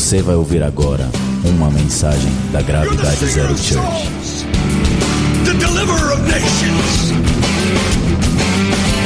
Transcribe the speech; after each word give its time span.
Você 0.00 0.22
vai 0.22 0.34
ouvir 0.34 0.62
agora 0.62 1.08
uma 1.44 1.70
mensagem 1.70 2.32
da 2.52 2.62
Gravidade 2.62 3.26
Zero 3.26 3.56
Church. 3.56 4.08
The 5.44 5.52
deliverer 5.52 6.14
of 6.14 6.22
nations. 6.22 7.12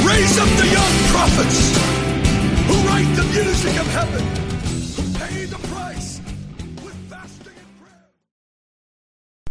Raise 0.06 0.38
up 0.38 0.48
the 0.56 0.66
young 0.66 0.94
prophets 1.10 1.76
who 2.68 2.76
write 2.88 3.10
the 3.16 3.24
music 3.34 3.76
of 3.78 3.90
heaven, 3.92 4.22
who 4.96 5.18
pay 5.18 5.46
the 5.46 5.58
price 5.68 6.22
with 6.84 6.94
fasting 7.10 7.48
and 7.50 7.80
prayer. 7.82 8.08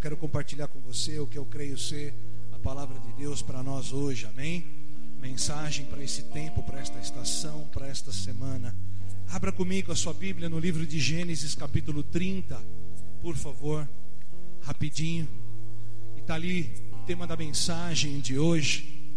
Quero 0.01 0.15
compartilhar 0.15 0.69
com 0.69 0.79
você 0.79 1.19
o 1.19 1.27
que 1.27 1.37
eu 1.37 1.45
creio 1.45 1.77
ser 1.77 2.15
a 2.53 2.57
palavra 2.57 2.97
de 2.99 3.11
Deus 3.21 3.41
para 3.41 3.61
nós 3.61 3.91
hoje, 3.91 4.25
amém? 4.25 4.65
Mensagem 5.19 5.85
para 5.85 6.01
esse 6.01 6.23
tempo, 6.23 6.63
para 6.63 6.79
esta 6.79 6.97
estação, 6.99 7.67
para 7.71 7.85
esta 7.85 8.13
semana. 8.13 8.73
Abra 9.33 9.51
comigo 9.51 9.91
a 9.91 9.95
sua 9.95 10.13
Bíblia 10.13 10.47
no 10.47 10.59
livro 10.59 10.85
de 10.85 10.99
Gênesis, 10.99 11.55
capítulo 11.55 12.03
30, 12.03 12.55
por 13.19 13.35
favor, 13.35 13.89
rapidinho. 14.61 15.27
E 16.15 16.19
está 16.19 16.35
ali 16.35 16.71
o 16.91 16.97
tema 17.07 17.25
da 17.25 17.35
mensagem 17.35 18.19
de 18.19 18.37
hoje. 18.37 19.11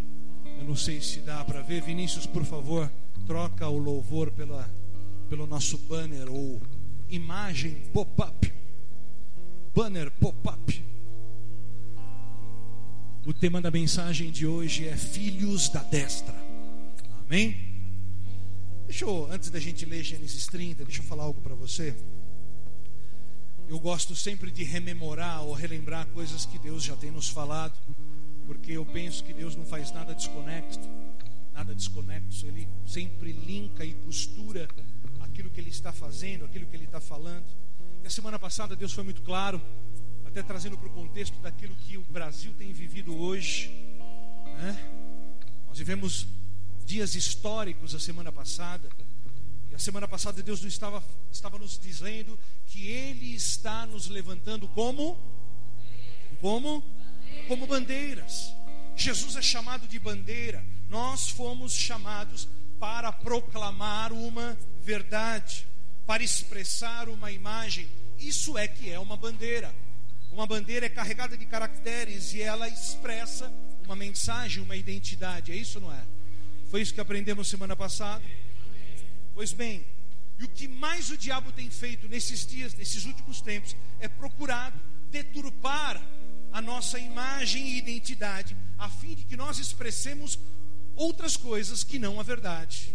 Eu 0.58 0.64
não 0.64 0.74
sei 0.74 1.02
se 1.02 1.20
dá 1.20 1.44
para 1.44 1.60
ver. 1.60 1.82
Vinícius, 1.82 2.24
por 2.24 2.46
favor, 2.46 2.90
troca 3.26 3.68
o 3.68 3.76
louvor 3.76 4.30
pela, 4.30 4.66
pelo 5.28 5.46
nosso 5.46 5.76
banner 5.76 6.32
ou 6.32 6.62
imagem 7.10 7.74
pop-up. 7.92 8.50
Banner 9.74 10.10
pop-up. 10.12 10.82
O 13.26 13.34
tema 13.34 13.60
da 13.60 13.70
mensagem 13.70 14.30
de 14.30 14.46
hoje 14.46 14.88
é 14.88 14.96
Filhos 14.96 15.68
da 15.68 15.82
Destra. 15.82 16.34
Amém? 17.26 17.65
Deixa 18.86 19.04
eu, 19.04 19.28
antes 19.32 19.50
da 19.50 19.58
gente 19.58 19.84
ler 19.84 20.04
Gênesis 20.04 20.46
30, 20.46 20.84
deixa 20.84 21.00
eu 21.00 21.04
falar 21.04 21.24
algo 21.24 21.40
para 21.40 21.56
você. 21.56 21.94
Eu 23.68 23.80
gosto 23.80 24.14
sempre 24.14 24.48
de 24.48 24.62
rememorar 24.62 25.42
ou 25.42 25.52
relembrar 25.52 26.06
coisas 26.06 26.46
que 26.46 26.56
Deus 26.56 26.84
já 26.84 26.96
tem 26.96 27.10
nos 27.10 27.28
falado, 27.28 27.76
porque 28.46 28.72
eu 28.72 28.86
penso 28.86 29.24
que 29.24 29.32
Deus 29.32 29.56
não 29.56 29.66
faz 29.66 29.90
nada 29.90 30.14
desconexo, 30.14 30.78
nada 31.52 31.74
desconexo, 31.74 32.46
Ele 32.46 32.68
sempre 32.86 33.32
linka 33.32 33.84
e 33.84 33.92
costura 33.92 34.68
aquilo 35.18 35.50
que 35.50 35.60
Ele 35.60 35.70
está 35.70 35.92
fazendo, 35.92 36.44
aquilo 36.44 36.64
que 36.66 36.76
Ele 36.76 36.84
está 36.84 37.00
falando. 37.00 37.44
E 38.04 38.06
a 38.06 38.10
semana 38.10 38.38
passada 38.38 38.76
Deus 38.76 38.92
foi 38.92 39.02
muito 39.02 39.22
claro, 39.22 39.60
até 40.24 40.44
trazendo 40.44 40.78
para 40.78 40.86
o 40.86 40.92
contexto 40.92 41.36
daquilo 41.40 41.74
que 41.74 41.98
o 41.98 42.02
Brasil 42.02 42.52
tem 42.56 42.72
vivido 42.72 43.16
hoje. 43.16 43.68
Né? 44.58 44.78
Nós 45.66 45.76
vivemos 45.76 46.28
dias 46.86 47.14
históricos 47.14 47.94
a 47.94 48.00
semana 48.00 48.30
passada. 48.30 48.88
E 49.70 49.74
a 49.74 49.78
semana 49.78 50.06
passada 50.06 50.42
Deus 50.42 50.60
não 50.60 50.68
estava, 50.68 51.02
estava 51.30 51.58
nos 51.58 51.78
dizendo 51.78 52.38
que 52.66 52.86
Ele 52.86 53.34
está 53.34 53.84
nos 53.84 54.06
levantando 54.06 54.68
como? 54.68 55.18
Como? 56.40 56.82
Como 57.48 57.66
bandeiras. 57.66 58.54
Jesus 58.94 59.36
é 59.36 59.42
chamado 59.42 59.86
de 59.86 59.98
bandeira. 59.98 60.64
Nós 60.88 61.28
fomos 61.28 61.74
chamados 61.74 62.48
para 62.78 63.12
proclamar 63.12 64.12
uma 64.12 64.56
verdade, 64.80 65.66
para 66.06 66.22
expressar 66.22 67.08
uma 67.08 67.32
imagem. 67.32 67.88
Isso 68.18 68.56
é 68.56 68.68
que 68.68 68.88
é 68.88 68.98
uma 68.98 69.16
bandeira. 69.16 69.74
Uma 70.30 70.46
bandeira 70.46 70.86
é 70.86 70.88
carregada 70.88 71.36
de 71.36 71.46
caracteres 71.46 72.32
e 72.32 72.42
ela 72.42 72.68
expressa 72.68 73.52
uma 73.84 73.96
mensagem, 73.96 74.62
uma 74.62 74.76
identidade. 74.76 75.50
É 75.50 75.56
isso, 75.56 75.80
não 75.80 75.92
é? 75.92 76.15
Foi 76.70 76.80
isso 76.80 76.92
que 76.92 77.00
aprendemos 77.00 77.48
semana 77.48 77.76
passada? 77.76 78.24
Pois 79.34 79.52
bem, 79.52 79.84
e 80.38 80.44
o 80.44 80.48
que 80.48 80.68
mais 80.68 81.10
o 81.10 81.16
diabo 81.16 81.52
tem 81.52 81.70
feito 81.70 82.08
nesses 82.08 82.46
dias, 82.46 82.74
nesses 82.74 83.04
últimos 83.06 83.40
tempos, 83.40 83.76
é 84.00 84.08
procurado 84.08 84.78
deturpar 85.10 86.02
a 86.52 86.60
nossa 86.60 86.98
imagem 86.98 87.66
e 87.68 87.78
identidade, 87.78 88.56
a 88.78 88.88
fim 88.88 89.14
de 89.14 89.24
que 89.24 89.36
nós 89.36 89.58
expressemos 89.58 90.38
outras 90.94 91.36
coisas 91.36 91.84
que 91.84 91.98
não 91.98 92.18
a 92.18 92.22
verdade, 92.22 92.94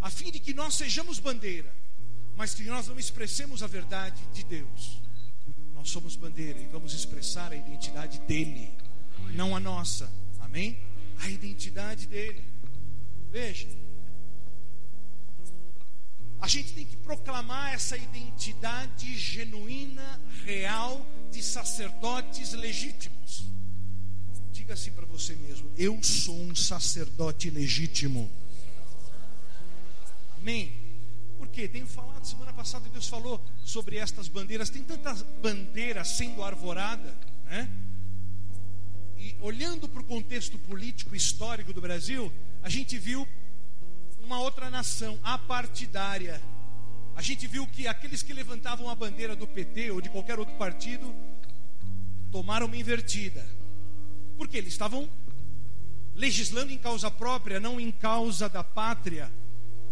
a 0.00 0.10
fim 0.10 0.30
de 0.30 0.38
que 0.38 0.54
nós 0.54 0.74
sejamos 0.74 1.18
bandeira, 1.18 1.74
mas 2.36 2.54
que 2.54 2.62
nós 2.64 2.86
não 2.86 2.98
expressemos 2.98 3.62
a 3.62 3.66
verdade 3.66 4.22
de 4.32 4.44
Deus. 4.44 5.00
Nós 5.74 5.90
somos 5.90 6.16
bandeira 6.16 6.58
e 6.58 6.66
vamos 6.66 6.92
expressar 6.92 7.52
a 7.52 7.56
identidade 7.56 8.18
dele, 8.20 8.70
não 9.34 9.56
a 9.56 9.60
nossa. 9.60 10.10
Amém? 10.40 10.78
A 11.20 11.28
identidade 11.28 12.06
dele. 12.06 12.44
Veja, 13.30 13.68
a 16.40 16.46
gente 16.46 16.72
tem 16.72 16.86
que 16.86 16.96
proclamar 16.96 17.74
essa 17.74 17.96
identidade 17.96 19.18
genuína, 19.18 20.20
real, 20.44 21.06
de 21.30 21.42
sacerdotes 21.42 22.52
legítimos. 22.52 23.44
Diga 24.52 24.74
assim 24.74 24.92
para 24.92 25.04
você 25.06 25.34
mesmo: 25.34 25.70
Eu 25.76 26.02
sou 26.02 26.40
um 26.40 26.54
sacerdote 26.54 27.50
legítimo. 27.50 28.30
Amém? 30.38 30.72
Porque 31.36 31.68
tenho 31.68 31.86
falado, 31.86 32.24
semana 32.24 32.52
passada 32.52 32.88
Deus 32.88 33.08
falou 33.08 33.44
sobre 33.64 33.96
estas 33.96 34.28
bandeiras. 34.28 34.70
Tem 34.70 34.82
tantas 34.82 35.22
bandeiras 35.42 36.08
sendo 36.08 36.42
arvorada, 36.42 37.14
né? 37.44 37.68
E 39.18 39.36
olhando 39.40 39.88
para 39.88 40.00
o 40.00 40.04
contexto 40.04 40.58
político 40.58 41.14
histórico 41.14 41.72
do 41.72 41.80
Brasil, 41.80 42.32
a 42.62 42.68
gente 42.68 42.98
viu 42.98 43.26
uma 44.22 44.40
outra 44.40 44.68
nação 44.68 45.18
apartidária. 45.22 46.40
A 47.16 47.22
gente 47.22 47.46
viu 47.46 47.66
que 47.66 47.88
aqueles 47.88 48.22
que 48.22 48.32
levantavam 48.32 48.88
a 48.88 48.94
bandeira 48.94 49.34
do 49.34 49.46
PT 49.46 49.90
ou 49.90 50.00
de 50.00 50.08
qualquer 50.08 50.38
outro 50.38 50.54
partido 50.56 51.14
tomaram 52.30 52.66
uma 52.66 52.76
invertida. 52.76 53.44
Porque 54.36 54.56
eles 54.56 54.72
estavam 54.72 55.08
legislando 56.14 56.72
em 56.72 56.78
causa 56.78 57.10
própria, 57.10 57.58
não 57.58 57.80
em 57.80 57.90
causa 57.90 58.48
da 58.48 58.62
pátria. 58.62 59.30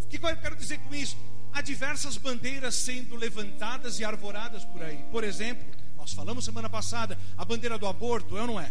O 0.04 0.08
que 0.08 0.16
eu 0.16 0.36
quero 0.36 0.56
dizer 0.56 0.78
com 0.78 0.94
isso? 0.94 1.16
Há 1.52 1.62
diversas 1.62 2.16
bandeiras 2.16 2.74
sendo 2.74 3.16
levantadas 3.16 3.98
e 3.98 4.04
arvoradas 4.04 4.64
por 4.64 4.82
aí. 4.82 4.98
Por 5.10 5.24
exemplo, 5.24 5.64
nós 5.96 6.12
falamos 6.12 6.44
semana 6.44 6.68
passada, 6.68 7.18
a 7.36 7.44
bandeira 7.44 7.78
do 7.78 7.86
aborto, 7.86 8.36
é 8.36 8.42
ou 8.42 8.46
não 8.46 8.60
é? 8.60 8.70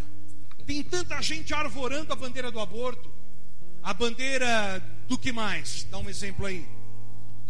Tem 0.66 0.84
tanta 0.84 1.22
gente 1.22 1.53
arvorando 1.53 2.13
a 2.13 2.16
bandeira 2.16 2.51
do 2.51 2.59
aborto. 2.59 3.14
A 3.85 3.94
bandeira 3.94 4.84
do 5.07 5.16
que 5.16 5.31
mais? 5.31 5.84
Dá 5.91 6.00
um 6.00 6.09
exemplo 6.09 6.44
aí. 6.47 6.68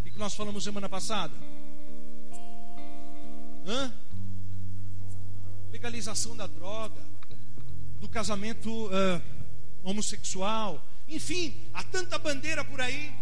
O 0.02 0.04
que 0.04 0.20
nós 0.20 0.36
falamos 0.36 0.66
semana 0.66 0.90
passada? 0.90 1.34
Hã? 3.66 3.94
Legalização 5.72 6.36
da 6.36 6.46
droga, 6.46 7.02
do 8.02 8.10
casamento 8.10 8.70
uh, 8.88 9.22
homossexual, 9.82 10.86
enfim, 11.08 11.56
há 11.74 11.82
tanta 11.84 12.20
bandeira 12.20 12.66
por 12.66 12.82
aí. 12.82 13.14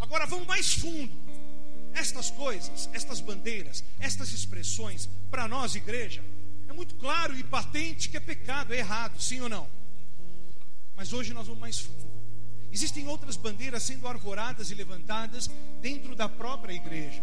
Agora 0.00 0.24
vamos 0.24 0.46
mais 0.46 0.72
fundo. 0.72 1.12
Estas 1.92 2.30
coisas, 2.30 2.88
estas 2.94 3.20
bandeiras, 3.20 3.84
estas 3.98 4.32
expressões, 4.32 5.06
para 5.30 5.46
nós, 5.46 5.74
igreja, 5.74 6.24
é 6.66 6.72
muito 6.72 6.94
claro 6.94 7.38
e 7.38 7.44
patente 7.44 8.08
que 8.08 8.16
é 8.16 8.20
pecado, 8.20 8.72
é 8.72 8.78
errado, 8.78 9.20
sim 9.20 9.42
ou 9.42 9.50
não? 9.50 9.79
Mas 11.00 11.14
hoje 11.14 11.32
nós 11.32 11.46
vamos 11.46 11.62
mais 11.62 11.78
fundo. 11.78 12.10
Existem 12.70 13.08
outras 13.08 13.34
bandeiras 13.34 13.82
sendo 13.82 14.06
arvoradas 14.06 14.70
e 14.70 14.74
levantadas 14.74 15.48
dentro 15.80 16.14
da 16.14 16.28
própria 16.28 16.74
igreja. 16.74 17.22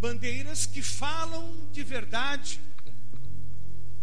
Bandeiras 0.00 0.64
que 0.64 0.80
falam 0.80 1.68
de 1.70 1.84
verdade, 1.84 2.58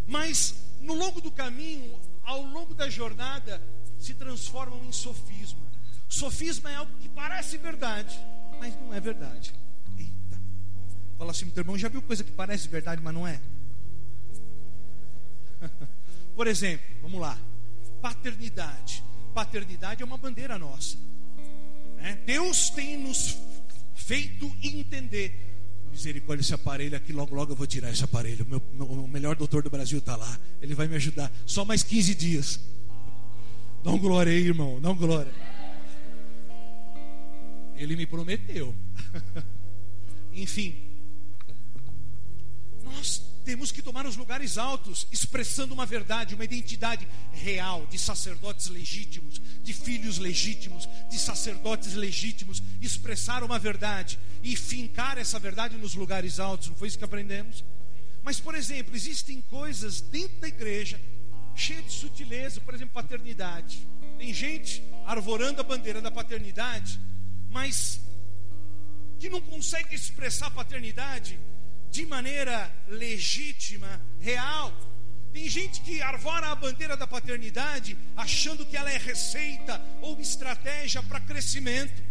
mas 0.06 0.54
no 0.80 0.94
longo 0.94 1.20
do 1.20 1.32
caminho, 1.32 1.98
ao 2.22 2.40
longo 2.42 2.72
da 2.72 2.88
jornada, 2.88 3.60
se 3.98 4.14
transformam 4.14 4.84
em 4.84 4.92
sofisma. 4.92 5.66
Sofisma 6.08 6.70
é 6.70 6.76
algo 6.76 6.96
que 7.00 7.08
parece 7.08 7.58
verdade, 7.58 8.16
mas 8.60 8.76
não 8.76 8.94
é 8.94 9.00
verdade. 9.00 9.52
Eita. 9.98 10.40
Fala 11.18 11.32
assim, 11.32 11.46
meu 11.46 11.54
irmão, 11.56 11.76
já 11.76 11.88
viu 11.88 12.00
coisa 12.00 12.22
que 12.22 12.30
parece 12.30 12.68
verdade, 12.68 13.02
mas 13.02 13.12
não 13.12 13.26
é? 13.26 13.40
Por 16.36 16.46
exemplo, 16.46 16.86
vamos 17.02 17.20
lá. 17.20 17.36
Paternidade. 18.06 19.02
Paternidade 19.34 20.00
é 20.00 20.06
uma 20.06 20.16
bandeira 20.16 20.56
nossa. 20.56 20.96
Né? 21.96 22.16
Deus 22.24 22.70
tem 22.70 22.96
nos 22.96 23.36
feito 23.96 24.46
entender. 24.62 25.34
Misericórdia, 25.90 26.40
esse 26.40 26.54
aparelho 26.54 26.96
aqui, 26.96 27.12
logo, 27.12 27.34
logo 27.34 27.50
eu 27.50 27.56
vou 27.56 27.66
tirar 27.66 27.90
esse 27.90 28.04
aparelho. 28.04 28.46
Meu, 28.46 28.62
meu, 28.74 28.86
o 28.86 29.08
melhor 29.08 29.34
doutor 29.34 29.60
do 29.64 29.70
Brasil 29.70 29.98
está 29.98 30.14
lá. 30.14 30.38
Ele 30.62 30.72
vai 30.72 30.86
me 30.86 30.94
ajudar. 30.94 31.32
Só 31.44 31.64
mais 31.64 31.82
15 31.82 32.14
dias. 32.14 32.60
Não 33.82 33.98
glória 33.98 34.30
aí, 34.30 34.46
irmão. 34.46 34.78
Não 34.78 34.94
glória. 34.94 35.32
Ele 37.74 37.96
me 37.96 38.06
prometeu. 38.06 38.72
Enfim, 40.32 40.76
temos 43.46 43.70
que 43.70 43.80
tomar 43.80 44.04
os 44.06 44.16
lugares 44.16 44.58
altos, 44.58 45.06
expressando 45.12 45.72
uma 45.72 45.86
verdade, 45.86 46.34
uma 46.34 46.44
identidade 46.44 47.06
real 47.32 47.86
de 47.86 47.96
sacerdotes 47.96 48.66
legítimos, 48.66 49.40
de 49.62 49.72
filhos 49.72 50.18
legítimos, 50.18 50.88
de 51.08 51.16
sacerdotes 51.16 51.94
legítimos, 51.94 52.60
expressar 52.82 53.44
uma 53.44 53.56
verdade 53.56 54.18
e 54.42 54.56
fincar 54.56 55.16
essa 55.16 55.38
verdade 55.38 55.76
nos 55.76 55.94
lugares 55.94 56.40
altos. 56.40 56.66
Não 56.68 56.74
foi 56.74 56.88
isso 56.88 56.98
que 56.98 57.04
aprendemos? 57.04 57.64
Mas, 58.24 58.40
por 58.40 58.56
exemplo, 58.56 58.96
existem 58.96 59.40
coisas 59.42 60.00
dentro 60.00 60.40
da 60.40 60.48
igreja 60.48 61.00
cheias 61.54 61.84
de 61.84 61.92
sutileza, 61.92 62.60
por 62.60 62.74
exemplo, 62.74 62.94
paternidade. 62.94 63.86
Tem 64.18 64.34
gente 64.34 64.82
arvorando 65.06 65.60
a 65.60 65.64
bandeira 65.64 66.00
da 66.02 66.10
paternidade, 66.10 67.00
mas 67.48 68.00
que 69.20 69.30
não 69.30 69.40
consegue 69.40 69.94
expressar 69.94 70.50
paternidade 70.50 71.38
de 71.90 72.06
maneira 72.06 72.70
legítima, 72.88 74.00
real. 74.20 74.72
Tem 75.32 75.48
gente 75.48 75.80
que 75.82 76.00
arvora 76.00 76.48
a 76.48 76.54
bandeira 76.54 76.96
da 76.96 77.06
paternidade 77.06 77.96
achando 78.16 78.64
que 78.64 78.76
ela 78.76 78.90
é 78.90 78.96
receita 78.96 79.80
ou 80.00 80.18
estratégia 80.20 81.02
para 81.02 81.20
crescimento. 81.20 82.02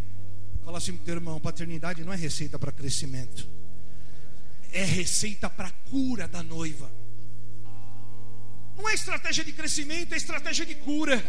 Fala 0.64 0.78
assim, 0.78 0.92
meu 0.92 1.14
irmão, 1.14 1.40
paternidade 1.40 2.04
não 2.04 2.12
é 2.12 2.16
receita 2.16 2.58
para 2.58 2.72
crescimento. 2.72 3.48
É 4.72 4.84
receita 4.84 5.48
para 5.48 5.70
cura 5.90 6.28
da 6.28 6.42
noiva. 6.42 6.90
Não 8.76 8.88
é 8.88 8.94
estratégia 8.94 9.44
de 9.44 9.52
crescimento, 9.52 10.12
é 10.12 10.16
estratégia 10.16 10.66
de 10.66 10.74
cura. 10.74 11.22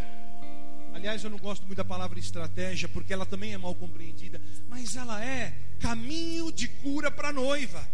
Aliás, 0.93 1.23
eu 1.23 1.29
não 1.29 1.37
gosto 1.37 1.65
muito 1.65 1.77
da 1.77 1.85
palavra 1.85 2.19
estratégia, 2.19 2.89
porque 2.89 3.13
ela 3.13 3.25
também 3.25 3.53
é 3.53 3.57
mal 3.57 3.73
compreendida, 3.75 4.41
mas 4.67 4.95
ela 4.95 5.23
é 5.23 5.55
caminho 5.79 6.51
de 6.51 6.67
cura 6.67 7.09
para 7.09 7.29
a 7.29 7.33
noiva. 7.33 7.87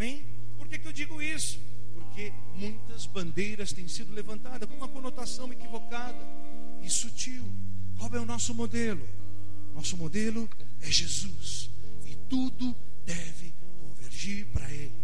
Amém? 0.00 0.24
Por 0.56 0.66
que, 0.66 0.78
que 0.78 0.88
eu 0.88 0.94
digo 0.94 1.20
isso? 1.20 1.60
Porque 1.92 2.32
muitas 2.54 3.04
bandeiras 3.04 3.70
têm 3.70 3.86
sido 3.86 4.14
levantadas 4.14 4.66
com 4.66 4.74
uma 4.74 4.88
conotação 4.88 5.52
equivocada 5.52 6.26
e 6.80 6.88
sutil. 6.88 7.44
Qual 7.98 8.08
é 8.14 8.18
o 8.18 8.24
nosso 8.24 8.54
modelo? 8.54 9.06
Nosso 9.74 9.98
modelo 9.98 10.48
é 10.80 10.90
Jesus. 10.90 11.68
E 12.06 12.16
tudo 12.30 12.74
deve 13.04 13.52
convergir 13.78 14.46
para 14.46 14.72
Ele. 14.72 14.94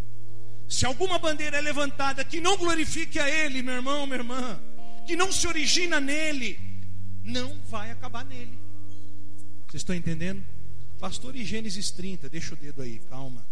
Se 0.66 0.86
alguma 0.86 1.18
bandeira 1.18 1.58
é 1.58 1.60
levantada 1.60 2.24
que 2.24 2.40
não 2.40 2.56
glorifique 2.56 3.18
a 3.18 3.28
Ele, 3.28 3.62
meu 3.62 3.74
irmão, 3.74 4.06
minha 4.06 4.20
irmã, 4.20 4.58
que 5.06 5.14
não 5.14 5.30
se 5.30 5.46
origina 5.46 6.00
nele, 6.00 6.58
não 7.22 7.60
vai 7.68 7.90
acabar 7.90 8.24
nele. 8.24 8.58
Vocês 9.68 9.82
estão 9.82 9.94
entendendo? 9.94 10.42
Pastor 10.98 11.36
e 11.36 11.44
Gênesis 11.44 11.90
30, 11.90 12.30
deixa 12.30 12.54
o 12.54 12.56
dedo 12.56 12.80
aí, 12.80 12.98
calma. 13.10 13.46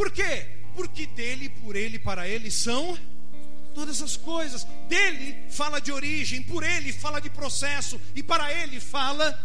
Por 0.00 0.10
quê? 0.10 0.46
Porque 0.74 1.06
dele, 1.08 1.50
por 1.50 1.76
ele, 1.76 1.98
para 1.98 2.26
ele 2.26 2.50
são 2.50 2.98
todas 3.74 4.00
as 4.00 4.16
coisas. 4.16 4.64
Dele 4.88 5.36
fala 5.50 5.78
de 5.78 5.92
origem, 5.92 6.42
por 6.42 6.62
ele 6.62 6.90
fala 6.90 7.20
de 7.20 7.28
processo 7.28 8.00
e 8.14 8.22
para 8.22 8.50
ele 8.50 8.80
fala 8.80 9.38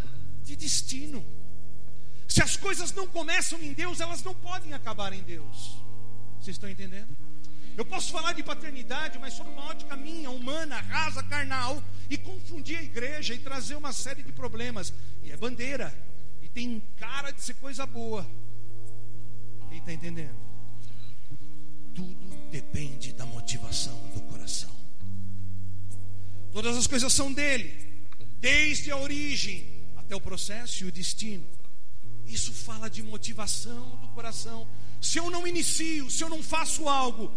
de 0.46 0.56
destino. 0.56 1.26
Se 2.26 2.42
as 2.42 2.56
coisas 2.56 2.94
não 2.94 3.06
começam 3.06 3.62
em 3.62 3.74
Deus, 3.74 4.00
elas 4.00 4.24
não 4.24 4.34
podem 4.34 4.72
acabar 4.72 5.12
em 5.12 5.24
Deus. 5.24 5.76
Vocês 6.40 6.56
estão 6.56 6.70
entendendo? 6.70 7.14
Eu 7.76 7.84
posso 7.84 8.14
falar 8.14 8.32
de 8.32 8.42
paternidade, 8.42 9.20
mas 9.20 9.34
sob 9.34 9.50
uma 9.50 9.66
ótica 9.66 9.98
minha, 9.98 10.32
humana, 10.32 10.80
rasa, 10.80 11.22
carnal, 11.22 11.84
e 12.10 12.18
confundir 12.18 12.78
a 12.78 12.82
igreja 12.82 13.34
e 13.34 13.40
trazer 13.40 13.76
uma 13.76 13.92
série 13.92 14.24
de 14.24 14.32
problemas. 14.32 14.94
E 15.22 15.34
é 15.34 15.36
bandeira, 15.36 15.94
e 16.42 16.48
tem 16.48 16.82
cara 16.98 17.32
de 17.32 17.42
ser 17.42 17.56
coisa 17.56 17.86
boa. 17.86 18.26
Quem 19.68 19.80
está 19.80 19.92
entendendo? 19.92 20.45
Tudo 21.96 22.50
depende 22.52 23.14
da 23.14 23.26
motivação 23.26 23.98
do 24.14 24.22
coração. 24.22 24.76
Todas 26.52 26.78
as 26.78 26.86
coisas 26.86 27.12
são 27.12 27.34
dele, 27.34 27.74
desde 28.40 28.92
a 28.92 28.98
origem 28.98 29.66
até 29.96 30.16
o 30.16 30.22
processo 30.22 30.84
e 30.84 30.88
o 30.88 30.92
destino. 30.92 31.48
Isso 32.28 32.52
fala 32.52 32.90
de 32.90 33.02
motivação 33.02 33.98
do 34.02 34.10
coração. 34.10 34.68
Se 35.02 35.18
eu 35.18 35.30
não 35.32 35.48
inicio, 35.48 36.10
se 36.12 36.24
eu 36.24 36.30
não 36.30 36.44
faço 36.44 36.88
algo 36.88 37.32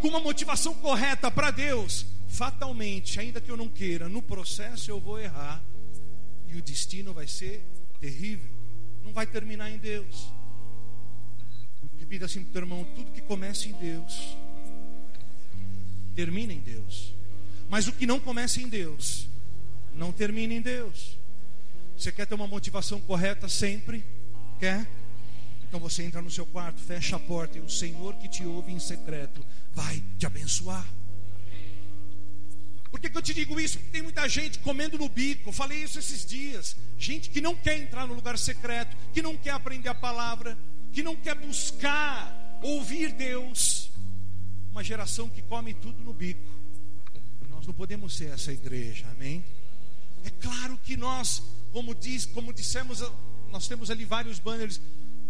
com 0.00 0.08
uma 0.08 0.20
motivação 0.20 0.74
correta 0.74 1.30
para 1.30 1.50
Deus, 1.50 2.06
fatalmente, 2.28 3.18
ainda 3.18 3.40
que 3.40 3.50
eu 3.50 3.56
não 3.56 3.68
queira, 3.68 4.08
no 4.08 4.20
processo 4.20 4.90
eu 4.90 5.00
vou 5.00 5.18
errar 5.18 5.62
e 6.46 6.56
o 6.56 6.62
destino 6.62 7.14
vai 7.14 7.26
ser 7.26 7.64
terrível. 8.00 8.50
Não 9.02 9.12
vai 9.12 9.26
terminar 9.26 9.70
em 9.70 9.78
Deus. 9.78 10.28
Repita 12.04 12.26
assim 12.26 12.42
para 12.42 12.50
o 12.50 12.52
teu 12.52 12.62
irmão: 12.62 12.86
tudo 12.94 13.10
que 13.12 13.22
começa 13.22 13.66
em 13.66 13.72
Deus, 13.72 14.36
termina 16.14 16.52
em 16.52 16.60
Deus. 16.60 17.14
Mas 17.70 17.88
o 17.88 17.92
que 17.92 18.06
não 18.06 18.20
começa 18.20 18.60
em 18.60 18.68
Deus, 18.68 19.26
não 19.94 20.12
termina 20.12 20.52
em 20.52 20.60
Deus. 20.60 21.16
Você 21.96 22.12
quer 22.12 22.26
ter 22.26 22.34
uma 22.34 22.46
motivação 22.46 23.00
correta 23.00 23.48
sempre? 23.48 24.04
Quer? 24.60 24.86
Então 25.66 25.80
você 25.80 26.02
entra 26.02 26.20
no 26.20 26.30
seu 26.30 26.44
quarto, 26.44 26.78
fecha 26.78 27.16
a 27.16 27.18
porta 27.18 27.56
e 27.56 27.62
o 27.62 27.70
Senhor 27.70 28.14
que 28.16 28.28
te 28.28 28.44
ouve 28.44 28.70
em 28.70 28.78
secreto 28.78 29.42
vai 29.72 30.04
te 30.18 30.26
abençoar. 30.26 30.86
Por 32.90 33.00
que, 33.00 33.08
que 33.08 33.16
eu 33.16 33.22
te 33.22 33.32
digo 33.32 33.58
isso? 33.58 33.78
Porque 33.78 33.92
tem 33.92 34.02
muita 34.02 34.28
gente 34.28 34.58
comendo 34.58 34.98
no 34.98 35.08
bico. 35.08 35.48
Eu 35.48 35.54
falei 35.54 35.82
isso 35.82 35.98
esses 35.98 36.24
dias. 36.24 36.76
Gente 36.98 37.30
que 37.30 37.40
não 37.40 37.56
quer 37.56 37.78
entrar 37.78 38.06
no 38.06 38.12
lugar 38.12 38.36
secreto, 38.36 38.94
que 39.14 39.22
não 39.22 39.36
quer 39.38 39.50
aprender 39.50 39.88
a 39.88 39.94
palavra, 39.94 40.56
que 40.94 41.02
não 41.02 41.16
quer 41.16 41.34
buscar 41.34 42.58
ouvir 42.62 43.12
Deus. 43.12 43.90
Uma 44.70 44.82
geração 44.82 45.28
que 45.28 45.42
come 45.42 45.74
tudo 45.74 46.02
no 46.04 46.14
bico. 46.14 46.54
Nós 47.48 47.66
não 47.66 47.74
podemos 47.74 48.16
ser 48.16 48.32
essa 48.32 48.52
igreja, 48.52 49.06
amém? 49.10 49.44
É 50.24 50.30
claro 50.30 50.78
que 50.78 50.96
nós, 50.96 51.42
como 51.72 51.94
diz, 51.94 52.24
como 52.26 52.52
dissemos, 52.52 53.02
nós 53.50 53.66
temos 53.66 53.90
ali 53.90 54.04
vários 54.04 54.38
banners 54.38 54.80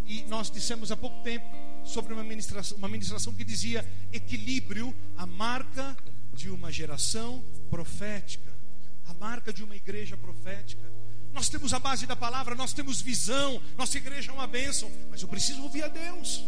e 0.06 0.22
nós 0.25 0.50
dissemos 0.50 0.93
há 0.93 0.96
pouco 0.96 1.22
tempo 1.22 1.46
sobre 1.84 2.12
uma 2.12 2.22
ministração, 2.22 2.76
uma 2.76 2.88
ministração 2.88 3.32
que 3.32 3.44
dizia 3.44 3.84
equilíbrio, 4.12 4.94
a 5.16 5.26
marca 5.26 5.96
de 6.34 6.50
uma 6.50 6.70
geração 6.70 7.43
profética, 7.70 8.52
a 9.06 9.14
marca 9.14 9.52
de 9.52 9.64
uma 9.64 9.76
igreja 9.76 10.16
profética. 10.16 10.94
Nós 11.35 11.49
temos 11.49 11.75
a 11.75 11.81
base 11.81 12.07
da 12.07 12.15
palavra, 12.15 12.55
nós 12.55 12.73
temos 12.73 13.03
visão, 13.03 13.61
nossa 13.77 13.99
igreja 13.99 14.31
é 14.31 14.35
uma 14.35 14.47
bênção, 14.47 14.89
mas 15.11 15.21
eu 15.21 15.27
preciso 15.27 15.63
ouvir 15.65 15.83
a 15.83 15.89
Deus. 15.89 16.45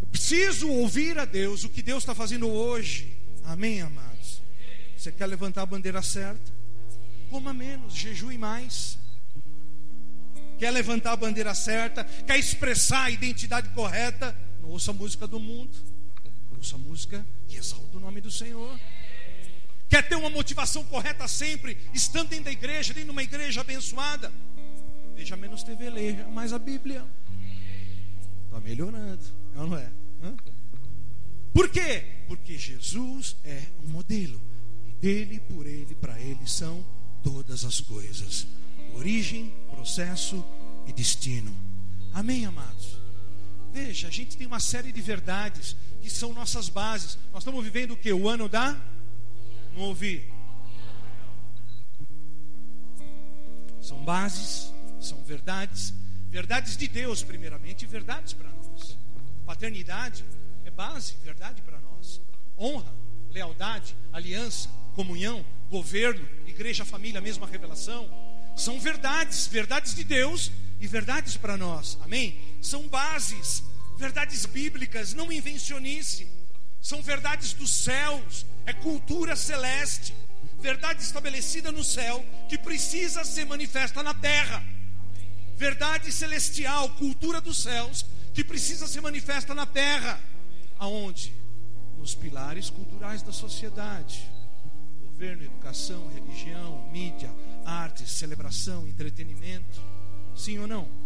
Eu 0.00 0.06
preciso 0.06 0.68
ouvir 0.68 1.18
a 1.18 1.24
Deus, 1.24 1.64
o 1.64 1.68
que 1.68 1.82
Deus 1.82 2.04
está 2.04 2.14
fazendo 2.14 2.48
hoje. 2.48 3.12
Amém, 3.44 3.82
amados? 3.82 4.40
Você 4.96 5.10
quer 5.10 5.26
levantar 5.26 5.62
a 5.62 5.66
bandeira 5.66 6.00
certa? 6.02 6.52
Coma 7.28 7.52
menos, 7.52 7.94
jejue 7.94 8.38
mais. 8.38 8.96
Quer 10.56 10.70
levantar 10.70 11.12
a 11.12 11.16
bandeira 11.16 11.52
certa? 11.52 12.04
Quer 12.04 12.38
expressar 12.38 13.04
a 13.04 13.10
identidade 13.10 13.70
correta? 13.70 14.36
Não 14.62 14.68
ouça 14.70 14.92
a 14.92 14.94
música 14.94 15.26
do 15.26 15.40
mundo, 15.40 15.76
ouça 16.56 16.76
a 16.76 16.78
música 16.78 17.26
que 17.48 17.56
exalta 17.56 17.96
o 17.96 18.00
nome 18.00 18.20
do 18.20 18.30
Senhor 18.30 18.78
quer 19.90 20.08
ter 20.08 20.14
uma 20.14 20.30
motivação 20.30 20.84
correta 20.84 21.26
sempre, 21.26 21.76
estando 21.92 22.28
dentro 22.28 22.44
da 22.44 22.52
igreja, 22.52 22.94
dentro 22.94 23.06
de 23.06 23.10
uma 23.10 23.24
igreja 23.24 23.60
abençoada, 23.60 24.32
veja 25.16 25.36
menos 25.36 25.64
TV, 25.64 25.90
leia 25.90 26.28
mais 26.28 26.52
a 26.52 26.58
Bíblia. 26.58 27.04
Está 28.44 28.60
melhorando, 28.60 29.22
é 29.54 29.58
não 29.58 29.76
é? 29.76 29.90
Hã? 30.22 30.36
Por 31.52 31.68
quê? 31.68 32.04
Porque 32.28 32.56
Jesus 32.56 33.36
é 33.44 33.64
um 33.84 33.88
modelo. 33.88 34.40
E 34.88 34.92
dele, 34.92 35.40
por 35.40 35.66
ele, 35.66 35.94
para 35.96 36.20
ele 36.20 36.46
são 36.46 36.86
todas 37.22 37.64
as 37.64 37.80
coisas: 37.80 38.46
origem, 38.94 39.52
processo 39.72 40.44
e 40.86 40.92
destino. 40.92 41.54
Amém, 42.12 42.46
amados? 42.46 43.00
Veja, 43.72 44.08
a 44.08 44.10
gente 44.10 44.36
tem 44.36 44.46
uma 44.46 44.60
série 44.60 44.92
de 44.92 45.00
verdades 45.00 45.76
que 46.00 46.10
são 46.10 46.32
nossas 46.32 46.68
bases. 46.68 47.18
Nós 47.32 47.42
estamos 47.42 47.64
vivendo 47.64 47.92
o 47.92 47.96
que? 47.96 48.12
O 48.12 48.28
ano 48.28 48.48
da 48.48 48.76
não 49.74 49.82
ouvi. 49.82 50.32
São 53.80 54.04
bases, 54.04 54.72
são 55.00 55.22
verdades, 55.24 55.94
verdades 56.28 56.76
de 56.76 56.86
Deus, 56.86 57.22
primeiramente, 57.22 57.84
e 57.84 57.88
verdades 57.88 58.32
para 58.32 58.50
nós. 58.50 58.96
Paternidade 59.44 60.24
é 60.64 60.70
base, 60.70 61.16
verdade 61.24 61.62
para 61.62 61.80
nós. 61.80 62.20
Honra, 62.58 62.92
lealdade, 63.30 63.96
aliança, 64.12 64.68
comunhão, 64.94 65.44
governo, 65.70 66.28
igreja, 66.46 66.84
família, 66.84 67.20
mesma 67.20 67.46
revelação. 67.46 68.08
São 68.56 68.78
verdades, 68.78 69.46
verdades 69.46 69.94
de 69.94 70.04
Deus 70.04 70.52
e 70.78 70.86
verdades 70.86 71.36
para 71.36 71.56
nós. 71.56 71.98
Amém? 72.02 72.38
São 72.60 72.86
bases, 72.88 73.62
verdades 73.96 74.44
bíblicas, 74.46 75.14
não 75.14 75.32
invencionice. 75.32 76.39
São 76.80 77.02
verdades 77.02 77.52
dos 77.52 77.70
céus, 77.70 78.46
é 78.64 78.72
cultura 78.72 79.36
celeste, 79.36 80.14
verdade 80.58 81.02
estabelecida 81.02 81.70
no 81.70 81.84
céu 81.84 82.24
que 82.48 82.58
precisa 82.58 83.24
ser 83.24 83.44
manifesta 83.44 84.02
na 84.02 84.14
terra. 84.14 84.64
Verdade 85.56 86.10
celestial, 86.10 86.88
cultura 86.90 87.40
dos 87.40 87.62
céus 87.62 88.06
que 88.32 88.42
precisa 88.42 88.86
ser 88.86 89.00
manifesta 89.00 89.54
na 89.54 89.66
terra. 89.66 90.18
Aonde? 90.78 91.34
Nos 91.98 92.14
pilares 92.14 92.70
culturais 92.70 93.22
da 93.22 93.32
sociedade: 93.32 94.26
governo, 95.02 95.44
educação, 95.44 96.08
religião, 96.08 96.88
mídia, 96.90 97.30
arte, 97.64 98.08
celebração, 98.08 98.88
entretenimento. 98.88 99.82
Sim 100.34 100.60
ou 100.60 100.66
não? 100.66 100.99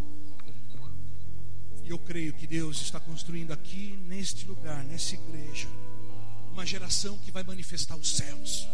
E 1.85 1.91
eu 1.91 1.99
creio 1.99 2.33
que 2.33 2.47
Deus 2.47 2.81
está 2.81 2.99
construindo 2.99 3.53
aqui, 3.53 3.99
neste 4.07 4.47
lugar, 4.47 4.83
nessa 4.85 5.15
igreja, 5.15 5.69
uma 6.51 6.65
geração 6.65 7.19
que 7.19 7.31
vai 7.31 7.43
manifestar 7.43 7.95
os 7.95 8.17
céus. 8.17 8.67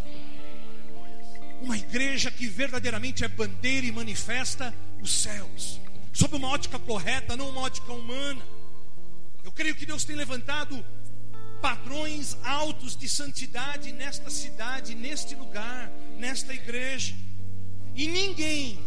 Uma 1.61 1.77
igreja 1.77 2.31
que 2.31 2.47
verdadeiramente 2.47 3.25
é 3.25 3.29
bandeira 3.29 3.85
e 3.85 3.91
manifesta 3.91 4.73
os 5.03 5.13
céus, 5.13 5.81
sob 6.13 6.37
uma 6.37 6.49
ótica 6.49 6.79
correta, 6.79 7.37
não 7.37 7.51
uma 7.51 7.63
ótica 7.63 7.93
humana. 7.93 8.43
Eu 9.43 9.51
creio 9.51 9.75
que 9.75 9.85
Deus 9.85 10.05
tem 10.05 10.15
levantado 10.15 10.85
padrões 11.61 12.37
altos 12.45 12.97
de 12.97 13.09
santidade 13.09 13.91
nesta 13.91 14.31
cidade, 14.31 14.95
neste 14.95 15.35
lugar, 15.35 15.91
nesta 16.17 16.55
igreja. 16.55 17.15
E 17.95 18.07
ninguém, 18.07 18.79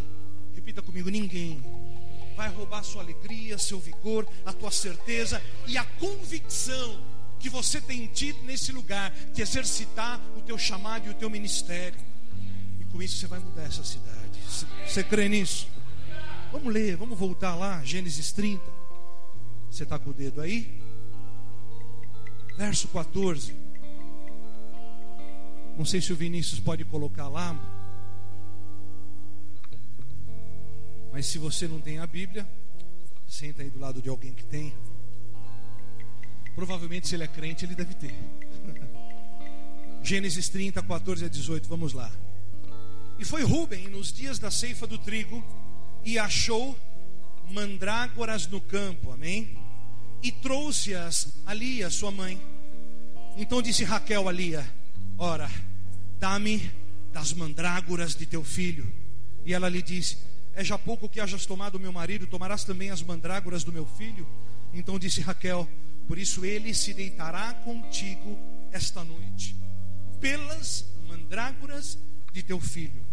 repita 0.56 0.82
comigo, 0.82 1.10
ninguém 1.10 1.62
vai 2.34 2.50
roubar 2.50 2.84
sua 2.84 3.02
alegria, 3.02 3.58
seu 3.58 3.80
vigor, 3.80 4.28
a 4.46 4.52
tua 4.52 4.72
certeza 4.72 5.42
e 5.68 5.78
a 5.78 5.86
convicção 5.86 7.00
que 7.40 7.50
você 7.50 7.82
tem 7.82 8.08
tido 8.08 8.42
nesse 8.44 8.72
lugar 8.72 9.12
de 9.34 9.42
exercitar 9.42 10.20
o 10.38 10.42
teu 10.42 10.58
chamado 10.58 11.08
e 11.08 11.10
o 11.10 11.14
teu 11.14 11.30
ministério. 11.30 12.00
E 12.80 12.86
com 12.86 13.02
isso 13.02 13.18
você 13.18 13.28
vai 13.28 13.40
mudar 13.40 13.64
essa 13.64 13.84
cidade. 13.84 14.40
Você 14.88 15.04
crê 15.04 15.28
nisso? 15.28 15.68
Vamos 16.52 16.72
ler, 16.74 16.96
vamos 16.96 17.18
voltar 17.18 17.56
lá, 17.56 17.84
Gênesis 17.84 18.32
30. 18.32 18.64
Você 19.70 19.84
está 19.84 19.98
com 19.98 20.12
o 20.12 20.14
dedo 20.14 20.40
aí? 20.40 20.80
Verso 22.56 22.88
14. 22.90 23.56
Não 25.76 25.84
sei 25.84 26.00
se 26.00 26.14
o 26.14 26.16
Vinícius 26.16 26.60
pode 26.60 26.86
colocar 26.86 27.28
lá. 27.28 27.58
Mas 31.14 31.28
se 31.28 31.38
você 31.38 31.68
não 31.68 31.80
tem 31.80 32.00
a 32.00 32.08
Bíblia, 32.08 32.44
senta 33.28 33.62
aí 33.62 33.70
do 33.70 33.78
lado 33.78 34.02
de 34.02 34.10
alguém 34.10 34.34
que 34.34 34.44
tem. 34.44 34.74
Provavelmente, 36.56 37.08
se 37.08 37.14
ele 37.14 37.24
é 37.24 37.28
crente, 37.28 37.64
ele 37.64 37.76
deve 37.76 37.94
ter. 37.94 38.12
Gênesis 40.02 40.50
30, 40.50 40.82
14 40.82 41.26
a 41.26 41.28
18, 41.28 41.70
vamos 41.70 41.94
lá. 41.94 42.12
E 43.20 43.24
foi 43.24 43.44
Rubem 43.44 43.88
nos 43.90 44.12
dias 44.12 44.40
da 44.40 44.50
ceifa 44.50 44.88
do 44.88 44.98
trigo 44.98 45.46
e 46.04 46.18
achou 46.18 46.76
mandrágoras 47.52 48.48
no 48.48 48.60
campo, 48.60 49.12
amém? 49.12 49.56
E 50.24 50.32
trouxe-as 50.32 51.32
a 51.46 51.54
Lia, 51.54 51.92
sua 51.92 52.10
mãe. 52.10 52.42
Então 53.38 53.62
disse 53.62 53.84
Raquel 53.84 54.28
a 54.28 54.32
Lia: 54.32 54.68
Ora, 55.16 55.50
dá-me 56.20 56.72
das 57.14 57.34
mandrágoras 57.34 58.16
de 58.16 58.26
teu 58.26 58.44
filho. 58.44 58.92
E 59.46 59.54
ela 59.54 59.70
lhe 59.70 59.82
disse: 59.84 60.33
É 60.56 60.64
já 60.64 60.78
pouco 60.78 61.10
que 61.10 61.20
hajas 61.20 61.46
tomado 61.46 61.80
meu 61.80 61.92
marido, 61.92 62.28
tomarás 62.28 62.64
também 62.64 62.92
as 62.92 63.02
mandrágoras 63.02 63.64
do 63.64 63.74
meu 63.74 63.86
filho? 63.86 64.28
Então 64.74 65.00
disse 65.00 65.22
Raquel: 65.22 65.68
Por 66.08 66.18
isso 66.18 66.46
ele 66.46 66.74
se 66.74 66.94
deitará 66.94 67.54
contigo 67.54 68.38
esta 68.72 69.04
noite, 69.04 69.56
pelas 70.20 70.86
mandrágoras 71.08 71.98
de 72.32 72.44
teu 72.44 72.60
filho. 72.60 73.04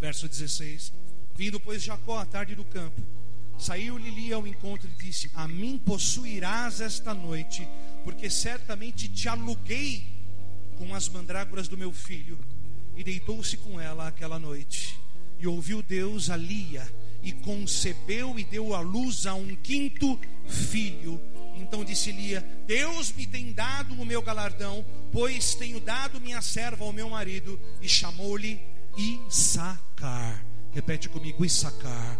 Verso 0.00 0.28
16: 0.28 0.92
Vindo, 1.34 1.60
pois, 1.60 1.82
Jacó 1.82 2.18
à 2.18 2.24
tarde 2.24 2.54
do 2.54 2.64
campo, 2.64 3.00
saiu-lhe 3.58 4.10
Lia 4.10 4.36
ao 4.36 4.46
encontro 4.46 4.88
e 4.88 5.04
disse: 5.04 5.30
A 5.34 5.46
mim 5.46 5.78
possuirás 5.78 6.80
esta 6.80 7.12
noite, 7.12 7.68
porque 8.02 8.30
certamente 8.30 9.08
te 9.08 9.28
aluguei 9.28 10.06
com 10.78 10.94
as 10.94 11.08
mandrágoras 11.08 11.68
do 11.68 11.76
meu 11.76 11.92
filho. 11.92 12.38
E 12.96 13.04
deitou-se 13.04 13.56
com 13.58 13.80
ela 13.80 14.08
aquela 14.08 14.38
noite. 14.38 14.98
E 15.38 15.46
ouviu 15.46 15.82
Deus 15.82 16.30
a 16.30 16.36
Lia, 16.36 16.86
e 17.22 17.32
concebeu 17.32 18.38
e 18.38 18.44
deu 18.44 18.74
à 18.74 18.80
luz 18.80 19.26
a 19.26 19.34
um 19.34 19.54
quinto 19.56 20.18
filho. 20.46 21.20
Então 21.56 21.84
disse 21.84 22.12
Lia: 22.12 22.40
Deus 22.66 23.12
me 23.12 23.26
tem 23.26 23.52
dado 23.52 23.94
o 23.94 24.06
meu 24.06 24.22
galardão, 24.22 24.84
pois 25.12 25.54
tenho 25.54 25.80
dado 25.80 26.20
minha 26.20 26.40
serva 26.40 26.84
ao 26.84 26.92
meu 26.92 27.10
marido. 27.10 27.58
E 27.80 27.88
chamou-lhe 27.88 28.60
Issacar. 28.96 30.44
Repete 30.72 31.08
comigo: 31.08 31.44
Issacar. 31.44 32.18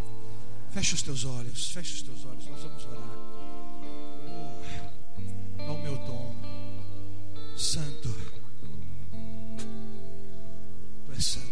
Fecha 0.71 0.95
os 0.95 1.03
teus 1.03 1.25
olhos, 1.25 1.71
fecha 1.71 1.95
os 1.95 2.03
teus 2.03 2.25
olhos, 2.25 2.47
nós 2.47 2.63
vamos 2.63 2.85
orar. 2.85 3.19
Oh, 4.29 5.67
dá 5.67 5.73
o 5.73 5.83
meu 5.83 5.97
tom. 5.99 6.37
Santo. 7.57 8.15
Tu 11.07 11.13
és 11.13 11.25
santo, 11.25 11.48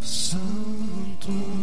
Santo. 0.00 1.61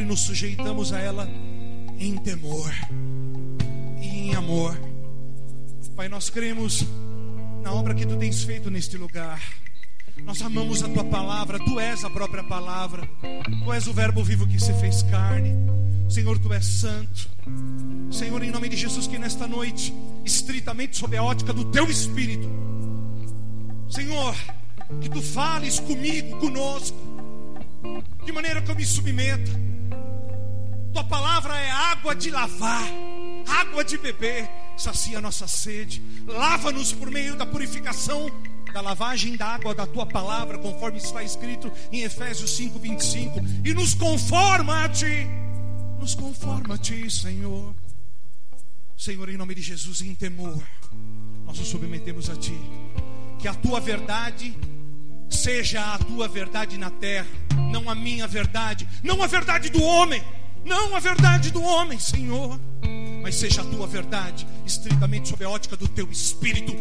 E 0.00 0.04
nos 0.04 0.20
sujeitamos 0.20 0.92
a 0.92 1.00
ela 1.00 1.28
em 1.98 2.16
temor 2.16 2.72
e 4.00 4.06
em 4.06 4.34
amor. 4.34 4.78
Pai, 5.94 6.08
nós 6.08 6.30
cremos 6.30 6.84
na 7.62 7.72
obra 7.72 7.94
que 7.94 8.06
tu 8.06 8.16
tens 8.16 8.42
feito 8.42 8.70
neste 8.70 8.96
lugar. 8.96 9.40
Nós 10.24 10.40
amamos 10.42 10.82
a 10.82 10.88
tua 10.88 11.04
palavra, 11.04 11.58
tu 11.58 11.78
és 11.78 12.04
a 12.04 12.10
própria 12.10 12.42
palavra. 12.42 13.06
Tu 13.64 13.72
és 13.72 13.86
o 13.86 13.92
verbo 13.92 14.24
vivo 14.24 14.46
que 14.46 14.58
se 14.58 14.72
fez 14.74 15.02
carne. 15.02 15.54
Senhor, 16.08 16.38
tu 16.38 16.52
és 16.52 16.64
santo. 16.64 17.28
Senhor, 18.10 18.42
em 18.42 18.50
nome 18.50 18.68
de 18.68 18.76
Jesus, 18.76 19.06
que 19.06 19.18
nesta 19.18 19.46
noite, 19.46 19.94
estritamente 20.24 20.96
sob 20.96 21.16
a 21.16 21.22
ótica 21.22 21.52
do 21.52 21.66
teu 21.66 21.90
espírito, 21.90 22.48
Senhor, 23.88 24.34
que 25.00 25.08
tu 25.08 25.22
fales 25.22 25.78
comigo, 25.78 26.38
conosco, 26.38 26.96
de 28.24 28.32
maneira 28.32 28.60
que 28.62 28.70
eu 28.70 28.76
me 28.76 28.84
submeta. 28.84 29.69
Tua 30.92 31.04
palavra 31.04 31.56
é 31.56 31.70
água 31.70 32.14
de 32.14 32.30
lavar, 32.30 32.84
água 33.46 33.84
de 33.84 33.96
beber, 33.96 34.50
sacia 34.76 35.18
a 35.18 35.20
nossa 35.20 35.46
sede, 35.46 36.02
lava-nos 36.26 36.92
por 36.92 37.10
meio 37.10 37.36
da 37.36 37.46
purificação, 37.46 38.30
da 38.72 38.80
lavagem 38.80 39.36
da 39.36 39.46
água 39.46 39.74
da 39.74 39.86
tua 39.86 40.06
palavra, 40.06 40.58
conforme 40.58 40.98
está 40.98 41.22
escrito 41.22 41.70
em 41.92 42.02
Efésios 42.02 42.50
5, 42.56 42.78
25, 42.78 43.40
e 43.64 43.74
nos 43.74 43.94
conforma 43.94 44.84
a 44.84 44.88
ti, 44.88 45.26
nos 45.98 46.14
conforma 46.14 46.74
a 46.74 46.78
ti, 46.78 47.10
Senhor. 47.10 47.74
Senhor, 49.00 49.30
em 49.30 49.36
nome 49.38 49.54
de 49.54 49.62
Jesus, 49.62 50.02
em 50.02 50.14
temor, 50.14 50.62
nós 51.46 51.58
nos 51.58 51.68
submetemos 51.68 52.28
a 52.28 52.36
Ti. 52.36 52.54
Que 53.38 53.48
a 53.48 53.54
Tua 53.54 53.80
verdade 53.80 54.54
seja 55.30 55.94
a 55.94 55.98
Tua 55.98 56.28
verdade 56.28 56.76
na 56.76 56.90
terra, 56.90 57.26
não 57.72 57.88
a 57.88 57.94
minha 57.94 58.26
verdade, 58.26 58.86
não 59.02 59.22
a 59.22 59.26
verdade 59.26 59.70
do 59.70 59.82
homem, 59.82 60.22
Não 60.64 60.94
a 60.94 61.00
verdade 61.00 61.50
do 61.50 61.62
homem, 61.62 61.98
Senhor, 61.98 62.58
mas 63.22 63.36
seja 63.36 63.62
a 63.62 63.64
tua 63.64 63.86
verdade, 63.86 64.46
estritamente 64.66 65.28
sob 65.28 65.44
a 65.44 65.50
ótica 65.50 65.76
do 65.76 65.88
teu 65.88 66.10
espírito. 66.10 66.74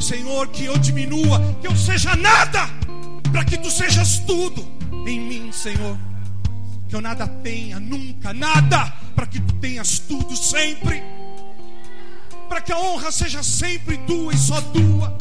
Senhor, 0.00 0.48
que 0.48 0.64
eu 0.64 0.78
diminua, 0.78 1.40
que 1.60 1.66
eu 1.66 1.76
seja 1.76 2.14
nada, 2.14 2.68
para 3.32 3.44
que 3.44 3.56
tu 3.58 3.70
sejas 3.70 4.18
tudo 4.20 4.66
em 5.06 5.20
mim, 5.20 5.52
Senhor. 5.52 5.98
Que 6.88 6.94
eu 6.94 7.00
nada 7.00 7.26
tenha, 7.26 7.80
nunca, 7.80 8.32
nada, 8.32 8.92
para 9.14 9.26
que 9.26 9.40
tu 9.40 9.54
tenhas 9.54 9.98
tudo 9.98 10.36
sempre. 10.36 11.02
Para 12.48 12.60
que 12.60 12.72
a 12.72 12.78
honra 12.78 13.10
seja 13.10 13.42
sempre 13.42 13.98
tua 13.98 14.32
e 14.32 14.38
só 14.38 14.60
tua. 14.60 15.16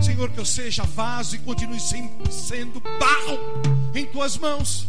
Senhor, 0.00 0.30
que 0.30 0.38
eu 0.38 0.44
seja 0.44 0.84
vaso 0.84 1.34
e 1.34 1.38
continue 1.38 1.80
sempre 1.80 2.30
sendo 2.32 2.80
barro 2.80 3.38
em 3.94 4.06
tuas 4.06 4.36
mãos. 4.38 4.88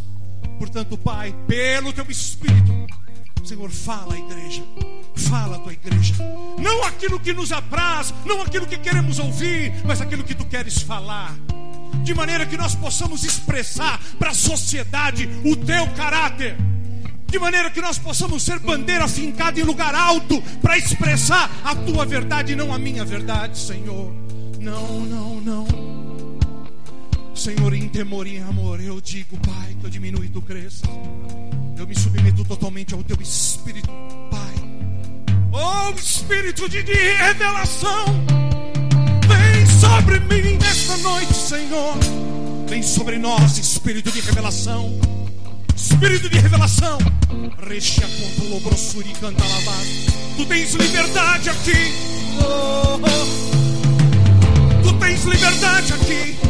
Portanto, 0.58 0.98
Pai, 0.98 1.34
pelo 1.48 1.94
teu 1.94 2.06
Espírito, 2.10 2.88
Senhor, 3.44 3.70
fala 3.70 4.16
à 4.16 4.18
igreja, 4.18 4.64
fala 5.16 5.56
à 5.56 5.60
tua 5.60 5.74
igreja, 5.74 6.16
não 6.60 6.84
aquilo 6.84 7.20
que 7.20 7.34
nos 7.34 7.52
apraz, 7.52 8.14
não 8.26 8.42
aquilo 8.42 8.66
que 8.66 8.78
queremos 8.78 9.20
ouvir, 9.20 9.74
mas 9.86 10.02
aquilo 10.02 10.24
que 10.24 10.36
tu 10.36 10.46
queres 10.46 10.82
falar, 10.82 11.34
de 12.04 12.14
maneira 12.14 12.46
que 12.46 12.58
nós 12.58 12.76
possamos 12.76 13.24
expressar 13.24 14.02
para 14.20 14.32
a 14.32 14.34
sociedade 14.34 15.30
o 15.46 15.56
teu 15.56 15.88
caráter. 15.94 16.56
De 17.28 17.38
maneira 17.38 17.70
que 17.70 17.82
nós 17.82 17.98
possamos 17.98 18.42
ser 18.44 18.58
bandeira 18.60 19.06
fincada 19.08 19.60
em 19.60 19.64
lugar 19.64 19.94
alto 19.94 20.42
para 20.62 20.78
expressar 20.78 21.52
a 21.64 21.76
tua 21.76 22.06
verdade 22.06 22.54
e 22.54 22.56
não 22.56 22.74
a 22.74 22.80
minha 22.80 23.04
verdade, 23.04 23.58
Senhor. 23.60 24.14
Não, 24.60 25.02
não, 25.02 25.42
não. 25.42 25.97
Senhor, 27.48 27.74
em 27.74 27.88
temor 27.88 28.28
e 28.28 28.36
em 28.36 28.44
amor, 28.44 28.82
eu 28.82 29.00
digo, 29.00 29.38
Pai, 29.38 29.74
que 29.80 29.86
eu 29.86 29.90
diminua 29.90 30.26
e 30.26 30.28
tu 30.28 30.42
cresça. 30.42 30.84
Eu 31.78 31.88
me 31.88 31.98
submeto 31.98 32.44
totalmente 32.44 32.94
ao 32.94 33.02
teu 33.02 33.16
Espírito, 33.22 33.88
Pai. 34.30 34.54
Oh, 35.54 35.98
Espírito 35.98 36.68
de, 36.68 36.82
revelação, 36.82 38.06
vem 39.30 39.66
sobre 39.80 40.20
mim 40.20 40.58
nesta 40.58 40.98
noite, 40.98 41.34
Senhor. 41.34 41.96
Vem 42.68 42.84
sobre 42.84 43.18
nós, 43.18 43.58
Espírito 43.58 44.12
de 44.12 44.20
revelação. 44.20 45.00
Espírito 45.74 46.30
de 46.30 46.40
revelação. 46.40 46.98
Reche 47.66 48.04
a 48.04 48.08
conto 48.10 48.60
brossuri 48.60 49.14
canta 49.22 49.46
lavado. 49.46 49.88
Tu 50.36 50.46
tens 50.48 50.74
liberdade 50.74 51.50
aqui. 51.50 51.94
Oh, 52.42 53.00
oh. 53.04 54.84
Tu 54.84 54.94
tens 55.00 55.24
liberdade 55.24 55.94
aqui. 55.94 56.47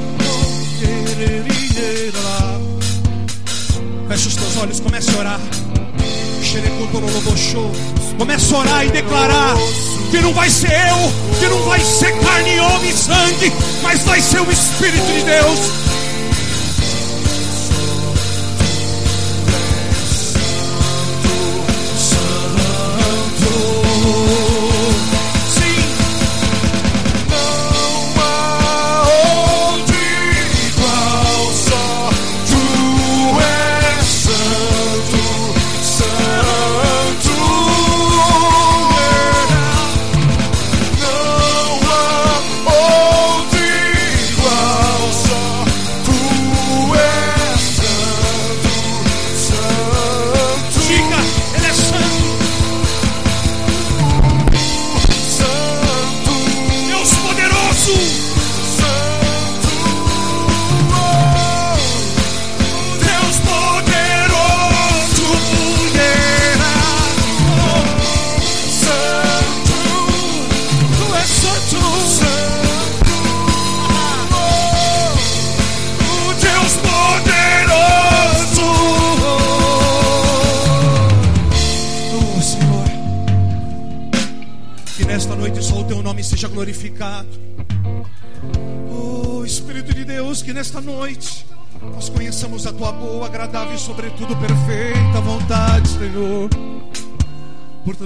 Feche 4.08 4.28
os 4.28 4.36
teus 4.36 4.58
olhos, 4.58 4.80
comece 4.80 5.10
a 5.10 5.20
orar. 5.20 5.40
Comece 8.18 8.54
a 8.54 8.58
orar 8.58 8.86
e 8.86 8.90
declarar 8.92 9.56
que 10.12 10.18
não 10.22 10.34
vai 10.34 10.50
ser 10.50 10.72
eu, 10.72 11.40
que 11.40 11.48
não 11.48 11.64
vai 11.64 11.80
ser 11.80 12.16
carne, 12.20 12.60
homem 12.60 12.90
e 12.92 12.94
sangue, 12.94 13.52
mas 13.82 14.04
vai 14.04 14.22
ser 14.22 14.42
o 14.42 14.52
Espírito 14.52 15.06
de 15.06 15.24
Deus. 15.24 15.87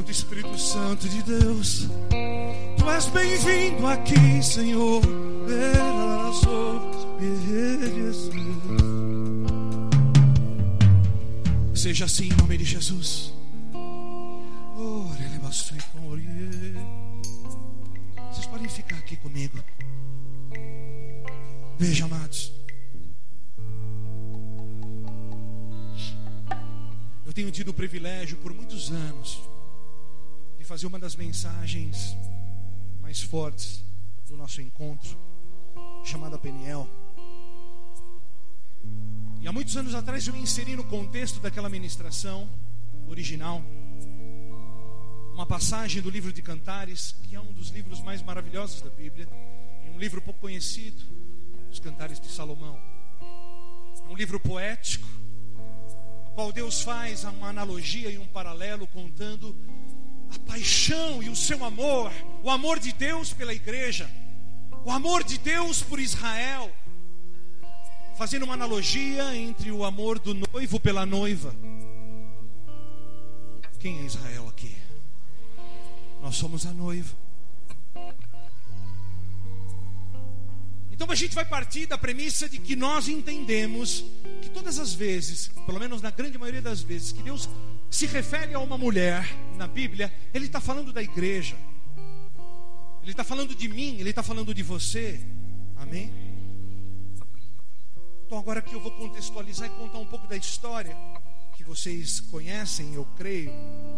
Portanto, 0.01 0.11
Espírito 0.11 0.57
Santo 0.57 1.07
de 1.07 1.21
Deus, 1.21 1.87
tu 2.75 2.89
és 2.89 3.05
bem-vindo 3.07 3.85
aqui, 3.85 4.41
Senhor. 4.41 5.01
Seja 11.75 12.05
assim 12.05 12.29
em 12.29 12.35
nome 12.35 12.57
de 12.57 12.65
Jesus. 12.65 13.31
Vocês 18.31 18.47
podem 18.47 18.69
ficar 18.69 18.97
aqui 18.97 19.17
comigo. 19.17 19.59
Veja, 21.77 22.05
amados. 22.05 22.51
Eu 27.23 27.33
tenho 27.33 27.51
tido 27.51 27.69
o 27.69 27.73
privilégio 27.73 28.37
por 28.37 28.51
muitos 28.51 28.89
anos 28.89 29.50
fazer 30.71 30.87
uma 30.87 30.99
das 30.99 31.17
mensagens 31.17 32.15
mais 33.01 33.19
fortes 33.21 33.83
do 34.25 34.37
nosso 34.37 34.61
encontro, 34.61 35.19
chamada 36.01 36.37
Peniel. 36.37 36.87
E 39.41 39.47
há 39.49 39.51
muitos 39.51 39.75
anos 39.75 39.93
atrás 39.93 40.25
eu 40.25 40.33
inseri 40.33 40.77
no 40.77 40.85
contexto 40.85 41.41
daquela 41.41 41.67
ministração 41.67 42.49
original 43.05 43.61
uma 45.33 45.45
passagem 45.45 46.01
do 46.01 46.09
livro 46.09 46.31
de 46.31 46.41
Cantares, 46.41 47.17
que 47.23 47.35
é 47.35 47.41
um 47.41 47.51
dos 47.51 47.67
livros 47.67 48.01
mais 48.01 48.23
maravilhosos 48.23 48.81
da 48.81 48.89
Bíblia, 48.91 49.27
e 49.85 49.89
um 49.89 49.99
livro 49.99 50.21
pouco 50.21 50.39
conhecido, 50.39 51.03
os 51.69 51.79
Cantares 51.79 52.17
de 52.17 52.29
Salomão. 52.29 52.79
É 54.05 54.07
um 54.07 54.15
livro 54.15 54.39
poético, 54.39 55.09
no 56.23 56.31
qual 56.31 56.53
Deus 56.53 56.81
faz 56.81 57.25
uma 57.25 57.49
analogia 57.49 58.09
e 58.09 58.17
um 58.17 58.27
paralelo 58.27 58.87
contando 58.87 59.53
a 60.33 60.39
paixão 60.39 61.21
e 61.21 61.29
o 61.29 61.35
seu 61.35 61.63
amor, 61.63 62.11
o 62.43 62.49
amor 62.49 62.79
de 62.79 62.91
Deus 62.91 63.33
pela 63.33 63.53
igreja, 63.53 64.09
o 64.85 64.91
amor 64.91 65.23
de 65.23 65.37
Deus 65.37 65.81
por 65.81 65.99
Israel, 65.99 66.73
fazendo 68.17 68.43
uma 68.43 68.53
analogia 68.53 69.35
entre 69.35 69.71
o 69.71 69.83
amor 69.83 70.19
do 70.19 70.33
noivo 70.33 70.79
pela 70.79 71.05
noiva. 71.05 71.55
Quem 73.79 73.99
é 73.99 74.03
Israel 74.03 74.47
aqui? 74.47 74.75
Nós 76.21 76.35
somos 76.35 76.65
a 76.65 76.71
noiva. 76.71 77.15
Então 80.91 81.09
a 81.09 81.15
gente 81.15 81.33
vai 81.33 81.43
partir 81.43 81.87
da 81.87 81.97
premissa 81.97 82.47
de 82.47 82.59
que 82.59 82.75
nós 82.75 83.07
entendemos 83.07 84.05
que 84.39 84.51
todas 84.51 84.77
as 84.77 84.93
vezes, 84.93 85.47
pelo 85.65 85.79
menos 85.79 85.99
na 85.99 86.11
grande 86.11 86.37
maioria 86.37 86.61
das 86.61 86.81
vezes, 86.81 87.11
que 87.11 87.23
Deus 87.23 87.49
se 87.91 88.05
refere 88.07 88.53
a 88.53 88.59
uma 88.59 88.77
mulher 88.77 89.27
na 89.57 89.67
Bíblia, 89.67 90.11
Ele 90.33 90.45
está 90.45 90.61
falando 90.61 90.93
da 90.93 91.03
igreja. 91.03 91.57
Ele 93.03 93.11
está 93.11 93.23
falando 93.23 93.53
de 93.53 93.67
mim, 93.67 93.97
Ele 93.99 94.09
está 94.09 94.23
falando 94.23 94.53
de 94.53 94.63
você. 94.63 95.19
Amém? 95.75 96.09
Então 98.25 98.39
agora 98.39 98.59
aqui 98.59 98.73
eu 98.73 98.79
vou 98.79 98.91
contextualizar 98.91 99.67
e 99.67 99.71
contar 99.71 99.97
um 99.97 100.05
pouco 100.05 100.25
da 100.25 100.37
história 100.37 100.95
que 101.57 101.65
vocês 101.65 102.21
conhecem, 102.21 102.93
eu 102.93 103.05
creio, 103.17 103.51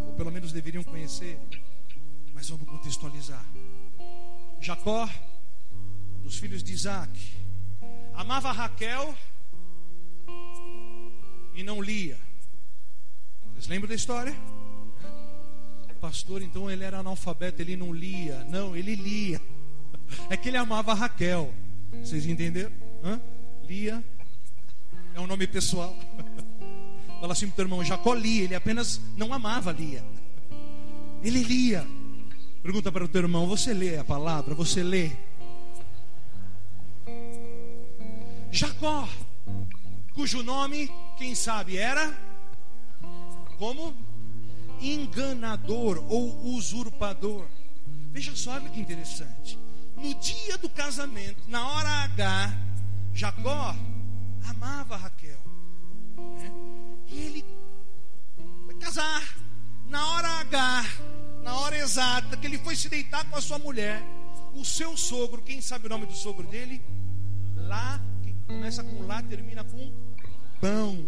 ou 0.07 0.13
pelo 0.13 0.31
menos 0.31 0.51
deveriam 0.51 0.83
conhecer. 0.83 1.39
Mas 2.33 2.49
vamos 2.49 2.67
contextualizar. 2.67 3.45
Jacó, 4.59 5.07
dos 6.23 6.39
filhos 6.39 6.63
de 6.63 6.73
Isaac, 6.73 7.11
amava 8.15 8.51
Raquel 8.51 9.15
e 11.53 11.61
não 11.61 11.79
Lia. 11.79 12.32
Vocês 13.53 13.67
lembram 13.67 13.89
da 13.89 13.95
história? 13.95 14.35
Pastor, 16.01 16.41
então, 16.41 16.69
ele 16.69 16.83
era 16.83 16.99
analfabeto, 16.99 17.61
ele 17.61 17.77
não 17.77 17.93
lia. 17.93 18.43
Não, 18.49 18.75
ele 18.75 18.95
lia. 18.95 19.41
É 20.29 20.35
que 20.35 20.49
ele 20.49 20.57
amava 20.57 20.93
Raquel. 20.93 21.53
Vocês 22.03 22.25
entenderam? 22.25 22.71
Hã? 23.03 23.21
Lia. 23.63 24.03
É 25.15 25.19
um 25.19 25.27
nome 25.27 25.47
pessoal. 25.47 25.95
Fala 27.21 27.31
assim 27.31 27.47
pro 27.47 27.55
teu 27.55 27.63
irmão, 27.63 27.81
Jacó 27.85 28.13
lia, 28.13 28.43
ele 28.43 28.53
apenas 28.53 28.99
não 29.15 29.33
amava 29.33 29.71
Lia. 29.71 30.03
Ele 31.23 31.41
lia. 31.41 31.87
Pergunta 32.61 32.91
para 32.91 33.05
o 33.05 33.07
teu 33.07 33.21
irmão, 33.21 33.47
você 33.47 33.73
lê 33.73 33.97
a 33.97 34.03
palavra? 34.03 34.53
Você 34.55 34.83
lê? 34.83 35.11
Jacó, 38.51 39.07
cujo 40.13 40.43
nome, 40.43 40.91
quem 41.17 41.33
sabe, 41.33 41.77
era 41.77 42.13
como 43.63 43.95
enganador 44.81 46.03
ou 46.09 46.47
usurpador. 46.47 47.47
Veja 48.11 48.35
só, 48.35 48.55
olha 48.55 48.69
que 48.69 48.81
interessante. 48.81 49.57
No 49.95 50.13
dia 50.15 50.57
do 50.57 50.67
casamento, 50.67 51.41
na 51.47 51.65
hora 51.65 51.87
H, 51.87 52.57
Jacó 53.13 53.73
amava 54.49 54.97
Raquel. 54.97 55.39
Né? 56.17 56.51
E 57.07 57.17
ele 57.21 57.45
foi 58.65 58.75
casar. 58.75 59.23
Na 59.87 60.09
hora 60.09 60.27
H, 60.41 60.85
na 61.41 61.55
hora 61.59 61.77
exata, 61.77 62.35
que 62.35 62.45
ele 62.45 62.57
foi 62.57 62.75
se 62.75 62.89
deitar 62.89 63.23
com 63.29 63.37
a 63.37 63.41
sua 63.41 63.59
mulher, 63.59 64.03
o 64.55 64.65
seu 64.65 64.97
sogro, 64.97 65.41
quem 65.41 65.61
sabe 65.61 65.85
o 65.85 65.89
nome 65.89 66.05
do 66.05 66.13
sogro 66.13 66.45
dele? 66.47 66.83
Lá, 67.55 68.01
que 68.23 68.33
começa 68.45 68.83
com 68.83 69.07
lá, 69.07 69.23
termina 69.23 69.63
com 69.63 69.89
bão. 70.61 71.05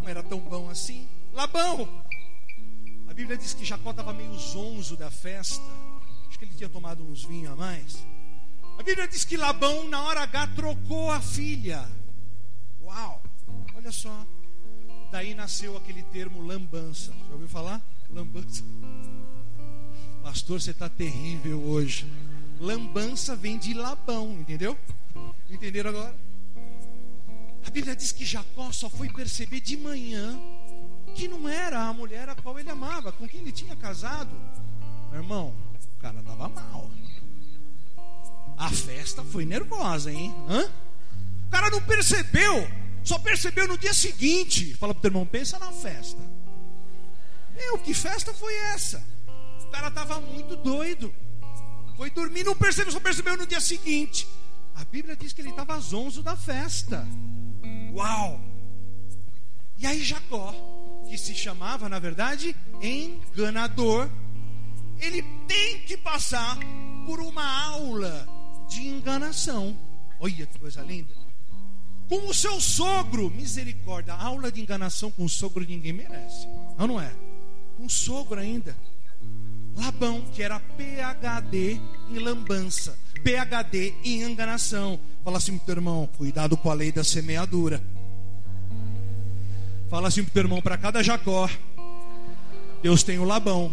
Não 0.00 0.08
era 0.08 0.24
tão 0.24 0.40
bom 0.40 0.68
assim. 0.68 1.06
Labão. 1.38 1.88
A 3.06 3.14
Bíblia 3.14 3.38
diz 3.38 3.54
que 3.54 3.64
Jacó 3.64 3.92
estava 3.92 4.12
meio 4.12 4.36
zonzo 4.36 4.96
da 4.96 5.08
festa. 5.08 5.62
Acho 6.28 6.36
que 6.36 6.44
ele 6.44 6.54
tinha 6.54 6.68
tomado 6.68 7.04
uns 7.04 7.22
vinhos 7.22 7.52
a 7.52 7.54
mais. 7.54 8.04
A 8.76 8.82
Bíblia 8.82 9.06
diz 9.06 9.24
que 9.24 9.36
Labão, 9.36 9.88
na 9.88 10.02
hora 10.02 10.22
H, 10.22 10.48
trocou 10.48 11.12
a 11.12 11.20
filha. 11.20 11.88
Uau! 12.82 13.22
Olha 13.76 13.92
só. 13.92 14.26
Daí 15.12 15.32
nasceu 15.32 15.76
aquele 15.76 16.02
termo 16.02 16.44
lambança. 16.44 17.12
Já 17.28 17.34
ouviu 17.34 17.48
falar? 17.48 17.80
Lambança. 18.10 18.64
Pastor, 20.24 20.60
você 20.60 20.72
está 20.72 20.88
terrível 20.88 21.62
hoje. 21.62 22.04
Lambança 22.58 23.36
vem 23.36 23.58
de 23.58 23.74
Labão, 23.74 24.32
entendeu? 24.40 24.76
Entenderam 25.48 25.90
agora? 25.90 26.16
A 27.64 27.70
Bíblia 27.70 27.94
diz 27.94 28.10
que 28.10 28.24
Jacó 28.24 28.72
só 28.72 28.90
foi 28.90 29.08
perceber 29.08 29.60
de 29.60 29.76
manhã 29.76 30.36
que 31.18 31.26
não 31.26 31.48
era 31.48 31.80
a 31.80 31.92
mulher 31.92 32.28
a 32.28 32.36
qual 32.36 32.60
ele 32.60 32.70
amava, 32.70 33.10
com 33.10 33.26
quem 33.26 33.40
ele 33.40 33.50
tinha 33.50 33.74
casado. 33.74 34.30
Meu 35.10 35.20
irmão, 35.20 35.52
o 35.96 36.00
cara 36.00 36.20
estava 36.20 36.48
mal. 36.48 36.88
A 38.56 38.70
festa 38.70 39.24
foi 39.24 39.44
nervosa, 39.44 40.12
hein? 40.12 40.32
Hã? 40.48 40.70
O 41.46 41.50
cara 41.50 41.70
não 41.70 41.82
percebeu, 41.82 42.70
só 43.02 43.18
percebeu 43.18 43.66
no 43.66 43.76
dia 43.76 43.92
seguinte. 43.92 44.74
Fala 44.74 44.94
pro 44.94 45.02
teu 45.02 45.08
irmão, 45.08 45.26
pensa 45.26 45.58
na 45.58 45.72
festa. 45.72 46.22
Meu, 47.56 47.78
que 47.80 47.92
festa 47.94 48.32
foi 48.32 48.54
essa? 48.72 49.02
O 49.62 49.70
cara 49.70 49.88
estava 49.88 50.20
muito 50.20 50.54
doido. 50.54 51.12
Foi 51.96 52.10
dormir, 52.10 52.44
não 52.44 52.54
percebeu, 52.54 52.92
só 52.92 53.00
percebeu 53.00 53.36
no 53.36 53.44
dia 53.44 53.60
seguinte. 53.60 54.28
A 54.76 54.84
Bíblia 54.84 55.16
diz 55.16 55.32
que 55.32 55.40
ele 55.40 55.50
estava 55.50 55.80
zonzo 55.80 56.22
da 56.22 56.36
festa. 56.36 57.04
Uau! 57.92 58.40
E 59.76 59.86
aí 59.86 60.04
Jacó, 60.04 60.54
que 61.08 61.16
se 61.18 61.34
chamava, 61.34 61.88
na 61.88 61.98
verdade, 61.98 62.54
enganador, 62.82 64.08
ele 65.00 65.22
tem 65.46 65.80
que 65.80 65.96
passar 65.96 66.58
por 67.06 67.20
uma 67.20 67.44
aula 67.70 68.28
de 68.68 68.86
enganação. 68.86 69.76
Olha 70.20 70.46
que 70.46 70.58
coisa 70.58 70.82
linda. 70.82 71.14
Com 72.08 72.28
o 72.28 72.34
seu 72.34 72.60
sogro, 72.60 73.30
misericórdia, 73.30 74.14
aula 74.14 74.50
de 74.50 74.60
enganação 74.60 75.10
com 75.10 75.24
o 75.24 75.28
sogro 75.28 75.64
ninguém 75.64 75.92
merece. 75.92 76.46
Não, 76.76 76.86
não 76.86 77.00
é? 77.00 77.12
O 77.78 77.88
sogro 77.88 78.40
ainda. 78.40 78.74
Labão, 79.76 80.22
que 80.32 80.42
era 80.42 80.58
PHD 80.58 81.80
em 82.10 82.18
lambança, 82.18 82.98
PHD 83.22 83.94
em 84.02 84.22
enganação. 84.22 84.98
Fala 85.22 85.38
assim 85.38 85.56
teu 85.58 85.76
irmão, 85.76 86.08
cuidado 86.16 86.56
com 86.56 86.70
a 86.70 86.74
lei 86.74 86.90
da 86.90 87.04
semeadura. 87.04 87.80
Fala 89.88 90.08
assim 90.08 90.22
pro 90.22 90.32
teu 90.32 90.42
irmão, 90.42 90.60
para 90.60 90.76
cada 90.76 91.02
Jacó, 91.02 91.48
Deus 92.82 93.02
tem 93.02 93.18
o 93.18 93.24
Labão. 93.24 93.72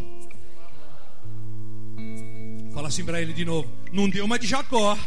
Fala 2.73 2.87
assim 2.87 3.03
para 3.03 3.21
ele 3.21 3.33
de 3.33 3.43
novo, 3.43 3.69
não 3.91 4.09
deu 4.09 4.23
uma 4.23 4.39
de 4.39 4.47
Jacó. 4.47 4.97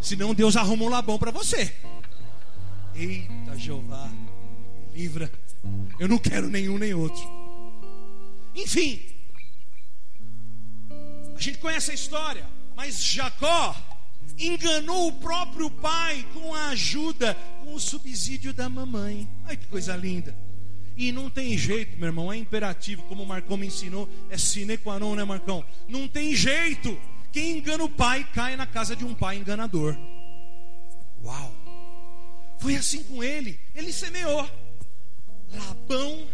Senão 0.00 0.34
Deus 0.34 0.56
arruma 0.56 0.84
um 0.84 0.88
Labão 0.88 1.18
para 1.18 1.32
você. 1.32 1.74
Eita 2.94 3.58
Jeová, 3.58 4.08
me 4.92 5.00
livra. 5.00 5.30
Eu 5.98 6.06
não 6.08 6.18
quero 6.18 6.48
nenhum 6.48 6.78
nem 6.78 6.94
outro. 6.94 7.22
Enfim, 8.54 9.02
a 11.36 11.40
gente 11.40 11.58
conhece 11.58 11.90
a 11.90 11.94
história, 11.94 12.46
mas 12.76 13.02
Jacó 13.04 13.74
enganou 14.38 15.08
o 15.08 15.12
próprio 15.12 15.70
pai 15.70 16.26
com 16.32 16.54
a 16.54 16.68
ajuda, 16.68 17.34
com 17.64 17.74
o 17.74 17.80
subsídio 17.80 18.52
da 18.52 18.68
mamãe. 18.68 19.28
Ai 19.44 19.56
que 19.56 19.66
coisa 19.66 19.96
linda. 19.96 20.36
E 20.96 21.12
não 21.12 21.28
tem 21.28 21.56
jeito, 21.58 21.98
meu 21.98 22.06
irmão, 22.06 22.32
é 22.32 22.36
imperativo, 22.36 23.02
como 23.02 23.22
o 23.22 23.26
Marcão 23.26 23.56
me 23.56 23.66
ensinou, 23.66 24.08
é 24.30 24.38
sine 24.38 24.78
qua 24.78 24.98
non, 24.98 25.14
né, 25.14 25.24
Marcão? 25.24 25.64
Não 25.86 26.08
tem 26.08 26.34
jeito. 26.34 26.98
Quem 27.32 27.58
engana 27.58 27.84
o 27.84 27.88
pai 27.88 28.26
cai 28.32 28.56
na 28.56 28.66
casa 28.66 28.96
de 28.96 29.04
um 29.04 29.14
pai 29.14 29.36
enganador. 29.36 29.96
Uau! 31.22 31.54
Foi 32.58 32.76
assim 32.76 33.02
com 33.04 33.22
ele. 33.22 33.60
Ele 33.74 33.92
semeou. 33.92 34.48
Labão 35.52 36.26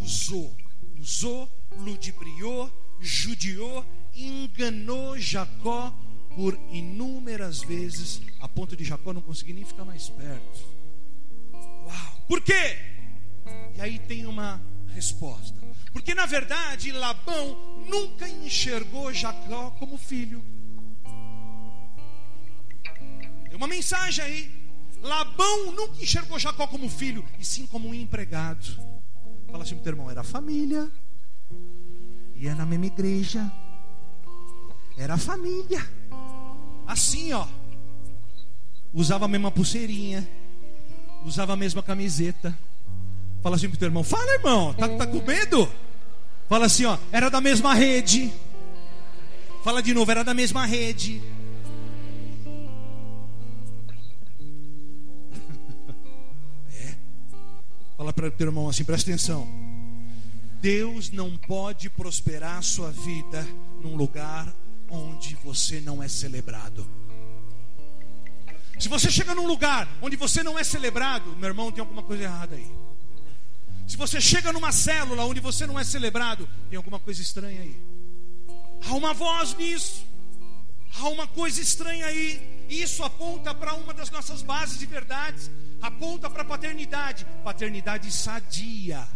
usou, 0.00 0.54
usou, 0.98 1.50
ludibriou, 1.76 2.70
judiou, 3.00 3.84
enganou 4.14 5.18
Jacó 5.18 5.92
por 6.38 6.56
inúmeras 6.70 7.58
vezes, 7.58 8.22
a 8.38 8.48
ponto 8.48 8.76
de 8.76 8.84
Jacó 8.84 9.12
não 9.12 9.20
conseguir 9.20 9.54
nem 9.54 9.64
ficar 9.64 9.84
mais 9.84 10.08
perto. 10.08 10.60
Uau! 11.84 12.22
Por 12.28 12.40
quê? 12.40 12.78
E 13.74 13.80
aí 13.80 13.98
tem 13.98 14.24
uma 14.24 14.62
resposta. 14.94 15.58
Porque 15.92 16.14
na 16.14 16.26
verdade 16.26 16.92
Labão 16.92 17.58
nunca 17.88 18.28
enxergou 18.28 19.12
Jacó 19.12 19.72
como 19.80 19.98
filho. 19.98 20.40
Tem 23.48 23.56
uma 23.56 23.66
mensagem 23.66 24.24
aí. 24.24 24.52
Labão 25.02 25.72
nunca 25.72 26.00
enxergou 26.00 26.38
Jacó 26.38 26.68
como 26.68 26.88
filho, 26.88 27.24
e 27.40 27.44
sim 27.44 27.66
como 27.66 27.88
um 27.88 27.94
empregado. 27.94 28.64
Fala 29.50 29.64
assim 29.64 29.76
teu 29.78 29.90
irmão, 29.90 30.08
era 30.08 30.22
família, 30.22 30.88
ia 32.36 32.54
na 32.54 32.64
mesma 32.64 32.86
igreja, 32.86 33.50
era 34.96 35.18
família. 35.18 35.97
Assim, 36.88 37.34
ó. 37.34 37.46
Usava 38.94 39.26
a 39.26 39.28
mesma 39.28 39.50
pulseirinha, 39.50 40.26
usava 41.22 41.52
a 41.52 41.56
mesma 41.56 41.82
camiseta. 41.82 42.58
Fala 43.42 43.56
assim 43.56 43.68
pro 43.68 43.78
teu 43.78 43.88
irmão, 43.88 44.02
fala 44.02 44.34
irmão, 44.34 44.72
tá, 44.72 44.88
tá 44.88 45.06
com 45.06 45.20
medo? 45.20 45.70
Fala 46.48 46.64
assim, 46.64 46.86
ó, 46.86 46.96
era 47.12 47.28
da 47.28 47.42
mesma 47.42 47.74
rede. 47.74 48.32
Fala 49.62 49.82
de 49.82 49.92
novo, 49.92 50.10
era 50.10 50.24
da 50.24 50.32
mesma 50.32 50.64
rede. 50.64 51.20
É. 56.72 56.94
Fala 57.98 58.14
para 58.14 58.28
o 58.28 58.30
teu 58.30 58.46
irmão 58.46 58.66
assim, 58.66 58.82
presta 58.82 59.10
atenção. 59.10 59.46
Deus 60.62 61.10
não 61.10 61.36
pode 61.36 61.90
prosperar 61.90 62.56
a 62.56 62.62
sua 62.62 62.90
vida 62.90 63.46
num 63.82 63.94
lugar 63.94 64.50
onde 64.88 65.34
você 65.36 65.80
não 65.80 66.02
é 66.02 66.08
celebrado. 66.08 66.86
Se 68.78 68.88
você 68.88 69.10
chega 69.10 69.34
num 69.34 69.46
lugar 69.46 69.88
onde 70.00 70.16
você 70.16 70.42
não 70.42 70.58
é 70.58 70.62
celebrado, 70.62 71.34
meu 71.36 71.48
irmão, 71.48 71.72
tem 71.72 71.80
alguma 71.80 72.02
coisa 72.02 72.22
errada 72.22 72.54
aí. 72.54 72.70
Se 73.88 73.96
você 73.96 74.20
chega 74.20 74.52
numa 74.52 74.70
célula 74.70 75.24
onde 75.24 75.40
você 75.40 75.66
não 75.66 75.78
é 75.78 75.82
celebrado, 75.82 76.48
tem 76.68 76.76
alguma 76.76 77.00
coisa 77.00 77.20
estranha 77.20 77.62
aí. 77.62 77.76
Há 78.86 78.94
uma 78.94 79.12
voz 79.14 79.56
nisso. 79.56 80.06
Há 80.94 81.08
uma 81.08 81.26
coisa 81.26 81.60
estranha 81.60 82.06
aí. 82.06 82.66
Isso 82.68 83.02
aponta 83.02 83.54
para 83.54 83.74
uma 83.74 83.94
das 83.94 84.10
nossas 84.10 84.42
bases 84.42 84.78
de 84.78 84.86
verdades. 84.86 85.50
Aponta 85.80 86.28
para 86.28 86.42
a 86.42 86.44
paternidade. 86.44 87.26
Paternidade 87.42 88.12
sadia. 88.12 89.08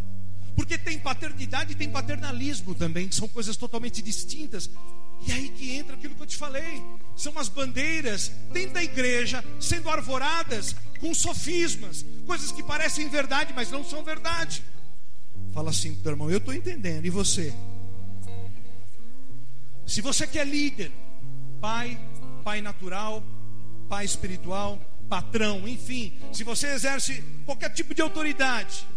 Porque 0.55 0.77
tem 0.77 0.99
paternidade 0.99 1.73
e 1.73 1.75
tem 1.75 1.89
paternalismo 1.89 2.75
também, 2.75 3.07
que 3.07 3.15
são 3.15 3.27
coisas 3.27 3.55
totalmente 3.55 4.01
distintas. 4.01 4.69
E 5.25 5.31
aí 5.31 5.49
que 5.49 5.71
entra 5.73 5.95
aquilo 5.95 6.15
que 6.15 6.21
eu 6.21 6.27
te 6.27 6.37
falei. 6.37 6.83
São 7.15 7.37
as 7.37 7.47
bandeiras 7.47 8.31
dentro 8.51 8.73
da 8.73 8.83
igreja 8.83 9.43
sendo 9.59 9.89
arvoradas 9.89 10.75
com 10.99 11.13
sofismas, 11.13 12.05
coisas 12.25 12.51
que 12.51 12.63
parecem 12.63 13.09
verdade, 13.09 13.53
mas 13.53 13.69
não 13.69 13.83
são 13.83 14.03
verdade. 14.03 14.63
Fala 15.53 15.69
assim 15.69 15.95
teu 15.95 16.13
irmão, 16.13 16.31
eu 16.31 16.37
estou 16.37 16.53
entendendo, 16.53 17.05
e 17.05 17.09
você? 17.09 17.53
Se 19.85 20.01
você 20.01 20.25
quer 20.25 20.47
líder, 20.47 20.91
pai, 21.61 21.99
pai 22.43 22.61
natural, 22.61 23.23
pai 23.87 24.05
espiritual, 24.05 24.79
patrão, 25.09 25.67
enfim, 25.67 26.17
se 26.31 26.43
você 26.43 26.67
exerce 26.67 27.23
qualquer 27.45 27.69
tipo 27.69 27.93
de 27.93 28.01
autoridade, 28.01 28.87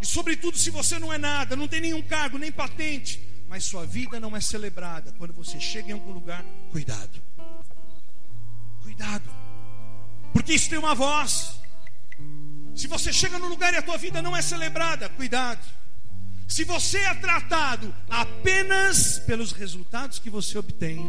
e 0.00 0.06
sobretudo 0.06 0.56
se 0.56 0.70
você 0.70 0.98
não 0.98 1.12
é 1.12 1.18
nada, 1.18 1.54
não 1.54 1.68
tem 1.68 1.80
nenhum 1.80 2.02
cargo, 2.02 2.38
nem 2.38 2.50
patente, 2.50 3.20
mas 3.52 3.64
sua 3.64 3.84
vida 3.84 4.18
não 4.18 4.34
é 4.34 4.40
celebrada, 4.40 5.12
quando 5.18 5.34
você 5.34 5.60
chega 5.60 5.90
em 5.90 5.92
algum 5.92 6.10
lugar, 6.10 6.42
cuidado. 6.70 7.20
Cuidado. 8.82 9.28
Porque 10.32 10.54
isso 10.54 10.70
tem 10.70 10.78
uma 10.78 10.94
voz. 10.94 11.60
Se 12.74 12.86
você 12.86 13.12
chega 13.12 13.38
no 13.38 13.48
lugar 13.48 13.74
e 13.74 13.76
a 13.76 13.82
tua 13.82 13.98
vida 13.98 14.22
não 14.22 14.34
é 14.34 14.40
celebrada, 14.40 15.06
cuidado. 15.10 15.60
Se 16.48 16.64
você 16.64 16.96
é 16.96 17.14
tratado 17.16 17.94
apenas 18.08 19.18
pelos 19.18 19.52
resultados 19.52 20.18
que 20.18 20.30
você 20.30 20.56
obtém, 20.56 21.00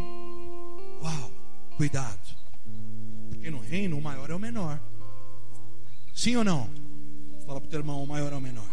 uau, 1.02 1.32
cuidado. 1.78 2.28
Porque 3.30 3.50
no 3.50 3.62
reino 3.62 3.98
o 3.98 4.02
maior 4.02 4.30
é 4.30 4.36
o 4.36 4.40
menor. 4.40 4.82
Sim 6.14 6.36
ou 6.36 6.44
não? 6.44 6.70
Fala 7.46 7.62
para 7.62 7.68
o 7.68 7.70
teu 7.70 7.80
irmão, 7.80 8.04
o 8.04 8.08
maior 8.08 8.34
é 8.34 8.36
o 8.36 8.42
menor. 8.42 8.73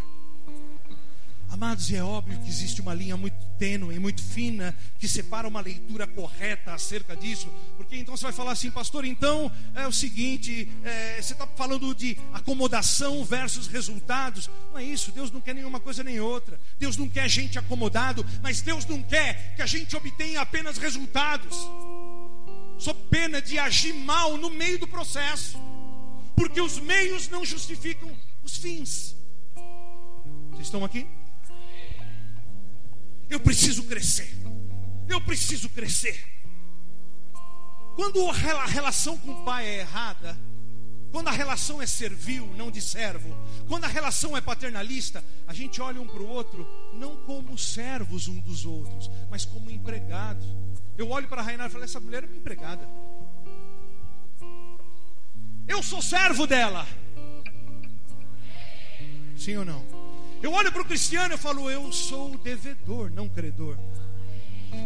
Amados, 1.51 1.91
é 1.91 2.01
óbvio 2.01 2.39
que 2.39 2.47
existe 2.47 2.79
uma 2.79 2.93
linha 2.93 3.17
muito 3.17 3.35
tênue, 3.59 3.99
muito 3.99 4.23
fina, 4.23 4.73
que 4.97 5.05
separa 5.05 5.45
uma 5.45 5.59
leitura 5.59 6.07
correta 6.07 6.73
acerca 6.73 7.13
disso, 7.13 7.51
porque 7.75 7.97
então 7.97 8.15
você 8.15 8.23
vai 8.23 8.31
falar 8.31 8.53
assim, 8.53 8.71
pastor, 8.71 9.03
então 9.03 9.51
é 9.75 9.85
o 9.85 9.91
seguinte, 9.91 10.71
é, 10.81 11.21
você 11.21 11.33
está 11.33 11.45
falando 11.45 11.93
de 11.93 12.17
acomodação 12.31 13.25
versus 13.25 13.67
resultados. 13.67 14.49
Não 14.71 14.79
é 14.79 14.85
isso, 14.85 15.11
Deus 15.11 15.29
não 15.29 15.41
quer 15.41 15.53
nenhuma 15.53 15.81
coisa 15.81 16.01
nem 16.05 16.21
outra. 16.21 16.57
Deus 16.79 16.95
não 16.95 17.09
quer 17.09 17.27
gente 17.27 17.59
acomodado, 17.59 18.25
mas 18.41 18.61
Deus 18.61 18.85
não 18.85 19.03
quer 19.03 19.53
que 19.53 19.61
a 19.61 19.67
gente 19.67 19.93
obtenha 19.93 20.39
apenas 20.39 20.77
resultados, 20.77 21.67
sob 22.79 22.97
pena 23.09 23.41
de 23.41 23.59
agir 23.59 23.93
mal 23.93 24.37
no 24.37 24.49
meio 24.49 24.79
do 24.79 24.87
processo, 24.87 25.59
porque 26.33 26.61
os 26.61 26.79
meios 26.79 27.27
não 27.27 27.43
justificam 27.43 28.09
os 28.41 28.55
fins. 28.55 29.13
Vocês 30.53 30.67
estão 30.67 30.85
aqui? 30.85 31.05
Eu 33.31 33.39
preciso 33.39 33.85
crescer. 33.85 34.29
Eu 35.07 35.21
preciso 35.21 35.69
crescer. 35.69 36.21
Quando 37.95 38.29
a 38.29 38.65
relação 38.65 39.17
com 39.17 39.31
o 39.31 39.45
pai 39.45 39.65
é 39.65 39.79
errada, 39.79 40.37
quando 41.13 41.29
a 41.29 41.31
relação 41.31 41.81
é 41.81 41.87
servil, 41.87 42.45
não 42.57 42.69
de 42.69 42.81
servo, 42.81 43.33
quando 43.69 43.85
a 43.85 43.87
relação 43.87 44.35
é 44.35 44.41
paternalista, 44.41 45.23
a 45.47 45.53
gente 45.53 45.81
olha 45.81 46.01
um 46.01 46.07
para 46.07 46.21
o 46.21 46.27
outro 46.27 46.67
não 46.93 47.15
como 47.23 47.57
servos 47.57 48.27
um 48.27 48.37
dos 48.39 48.65
outros, 48.65 49.09
mas 49.29 49.45
como 49.45 49.71
empregados. 49.71 50.45
Eu 50.97 51.09
olho 51.09 51.29
para 51.29 51.41
a 51.41 51.43
Rainha 51.43 51.65
e 51.65 51.69
falo: 51.69 51.85
essa 51.85 52.01
mulher 52.01 52.23
é 52.23 52.27
minha 52.27 52.39
empregada. 52.39 52.87
Eu 55.65 55.81
sou 55.81 56.01
servo 56.01 56.45
dela. 56.45 56.85
Sim 59.37 59.55
ou 59.55 59.65
não? 59.65 60.00
Eu 60.41 60.53
olho 60.53 60.71
para 60.71 60.81
o 60.81 60.85
cristiano 60.85 61.35
e 61.35 61.37
falo, 61.37 61.69
eu 61.69 61.91
sou 61.91 62.35
devedor, 62.39 63.11
não 63.11 63.29
credor. 63.29 63.77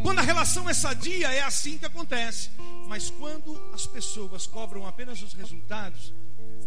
Quando 0.04 0.20
a 0.20 0.22
relação 0.22 0.70
é 0.70 0.74
sadia, 0.74 1.32
é 1.32 1.42
assim 1.42 1.78
que 1.78 1.86
acontece. 1.86 2.50
Mas 2.88 3.10
quando 3.10 3.58
as 3.74 3.88
pessoas 3.88 4.46
cobram 4.46 4.86
apenas 4.86 5.22
os 5.22 5.34
resultados, 5.34 6.14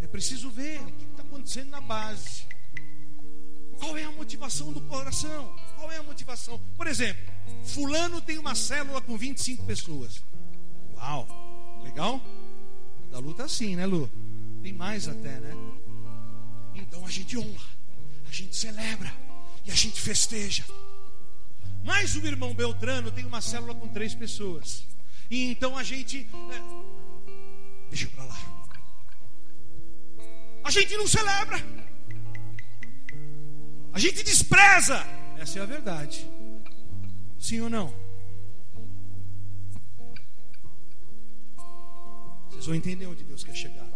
é 0.01 0.07
preciso 0.07 0.51
ver 0.51 0.81
o 0.81 0.92
que 0.92 1.05
está 1.05 1.22
acontecendo 1.22 1.68
na 1.68 1.81
base. 1.83 2.46
Qual 3.79 3.96
é 3.96 4.05
a 4.05 4.11
motivação 4.11 4.72
do 4.72 4.81
coração? 4.81 5.55
Qual 5.77 5.92
é 5.92 5.98
a 5.98 6.03
motivação? 6.03 6.59
Por 6.77 6.87
exemplo, 6.87 7.22
Fulano 7.64 8.22
tem 8.22 8.38
uma 8.38 8.55
célula 8.55 9.03
com 9.03 9.18
25 9.18 9.64
pessoas. 9.64 10.22
Uau, 10.94 11.29
legal? 11.85 12.22
Da 13.11 13.18
luta 13.18 13.44
assim, 13.44 13.77
né, 13.77 13.85
Lu? 13.85 14.11
Tem 14.62 14.72
mais 14.72 15.07
até, 15.07 15.38
né? 15.40 15.55
Então 16.74 17.05
a 17.05 17.11
gente 17.11 17.37
honra 17.37 17.77
a 18.28 18.32
gente 18.32 18.54
celebra 18.54 19.12
e 19.64 19.70
a 19.70 19.74
gente 19.74 20.00
festeja. 20.00 20.64
Mas 21.84 22.14
o 22.16 22.26
irmão 22.26 22.54
Beltrano 22.54 23.10
tem 23.10 23.24
uma 23.24 23.40
célula 23.40 23.74
com 23.74 23.88
três 23.88 24.14
pessoas. 24.14 24.84
E 25.30 25.50
então 25.50 25.76
a 25.76 25.82
gente. 25.82 26.28
É, 26.52 27.88
deixa 27.88 28.08
para 28.08 28.24
lá. 28.24 28.38
A 30.64 30.70
gente 30.70 30.96
não 30.96 31.06
celebra. 31.06 31.58
A 33.92 33.98
gente 33.98 34.22
despreza. 34.22 35.02
Essa 35.38 35.60
é 35.60 35.62
a 35.62 35.66
verdade. 35.66 36.28
Sim 37.38 37.60
ou 37.60 37.70
não? 37.70 37.94
Vocês 42.50 42.66
vão 42.66 42.74
entender 42.74 43.06
onde 43.06 43.24
Deus 43.24 43.44
quer 43.44 43.54
chegar. 43.54 43.88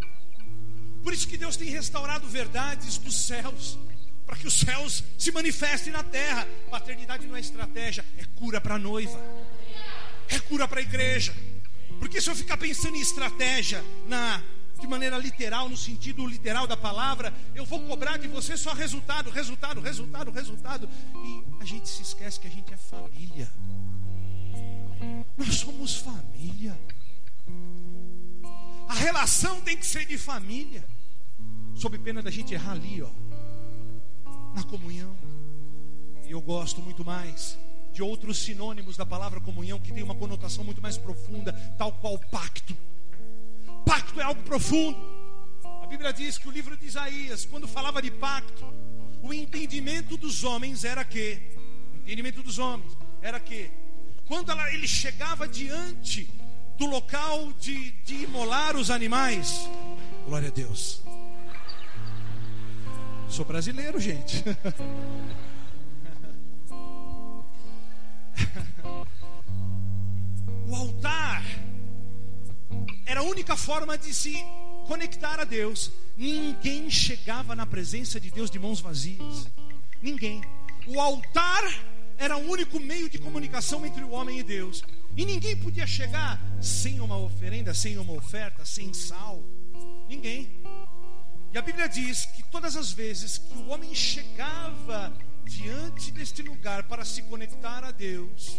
Por 1.02 1.12
isso 1.12 1.26
que 1.26 1.36
Deus 1.36 1.56
tem 1.56 1.68
restaurado 1.68 2.26
verdades 2.28 2.96
dos 2.96 3.26
céus 3.26 3.76
para 4.32 4.40
que 4.40 4.46
os 4.46 4.54
céus 4.54 5.04
se 5.18 5.30
manifestem 5.30 5.92
na 5.92 6.02
terra. 6.02 6.48
Paternidade 6.70 7.26
não 7.26 7.36
é 7.36 7.40
estratégia, 7.40 8.02
é 8.16 8.24
cura 8.34 8.62
para 8.62 8.76
a 8.76 8.78
noiva, 8.78 9.20
é 10.26 10.38
cura 10.38 10.66
para 10.66 10.80
a 10.80 10.82
igreja. 10.82 11.34
Porque 11.98 12.18
se 12.18 12.30
eu 12.30 12.34
ficar 12.34 12.56
pensando 12.56 12.96
em 12.96 13.00
estratégia 13.00 13.84
na 14.08 14.42
de 14.80 14.86
maneira 14.86 15.18
literal, 15.18 15.68
no 15.68 15.76
sentido 15.76 16.26
literal 16.26 16.66
da 16.66 16.78
palavra, 16.78 17.32
eu 17.54 17.66
vou 17.66 17.80
cobrar 17.80 18.16
de 18.16 18.26
você 18.26 18.56
só 18.56 18.72
resultado, 18.72 19.28
resultado, 19.28 19.82
resultado, 19.82 20.30
resultado. 20.30 20.88
E 21.14 21.44
a 21.60 21.64
gente 21.66 21.86
se 21.86 22.00
esquece 22.00 22.40
que 22.40 22.46
a 22.46 22.50
gente 22.50 22.72
é 22.72 22.76
família. 22.78 23.52
Nós 25.36 25.56
somos 25.56 25.96
família. 25.96 26.80
A 28.88 28.94
relação 28.94 29.60
tem 29.60 29.76
que 29.76 29.84
ser 29.84 30.06
de 30.06 30.16
família. 30.16 30.82
Sob 31.74 31.98
pena 31.98 32.22
da 32.22 32.30
gente 32.30 32.54
errar 32.54 32.72
ali, 32.72 33.02
ó 33.02 33.21
na 34.54 34.62
comunhão. 34.64 35.16
E 36.26 36.30
eu 36.30 36.40
gosto 36.40 36.80
muito 36.80 37.04
mais 37.04 37.58
de 37.92 38.02
outros 38.02 38.38
sinônimos 38.38 38.96
da 38.96 39.04
palavra 39.04 39.40
comunhão 39.40 39.78
que 39.78 39.92
tem 39.92 40.02
uma 40.02 40.14
conotação 40.14 40.64
muito 40.64 40.80
mais 40.80 40.96
profunda, 40.96 41.52
tal 41.76 41.92
qual 41.92 42.18
pacto. 42.18 42.76
Pacto 43.84 44.20
é 44.20 44.24
algo 44.24 44.42
profundo. 44.42 44.98
A 45.82 45.86
Bíblia 45.86 46.12
diz 46.12 46.38
que 46.38 46.48
o 46.48 46.50
livro 46.50 46.76
de 46.76 46.86
Isaías, 46.86 47.44
quando 47.44 47.68
falava 47.68 48.00
de 48.00 48.10
pacto, 48.10 48.64
o 49.22 49.32
entendimento 49.32 50.16
dos 50.16 50.42
homens 50.42 50.84
era 50.84 51.04
que, 51.04 51.38
o 51.92 51.98
entendimento 51.98 52.42
dos 52.42 52.58
homens 52.58 52.96
era 53.20 53.38
que, 53.38 53.70
quando 54.26 54.50
ela, 54.50 54.72
ele 54.72 54.88
chegava 54.88 55.46
diante 55.46 56.30
do 56.78 56.86
local 56.86 57.52
de, 57.52 57.92
de 58.02 58.24
imolar 58.24 58.74
os 58.74 58.90
animais, 58.90 59.68
glória 60.26 60.48
a 60.48 60.50
Deus, 60.50 61.01
Sou 63.32 63.44
brasileiro, 63.46 63.98
gente. 63.98 64.44
o 70.68 70.76
altar 70.76 71.42
era 73.06 73.20
a 73.20 73.22
única 73.22 73.56
forma 73.56 73.96
de 73.96 74.12
se 74.12 74.36
conectar 74.86 75.40
a 75.40 75.44
Deus. 75.44 75.90
Ninguém 76.14 76.90
chegava 76.90 77.56
na 77.56 77.64
presença 77.64 78.20
de 78.20 78.30
Deus 78.30 78.50
de 78.50 78.58
mãos 78.58 78.80
vazias. 78.80 79.48
Ninguém. 80.02 80.42
O 80.86 81.00
altar 81.00 81.62
era 82.18 82.36
o 82.36 82.50
único 82.50 82.78
meio 82.78 83.08
de 83.08 83.16
comunicação 83.16 83.86
entre 83.86 84.04
o 84.04 84.10
homem 84.10 84.40
e 84.40 84.42
Deus. 84.42 84.84
E 85.16 85.24
ninguém 85.24 85.56
podia 85.56 85.86
chegar 85.86 86.38
sem 86.60 87.00
uma 87.00 87.16
oferenda, 87.16 87.72
sem 87.72 87.96
uma 87.96 88.12
oferta, 88.12 88.66
sem 88.66 88.92
sal. 88.92 89.42
Ninguém. 90.06 90.61
E 91.52 91.58
a 91.58 91.60
Bíblia 91.60 91.86
diz 91.86 92.24
que 92.24 92.42
todas 92.44 92.76
as 92.76 92.92
vezes 92.92 93.36
que 93.36 93.52
o 93.58 93.68
homem 93.68 93.94
chegava 93.94 95.12
diante 95.44 96.10
deste 96.10 96.40
lugar 96.40 96.84
para 96.84 97.04
se 97.04 97.20
conectar 97.24 97.84
a 97.84 97.90
Deus, 97.90 98.56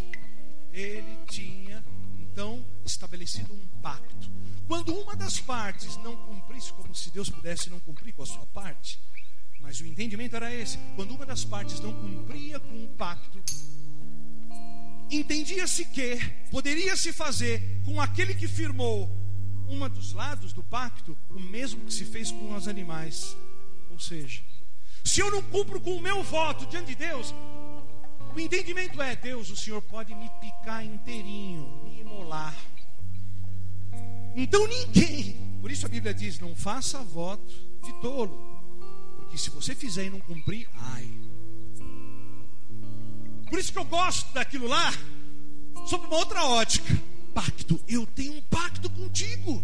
ele 0.72 1.18
tinha 1.26 1.84
então 2.20 2.64
estabelecido 2.84 3.52
um 3.52 3.66
pacto. 3.82 4.30
Quando 4.68 4.94
uma 4.94 5.16
das 5.16 5.40
partes 5.40 5.96
não 5.98 6.16
cumprisse, 6.16 6.72
como 6.72 6.94
se 6.94 7.10
Deus 7.10 7.28
pudesse 7.28 7.68
não 7.68 7.80
cumprir 7.80 8.14
com 8.14 8.22
a 8.22 8.26
sua 8.26 8.46
parte, 8.46 9.00
mas 9.60 9.80
o 9.80 9.86
entendimento 9.86 10.36
era 10.36 10.54
esse: 10.54 10.78
quando 10.94 11.16
uma 11.16 11.26
das 11.26 11.44
partes 11.44 11.80
não 11.80 11.92
cumpria 11.92 12.60
com 12.60 12.84
o 12.84 12.88
pacto, 12.90 13.42
entendia-se 15.10 15.84
que 15.86 16.16
poderia 16.48 16.96
se 16.96 17.12
fazer 17.12 17.82
com 17.84 18.00
aquele 18.00 18.34
que 18.34 18.46
firmou 18.46 19.23
uma 19.68 19.88
dos 19.88 20.12
lados 20.12 20.52
do 20.52 20.62
pacto, 20.62 21.16
o 21.30 21.40
mesmo 21.40 21.84
que 21.84 21.92
se 21.92 22.04
fez 22.04 22.30
com 22.30 22.54
os 22.54 22.68
animais. 22.68 23.36
Ou 23.90 23.98
seja, 23.98 24.42
se 25.02 25.20
eu 25.20 25.30
não 25.30 25.42
cumpro 25.42 25.80
com 25.80 25.96
o 25.96 26.00
meu 26.00 26.22
voto 26.22 26.66
diante 26.66 26.88
de 26.88 26.94
Deus, 26.94 27.34
o 28.34 28.40
entendimento 28.40 29.00
é: 29.00 29.14
Deus, 29.14 29.50
o 29.50 29.56
Senhor 29.56 29.80
pode 29.82 30.14
me 30.14 30.28
picar 30.40 30.84
inteirinho, 30.84 31.82
me 31.84 32.00
imolar. 32.00 32.54
Então 34.34 34.66
ninguém, 34.66 35.36
por 35.60 35.70
isso 35.70 35.86
a 35.86 35.88
Bíblia 35.88 36.12
diz: 36.12 36.40
não 36.40 36.54
faça 36.56 37.02
voto 37.02 37.54
de 37.82 37.92
tolo, 38.00 38.36
porque 39.16 39.36
que 39.36 39.40
se 39.40 39.50
você 39.50 39.74
fizer 39.74 40.06
e 40.06 40.10
não 40.10 40.20
cumprir, 40.20 40.68
ai. 40.74 41.08
Por 43.48 43.58
isso 43.58 43.72
que 43.72 43.78
eu 43.78 43.84
gosto 43.84 44.32
daquilo 44.32 44.66
lá, 44.66 44.92
sob 45.86 46.06
uma 46.06 46.16
outra 46.16 46.44
ótica. 46.44 47.13
Pacto, 47.34 47.80
eu 47.88 48.06
tenho 48.06 48.34
um 48.34 48.42
pacto 48.42 48.88
contigo. 48.88 49.62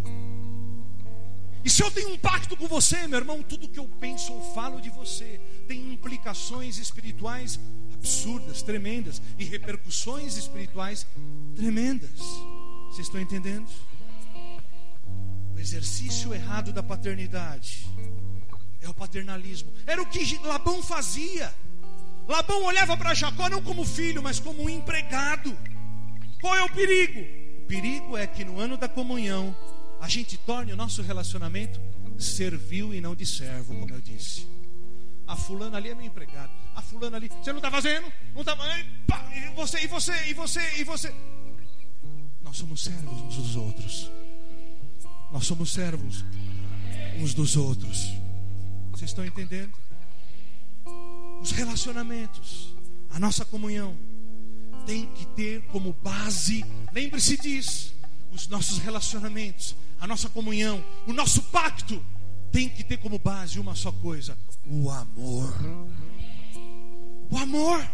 E 1.64 1.70
se 1.70 1.82
eu 1.82 1.90
tenho 1.90 2.12
um 2.12 2.18
pacto 2.18 2.56
com 2.56 2.66
você, 2.66 3.06
meu 3.06 3.18
irmão, 3.18 3.42
tudo 3.42 3.68
que 3.68 3.78
eu 3.78 3.88
penso 4.00 4.32
ou 4.32 4.54
falo 4.54 4.80
de 4.80 4.90
você 4.90 5.40
tem 5.68 5.92
implicações 5.92 6.78
espirituais 6.78 7.60
absurdas, 7.94 8.62
tremendas, 8.62 9.20
e 9.38 9.44
repercussões 9.44 10.36
espirituais 10.36 11.06
tremendas. 11.54 12.18
Vocês 12.88 13.06
estão 13.06 13.20
entendendo? 13.20 13.68
O 15.54 15.58
exercício 15.58 16.34
errado 16.34 16.72
da 16.72 16.82
paternidade 16.82 17.86
é 18.80 18.88
o 18.88 18.94
paternalismo. 18.94 19.70
Era 19.86 20.00
o 20.00 20.06
que 20.06 20.38
Labão 20.38 20.82
fazia. 20.82 21.54
Labão 22.26 22.64
olhava 22.64 22.96
para 22.96 23.12
Jacó 23.12 23.50
não 23.50 23.62
como 23.62 23.84
filho, 23.84 24.22
mas 24.22 24.40
como 24.40 24.62
um 24.62 24.70
empregado. 24.70 25.56
Qual 26.40 26.56
é 26.56 26.64
o 26.64 26.70
perigo? 26.70 27.39
Perigo 27.70 28.16
é 28.16 28.26
que 28.26 28.44
no 28.44 28.58
ano 28.58 28.76
da 28.76 28.88
comunhão 28.88 29.54
a 30.00 30.08
gente 30.08 30.36
torne 30.38 30.72
o 30.72 30.76
nosso 30.76 31.02
relacionamento 31.02 31.80
servil 32.18 32.92
e 32.92 33.00
não 33.00 33.14
de 33.14 33.24
servo, 33.24 33.76
como 33.78 33.94
eu 33.94 34.00
disse. 34.00 34.44
A 35.24 35.36
fulana 35.36 35.76
ali 35.76 35.90
é 35.90 35.94
meu 35.94 36.04
empregado. 36.04 36.50
A 36.74 36.82
fulana 36.82 37.16
ali, 37.16 37.28
você 37.28 37.52
não 37.52 37.60
está 37.60 37.70
fazendo? 37.70 38.12
Não 38.34 38.40
está. 38.40 38.56
E 39.36 39.54
você, 39.54 39.84
e 39.84 39.86
você, 39.86 40.12
e 40.26 40.34
você, 40.34 40.80
e 40.80 40.82
você. 40.82 41.14
Nós 42.42 42.56
somos 42.56 42.82
servos 42.82 43.20
uns 43.20 43.36
dos 43.36 43.54
outros. 43.54 44.10
Nós 45.30 45.46
somos 45.46 45.72
servos 45.72 46.24
uns 47.20 47.34
dos 47.34 47.56
outros. 47.56 48.08
Vocês 48.90 49.12
estão 49.12 49.24
entendendo? 49.24 49.78
Os 51.40 51.52
relacionamentos, 51.52 52.74
a 53.10 53.20
nossa 53.20 53.44
comunhão, 53.44 53.96
tem 54.86 55.06
que 55.06 55.26
ter 55.26 55.62
como 55.66 55.92
base, 55.92 56.64
lembre-se 56.92 57.36
disso, 57.36 57.94
os 58.32 58.48
nossos 58.48 58.78
relacionamentos, 58.78 59.74
a 60.00 60.06
nossa 60.06 60.28
comunhão, 60.28 60.84
o 61.06 61.12
nosso 61.12 61.42
pacto, 61.44 62.04
tem 62.50 62.68
que 62.68 62.82
ter 62.82 62.96
como 62.98 63.18
base 63.18 63.58
uma 63.58 63.74
só 63.74 63.92
coisa: 63.92 64.36
o 64.66 64.90
amor. 64.90 65.54
O 67.30 67.38
amor. 67.38 67.88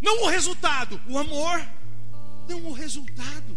Não 0.00 0.24
o 0.24 0.28
resultado, 0.28 1.00
o 1.08 1.18
amor. 1.18 1.64
Não 2.48 2.66
o 2.66 2.72
resultado. 2.72 3.56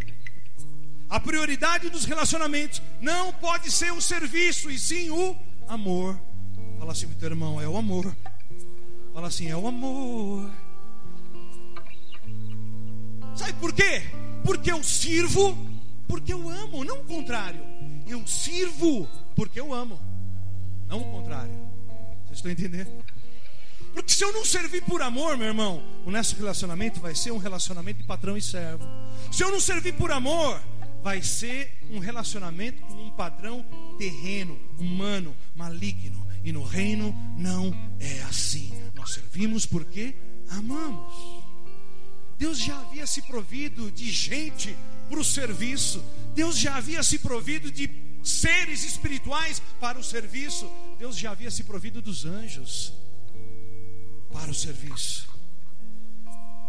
A 1.10 1.20
prioridade 1.20 1.90
dos 1.90 2.06
relacionamentos 2.06 2.82
não 3.02 3.32
pode 3.34 3.72
ser 3.72 3.92
o 3.92 4.02
serviço, 4.02 4.70
e 4.70 4.78
sim 4.78 5.10
o 5.10 5.36
amor. 5.68 6.20
Fala 6.78 6.92
assim 6.92 7.08
teu 7.08 7.30
irmão, 7.30 7.60
é 7.60 7.68
o 7.68 7.78
amor. 7.78 8.16
Fala 9.14 9.28
assim, 9.28 9.48
é 9.48 9.56
o 9.56 9.68
amor. 9.68 10.52
Sabe 13.36 13.54
por 13.54 13.74
quê? 13.74 14.04
Porque 14.44 14.72
eu 14.72 14.84
sirvo, 14.84 15.58
porque 16.08 16.32
eu 16.32 16.50
amo, 16.50 16.84
não 16.84 17.02
o 17.02 17.06
contrário. 17.06 17.60
Eu 18.08 18.26
sirvo 18.26 19.08
porque 19.36 19.60
eu 19.60 19.74
amo, 19.74 20.00
não 20.88 21.00
o 21.00 21.12
contrário. 21.12 21.54
Vocês 22.26 22.38
estão 22.38 22.52
entendendo? 22.52 22.92
Porque 23.94 24.14
se 24.14 24.24
eu 24.24 24.34
não 24.34 24.44
servir 24.44 24.84
por 24.84 25.02
amor, 25.02 25.38
meu 25.38 25.48
irmão, 25.48 25.82
o 26.06 26.12
nosso 26.12 26.36
relacionamento 26.36 27.00
vai 27.00 27.16
ser 27.16 27.32
um 27.32 27.38
relacionamento 27.38 28.02
de 28.02 28.04
patrão 28.06 28.36
e 28.36 28.42
servo. 28.42 28.86
Se 29.32 29.44
eu 29.44 29.52
não 29.52 29.60
servir 29.60 29.94
por 29.94 30.12
amor, 30.12 30.62
vai 31.02 31.22
ser 31.22 31.78
um 31.90 32.00
relacionamento 32.00 32.82
com 32.84 32.96
um 32.96 33.12
padrão 33.12 33.66
terreno, 33.98 34.60
humano, 34.78 35.36
maligno. 35.56 36.26
E 36.44 36.52
no 36.52 36.64
reino 36.64 37.16
não 37.38 37.74
é 38.00 38.22
assim. 38.24 38.72
Nós 38.94 39.14
servimos 39.14 39.66
porque 39.66 40.16
amamos. 40.50 41.14
Deus 42.38 42.60
já 42.60 42.80
havia 42.80 43.08
se 43.08 43.22
provido 43.22 43.92
de 43.92 44.12
gente 44.12 44.76
para 45.10 45.20
o 45.20 45.24
serviço. 45.24 46.04
Deus 46.34 46.58
já 46.58 46.76
havia 46.76 47.02
se 47.04 47.20
provido 47.20 47.72
de 47.72 47.90
seres 48.24 48.84
espirituais 48.84 49.62
para 49.80 49.98
o 49.98 50.04
serviço. 50.04 50.70
Deus 50.98 51.18
já 51.18 51.32
havia 51.32 51.52
se 51.52 51.64
provido 51.64 52.02
dos 52.02 52.26
anjos 52.26 52.94
para 54.32 54.52
o 54.52 54.54
serviço. 54.54 55.28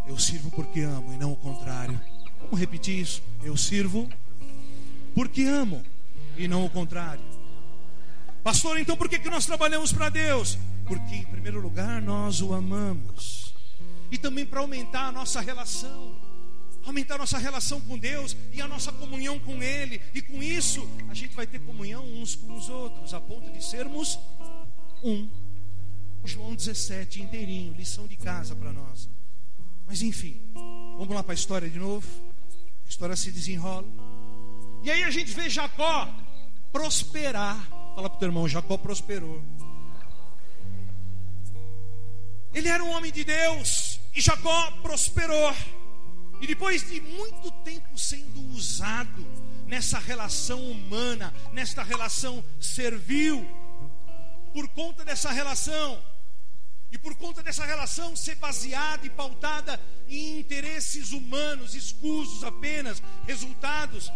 Eu 0.06 0.18
sirvo 0.18 0.50
porque 0.50 0.80
amo 0.82 1.12
e 1.12 1.16
não 1.16 1.32
o 1.32 1.36
contrário. 1.36 2.00
Vamos 2.42 2.60
repetir 2.60 3.00
isso? 3.00 3.22
Eu 3.42 3.56
sirvo 3.56 4.08
porque 5.14 5.42
amo 5.42 5.84
e 6.36 6.46
não 6.46 6.64
o 6.64 6.70
contrário. 6.70 7.24
Pastor, 8.44 8.78
então 8.78 8.96
por 8.96 9.08
que, 9.08 9.18
que 9.18 9.28
nós 9.28 9.44
trabalhamos 9.44 9.92
para 9.92 10.08
Deus? 10.08 10.56
Porque, 10.86 11.16
em 11.16 11.24
primeiro 11.24 11.60
lugar, 11.60 12.00
nós 12.00 12.40
o 12.40 12.54
amamos. 12.54 13.55
E 14.10 14.18
também 14.18 14.46
para 14.46 14.60
aumentar 14.60 15.08
a 15.08 15.12
nossa 15.12 15.40
relação. 15.40 16.14
Aumentar 16.84 17.16
a 17.16 17.18
nossa 17.18 17.38
relação 17.38 17.80
com 17.80 17.98
Deus 17.98 18.36
e 18.52 18.60
a 18.60 18.68
nossa 18.68 18.92
comunhão 18.92 19.38
com 19.40 19.62
Ele. 19.62 20.00
E 20.14 20.22
com 20.22 20.42
isso, 20.42 20.88
a 21.08 21.14
gente 21.14 21.34
vai 21.34 21.46
ter 21.46 21.58
comunhão 21.60 22.04
uns 22.04 22.34
com 22.34 22.56
os 22.56 22.68
outros, 22.68 23.12
a 23.12 23.20
ponto 23.20 23.50
de 23.50 23.64
sermos 23.64 24.18
um. 25.02 25.28
João 26.24 26.54
17 26.54 27.22
inteirinho, 27.22 27.72
lição 27.74 28.06
de 28.06 28.16
casa 28.16 28.54
para 28.54 28.72
nós. 28.72 29.08
Mas 29.86 30.02
enfim, 30.02 30.40
vamos 30.98 31.14
lá 31.14 31.22
para 31.22 31.32
a 31.32 31.34
história 31.34 31.70
de 31.70 31.78
novo. 31.78 32.06
A 32.84 32.88
história 32.88 33.14
se 33.16 33.30
desenrola. 33.30 33.86
E 34.82 34.90
aí 34.90 35.04
a 35.04 35.10
gente 35.10 35.32
vê 35.32 35.48
Jacó 35.48 36.08
prosperar. 36.72 37.68
Fala 37.94 38.10
para 38.10 38.16
o 38.16 38.18
teu 38.18 38.28
irmão, 38.28 38.48
Jacó 38.48 38.76
prosperou. 38.76 39.42
Ele 42.56 42.68
era 42.68 42.82
um 42.82 42.88
homem 42.88 43.12
de 43.12 43.22
Deus 43.22 44.00
e 44.14 44.20
Jacó 44.22 44.70
prosperou. 44.80 45.54
E 46.40 46.46
depois 46.46 46.88
de 46.88 47.02
muito 47.02 47.50
tempo 47.62 47.98
sendo 47.98 48.40
usado 48.54 49.26
nessa 49.66 49.98
relação 49.98 50.58
humana, 50.70 51.34
nesta 51.52 51.82
relação 51.82 52.42
servil, 52.58 53.46
por 54.54 54.66
conta 54.68 55.04
dessa 55.04 55.30
relação, 55.32 56.02
e 56.90 56.96
por 56.96 57.14
conta 57.16 57.42
dessa 57.42 57.66
relação 57.66 58.16
ser 58.16 58.36
baseada 58.36 59.04
e 59.04 59.10
pautada 59.10 59.78
em 60.08 60.38
interesses 60.38 61.12
humanos, 61.12 61.74
escusos 61.74 62.42
apenas, 62.42 63.02
resultados, 63.26 64.10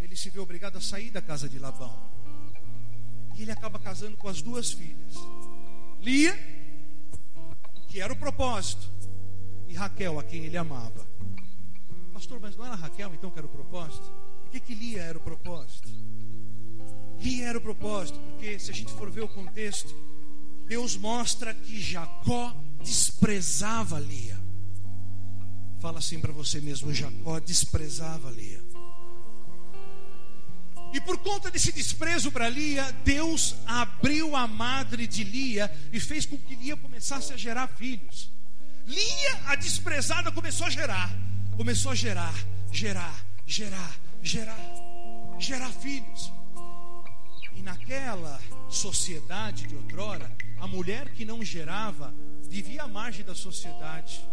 ele 0.00 0.16
se 0.16 0.30
vê 0.30 0.40
obrigado 0.40 0.78
a 0.78 0.80
sair 0.80 1.10
da 1.12 1.22
casa 1.22 1.48
de 1.48 1.60
Labão. 1.60 1.96
E 3.36 3.42
ele 3.42 3.52
acaba 3.52 3.78
casando 3.78 4.16
com 4.16 4.28
as 4.28 4.42
duas 4.42 4.72
filhas. 4.72 5.14
Lia, 6.00 6.53
que 7.94 8.00
era 8.00 8.12
o 8.12 8.16
propósito, 8.16 8.90
e 9.68 9.74
Raquel, 9.74 10.18
a 10.18 10.24
quem 10.24 10.46
ele 10.46 10.56
amava. 10.56 11.06
Pastor, 12.12 12.40
mas 12.40 12.56
não 12.56 12.66
era 12.66 12.74
Raquel 12.74 13.14
então 13.14 13.30
que 13.30 13.38
era 13.38 13.46
o 13.46 13.48
propósito? 13.48 14.10
Por 14.42 14.50
que, 14.50 14.58
que 14.58 14.74
Lia 14.74 15.00
era 15.00 15.16
o 15.16 15.20
propósito? 15.20 15.88
Lia 17.20 17.46
era 17.46 17.56
o 17.56 17.60
propósito, 17.60 18.18
porque 18.18 18.58
se 18.58 18.72
a 18.72 18.74
gente 18.74 18.92
for 18.94 19.08
ver 19.12 19.20
o 19.20 19.28
contexto, 19.28 19.94
Deus 20.66 20.96
mostra 20.96 21.54
que 21.54 21.80
Jacó 21.80 22.52
desprezava 22.82 24.00
Lia. 24.00 24.40
Fala 25.78 26.00
assim 26.00 26.18
para 26.18 26.32
você 26.32 26.60
mesmo: 26.60 26.92
Jacó 26.92 27.38
desprezava 27.38 28.28
Lia. 28.32 28.53
E 30.94 31.00
por 31.00 31.18
conta 31.18 31.50
desse 31.50 31.72
desprezo 31.72 32.30
para 32.30 32.48
Lia, 32.48 32.92
Deus 33.04 33.56
abriu 33.66 34.36
a 34.36 34.46
madre 34.46 35.08
de 35.08 35.24
Lia 35.24 35.68
e 35.92 35.98
fez 35.98 36.24
com 36.24 36.38
que 36.38 36.54
Lia 36.54 36.76
começasse 36.76 37.32
a 37.32 37.36
gerar 37.36 37.66
filhos. 37.66 38.30
Lia, 38.86 39.40
a 39.46 39.56
desprezada, 39.56 40.30
começou 40.30 40.68
a 40.68 40.70
gerar, 40.70 41.10
começou 41.56 41.90
a 41.90 41.96
gerar, 41.96 42.32
gerar, 42.70 43.12
gerar, 43.44 43.96
gerar, 44.22 45.36
gerar 45.36 45.72
filhos. 45.72 46.32
E 47.56 47.60
naquela 47.60 48.40
sociedade 48.70 49.66
de 49.66 49.74
outrora, 49.74 50.30
a 50.60 50.68
mulher 50.68 51.08
que 51.10 51.24
não 51.24 51.44
gerava 51.44 52.14
vivia 52.48 52.84
à 52.84 52.88
margem 52.88 53.24
da 53.24 53.34
sociedade. 53.34 54.24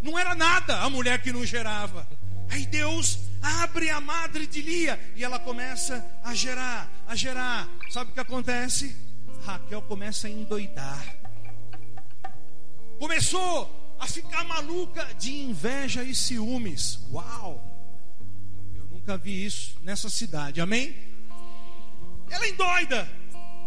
Não 0.00 0.16
era 0.16 0.32
nada 0.32 0.82
a 0.82 0.88
mulher 0.88 1.20
que 1.20 1.32
não 1.32 1.44
gerava. 1.44 2.06
Aí 2.48 2.64
Deus 2.66 3.18
abre 3.46 3.90
a 3.90 4.00
madre 4.00 4.46
de 4.46 4.60
Lia 4.60 4.98
e 5.14 5.22
ela 5.22 5.38
começa 5.38 6.04
a 6.24 6.34
gerar, 6.34 6.90
a 7.06 7.14
gerar. 7.14 7.68
Sabe 7.90 8.10
o 8.10 8.14
que 8.14 8.20
acontece? 8.20 8.96
Raquel 9.44 9.82
começa 9.82 10.26
a 10.26 10.30
endoidar. 10.30 11.16
Começou 12.98 13.96
a 14.00 14.06
ficar 14.06 14.44
maluca 14.44 15.04
de 15.14 15.32
inveja 15.32 16.02
e 16.02 16.14
ciúmes. 16.14 16.98
Uau! 17.12 17.62
Eu 18.74 18.84
nunca 18.86 19.16
vi 19.16 19.44
isso 19.44 19.78
nessa 19.82 20.10
cidade. 20.10 20.60
Amém? 20.60 20.94
Ela 22.28 22.48
endoida. 22.48 23.08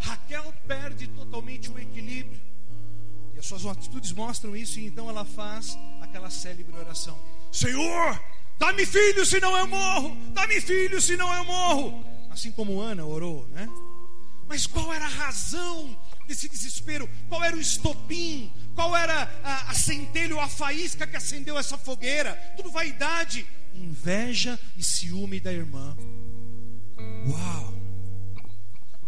Raquel 0.02 0.54
perde 0.68 1.08
totalmente 1.08 1.70
o 1.72 1.80
equilíbrio. 1.80 2.40
E 3.34 3.40
as 3.40 3.46
suas 3.46 3.66
atitudes 3.66 4.12
mostram 4.12 4.56
isso, 4.56 4.80
e 4.80 4.86
então 4.86 5.10
ela 5.10 5.24
faz 5.24 5.78
aquela 6.02 6.30
célebre 6.30 6.76
oração: 6.78 7.18
Senhor, 7.52 8.22
dá-me 8.60 8.86
filho, 8.86 9.26
senão 9.26 9.58
eu 9.58 9.66
morro, 9.66 10.16
dá-me 10.34 10.60
filho, 10.62 11.02
senão 11.02 11.34
eu 11.34 11.46
morro. 11.46 12.06
Assim 12.30 12.52
como 12.52 12.80
Ana 12.80 13.06
orou, 13.06 13.48
né? 13.48 13.68
Mas 14.48 14.68
qual 14.68 14.94
era 14.94 15.06
a 15.06 15.10
razão 15.10 15.98
desse 16.28 16.50
desespero? 16.50 17.10
Qual 17.28 17.44
era 17.44 17.56
o 17.56 17.60
estopim? 17.60 18.52
Qual 18.76 18.96
era 18.96 19.32
a, 19.44 19.72
a 19.72 19.74
centelha, 19.74 20.42
a 20.42 20.48
faísca 20.48 21.08
que 21.08 21.16
acendeu 21.16 21.58
essa 21.58 21.78
fogueira? 21.78 22.36
Tudo 22.56 22.72
vaidade, 22.72 23.48
inveja 23.74 24.60
e 24.76 24.84
ciúme 24.84 25.40
da 25.40 25.54
irmã. 25.54 25.96
Uau! 27.28 27.74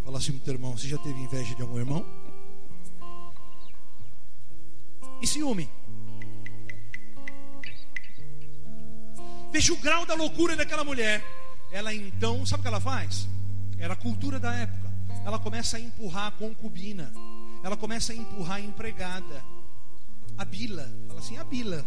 Fala 0.04 0.18
assim 0.18 0.34
pro 0.34 0.42
teu 0.42 0.54
irmão: 0.54 0.78
você 0.78 0.88
já 0.88 0.98
teve 0.98 1.20
inveja 1.20 1.56
de 1.56 1.62
algum 1.62 1.78
irmão? 1.78 2.06
E 5.22 5.28
ciúme? 5.28 5.70
Veja 9.52 9.74
o 9.74 9.78
grau 9.78 10.06
da 10.06 10.16
loucura 10.16 10.56
daquela 10.56 10.84
mulher. 10.84 11.22
Ela 11.72 11.94
então, 11.94 12.46
sabe 12.46 12.62
o 12.62 12.64
que 12.64 12.68
ela 12.70 12.80
faz? 12.80 13.28
Era 13.78 13.94
a 13.94 13.98
cultura 13.98 14.40
da 14.40 14.54
época. 14.54 14.90
Ela 15.26 15.38
começa 15.38 15.76
a 15.76 15.80
empurrar 15.80 16.28
a 16.28 16.32
concubina. 16.32 17.12
Ela 17.62 17.76
começa 17.76 18.14
a 18.14 18.16
empurrar 18.16 18.58
a 18.58 18.62
empregada. 18.62 19.44
A 20.38 20.46
Bila. 20.46 20.90
Fala 21.08 21.20
assim: 21.20 21.38
a 21.38 21.44
Bila. 21.44 21.86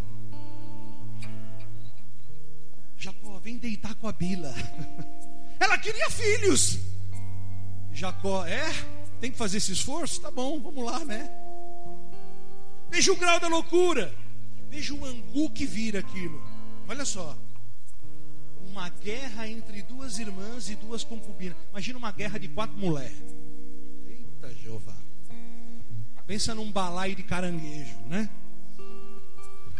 Jacó, 2.97 3.39
vem 3.39 3.57
deitar 3.57 3.95
com 3.95 4.07
a 4.07 4.11
Bila. 4.11 4.53
Ela 5.59 5.77
queria 5.79 6.09
filhos. 6.11 6.79
Jacó, 7.91 8.45
é? 8.45 8.63
Tem 9.19 9.31
que 9.31 9.37
fazer 9.37 9.57
esse 9.57 9.71
esforço? 9.71 10.21
Tá 10.21 10.29
bom, 10.29 10.59
vamos 10.59 10.85
lá, 10.85 11.03
né? 11.03 11.31
Veja 12.91 13.11
o 13.11 13.15
grau 13.15 13.39
da 13.39 13.47
loucura. 13.47 14.13
Veja 14.69 14.93
o 14.93 15.03
angu 15.03 15.49
que 15.49 15.65
vira 15.65 15.99
aquilo. 15.99 16.41
Olha 16.87 17.05
só 17.05 17.35
uma 18.75 18.89
guerra 18.89 19.47
entre 19.47 19.81
duas 19.83 20.19
irmãs 20.19 20.69
e 20.69 20.75
duas 20.75 21.01
concubinas. 21.01 21.57
Imagina 21.71 21.97
uma 21.97 22.11
guerra 22.11 22.37
de 22.37 22.49
quatro 22.49 22.75
mulheres. 22.75 23.23
Eita, 24.05 24.53
Jeová. 24.55 24.97
Pensa 26.27 26.53
num 26.53 26.69
balaio 26.69 27.15
de 27.15 27.23
caranguejo, 27.23 27.95
né? 28.07 28.29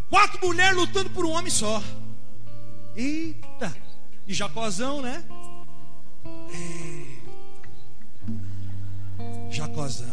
Quatro 0.09 0.39
mulheres 0.47 0.77
lutando 0.77 1.09
por 1.09 1.25
um 1.25 1.31
homem 1.31 1.51
só. 1.51 1.83
Eita. 2.95 3.75
E 4.25 4.33
Jacozão, 4.33 5.01
né? 5.01 5.25
Eita. 6.49 7.25
Jacozão. 9.51 10.07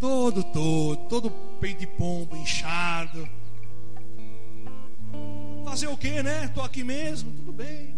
Todo, 0.00 0.42
todo, 0.42 0.96
todo 1.08 1.30
peito 1.60 1.78
de 1.80 1.86
pombo 1.86 2.36
inchado 2.36 3.37
Fazer 5.68 5.88
o 5.88 5.96
quê, 5.96 6.22
né? 6.22 6.48
Tô 6.48 6.62
aqui 6.62 6.82
mesmo, 6.82 7.30
tudo 7.30 7.52
bem. 7.52 7.94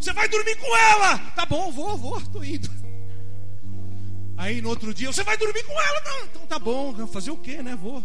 Você 0.00 0.12
vai 0.12 0.28
dormir 0.28 0.56
com 0.56 0.76
ela? 0.76 1.18
Tá 1.30 1.46
bom, 1.46 1.70
vou, 1.70 1.96
vou, 1.96 2.20
tô 2.20 2.42
indo. 2.42 2.68
Aí 4.36 4.60
no 4.60 4.68
outro 4.68 4.92
dia, 4.92 5.12
você 5.12 5.22
vai 5.22 5.36
dormir 5.36 5.62
com 5.64 5.80
ela? 5.80 6.00
Não, 6.00 6.24
então 6.24 6.46
tá 6.46 6.58
bom, 6.58 7.06
fazer 7.06 7.30
o 7.30 7.36
quê, 7.36 7.62
né? 7.62 7.76
Vou. 7.76 8.04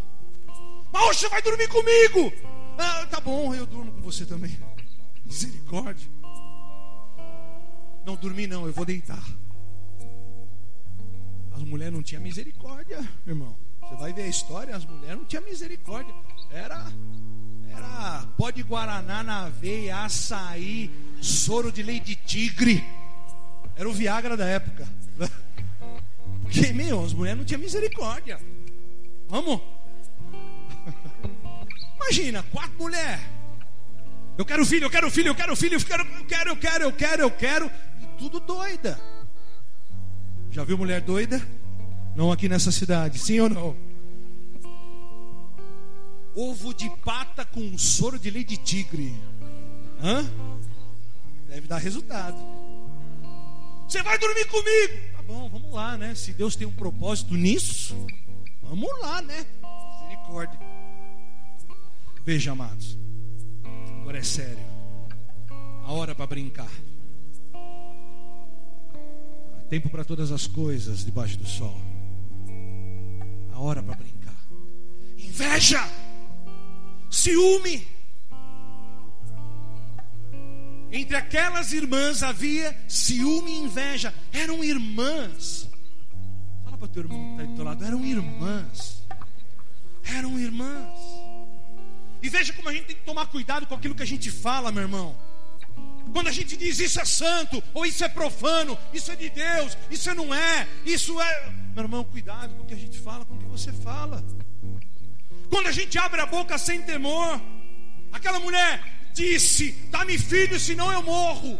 Mas 0.94 1.08
hoje 1.08 1.20
você 1.20 1.30
vai 1.30 1.42
dormir 1.42 1.68
comigo? 1.70 2.32
Ah, 2.78 3.08
tá 3.08 3.20
bom, 3.20 3.56
eu 3.56 3.66
durmo 3.66 3.92
com 3.94 4.02
você 4.02 4.26
também. 4.26 4.56
Misericórdia. 5.26 6.08
Não 8.06 8.16
dormi 8.16 8.46
não, 8.46 8.68
eu 8.68 8.74
vou 8.74 8.86
deitar. 8.86 9.24
As 11.52 11.64
mulheres 11.64 11.94
não 11.94 12.04
tinham 12.04 12.22
misericórdia, 12.22 13.00
irmão. 13.26 13.58
Você 13.82 13.96
vai 13.96 14.14
ver 14.14 14.24
a 14.24 14.28
história, 14.28 14.76
as 14.76 14.86
mulheres 14.86 15.18
não 15.18 15.26
tinham 15.26 15.44
misericórdia. 15.44 16.14
Era 16.52 16.86
era 17.78 18.26
pó 18.38 18.50
de 18.50 18.64
guaraná 18.64 19.24
na 19.24 19.50
veia, 19.50 20.04
açaí, 20.04 20.92
soro 21.22 21.72
de 21.72 21.84
leite 21.84 22.08
de 22.08 22.16
tigre. 22.16 22.84
Era 23.76 23.88
o 23.88 23.94
Viagra 23.94 24.36
da 24.36 24.46
época. 24.46 24.88
Porque, 26.42 26.74
meu, 26.74 27.04
as 27.04 27.14
mulheres 27.14 27.38
não 27.38 27.46
tinham 27.46 27.60
misericórdia. 27.60 28.40
Vamos? 29.28 29.62
Imagina, 31.96 32.44
quatro 32.52 32.78
mulheres. 32.80 33.22
Eu 34.38 34.46
quero 34.46 34.66
filho, 34.66 34.86
eu 34.86 34.90
quero 34.90 35.10
filho, 35.10 35.30
eu 35.30 35.36
quero 35.36 35.56
filho, 35.56 35.76
eu 35.76 35.86
quero, 35.86 36.04
eu 36.04 36.26
quero, 36.26 36.50
eu 36.50 36.58
quero, 36.58 36.84
eu 36.84 36.92
quero, 36.92 37.22
eu 37.24 37.32
quero. 37.32 37.72
E 38.02 38.06
tudo 38.18 38.40
doida. 38.40 39.00
Já 40.52 40.64
viu 40.64 40.78
mulher 40.78 41.02
doida? 41.02 41.42
Não 42.16 42.32
aqui 42.32 42.48
nessa 42.48 42.72
cidade, 42.72 43.20
sim 43.20 43.40
ou 43.40 43.50
não? 43.50 43.87
Ovo 46.38 46.72
de 46.72 46.88
pata 47.04 47.44
com 47.44 47.76
soro 47.80 48.20
de 48.20 48.30
leite 48.30 48.50
de 48.50 48.58
tigre. 48.58 49.20
Hã? 50.00 50.24
Deve 51.50 51.68
dar 51.68 51.80
resultado. 51.80 52.38
Você 53.88 54.04
vai 54.04 54.20
dormir 54.20 54.46
comigo? 54.46 54.94
Tá 55.16 55.24
bom, 55.24 55.50
vamos 55.50 55.74
lá, 55.74 55.98
né? 55.98 56.14
Se 56.14 56.32
Deus 56.34 56.56
tem 56.56 56.68
um 56.68 56.72
propósito 56.72 57.34
nisso, 57.34 57.96
vamos 58.62 58.88
lá, 59.00 59.20
né? 59.24 59.48
Misericórdia. 60.04 60.60
Veja, 62.24 62.52
amados. 62.52 62.96
Agora 64.02 64.20
é 64.20 64.24
sério. 64.24 64.64
A 65.84 65.92
hora 65.92 66.14
para 66.14 66.28
brincar. 66.28 66.70
Há 69.56 69.64
tempo 69.70 69.90
para 69.90 70.06
todas 70.06 70.32
as 70.32 70.46
coisas 70.46 71.04
debaixo 71.04 71.38
do 71.38 71.48
sol. 71.48 71.82
A 73.54 73.60
hora 73.60 73.82
para 73.82 73.96
brincar. 73.96 74.38
Inveja 75.18 76.07
ciúme. 77.10 77.88
Entre 80.92 81.16
aquelas 81.16 81.74
irmãs 81.74 82.24
havia 82.24 82.78
ciúme 82.88 83.52
e 83.52 83.60
inveja. 83.60 84.14
Eram 84.32 84.64
irmãs. 84.64 85.70
Fala 86.64 86.78
para 86.78 86.86
o 86.86 86.90
teu 86.90 87.04
irmão 87.04 87.20
que 87.20 87.42
está 87.42 87.44
do 87.44 87.56
teu 87.56 87.66
lado. 87.66 87.84
Eram 87.84 88.06
irmãs. 88.06 89.04
Eram 90.04 90.40
irmãs. 90.40 91.00
E 92.22 92.30
veja 92.30 92.54
como 92.54 92.70
a 92.70 92.74
gente 92.74 92.86
tem 92.86 92.96
que 92.96 93.06
tomar 93.06 93.28
cuidado 93.28 93.68
com 93.68 93.76
aquilo 93.76 93.96
que 93.96 94.04
a 94.04 94.08
gente 94.08 94.32
fala, 94.32 94.72
meu 94.72 94.84
irmão. 94.84 95.16
Quando 96.14 96.28
a 96.28 96.32
gente 96.32 96.56
diz 96.56 96.80
isso 96.80 97.00
é 97.00 97.06
santo, 97.06 97.62
ou 97.74 97.86
isso 97.86 98.04
é 98.04 98.10
profano, 98.10 98.78
isso 98.94 99.12
é 99.12 99.16
de 99.16 99.30
Deus, 99.30 99.78
isso 99.92 100.14
não 100.16 100.34
é, 100.34 100.68
isso 100.86 101.20
é. 101.22 101.54
Meu 101.76 101.84
irmão, 101.84 102.04
cuidado 102.04 102.56
com 102.56 102.64
o 102.64 102.66
que 102.66 102.74
a 102.74 102.78
gente 102.78 102.98
fala, 102.98 103.26
com 103.26 103.36
o 103.36 103.38
que 103.38 103.46
você 103.46 103.72
fala. 103.72 104.24
Quando 105.50 105.68
a 105.68 105.72
gente 105.72 105.98
abre 105.98 106.20
a 106.22 106.26
boca 106.26 106.58
sem 106.58 106.82
temor, 106.82 107.42
aquela 108.12 108.40
mulher 108.40 108.84
disse: 109.14 109.72
Dá-me 109.90 110.18
filho, 110.18 110.60
senão 110.60 110.92
eu 110.92 111.02
morro. 111.02 111.60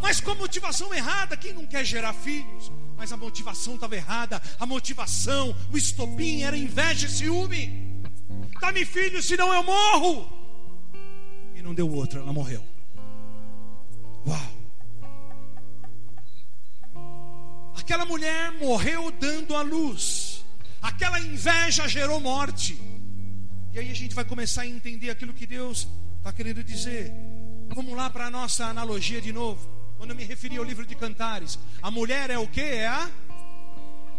Mas 0.00 0.20
com 0.20 0.30
a 0.30 0.34
motivação 0.34 0.92
errada, 0.94 1.36
quem 1.36 1.52
não 1.52 1.66
quer 1.66 1.84
gerar 1.84 2.12
filhos? 2.12 2.72
Mas 2.96 3.12
a 3.12 3.16
motivação 3.16 3.74
estava 3.74 3.96
errada, 3.96 4.40
a 4.58 4.66
motivação, 4.66 5.54
o 5.72 5.76
estopim 5.76 6.42
era 6.42 6.56
inveja 6.56 7.06
e 7.06 7.10
ciúme. 7.10 8.02
Dá-me 8.60 8.84
filho, 8.84 9.22
senão 9.22 9.52
eu 9.52 9.62
morro. 9.62 10.30
E 11.54 11.62
não 11.62 11.74
deu 11.74 11.90
outra, 11.90 12.20
ela 12.20 12.32
morreu. 12.32 12.64
Uau! 14.26 14.60
Aquela 17.78 18.04
mulher 18.04 18.52
morreu 18.52 19.10
dando 19.10 19.56
a 19.56 19.62
luz. 19.62 20.44
Aquela 20.80 21.18
inveja 21.18 21.88
gerou 21.88 22.20
morte. 22.20 22.78
E 23.72 23.78
aí 23.78 23.90
a 23.90 23.94
gente 23.94 24.14
vai 24.14 24.24
começar 24.24 24.62
a 24.62 24.66
entender 24.66 25.10
aquilo 25.10 25.32
que 25.32 25.46
Deus 25.46 25.86
está 26.18 26.32
querendo 26.32 26.62
dizer. 26.64 27.12
Vamos 27.68 27.94
lá 27.96 28.10
para 28.10 28.26
a 28.26 28.30
nossa 28.30 28.66
analogia 28.66 29.20
de 29.20 29.32
novo. 29.32 29.68
Quando 29.96 30.10
eu 30.10 30.16
me 30.16 30.24
referi 30.24 30.56
ao 30.56 30.64
livro 30.64 30.84
de 30.84 30.94
Cantares, 30.94 31.58
a 31.80 31.90
mulher 31.90 32.30
é 32.30 32.38
o 32.38 32.48
que? 32.48 32.60
É 32.60 32.88
a? 32.88 33.10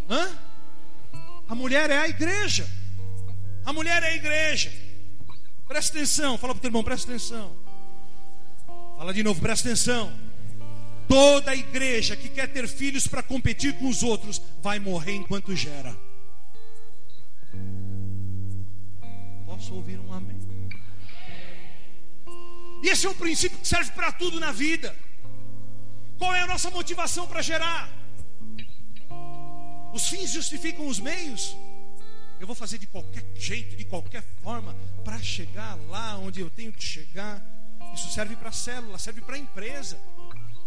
Hã? 0.10 0.38
A 1.50 1.56
mulher 1.56 1.90
é 1.90 1.98
a 1.98 2.08
igreja. 2.08 2.68
A 3.66 3.74
mulher 3.74 4.02
é 4.04 4.08
a 4.08 4.16
igreja. 4.16 4.72
Presta 5.68 5.98
atenção, 5.98 6.38
fala 6.38 6.54
para 6.54 6.60
o 6.60 6.62
teu 6.62 6.70
irmão, 6.70 6.84
presta 6.84 7.12
atenção. 7.12 7.56
Fala 8.98 9.14
de 9.14 9.24
novo, 9.24 9.42
presta 9.42 9.68
atenção. 9.68 10.14
Toda 11.08 11.56
igreja 11.56 12.16
que 12.16 12.30
quer 12.30 12.48
ter 12.48 12.68
filhos 12.68 13.06
para 13.06 13.22
competir 13.22 13.74
com 13.78 13.90
os 13.90 14.02
outros 14.02 14.42
vai 14.62 14.80
morrer 14.80 15.16
enquanto 15.16 15.56
gera. 15.56 15.94
Posso 19.62 19.76
ouvir 19.76 20.00
um 20.00 20.12
amém? 20.12 20.40
E 22.82 22.90
esse 22.90 23.06
é 23.06 23.10
um 23.12 23.14
princípio 23.14 23.60
que 23.60 23.68
serve 23.68 23.92
para 23.92 24.12
tudo 24.12 24.40
na 24.40 24.52
vida. 24.52 24.96
Qual 26.18 26.34
é 26.34 26.42
a 26.42 26.48
nossa 26.48 26.72
motivação 26.72 27.28
para 27.28 27.44
gerar? 27.44 27.88
Os 29.94 30.10
fins 30.10 30.32
justificam 30.32 30.88
os 30.88 31.00
meios. 31.00 31.56
Eu 32.40 32.48
vou 32.48 32.56
fazer 32.56 32.80
de 32.80 32.88
qualquer 32.88 33.24
jeito, 33.36 33.76
de 33.76 33.86
qualquer 33.86 34.24
forma, 34.42 34.76
para 35.06 35.22
chegar 35.22 35.76
lá 35.92 36.18
onde 36.18 36.42
eu 36.42 36.50
tenho 36.50 36.74
que 36.74 36.84
chegar. 36.84 37.40
Isso 37.94 38.10
serve 38.10 38.36
para 38.36 38.50
a 38.50 38.52
célula, 38.52 38.98
serve 38.98 39.22
para 39.22 39.36
a 39.36 39.40
empresa, 39.40 40.02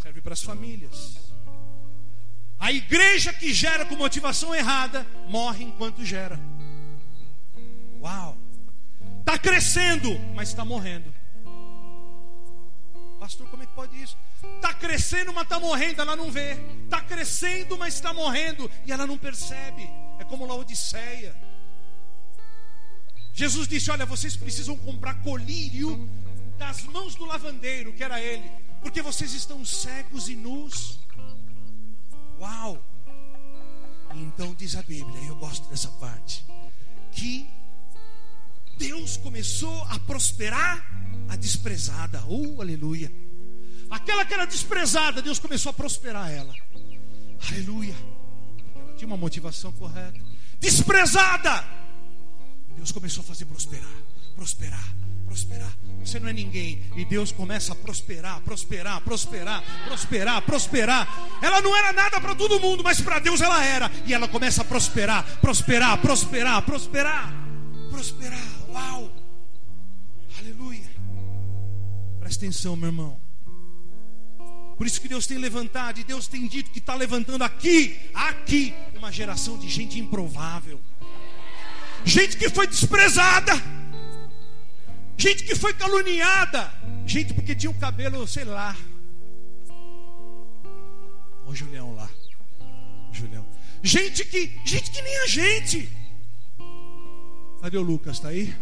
serve 0.01 0.21
para 0.21 0.35
as 0.35 0.43
famílias. 0.43 1.19
A 2.61 2.71
igreja 2.71 3.33
que 3.33 3.53
gera 3.53 3.85
com 3.87 3.97
motivação 3.97 4.55
errada 4.55 5.05
morre 5.29 5.65
enquanto 5.65 6.05
gera. 6.05 6.39
Uau! 8.01 8.44
Está 9.25 9.39
crescendo, 9.39 10.21
mas 10.35 10.51
está 10.51 10.67
morrendo. 10.67 11.13
Pastor, 13.19 13.49
como 13.49 13.63
é 13.63 13.67
que 13.67 13.73
pode 13.73 14.01
isso? 14.03 14.19
Está 14.57 14.75
crescendo, 14.75 15.33
mas 15.33 15.45
está 15.45 15.59
morrendo, 15.59 16.03
ela 16.03 16.15
não 16.15 16.31
vê. 16.31 16.59
Está 16.85 17.01
crescendo, 17.01 17.79
mas 17.79 17.95
está 17.95 18.13
morrendo 18.13 18.71
e 18.85 18.93
ela 18.93 19.07
não 19.07 19.17
percebe. 19.17 19.89
É 20.19 20.25
como 20.25 20.45
Laodiceia. 20.45 21.35
Jesus 23.33 23.67
disse: 23.67 23.91
Olha, 23.91 24.05
vocês 24.05 24.37
precisam 24.37 24.77
comprar 24.77 25.15
colírio 25.23 26.07
das 26.59 26.83
mãos 26.85 27.15
do 27.15 27.25
lavandeiro, 27.25 27.95
que 27.95 28.05
era 28.05 28.21
ele, 28.21 28.49
porque 28.83 29.01
vocês 29.01 29.33
estão 29.33 29.65
cegos 29.65 30.29
e 30.29 30.37
nus. 30.37 30.99
Uau! 32.39 32.85
Então 34.15 34.55
diz 34.55 34.77
a 34.77 34.83
Bíblia, 34.83 35.19
eu 35.25 35.35
gosto 35.37 35.67
dessa 35.71 35.89
parte, 35.93 36.45
que 37.11 37.49
Deus 38.79 39.17
começou 39.17 39.83
a 39.85 39.99
prosperar 39.99 40.85
a 41.29 41.37
desprezada. 41.37 42.23
Oh, 42.27 42.61
aleluia! 42.61 43.13
Aquela 43.91 44.25
que 44.25 44.35
era 44.35 44.45
desprezada, 44.45 45.23
Deus 45.23 45.39
começou 45.39 45.71
a 45.71 45.73
prosperar 45.73 46.31
ela. 46.31 46.55
Aleluia! 47.51 47.95
Ela 48.75 48.95
tinha 48.97 49.07
uma 49.07 49.17
motivação 49.17 49.73
correta. 49.73 50.21
Desprezada! 50.59 51.65
Deus 52.77 52.91
começou 52.91 53.23
a 53.23 53.25
fazer 53.25 53.45
prosperar, 53.45 53.89
prosperar, 54.35 54.95
prosperar. 55.27 55.73
Você 56.05 56.21
não 56.21 56.29
é 56.29 56.33
ninguém 56.33 56.83
e 56.97 57.05
Deus 57.05 57.33
começa 57.33 57.73
a 57.73 57.77
prosperar, 57.77 58.41
prosperar, 58.41 59.01
prosperar, 59.01 59.63
prosperar, 59.87 60.43
prosperar. 60.43 61.39
Ela 61.41 61.63
não 61.63 61.75
era 61.77 61.93
nada 61.93 62.21
para 62.21 62.35
todo 62.35 62.61
mundo, 62.61 62.83
mas 62.85 63.01
para 63.01 63.19
Deus 63.19 63.41
ela 63.41 63.65
era. 63.65 63.91
E 64.07 64.13
ela 64.13 64.29
começa 64.29 64.63
a 64.63 64.65
prosperar, 64.65 65.25
prosperar, 65.41 65.99
prosperar, 65.99 66.63
prosperar, 66.63 67.33
prosperar. 67.91 68.54
Uau! 68.75 69.13
Aleluia! 70.41 70.91
Presta 72.19 72.45
atenção, 72.45 72.75
meu 72.75 72.89
irmão. 72.89 73.21
Por 74.77 74.85
isso 74.85 75.01
que 75.01 75.07
Deus 75.07 75.27
tem 75.29 75.39
levantado, 75.39 76.01
e 76.01 76.05
Deus 76.05 76.27
tem 76.27 76.49
dito 76.49 76.73
que 76.73 76.81
está 76.81 76.95
levantando 76.97 77.45
aqui, 77.45 78.11
aqui, 78.13 78.75
uma 78.97 79.13
geração 79.13 79.57
de 79.57 79.69
gente 79.69 80.01
improvável, 80.01 80.81
gente 82.05 82.37
que 82.37 82.51
foi 82.51 82.67
desprezada, 82.67 83.53
gente 85.17 85.45
que 85.45 85.55
foi 85.55 85.73
caluniada, 85.73 86.73
gente 87.07 87.33
porque 87.33 87.55
tinha 87.55 87.71
o 87.71 87.75
um 87.75 87.79
cabelo, 87.79 88.27
sei 88.27 88.45
lá. 88.45 88.77
Olha 91.45 91.51
o 91.51 91.55
Julião 91.55 91.95
lá, 91.95 92.11
Julião. 93.13 93.47
Gente 93.81 94.25
que, 94.25 94.59
gente 94.65 94.91
que 94.91 95.01
nem 95.01 95.19
a 95.19 95.27
gente. 95.29 96.04
Cadê 97.65 97.79
o 97.79 97.83
Lucas? 97.83 98.17
Está 98.17 98.29
aí? 98.29 98.55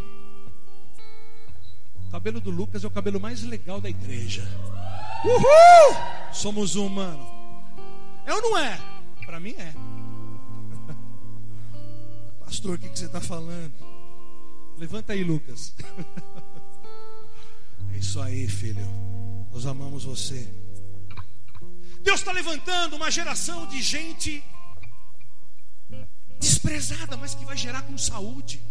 O 2.07 2.11
cabelo 2.13 2.41
do 2.41 2.53
Lucas 2.53 2.85
é 2.85 2.87
o 2.87 2.91
cabelo 2.91 3.19
mais 3.19 3.43
legal 3.43 3.81
da 3.81 3.91
igreja. 3.91 4.47
Uhul! 5.25 6.33
Somos 6.33 6.77
um, 6.77 6.89
mano. 6.89 7.27
É 8.25 8.33
ou 8.33 8.41
não 8.41 8.57
é? 8.57 8.81
Para 9.27 9.41
mim 9.41 9.57
é. 9.59 9.75
Pastor, 12.47 12.77
o 12.77 12.79
que, 12.79 12.89
que 12.91 12.97
você 12.97 13.07
está 13.07 13.21
falando? 13.21 13.75
Levanta 14.79 15.15
aí, 15.15 15.25
Lucas. 15.25 15.75
É 17.93 17.99
isso 17.99 18.21
aí, 18.21 18.47
filho. 18.49 18.87
Nós 19.53 19.67
amamos 19.67 20.05
você. 20.05 20.49
Deus 22.03 22.21
está 22.21 22.31
levantando 22.31 22.95
uma 22.95 23.11
geração 23.11 23.67
de 23.67 23.83
gente 23.83 24.43
desprezada, 26.39 27.17
mas 27.17 27.35
que 27.35 27.45
vai 27.45 27.57
gerar 27.57 27.83
com 27.83 27.99
saúde. 27.99 28.63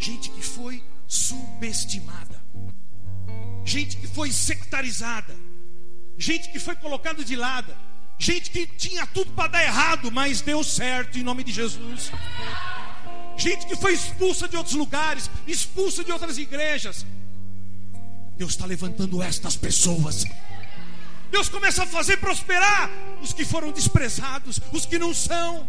Gente 0.00 0.30
que 0.30 0.42
foi 0.42 0.82
subestimada 1.06 2.40
gente 3.70 3.96
que 3.96 4.06
foi 4.06 4.32
sectarizada, 4.32 5.34
gente 6.18 6.50
que 6.50 6.58
foi 6.58 6.74
colocada 6.76 7.24
de 7.24 7.36
lado, 7.36 7.74
gente 8.18 8.50
que 8.50 8.66
tinha 8.66 9.06
tudo 9.06 9.30
para 9.32 9.48
dar 9.48 9.62
errado, 9.62 10.10
mas 10.10 10.40
deu 10.40 10.62
certo 10.64 11.18
em 11.18 11.22
nome 11.22 11.44
de 11.44 11.52
Jesus. 11.52 12.10
Gente 13.36 13.66
que 13.66 13.76
foi 13.76 13.94
expulsa 13.94 14.48
de 14.48 14.56
outros 14.56 14.74
lugares, 14.74 15.30
expulsa 15.46 16.04
de 16.04 16.12
outras 16.12 16.36
igrejas. 16.36 17.06
Deus 18.36 18.50
está 18.50 18.66
levantando 18.66 19.22
estas 19.22 19.56
pessoas. 19.56 20.24
Deus 21.30 21.48
começa 21.48 21.84
a 21.84 21.86
fazer 21.86 22.16
prosperar 22.16 22.90
os 23.22 23.32
que 23.32 23.44
foram 23.44 23.70
desprezados, 23.70 24.60
os 24.72 24.84
que 24.84 24.98
não 24.98 25.14
são. 25.14 25.66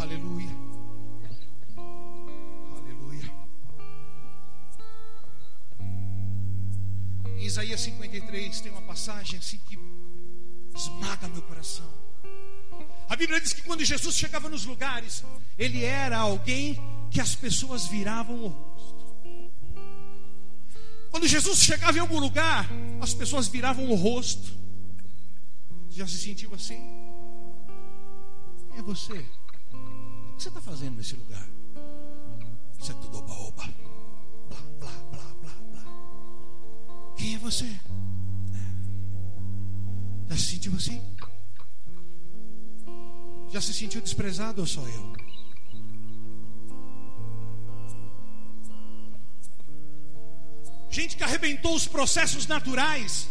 Aleluia. 0.00 0.51
Isaías 7.46 7.80
53 7.80 8.60
tem 8.60 8.72
uma 8.72 8.82
passagem 8.82 9.38
assim 9.38 9.58
que 9.68 9.78
esmaga 10.74 11.28
meu 11.28 11.42
coração. 11.42 11.90
A 13.08 13.16
Bíblia 13.16 13.40
diz 13.40 13.52
que 13.52 13.62
quando 13.62 13.84
Jesus 13.84 14.14
chegava 14.16 14.48
nos 14.48 14.64
lugares, 14.64 15.24
ele 15.58 15.84
era 15.84 16.18
alguém 16.18 16.78
que 17.10 17.20
as 17.20 17.34
pessoas 17.34 17.86
viravam 17.86 18.36
o 18.44 18.48
rosto. 18.48 19.02
Quando 21.10 21.28
Jesus 21.28 21.58
chegava 21.58 21.98
em 21.98 22.00
algum 22.00 22.18
lugar, 22.18 22.66
as 23.00 23.12
pessoas 23.12 23.48
viravam 23.48 23.90
o 23.90 23.94
rosto. 23.94 24.50
Já 25.90 26.06
se 26.06 26.16
sentiu 26.16 26.54
assim? 26.54 26.80
É 28.78 28.82
você? 28.82 29.12
O 29.12 30.36
que 30.36 30.42
você 30.42 30.48
está 30.48 30.62
fazendo 30.62 30.96
nesse 30.96 31.14
lugar? 31.14 31.46
Você 32.78 32.92
é 32.92 32.94
tudo 32.94 33.18
oba-oba. 33.18 33.81
Quem 37.22 37.36
é 37.36 37.38
você? 37.38 37.72
Já 40.28 40.36
se 40.36 40.42
sentiu 40.42 40.74
assim? 40.74 41.00
Já 43.48 43.60
se 43.60 43.72
sentiu 43.72 44.00
desprezado 44.00 44.60
ou 44.60 44.66
só 44.66 44.84
eu? 44.88 45.12
Gente 50.90 51.16
que 51.16 51.22
arrebentou 51.22 51.76
os 51.76 51.86
processos 51.86 52.48
naturais 52.48 53.28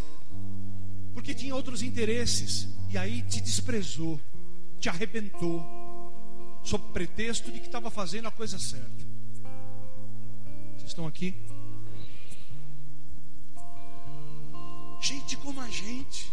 porque 1.14 1.34
tinha 1.34 1.54
outros 1.54 1.82
interesses 1.82 2.70
e 2.90 2.98
aí 2.98 3.22
te 3.24 3.42
desprezou, 3.42 4.22
te 4.80 4.88
arrebentou, 4.88 5.66
sob 6.64 6.94
pretexto 6.94 7.52
de 7.52 7.60
que 7.60 7.66
estava 7.66 7.92
fazendo 7.92 8.30
a 8.30 8.32
coisa 8.32 8.58
certa. 8.58 9.06
Vocês 10.78 10.92
estão 10.92 11.06
aqui? 11.06 11.36
Gente 15.02 15.36
como 15.38 15.60
a 15.60 15.68
gente. 15.68 16.32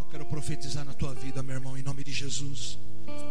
Eu 0.00 0.06
quero 0.10 0.24
profetizar 0.24 0.84
na 0.84 0.94
tua 0.94 1.14
vida, 1.14 1.42
meu 1.42 1.56
irmão, 1.56 1.76
em 1.76 1.82
nome 1.82 2.02
de 2.02 2.12
Jesus. 2.12 2.78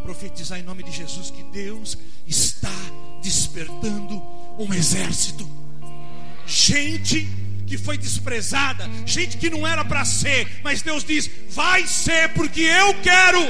Profetizar 0.04 0.60
em 0.60 0.64
nome 0.64 0.84
de 0.84 0.92
Jesus 0.92 1.32
que 1.32 1.44
Deus 1.44 1.98
está 2.28 2.72
despertando 3.22 4.22
um 4.60 4.72
exército. 4.74 5.50
Gente 6.46 7.28
que 7.66 7.80
foi 7.80 7.98
desprezada, 7.98 8.88
gente 9.08 9.38
que 9.38 9.50
não 9.50 9.66
era 9.66 9.84
para 9.84 10.06
ser, 10.06 10.62
mas 10.64 10.84
Deus 10.84 11.04
diz: 11.04 11.30
vai 11.50 11.88
ser 11.88 12.30
porque 12.34 12.62
eu 12.62 13.02
quero. 13.02 13.42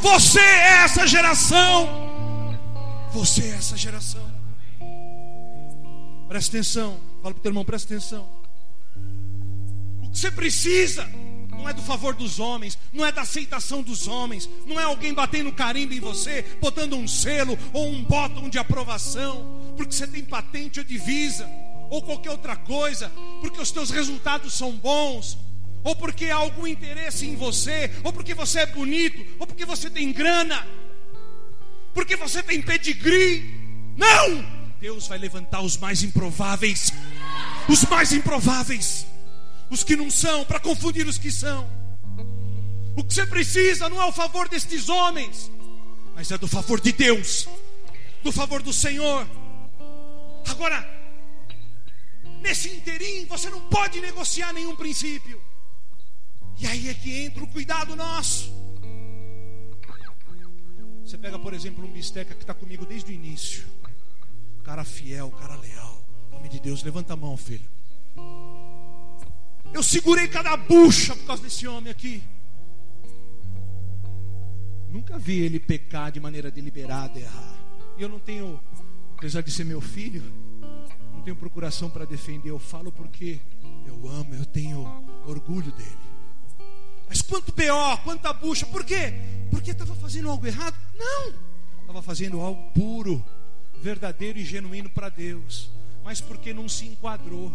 Você 0.00 0.40
é 0.40 0.84
essa 0.84 1.06
geração. 1.06 2.00
Você 3.12 3.42
é 3.42 3.50
essa 3.50 3.76
geração. 3.76 4.31
Presta 6.32 6.56
atenção. 6.56 6.98
Fala 7.20 7.34
para 7.34 7.40
o 7.40 7.42
teu 7.42 7.50
irmão, 7.50 7.62
presta 7.62 7.92
atenção. 7.92 8.26
O 10.02 10.08
que 10.08 10.18
você 10.18 10.30
precisa 10.30 11.06
não 11.50 11.68
é 11.68 11.74
do 11.74 11.82
favor 11.82 12.14
dos 12.14 12.40
homens, 12.40 12.78
não 12.90 13.04
é 13.04 13.12
da 13.12 13.20
aceitação 13.20 13.82
dos 13.82 14.08
homens, 14.08 14.48
não 14.64 14.80
é 14.80 14.84
alguém 14.84 15.12
batendo 15.12 15.52
carimbo 15.52 15.92
em 15.92 16.00
você, 16.00 16.40
botando 16.58 16.94
um 16.94 17.06
selo 17.06 17.58
ou 17.74 17.86
um 17.86 18.02
botão 18.02 18.48
de 18.48 18.56
aprovação, 18.56 19.74
porque 19.76 19.92
você 19.92 20.06
tem 20.06 20.24
patente 20.24 20.78
ou 20.78 20.86
divisa, 20.86 21.46
ou 21.90 22.00
qualquer 22.00 22.30
outra 22.30 22.56
coisa, 22.56 23.12
porque 23.42 23.60
os 23.60 23.70
teus 23.70 23.90
resultados 23.90 24.54
são 24.54 24.72
bons, 24.72 25.36
ou 25.84 25.94
porque 25.94 26.30
há 26.30 26.36
algum 26.36 26.66
interesse 26.66 27.26
em 27.26 27.36
você, 27.36 27.90
ou 28.02 28.10
porque 28.10 28.32
você 28.32 28.60
é 28.60 28.66
bonito, 28.66 29.22
ou 29.38 29.46
porque 29.46 29.66
você 29.66 29.90
tem 29.90 30.10
grana, 30.10 30.66
porque 31.92 32.16
você 32.16 32.42
tem 32.42 32.62
pedigree. 32.62 33.54
Não! 33.98 34.61
Deus 34.82 35.06
vai 35.06 35.16
levantar 35.16 35.60
os 35.62 35.76
mais 35.76 36.02
improváveis, 36.02 36.92
os 37.68 37.84
mais 37.84 38.12
improváveis, 38.12 39.06
os 39.70 39.84
que 39.84 39.94
não 39.94 40.10
são, 40.10 40.44
para 40.44 40.58
confundir 40.58 41.06
os 41.06 41.16
que 41.16 41.30
são. 41.30 41.70
O 42.96 43.04
que 43.04 43.14
você 43.14 43.24
precisa 43.24 43.88
não 43.88 44.02
é 44.02 44.06
o 44.06 44.10
favor 44.10 44.48
destes 44.48 44.88
homens, 44.88 45.52
mas 46.16 46.32
é 46.32 46.36
do 46.36 46.48
favor 46.48 46.80
de 46.80 46.90
Deus, 46.90 47.46
do 48.24 48.32
favor 48.32 48.60
do 48.60 48.72
Senhor. 48.72 49.24
Agora, 50.48 50.84
nesse 52.40 52.68
interim, 52.68 53.24
você 53.26 53.48
não 53.50 53.60
pode 53.68 54.00
negociar 54.00 54.52
nenhum 54.52 54.74
princípio. 54.74 55.40
E 56.58 56.66
aí 56.66 56.88
é 56.88 56.94
que 56.94 57.22
entra 57.22 57.44
o 57.44 57.46
cuidado 57.46 57.94
nosso. 57.94 58.52
Você 61.04 61.16
pega, 61.16 61.38
por 61.38 61.54
exemplo, 61.54 61.84
um 61.84 61.92
bisteca 61.92 62.34
que 62.34 62.42
está 62.42 62.52
comigo 62.52 62.84
desde 62.84 63.12
o 63.12 63.14
início. 63.14 63.64
Cara 64.62 64.84
fiel, 64.84 65.30
cara 65.32 65.56
leal. 65.56 66.04
Homem 66.32 66.50
de 66.50 66.60
Deus, 66.60 66.82
levanta 66.82 67.12
a 67.12 67.16
mão, 67.16 67.36
filho. 67.36 67.68
Eu 69.72 69.82
segurei 69.82 70.28
cada 70.28 70.56
bucha 70.56 71.16
por 71.16 71.26
causa 71.26 71.42
desse 71.42 71.66
homem 71.66 71.90
aqui. 71.90 72.22
Nunca 74.88 75.18
vi 75.18 75.40
ele 75.40 75.58
pecar 75.58 76.12
de 76.12 76.20
maneira 76.20 76.50
deliberada, 76.50 77.18
errar. 77.18 77.54
E 77.96 78.02
eu 78.02 78.08
não 78.08 78.18
tenho, 78.18 78.60
apesar 79.16 79.40
de 79.40 79.50
ser 79.50 79.64
meu 79.64 79.80
filho, 79.80 80.22
não 81.14 81.22
tenho 81.22 81.34
procuração 81.34 81.88
para 81.88 82.04
defender. 82.04 82.50
Eu 82.50 82.58
falo 82.58 82.92
porque 82.92 83.40
eu 83.86 84.08
amo, 84.08 84.34
eu 84.34 84.44
tenho 84.44 84.86
orgulho 85.26 85.72
dele. 85.72 86.12
Mas 87.08 87.22
quanto 87.22 87.52
BO, 87.52 87.98
quanta 88.04 88.32
bucha, 88.32 88.66
por 88.66 88.84
quê? 88.84 89.14
Porque 89.50 89.70
estava 89.70 89.94
fazendo 89.94 90.28
algo 90.30 90.46
errado? 90.46 90.76
Não, 90.98 91.32
estava 91.80 92.02
fazendo 92.02 92.40
algo 92.40 92.70
puro, 92.72 93.24
verdadeiro 93.82 94.38
e 94.38 94.44
genuíno 94.44 94.88
para 94.88 95.08
Deus, 95.08 95.68
mas 96.04 96.20
porque 96.20 96.54
não 96.54 96.68
se 96.68 96.86
enquadrou. 96.86 97.52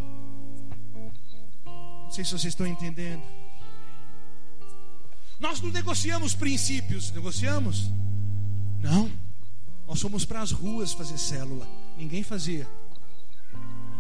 Não 1.66 2.12
sei 2.12 2.24
se 2.24 2.32
vocês 2.32 2.54
estão 2.54 2.68
entendendo. 2.68 3.24
Nós 5.40 5.62
não 5.62 5.72
negociamos 5.72 6.36
princípios, 6.36 7.12
negociamos? 7.12 7.90
Não. 8.80 9.10
Nós 9.88 10.02
fomos 10.02 10.26
para 10.26 10.42
as 10.42 10.52
ruas 10.52 10.92
fazer 10.92 11.18
célula. 11.18 11.68
Ninguém 11.98 12.24
fazia. 12.24 12.68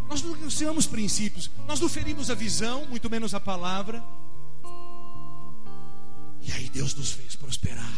Nós 0.09 0.21
não 0.21 0.35
negociamos 0.35 0.85
princípios. 0.85 1.49
Nós 1.65 1.79
não 1.79 1.87
ferimos 1.87 2.29
a 2.29 2.35
visão, 2.35 2.85
muito 2.87 3.09
menos 3.09 3.33
a 3.33 3.39
palavra. 3.39 4.03
E 6.41 6.51
aí 6.51 6.69
Deus 6.69 6.93
nos 6.95 7.11
fez 7.11 7.35
prosperar. 7.35 7.93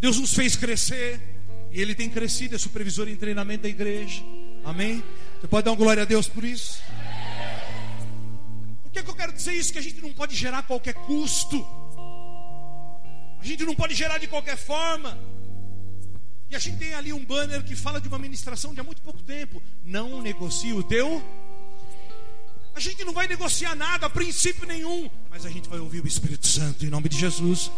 Deus 0.00 0.18
nos 0.18 0.32
fez 0.32 0.56
crescer. 0.56 1.41
E 1.72 1.80
Ele 1.80 1.94
tem 1.94 2.10
crescido, 2.10 2.54
é 2.54 2.58
supervisor 2.58 3.08
em 3.08 3.16
treinamento 3.16 3.62
da 3.62 3.68
igreja. 3.68 4.22
Amém? 4.62 5.02
Você 5.40 5.48
pode 5.48 5.64
dar 5.64 5.70
uma 5.70 5.76
glória 5.76 6.02
a 6.02 6.06
Deus 6.06 6.28
por 6.28 6.44
isso? 6.44 6.82
Por 8.82 8.92
que, 8.92 9.02
que 9.02 9.10
eu 9.10 9.14
quero 9.14 9.32
dizer 9.32 9.54
isso? 9.54 9.72
Que 9.72 9.78
a 9.78 9.82
gente 9.82 10.00
não 10.02 10.12
pode 10.12 10.36
gerar 10.36 10.58
a 10.58 10.62
qualquer 10.62 10.92
custo. 10.92 11.66
A 13.40 13.44
gente 13.44 13.64
não 13.64 13.74
pode 13.74 13.94
gerar 13.94 14.18
de 14.18 14.26
qualquer 14.26 14.56
forma. 14.56 15.18
E 16.50 16.54
a 16.54 16.58
gente 16.58 16.76
tem 16.76 16.92
ali 16.92 17.10
um 17.12 17.24
banner 17.24 17.64
que 17.64 17.74
fala 17.74 17.98
de 17.98 18.06
uma 18.06 18.18
ministração 18.18 18.74
de 18.74 18.80
há 18.80 18.84
muito 18.84 19.00
pouco 19.00 19.22
tempo. 19.22 19.62
Não 19.82 20.20
negocie 20.20 20.74
o 20.74 20.82
teu. 20.82 21.24
A 22.74 22.80
gente 22.80 23.02
não 23.02 23.14
vai 23.14 23.26
negociar 23.26 23.74
nada, 23.74 24.06
a 24.06 24.10
princípio 24.10 24.66
nenhum. 24.66 25.10
Mas 25.30 25.46
a 25.46 25.50
gente 25.50 25.68
vai 25.68 25.78
ouvir 25.78 26.04
o 26.04 26.06
Espírito 26.06 26.46
Santo 26.46 26.84
em 26.84 26.90
nome 26.90 27.08
de 27.08 27.18
Jesus. 27.18 27.70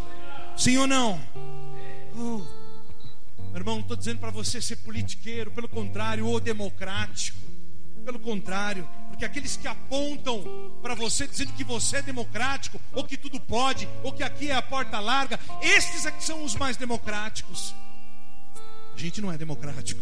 Sim 0.57 0.79
ou 0.79 0.87
não? 0.89 1.21
Oh. 2.17 2.64
Meu 3.55 3.61
irmão, 3.61 3.75
não 3.77 3.83
estou 3.83 3.97
dizendo 3.97 4.19
para 4.19 4.33
você 4.33 4.61
ser 4.61 4.75
politiqueiro, 4.79 5.49
pelo 5.53 5.69
contrário, 5.69 6.27
ou 6.27 6.41
democrático. 6.41 7.39
Pelo 8.05 8.19
contrário, 8.19 8.87
porque 9.09 9.25
aqueles 9.25 9.57
que 9.57 9.69
apontam 9.69 10.43
para 10.83 10.97
você 10.97 11.25
dizendo 11.25 11.53
que 11.53 11.63
você 11.63 11.99
é 11.99 12.03
democrático, 12.03 12.81
ou 12.93 13.05
que 13.05 13.17
tudo 13.17 13.39
pode, 13.39 13.89
ou 14.03 14.13
que 14.13 14.25
aqui 14.25 14.51
é 14.51 14.57
a 14.57 14.61
porta 14.61 14.99
larga, 14.99 15.39
estes 15.63 16.05
é 16.05 16.11
que 16.11 16.25
são 16.25 16.45
os 16.45 16.57
mais 16.57 16.77
democráticos. 16.77 17.73
A 18.93 18.99
gente 18.99 19.21
não 19.21 19.33
é 19.33 19.39
democrático. 19.39 20.01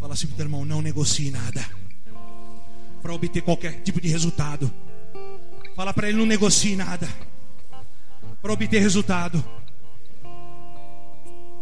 Fala 0.00 0.14
assim, 0.14 0.26
meu 0.28 0.38
irmão, 0.40 0.64
não 0.64 0.80
negocie 0.80 1.30
nada 1.30 1.62
para 3.02 3.12
obter 3.12 3.42
qualquer 3.42 3.82
tipo 3.82 4.00
de 4.00 4.08
resultado. 4.08 4.72
Fala 5.76 5.92
para 5.92 6.08
ele, 6.08 6.16
não 6.16 6.24
negocie 6.24 6.76
nada 6.76 7.06
para 8.40 8.52
obter 8.54 8.80
resultado. 8.80 9.44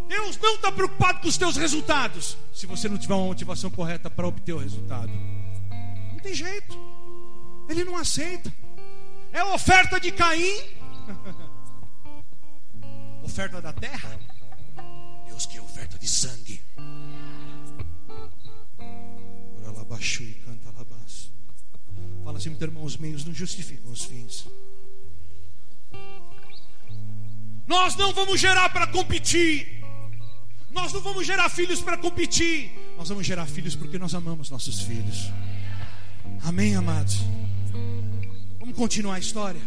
Deus 0.08 0.38
não 0.38 0.54
está 0.56 0.72
preocupado 0.72 1.20
com 1.20 1.28
os 1.28 1.36
teus 1.36 1.56
resultados 1.56 2.36
se 2.52 2.66
você 2.66 2.88
não 2.88 2.98
tiver 2.98 3.14
uma 3.14 3.26
motivação 3.26 3.70
correta 3.70 4.10
para 4.10 4.26
obter 4.26 4.54
o 4.54 4.58
resultado. 4.58 5.12
Não 6.12 6.18
tem 6.20 6.34
jeito. 6.34 6.76
Ele 7.68 7.84
não 7.84 7.96
aceita. 7.96 8.52
É 9.32 9.40
a 9.40 9.54
oferta 9.54 10.00
de 10.00 10.10
Caim. 10.10 10.60
oferta 13.22 13.60
da 13.60 13.72
terra. 13.72 14.18
Deus 15.26 15.46
quer 15.46 15.60
oferta 15.60 15.98
de 15.98 16.08
sangue. 16.08 16.60
e 20.20 20.34
canta 20.44 20.68
alabaço. 20.70 21.32
Fala 22.24 22.38
assim, 22.38 22.50
meu 22.50 22.60
irmão, 22.60 22.84
os 22.84 22.96
meios 22.96 23.24
não 23.24 23.34
justificam 23.34 23.90
os 23.90 24.04
fins. 24.04 24.46
Nós 27.66 27.96
não 27.96 28.12
vamos 28.12 28.40
gerar 28.40 28.70
para 28.70 28.86
competir. 28.86 29.77
Nós 30.70 30.92
não 30.92 31.00
vamos 31.00 31.26
gerar 31.26 31.48
filhos 31.48 31.80
para 31.80 31.96
competir. 31.96 32.72
Nós 32.96 33.08
vamos 33.08 33.26
gerar 33.26 33.46
filhos 33.46 33.74
porque 33.74 33.98
nós 33.98 34.14
amamos 34.14 34.50
nossos 34.50 34.80
filhos. 34.80 35.30
Amém, 36.42 36.76
amados? 36.76 37.18
Vamos 38.60 38.76
continuar 38.76 39.16
a 39.16 39.18
história. 39.18 39.60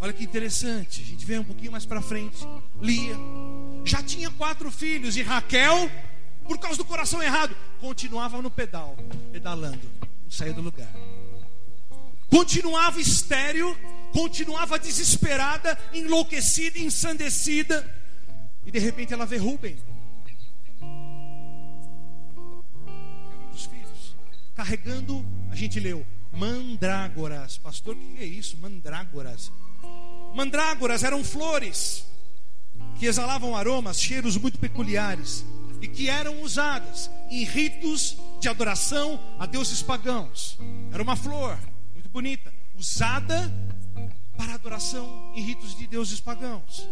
Olha 0.00 0.12
que 0.12 0.24
interessante. 0.24 1.02
A 1.02 1.04
gente 1.04 1.24
vê 1.24 1.38
um 1.38 1.44
pouquinho 1.44 1.72
mais 1.72 1.84
para 1.84 2.00
frente. 2.00 2.46
Lia 2.80 3.16
já 3.86 4.02
tinha 4.02 4.30
quatro 4.32 4.70
filhos 4.70 5.16
e 5.16 5.22
Raquel, 5.22 5.88
por 6.44 6.58
causa 6.58 6.76
do 6.76 6.84
coração 6.84 7.22
errado, 7.22 7.56
continuava 7.80 8.42
no 8.42 8.50
pedal, 8.50 8.96
pedalando, 9.32 9.80
não 10.24 10.30
saía 10.30 10.52
do 10.52 10.60
lugar. 10.60 10.90
Continuava 12.28 13.00
estéreo, 13.00 13.78
continuava 14.12 14.76
desesperada, 14.78 15.78
enlouquecida, 15.94 16.80
ensandecida. 16.80 17.88
E 18.66 18.70
de 18.70 18.78
repente 18.80 19.14
ela 19.14 19.24
vê 19.24 19.36
Rubem. 19.36 19.78
Dos 23.52 23.64
filhos. 23.64 24.16
Carregando, 24.54 25.24
a 25.50 25.54
gente 25.54 25.78
leu, 25.78 26.04
mandrágoras. 26.32 27.56
Pastor, 27.56 27.94
o 27.94 27.98
que 27.98 28.22
é 28.22 28.26
isso? 28.26 28.58
Mandrágoras. 28.58 29.52
Mandrágoras 30.34 31.04
eram 31.04 31.22
flores 31.22 32.04
que 32.98 33.06
exalavam 33.06 33.56
aromas, 33.56 34.00
cheiros 34.00 34.36
muito 34.36 34.58
peculiares 34.58 35.44
e 35.80 35.86
que 35.88 36.08
eram 36.08 36.42
usadas 36.42 37.10
em 37.30 37.44
ritos 37.44 38.16
de 38.40 38.48
adoração 38.48 39.20
a 39.38 39.46
deuses 39.46 39.82
pagãos. 39.82 40.58
Era 40.92 41.02
uma 41.02 41.16
flor 41.16 41.58
muito 41.92 42.08
bonita, 42.08 42.52
usada 42.74 43.52
para 44.36 44.54
adoração 44.54 45.32
em 45.34 45.42
ritos 45.42 45.76
de 45.76 45.86
deuses 45.86 46.20
pagãos. 46.20 46.88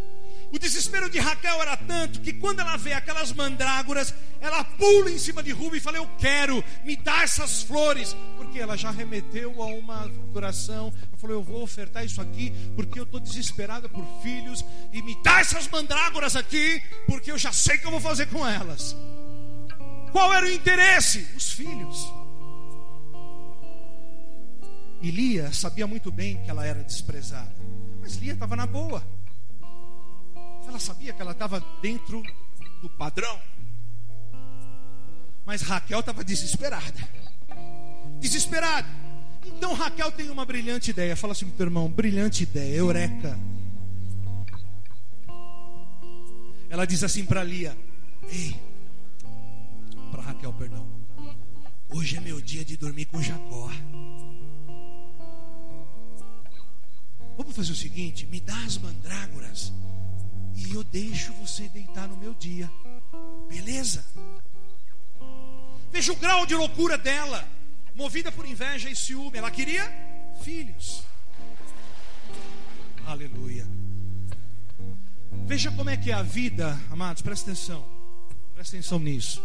O 0.55 0.59
desespero 0.59 1.11
de 1.11 1.19
Raquel 1.19 1.61
era 1.61 1.77
tanto 1.77 2.21
que 2.21 2.33
quando 2.33 2.61
ela 2.61 2.77
vê 2.77 2.93
aquelas 2.93 3.33
mandrágoras, 3.33 4.15
ela 4.41 4.63
pula 4.63 5.11
em 5.11 5.19
cima 5.19 5.43
de 5.43 5.51
Rubem 5.51 5.79
e 5.79 5.81
fala: 5.81 5.97
Eu 5.97 6.09
quero, 6.17 6.63
me 6.85 6.95
dá 6.95 7.25
essas 7.25 7.63
flores. 7.63 8.17
Porque 8.37 8.61
ela 8.61 8.77
já 8.77 8.93
remeteu 8.93 9.61
a 9.61 9.67
uma 9.67 10.05
adoração. 10.05 10.93
Ela 11.09 11.17
falou: 11.17 11.35
Eu 11.35 11.43
vou 11.43 11.61
ofertar 11.61 12.05
isso 12.05 12.21
aqui 12.21 12.53
porque 12.77 13.01
eu 13.01 13.03
estou 13.03 13.19
desesperada 13.19 13.89
por 13.89 14.07
filhos. 14.23 14.65
E 14.93 15.03
me 15.03 15.21
dá 15.25 15.41
essas 15.41 15.67
mandrágoras 15.67 16.37
aqui 16.37 16.81
porque 17.09 17.33
eu 17.33 17.39
já 17.39 17.53
sei 17.53 17.75
o 17.75 17.81
que 17.81 17.87
eu 17.87 17.91
vou 17.91 18.01
fazer 18.01 18.27
com 18.27 18.47
elas. 18.47 18.95
Qual 20.13 20.33
era 20.33 20.47
o 20.47 20.51
interesse? 20.51 21.27
Os 21.37 21.51
filhos. 21.51 22.07
E 25.03 25.11
Lia 25.11 25.53
sabia 25.53 25.89
muito 25.89 26.13
bem 26.13 26.41
que 26.45 26.49
ela 26.49 26.65
era 26.65 26.85
desprezada. 26.85 27.53
Mas 28.01 28.15
Lia 28.15 28.35
estava 28.35 28.55
na 28.55 28.67
boa. 28.69 29.03
Ela 30.67 30.79
sabia 30.79 31.13
que 31.13 31.23
ela 31.23 31.33
estava 31.33 31.61
dentro 31.81 32.23
do 32.81 32.89
padrão. 32.91 33.39
Mas 35.45 35.63
Raquel 35.63 36.01
estava 36.01 36.25
desesperada. 36.25 37.09
Desesperada. 38.21 38.89
Então 39.45 39.75
Raquel 39.75 40.11
tem 40.13 40.31
uma 40.31 40.45
brilhante 40.45 40.91
ideia. 40.91 41.17
Fala 41.17 41.33
assim, 41.33 41.47
meu 41.47 41.55
irmão, 41.61 41.89
brilhante 41.89 42.43
ideia, 42.43 42.77
eureka. 42.77 43.39
Ela 46.71 46.87
diz 46.87 47.05
assim 47.05 47.25
para 47.25 47.45
Lia: 47.45 47.77
Ei, 48.29 48.61
para 50.11 50.23
Raquel, 50.23 50.53
perdão. 50.55 50.87
Hoje 51.91 52.17
é 52.17 52.21
meu 52.21 52.41
dia 52.41 52.65
de 52.65 52.77
dormir 52.77 53.05
com 53.05 53.23
Jacó. 53.23 53.71
Vamos 57.37 57.55
fazer 57.55 57.73
o 57.73 57.77
seguinte: 57.77 58.27
me 58.27 58.41
dá 58.41 58.57
as 58.65 58.79
mandrágoras 58.79 59.73
e 60.55 60.73
eu 60.73 60.85
deixo 60.85 61.33
você 61.35 61.69
deitar 61.69 62.09
no 62.09 62.17
meu 62.17 62.35
dia. 62.35 62.71
Beleza? 63.49 64.05
Veja 65.91 66.13
o 66.13 66.17
grau 66.17 66.45
de 66.47 66.55
loucura 66.55 66.99
dela, 66.99 67.47
movida 67.95 68.33
por 68.33 68.47
inveja 68.47 68.91
e 68.91 68.97
ciúme. 68.97 69.39
Ela 69.39 69.51
queria 69.51 69.91
filhos. 70.43 71.03
Aleluia. 73.07 73.67
Veja 75.47 75.71
como 75.71 75.91
é 75.91 75.97
que 75.97 76.11
é 76.11 76.15
a 76.15 76.23
vida, 76.23 76.81
amados, 76.91 77.23
presta 77.23 77.51
atenção. 77.51 77.87
Presta 78.55 78.77
atenção 78.77 78.99
nisso. 78.99 79.43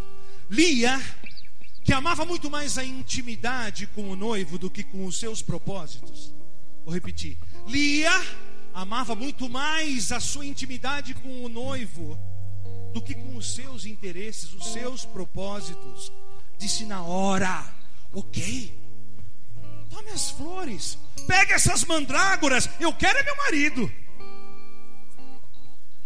Lia, 0.49 0.99
que 1.83 1.93
amava 1.93 2.25
muito 2.25 2.49
mais 2.49 2.77
a 2.77 2.83
intimidade 2.83 3.85
com 3.87 4.09
o 4.09 4.15
noivo 4.15 4.57
do 4.57 4.69
que 4.69 4.83
com 4.83 5.05
os 5.05 5.19
seus 5.19 5.41
propósitos. 5.41 6.33
Vou 6.85 6.93
repetir. 6.93 7.37
Lia 7.67 8.11
amava 8.73 9.15
muito 9.15 9.49
mais 9.49 10.11
a 10.11 10.19
sua 10.19 10.45
intimidade 10.45 11.13
com 11.13 11.43
o 11.43 11.49
noivo 11.49 12.17
do 12.93 13.01
que 13.01 13.13
com 13.13 13.35
os 13.35 13.53
seus 13.53 13.85
interesses, 13.85 14.53
os 14.53 14.73
seus 14.73 15.05
propósitos. 15.05 16.11
Disse 16.57 16.85
na 16.85 17.01
hora: 17.01 17.65
Ok, 18.13 18.73
tome 19.89 20.09
as 20.11 20.31
flores, 20.31 20.97
pegue 21.27 21.53
essas 21.53 21.83
mandrágoras, 21.85 22.69
eu 22.79 22.93
quero 22.93 23.19
é 23.19 23.23
meu 23.23 23.35
marido. 23.37 23.91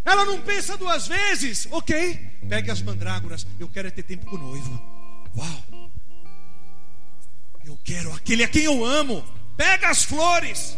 Ela 0.06 0.26
não 0.26 0.42
pensa 0.42 0.78
duas 0.78 1.08
vezes, 1.08 1.68
ok, 1.72 2.16
pegue 2.50 2.70
as 2.70 2.82
mandrágoras, 2.82 3.48
eu 3.58 3.70
quero 3.70 3.88
é 3.88 3.92
ter 3.92 4.04
tempo 4.04 4.26
com 4.26 4.36
o 4.36 4.40
noivo. 4.40 4.82
Uau, 5.38 5.90
eu 7.64 7.80
quero 7.84 8.12
aquele 8.14 8.44
a 8.44 8.50
quem 8.50 8.64
eu 8.64 8.84
amo, 8.84 9.24
pega 9.56 9.90
as 9.90 10.04
flores. 10.04 10.78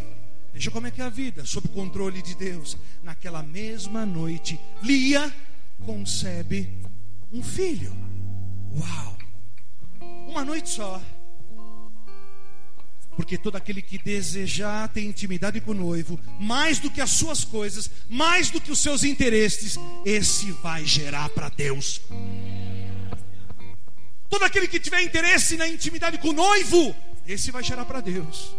Veja 0.56 0.72
como 0.72 0.88
é 0.88 0.92
que 0.92 1.02
é 1.02 1.04
a 1.04 1.10
vida, 1.10 1.46
sob 1.46 1.68
controle 1.68 2.22
de 2.22 2.34
Deus. 2.34 2.78
Naquela 3.04 3.44
mesma 3.44 4.06
noite, 4.06 4.58
Lia 4.82 5.30
concebe 5.86 6.70
um 7.30 7.44
filho. 7.44 7.94
Uau! 8.74 9.18
Uma 10.30 10.46
noite 10.46 10.70
só. 10.70 11.04
Porque 13.18 13.38
todo 13.38 13.58
aquele 13.58 13.82
que 13.82 13.98
desejar 13.98 14.88
ter 14.88 15.02
intimidade 15.02 15.60
com 15.60 15.72
o 15.72 15.74
noivo, 15.74 16.18
mais 16.40 16.80
do 16.80 16.90
que 16.90 17.02
as 17.02 17.10
suas 17.10 17.44
coisas, 17.44 17.92
mais 18.10 18.50
do 18.50 18.62
que 18.62 18.72
os 18.72 18.80
seus 18.80 19.04
interesses, 19.04 19.78
esse 20.06 20.54
vai 20.54 20.86
gerar 20.86 21.28
para 21.30 21.50
Deus. 21.50 22.00
Todo 24.30 24.46
aquele 24.46 24.70
que 24.70 24.80
tiver 24.80 25.02
interesse 25.02 25.58
na 25.58 25.68
intimidade 25.68 26.18
com 26.18 26.30
o 26.30 26.34
noivo, 26.34 26.96
esse 27.28 27.52
vai 27.52 27.62
gerar 27.62 27.84
para 27.84 28.00
Deus. 28.00 28.56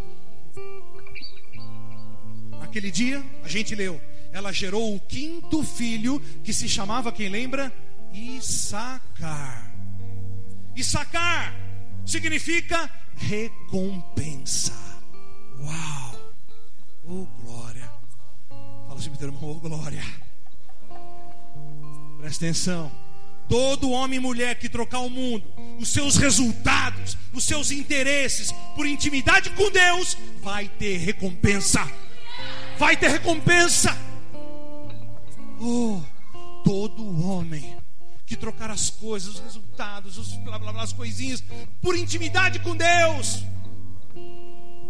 Naquele 2.77 2.93
dia, 2.93 3.25
a 3.43 3.49
gente 3.49 3.75
leu, 3.75 3.99
ela 4.31 4.53
gerou 4.53 4.95
o 4.95 5.01
quinto 5.01 5.65
filho, 5.65 6.21
que 6.45 6.53
se 6.53 6.69
chamava, 6.69 7.11
quem 7.11 7.31
lembra? 7.31 7.73
Issacar. 8.13 9.73
Issacar 10.77 11.57
significa 12.05 12.91
recompensa. 13.17 14.75
Uau! 15.59 16.35
Oh 17.03 17.27
glória! 17.41 17.91
Fala 18.51 18.99
assim, 18.99 19.09
meu 19.09 19.21
irmão, 19.23 19.53
oh 19.53 19.55
glória! 19.55 20.05
Presta 22.19 22.45
atenção. 22.45 22.93
Todo 23.49 23.89
homem 23.89 24.19
e 24.19 24.21
mulher 24.21 24.59
que 24.59 24.69
trocar 24.69 24.99
o 24.99 25.09
mundo, 25.09 25.51
os 25.81 25.89
seus 25.89 26.19
resultados, 26.19 27.17
os 27.33 27.43
seus 27.43 27.71
interesses 27.71 28.53
por 28.75 28.87
intimidade 28.87 29.49
com 29.49 29.71
Deus, 29.71 30.15
vai 30.43 30.69
ter 30.69 30.99
recompensa. 30.99 31.81
Vai 32.79 32.97
ter 32.97 33.09
recompensa. 33.09 33.97
Oh, 35.61 36.03
todo 36.65 37.27
homem 37.27 37.77
que 38.27 38.37
trocar 38.37 38.71
as 38.71 38.91
coisas, 38.91 39.37
os 39.37 39.41
resultados, 39.41 40.19
os 40.19 40.35
blá 40.39 40.59
blá 40.59 40.73
blá, 40.73 40.83
as 40.83 40.93
coisinhas, 40.93 41.43
por 41.81 41.97
intimidade 41.97 42.59
com 42.59 42.77
Deus. 42.77 43.45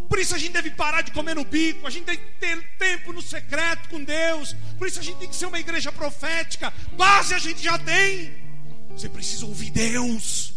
Por 0.09 0.19
isso 0.19 0.35
a 0.35 0.39
gente 0.39 0.53
deve 0.53 0.71
parar 0.71 1.03
de 1.03 1.11
comer 1.11 1.35
no 1.35 1.45
bico, 1.45 1.87
a 1.87 1.91
gente 1.91 2.05
tem 2.05 2.17
que 2.17 2.25
ter 2.41 2.63
tempo 2.79 3.13
no 3.13 3.21
secreto 3.21 3.89
com 3.91 4.03
Deus. 4.03 4.57
Por 4.79 4.89
isso 4.89 4.99
a 4.99 5.03
gente 5.03 5.19
tem 5.19 5.29
que 5.29 5.37
ser 5.37 5.47
uma 5.47 5.61
igreja 5.61 5.93
profética. 5.93 6.73
Base 6.97 7.35
a 7.35 7.39
gente 7.39 7.63
já 7.63 7.79
tem. 7.79 8.33
Você 8.91 9.09
precisa 9.09 9.45
ouvir 9.45 9.71
Deus. 9.71 10.55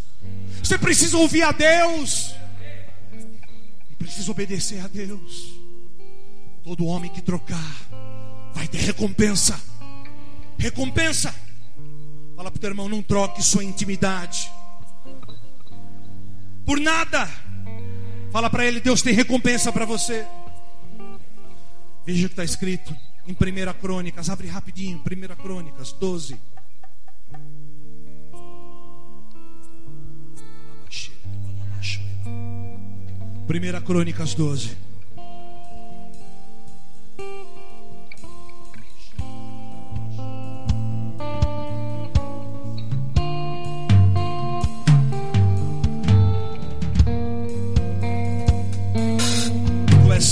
Você 0.63 0.77
precisa 0.77 1.17
ouvir 1.17 1.43
a 1.43 1.51
Deus. 1.51 2.33
E 3.91 3.95
precisa 3.97 4.31
obedecer 4.31 4.79
a 4.79 4.87
Deus. 4.87 5.58
Todo 6.69 6.85
homem 6.85 7.09
que 7.09 7.19
trocar 7.19 7.75
vai 8.53 8.67
ter 8.67 8.77
recompensa. 8.77 9.59
Recompensa. 10.55 11.33
Fala 12.35 12.51
para 12.51 12.57
o 12.57 12.61
teu 12.61 12.69
irmão, 12.69 12.87
não 12.87 13.01
troque 13.01 13.41
sua 13.41 13.63
intimidade. 13.63 14.51
Por 16.67 16.79
nada. 16.79 17.27
Fala 18.31 18.51
para 18.51 18.67
ele, 18.67 18.79
Deus 18.79 19.01
tem 19.01 19.15
recompensa 19.15 19.71
para 19.71 19.83
você. 19.83 20.27
Veja 22.05 22.27
o 22.27 22.29
que 22.29 22.33
está 22.33 22.43
escrito 22.43 22.95
em 23.25 23.31
1 23.31 23.73
Crônicas. 23.81 24.29
Abre 24.29 24.47
rapidinho, 24.47 24.99
1 24.99 25.41
Crônicas 25.41 25.91
12. 25.93 26.39
Primeira 33.47 33.81
Crônicas 33.81 34.35
12. 34.35 34.77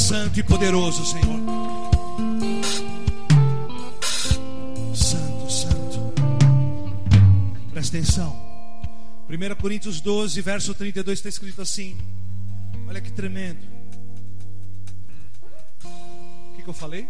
Santo 0.08 0.40
e 0.40 0.44
poderoso, 0.44 1.06
Senhor. 1.06 1.38
Santo, 4.96 5.52
santo. 5.52 6.14
Presta 7.72 7.98
atenção. 7.98 8.34
1 9.30 9.56
Coríntios 9.62 10.00
12, 10.00 10.42
verso 10.42 10.74
32 10.74 11.20
está 11.20 11.28
escrito 11.28 11.62
assim: 11.62 11.98
Olha 12.88 13.02
que 13.02 13.12
tremendo. 13.12 13.60
O 15.84 16.56
que, 16.56 16.64
que 16.64 16.70
eu 16.70 16.74
falei? 16.74 17.10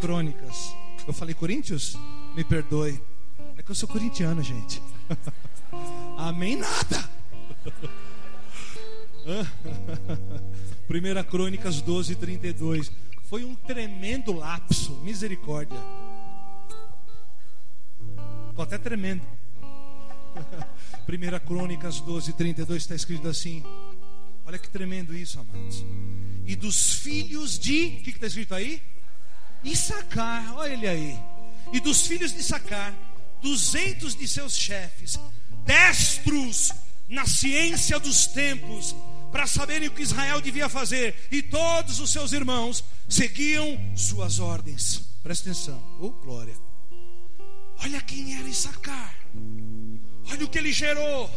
Crônicas. 0.00 0.74
Eu 1.06 1.12
falei 1.12 1.32
Coríntios? 1.32 1.96
Me 2.34 2.42
perdoe. 2.42 3.00
É 3.56 3.62
que 3.62 3.70
eu 3.70 3.74
sou 3.76 3.88
corintiano, 3.88 4.42
gente. 4.42 4.82
Amém 6.18 6.56
nada. 6.56 7.08
1 10.88 11.24
Crônicas 11.24 11.80
12, 11.80 12.14
32. 12.16 12.90
Foi 13.24 13.44
um 13.44 13.54
tremendo 13.54 14.32
lapso. 14.32 14.92
Misericórdia. 15.02 15.78
Estou 18.50 18.62
até 18.62 18.78
tremendo. 18.78 19.22
1 21.08 21.46
Crônicas 21.46 22.00
12, 22.00 22.32
32 22.32 22.82
está 22.82 22.94
escrito 22.94 23.28
assim. 23.28 23.62
Olha 24.44 24.58
que 24.58 24.68
tremendo 24.68 25.14
isso, 25.14 25.40
amados. 25.40 25.84
E 26.46 26.54
dos 26.54 26.94
filhos 26.94 27.58
de. 27.58 27.98
O 28.00 28.02
que 28.04 28.10
está 28.10 28.26
escrito 28.26 28.54
aí? 28.54 28.80
Issacar, 29.64 30.56
olha 30.56 30.72
ele 30.72 30.86
aí. 30.86 31.18
E 31.72 31.80
dos 31.80 32.06
filhos 32.06 32.32
de 32.32 32.38
Issacar, 32.38 32.94
duzentos 33.42 34.14
de 34.14 34.28
seus 34.28 34.56
chefes, 34.56 35.18
destros 35.64 36.72
na 37.08 37.26
ciência 37.26 37.98
dos 37.98 38.26
tempos, 38.26 38.94
para 39.36 39.46
saberem 39.46 39.86
o 39.86 39.90
que 39.90 40.00
Israel 40.00 40.40
devia 40.40 40.66
fazer, 40.66 41.14
e 41.30 41.42
todos 41.42 42.00
os 42.00 42.08
seus 42.08 42.32
irmãos 42.32 42.82
seguiam 43.06 43.78
suas 43.94 44.40
ordens. 44.40 45.02
Presta 45.22 45.50
atenção, 45.50 45.78
oh 46.00 46.08
glória. 46.08 46.54
Olha 47.84 48.00
quem 48.00 48.34
era 48.38 48.48
Issacar, 48.48 49.14
olha 50.30 50.42
o 50.42 50.48
que 50.48 50.56
ele 50.56 50.72
gerou, 50.72 51.30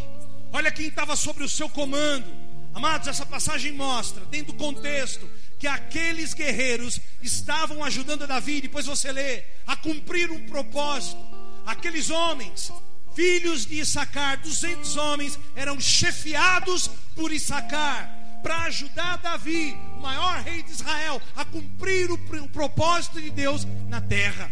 olha 0.53 0.71
quem 0.71 0.87
estava 0.87 1.13
sobre 1.17 1.43
o 1.43 1.49
seu 1.49 1.67
comando. 1.67 2.25
Amados, 2.73 3.09
essa 3.09 3.25
passagem 3.25 3.73
mostra, 3.73 4.23
dentro 4.27 4.53
do 4.53 4.57
contexto, 4.57 5.29
que 5.59 5.67
aqueles 5.67 6.33
guerreiros 6.33 7.01
estavam 7.21 7.83
ajudando 7.83 8.25
Davi, 8.25 8.61
depois 8.61 8.85
você 8.85 9.11
lê, 9.11 9.43
a 9.67 9.75
cumprir 9.75 10.31
um 10.31 10.45
propósito. 10.45 11.19
Aqueles 11.65 12.09
homens, 12.09 12.71
filhos 13.13 13.65
de 13.65 13.79
Issacar, 13.79 14.39
200 14.41 14.95
homens, 14.97 15.39
eram 15.55 15.79
chefiados 15.79 16.89
por 17.15 17.31
Issacar 17.31 18.19
para 18.41 18.63
ajudar 18.63 19.17
Davi, 19.17 19.77
o 19.97 20.01
maior 20.01 20.41
rei 20.41 20.63
de 20.63 20.71
Israel, 20.71 21.21
a 21.35 21.43
cumprir 21.45 22.09
o, 22.11 22.17
propósito 22.49 23.21
de 23.21 23.29
Deus 23.29 23.67
na 23.87 24.01
terra. 24.01 24.49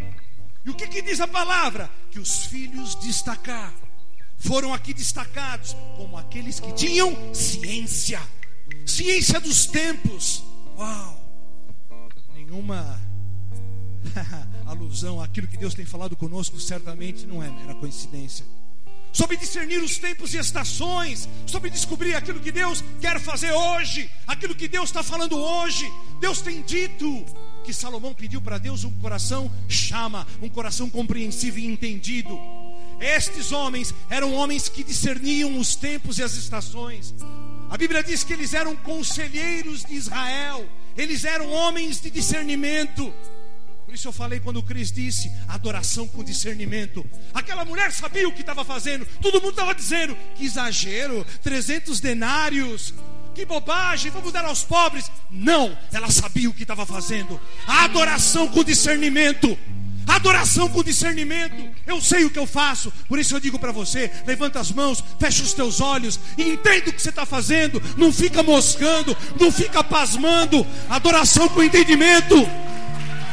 E 0.66 0.70
o 0.70 0.76
que, 0.76 0.88
que 0.88 1.02
diz 1.02 1.22
a 1.22 1.28
palavra? 1.28 1.90
Que 2.12 2.20
os 2.20 2.46
filhos 2.46 3.00
de 3.00 3.10
Issacar 3.10 3.74
foram 4.38 4.74
aqui 4.74 4.94
destacados 4.94 5.76
como 5.96 6.18
aqueles 6.18 6.60
que 6.60 6.72
tinham 6.74 7.34
ciência, 7.34 8.22
ciência 8.86 9.40
dos 9.40 9.66
tempos. 9.66 10.44
Uau! 10.78 11.24
Nenhuma 12.34 13.00
alusão 14.66 15.22
àquilo 15.22 15.48
que 15.48 15.58
Deus 15.58 15.74
tem 15.74 15.86
falado 15.86 16.16
conosco 16.16 16.60
certamente 16.60 17.26
não 17.26 17.42
é 17.42 17.50
mera 17.50 17.76
coincidência. 17.76 18.46
Sobre 19.12 19.38
discernir 19.38 19.82
os 19.82 19.98
tempos 19.98 20.34
e 20.34 20.38
estações, 20.38 21.28
sobre 21.46 21.70
descobrir 21.70 22.14
aquilo 22.14 22.40
que 22.40 22.52
Deus 22.52 22.84
quer 23.02 23.20
fazer 23.20 23.52
hoje, 23.52 24.10
aquilo 24.28 24.54
que 24.54 24.68
Deus 24.68 24.90
está 24.90 25.02
falando 25.02 25.36
hoje. 25.38 25.92
Deus 26.20 26.42
tem 26.42 26.62
dito 26.62 27.26
que 27.64 27.74
Salomão 27.74 28.14
pediu 28.14 28.42
para 28.42 28.58
Deus 28.58 28.84
um 28.84 28.92
coração 29.00 29.52
chama, 29.68 30.28
um 30.42 30.50
coração 30.50 30.90
compreensivo 30.90 31.58
e 31.60 31.66
entendido. 31.66 32.40
Estes 33.00 33.52
homens 33.52 33.94
eram 34.10 34.34
homens 34.34 34.70
que 34.70 34.84
discerniam 34.84 35.58
os 35.60 35.76
tempos 35.76 36.18
e 36.20 36.24
as 36.24 36.36
estações. 36.36 37.14
A 37.70 37.78
Bíblia 37.78 38.04
diz 38.04 38.24
que 38.24 38.34
eles 38.34 38.54
eram 38.54 38.76
conselheiros 38.76 39.84
de 39.84 39.96
Israel, 39.96 40.68
eles 40.96 41.26
eram 41.26 41.52
homens 41.52 42.00
de 42.00 42.10
discernimento. 42.10 43.14
Por 43.88 43.96
isso 43.96 44.06
eu 44.10 44.12
falei 44.12 44.42
quando 44.42 44.58
o 44.58 44.64
Cris 44.64 44.92
disse 44.92 45.32
adoração 45.48 46.10
com 46.10 46.22
discernimento. 46.22 47.06
Aquela 47.34 47.64
mulher 47.64 47.90
sabia 47.94 48.28
o 48.28 48.34
que 48.34 48.42
estava 48.42 48.66
fazendo. 48.66 49.08
Todo 49.22 49.40
mundo 49.40 49.52
estava 49.52 49.74
dizendo 49.74 50.14
que 50.36 50.46
exagero, 50.46 51.26
300 51.42 52.02
denários, 52.02 52.94
que 53.34 53.46
bobagem, 53.46 54.12
vamos 54.12 54.34
dar 54.34 54.44
aos 54.44 54.62
pobres. 54.62 55.10
Não, 55.32 55.78
ela 55.94 56.12
sabia 56.12 56.50
o 56.50 56.54
que 56.54 56.64
estava 56.64 56.86
fazendo. 56.86 57.40
Adoração 57.66 58.50
com 58.50 58.62
discernimento. 58.62 59.58
Adoração 60.06 60.68
com 60.68 60.84
discernimento. 60.84 61.74
Eu 61.86 62.02
sei 62.02 62.26
o 62.26 62.30
que 62.30 62.40
eu 62.40 62.46
faço, 62.46 62.92
por 63.08 63.18
isso 63.18 63.38
eu 63.38 63.40
digo 63.40 63.58
para 63.58 63.72
você: 63.72 64.12
levanta 64.26 64.60
as 64.60 64.70
mãos, 64.70 65.02
fecha 65.18 65.44
os 65.44 65.54
teus 65.54 65.80
olhos 65.80 66.20
e 66.38 66.44
entenda 66.44 66.90
o 66.90 66.94
que 66.94 67.02
você 67.02 67.10
está 67.10 67.26
fazendo. 67.26 67.82
Não 67.96 68.12
fica 68.12 68.44
moscando, 68.44 69.16
não 69.40 69.50
fica 69.50 69.82
pasmando. 69.82 70.68
Adoração 70.90 71.48
com 71.48 71.64
entendimento. 71.64 72.36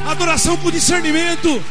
Adoração 0.00 0.56
com 0.56 0.70
discernimento. 0.70 1.62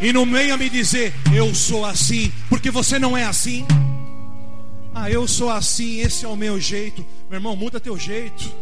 E 0.00 0.12
não 0.12 0.30
venha 0.30 0.56
me 0.56 0.68
dizer, 0.68 1.14
eu 1.34 1.54
sou 1.54 1.84
assim, 1.84 2.30
porque 2.50 2.70
você 2.70 2.98
não 2.98 3.16
é 3.16 3.24
assim. 3.24 3.66
Ah, 4.94 5.10
eu 5.10 5.26
sou 5.26 5.50
assim, 5.50 6.00
esse 6.00 6.24
é 6.24 6.28
o 6.28 6.36
meu 6.36 6.60
jeito. 6.60 7.04
Meu 7.30 7.38
irmão, 7.38 7.56
muda 7.56 7.80
teu 7.80 7.98
jeito. 7.98 8.52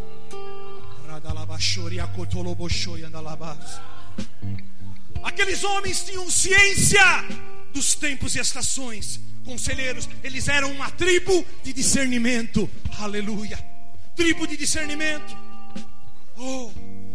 Aqueles 5.22 5.64
homens 5.64 6.04
tinham 6.04 6.30
ciência 6.30 7.24
dos 7.72 7.94
tempos 7.94 8.36
e 8.36 8.38
estações. 8.38 9.20
Conselheiros, 9.44 10.08
eles 10.22 10.48
eram 10.48 10.70
uma 10.70 10.90
tribo 10.90 11.44
de 11.62 11.72
discernimento. 11.72 12.70
Aleluia. 12.98 13.73
Tribo 14.16 14.46
de 14.46 14.56
discernimento. 14.56 15.36
Oh, 16.36 16.70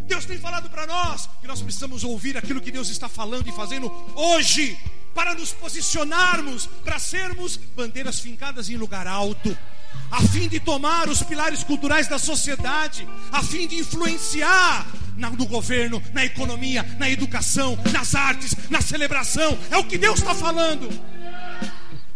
Deus 0.06 0.26
tem 0.26 0.38
falado 0.38 0.70
para 0.70 0.88
nós 0.88 1.30
que 1.40 1.48
nós 1.48 1.62
precisamos 1.62 2.04
ouvir 2.04 2.38
aquilo 2.38 2.60
que 2.60 2.72
Deus 2.72 2.90
está 2.90 3.08
falando 3.08 3.48
e 3.48 3.52
fazendo 3.52 3.92
hoje 4.16 4.78
para 5.14 5.34
nos 5.34 5.52
posicionarmos, 5.52 6.68
para 6.84 7.00
sermos 7.00 7.58
bandeiras 7.76 8.20
fincadas 8.20 8.70
em 8.70 8.76
lugar 8.76 9.08
alto, 9.08 9.58
a 10.12 10.22
fim 10.22 10.48
de 10.48 10.60
tomar 10.60 11.10
os 11.10 11.22
pilares 11.22 11.64
culturais 11.64 12.08
da 12.08 12.18
sociedade, 12.18 13.08
a 13.32 13.44
fim 13.44 13.68
de 13.68 13.78
influenciar 13.78 14.88
no 15.16 15.46
governo, 15.46 16.02
na 16.14 16.26
economia, 16.26 16.84
na 16.98 17.10
educação, 17.10 17.78
nas 17.92 18.16
artes, 18.16 18.56
na 18.70 18.82
celebração. 18.82 19.58
É 19.70 19.78
o 19.78 19.84
que 19.84 19.98
Deus 19.98 20.20
está 20.20 20.34
falando. 20.34 20.90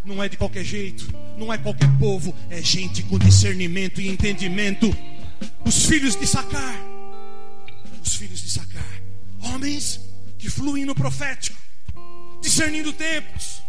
Não 0.05 0.21
é 0.23 0.29
de 0.29 0.37
qualquer 0.37 0.63
jeito, 0.63 1.07
não 1.37 1.51
é 1.51 1.57
qualquer 1.57 1.89
povo, 1.97 2.33
é 2.49 2.61
gente 2.61 3.03
com 3.03 3.17
discernimento 3.17 4.01
e 4.01 4.07
entendimento. 4.07 4.95
Os 5.65 5.85
filhos 5.85 6.15
de 6.15 6.27
Sacar 6.27 6.93
os 8.03 8.15
filhos 8.15 8.41
de 8.41 8.49
Sacar. 8.49 9.01
Homens 9.41 9.99
que 10.37 10.49
fluem 10.49 10.85
no 10.85 10.93
profético, 10.93 11.57
discernindo 12.41 12.91
tempos, 12.91 13.61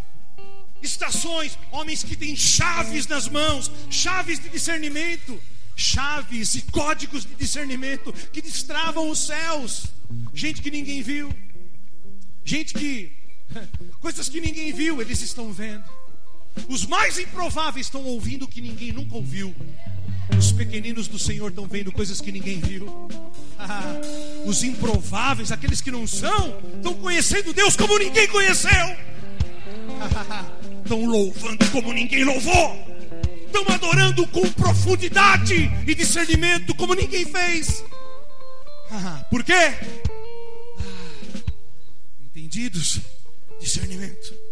estações, 0.82 1.56
homens 1.70 2.02
que 2.02 2.16
têm 2.16 2.36
chaves 2.36 3.06
nas 3.06 3.28
mãos, 3.28 3.70
chaves 3.88 4.38
de 4.38 4.48
discernimento, 4.48 5.40
chaves 5.76 6.54
e 6.56 6.62
códigos 6.62 7.24
de 7.24 7.34
discernimento 7.34 8.12
que 8.32 8.42
destravam 8.42 9.08
os 9.08 9.26
céus. 9.26 9.86
Gente 10.32 10.60
que 10.60 10.70
ninguém 10.70 11.00
viu, 11.00 11.34
gente 12.44 12.74
que 12.74 13.12
coisas 14.00 14.28
que 14.28 14.40
ninguém 14.40 14.72
viu, 14.72 15.00
eles 15.00 15.20
estão 15.22 15.52
vendo. 15.52 15.84
Os 16.68 16.86
mais 16.86 17.18
improváveis 17.18 17.86
estão 17.86 18.04
ouvindo 18.04 18.44
o 18.44 18.48
que 18.48 18.60
ninguém 18.60 18.92
nunca 18.92 19.14
ouviu. 19.16 19.54
Os 20.38 20.52
pequeninos 20.52 21.06
do 21.06 21.18
Senhor 21.18 21.50
estão 21.50 21.66
vendo 21.66 21.92
coisas 21.92 22.20
que 22.20 22.32
ninguém 22.32 22.60
viu. 22.60 23.08
Ah, 23.58 24.00
os 24.44 24.62
improváveis, 24.62 25.52
aqueles 25.52 25.80
que 25.80 25.90
não 25.90 26.06
são, 26.06 26.58
estão 26.76 26.94
conhecendo 26.94 27.52
Deus 27.52 27.76
como 27.76 27.98
ninguém 27.98 28.26
conheceu. 28.28 28.70
Ah, 30.00 30.50
estão 30.82 31.04
louvando 31.04 31.70
como 31.70 31.92
ninguém 31.92 32.24
louvou. 32.24 32.94
Estão 33.46 33.64
adorando 33.72 34.26
com 34.28 34.50
profundidade 34.52 35.70
e 35.86 35.94
discernimento 35.94 36.74
como 36.74 36.94
ninguém 36.94 37.24
fez. 37.24 37.84
Ah, 38.90 39.24
por 39.30 39.44
quê? 39.44 39.74
Entendidos, 42.20 43.00
discernimento. 43.60 44.43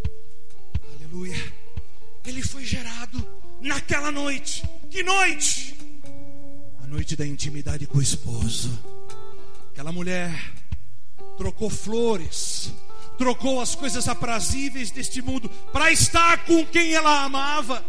Naquela 3.92 4.10
noite 4.10 4.64
que 4.90 5.02
noite? 5.02 5.76
A 6.82 6.86
noite 6.86 7.14
da 7.14 7.26
intimidade 7.26 7.86
com 7.86 7.98
o 7.98 8.02
esposo. 8.02 8.70
Aquela 9.70 9.92
mulher 9.92 10.32
trocou 11.36 11.68
flores, 11.68 12.72
trocou 13.18 13.60
as 13.60 13.74
coisas 13.74 14.08
aprazíveis 14.08 14.90
deste 14.90 15.20
mundo 15.20 15.50
para 15.74 15.92
estar 15.92 16.46
com 16.46 16.64
quem 16.64 16.94
ela 16.94 17.22
amava. 17.22 17.84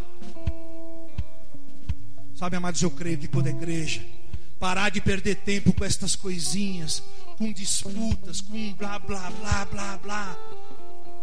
Sabe, 2.35 2.57
amados, 2.57 2.81
eu 2.81 2.91
creio 2.91 3.17
que 3.17 3.29
quando 3.29 3.47
a 3.47 3.51
igreja 3.51 4.01
parar 4.59 4.89
de 4.89 4.99
perder 4.99 5.35
tempo 5.37 5.71
com 5.71 5.85
estas 5.85 6.17
coisinhas, 6.17 7.01
com 7.37 7.49
disputas, 7.53 8.41
com 8.41 8.73
blá 8.73 8.99
blá 8.99 9.31
blá 9.31 9.65
blá 9.65 9.97
blá, 9.97 10.37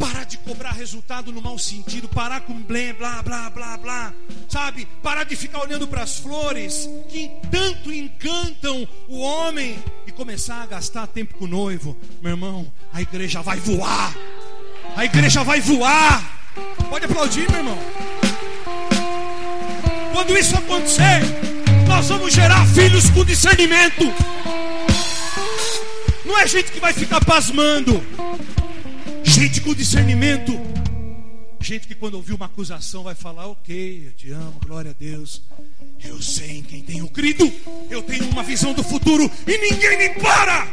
Parar 0.01 0.25
de 0.25 0.39
cobrar 0.39 0.73
resultado 0.73 1.31
no 1.31 1.43
mau 1.43 1.59
sentido, 1.59 2.09
parar 2.09 2.41
com 2.41 2.55
blé, 2.55 2.95
blá, 2.95 3.23
blá, 3.23 3.51
blá, 3.51 3.77
blá, 3.77 4.15
sabe? 4.49 4.89
Parar 5.03 5.25
de 5.25 5.37
ficar 5.37 5.61
olhando 5.61 5.87
para 5.87 6.03
as 6.03 6.17
flores 6.17 6.89
que 7.11 7.31
tanto 7.51 7.93
encantam 7.93 8.89
o 9.07 9.19
homem 9.21 9.79
e 10.07 10.11
começar 10.11 10.63
a 10.63 10.67
gastar 10.67 11.07
tempo 11.07 11.35
com 11.35 11.45
o 11.45 11.49
noivo. 11.49 11.95
Meu 12.23 12.31
irmão, 12.31 12.73
a 12.95 13.03
igreja 13.03 13.43
vai 13.43 13.59
voar. 13.59 14.17
A 14.97 15.05
igreja 15.05 15.45
vai 15.45 15.61
voar. 15.61 16.51
Pode 16.89 17.05
aplaudir, 17.05 17.47
meu 17.51 17.59
irmão. 17.59 17.79
Quando 20.15 20.37
isso 20.37 20.57
acontecer, 20.57 21.21
nós 21.87 22.09
vamos 22.09 22.33
gerar 22.33 22.67
filhos 22.69 23.11
com 23.11 23.23
discernimento. 23.23 24.05
Não 26.25 26.39
é 26.39 26.47
gente 26.47 26.73
que 26.73 26.81
vai 26.81 26.95
ficar 26.95 27.23
pasmando. 27.23 28.03
Gente 29.41 29.63
com 29.63 29.73
discernimento. 29.73 30.53
Gente 31.61 31.89
que 31.89 31.95
quando 31.95 32.17
ouvir 32.17 32.35
uma 32.35 32.45
acusação 32.45 33.03
vai 33.03 33.15
falar: 33.15 33.47
Ok, 33.47 34.09
eu 34.09 34.13
te 34.13 34.31
amo, 34.33 34.61
glória 34.67 34.91
a 34.91 34.93
Deus. 34.93 35.41
Eu 36.05 36.21
sei 36.21 36.59
em 36.59 36.63
quem 36.63 36.83
tenho 36.83 37.09
crido. 37.09 37.51
Eu 37.89 38.03
tenho 38.03 38.29
uma 38.29 38.43
visão 38.43 38.75
do 38.75 38.85
futuro 38.85 39.31
e 39.47 39.57
ninguém 39.57 39.97
me 39.97 40.11
para. 40.21 40.69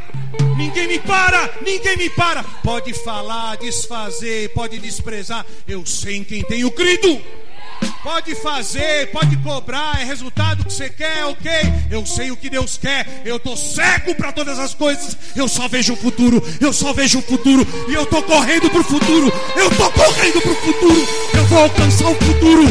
Ninguém 0.57 0.85
me 0.85 0.99
para, 0.99 1.49
ninguém 1.61 1.95
me 1.95 2.09
para. 2.09 2.43
Pode 2.43 2.93
falar, 3.05 3.55
desfazer, 3.55 4.51
pode 4.53 4.79
desprezar. 4.79 5.45
Eu 5.65 5.85
sei 5.85 6.17
em 6.17 6.23
quem 6.25 6.43
tenho 6.43 6.69
crido. 6.69 7.21
Pode 8.03 8.35
fazer, 8.35 9.11
pode 9.11 9.35
cobrar, 9.37 9.99
é 9.99 10.05
resultado 10.05 10.63
que 10.63 10.71
você 10.71 10.89
quer, 10.89 11.25
ok? 11.25 11.51
Eu 11.91 12.05
sei 12.05 12.31
o 12.31 12.37
que 12.37 12.49
Deus 12.49 12.77
quer, 12.77 13.23
eu 13.25 13.37
estou 13.37 13.57
cego 13.57 14.15
para 14.15 14.31
todas 14.31 14.59
as 14.59 14.73
coisas, 14.73 15.17
eu 15.35 15.47
só 15.47 15.67
vejo 15.67 15.93
o 15.93 15.97
futuro, 15.97 16.41
eu 16.61 16.71
só 16.71 16.93
vejo 16.93 17.19
o 17.19 17.21
futuro, 17.21 17.67
e 17.89 17.93
eu 17.93 18.03
estou 18.03 18.23
correndo 18.23 18.69
para 18.69 18.81
o 18.81 18.83
futuro, 18.83 19.33
eu 19.55 19.67
estou 19.67 19.91
correndo 19.91 20.41
para 20.41 20.51
o 20.51 20.55
futuro, 20.55 21.07
eu 21.33 21.45
vou 21.47 21.59
alcançar 21.59 22.09
o 22.09 22.15
futuro, 22.15 22.63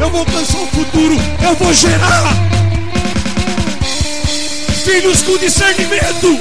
eu 0.00 0.10
vou 0.10 0.20
alcançar 0.20 0.58
o 0.58 0.66
futuro, 0.68 1.16
eu 1.44 1.56
vou 1.56 1.74
gerar. 1.74 2.34
Filhos 4.84 5.22
com 5.22 5.36
discernimento, 5.36 6.40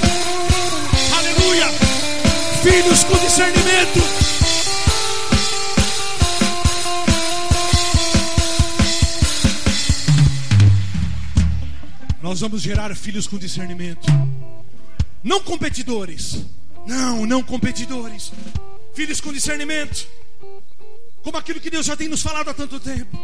aleluia, 1.18 1.68
filhos 2.64 3.04
com 3.04 3.18
discernimento. 3.18 4.29
Nós 12.30 12.42
vamos 12.42 12.62
gerar 12.62 12.96
filhos 12.96 13.26
com 13.26 13.40
discernimento. 13.40 14.06
Não 15.24 15.42
competidores. 15.42 16.46
Não, 16.86 17.26
não 17.26 17.42
competidores. 17.42 18.32
Filhos 18.94 19.20
com 19.20 19.34
discernimento. 19.34 20.08
Como 21.24 21.36
aquilo 21.38 21.60
que 21.60 21.72
Deus 21.72 21.88
já 21.88 21.98
tem 21.98 22.08
nos 22.08 22.22
falado 22.22 22.48
há 22.48 22.54
tanto 22.54 22.80
tempo. 22.80 23.18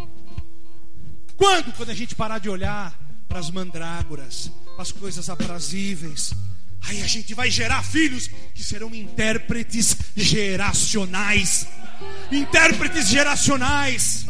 Quando? 1.38 1.72
Quando 1.74 1.92
a 1.92 1.94
gente 1.94 2.16
parar 2.16 2.40
de 2.40 2.50
olhar 2.50 3.00
para 3.28 3.38
as 3.38 3.52
mandrágoras, 3.52 4.50
para 4.74 4.82
as 4.82 4.92
coisas 4.92 5.30
aprazíveis. 5.30 6.34
Aí 6.82 7.04
a 7.04 7.08
gente 7.08 7.36
vai 7.36 7.52
gerar 7.52 7.84
filhos 7.84 8.28
que 8.56 8.64
serão 8.64 8.92
intérpretes 8.96 9.96
geracionais. 10.18 11.68
Intérpretes 12.32 13.08
geracionais. 13.08 14.26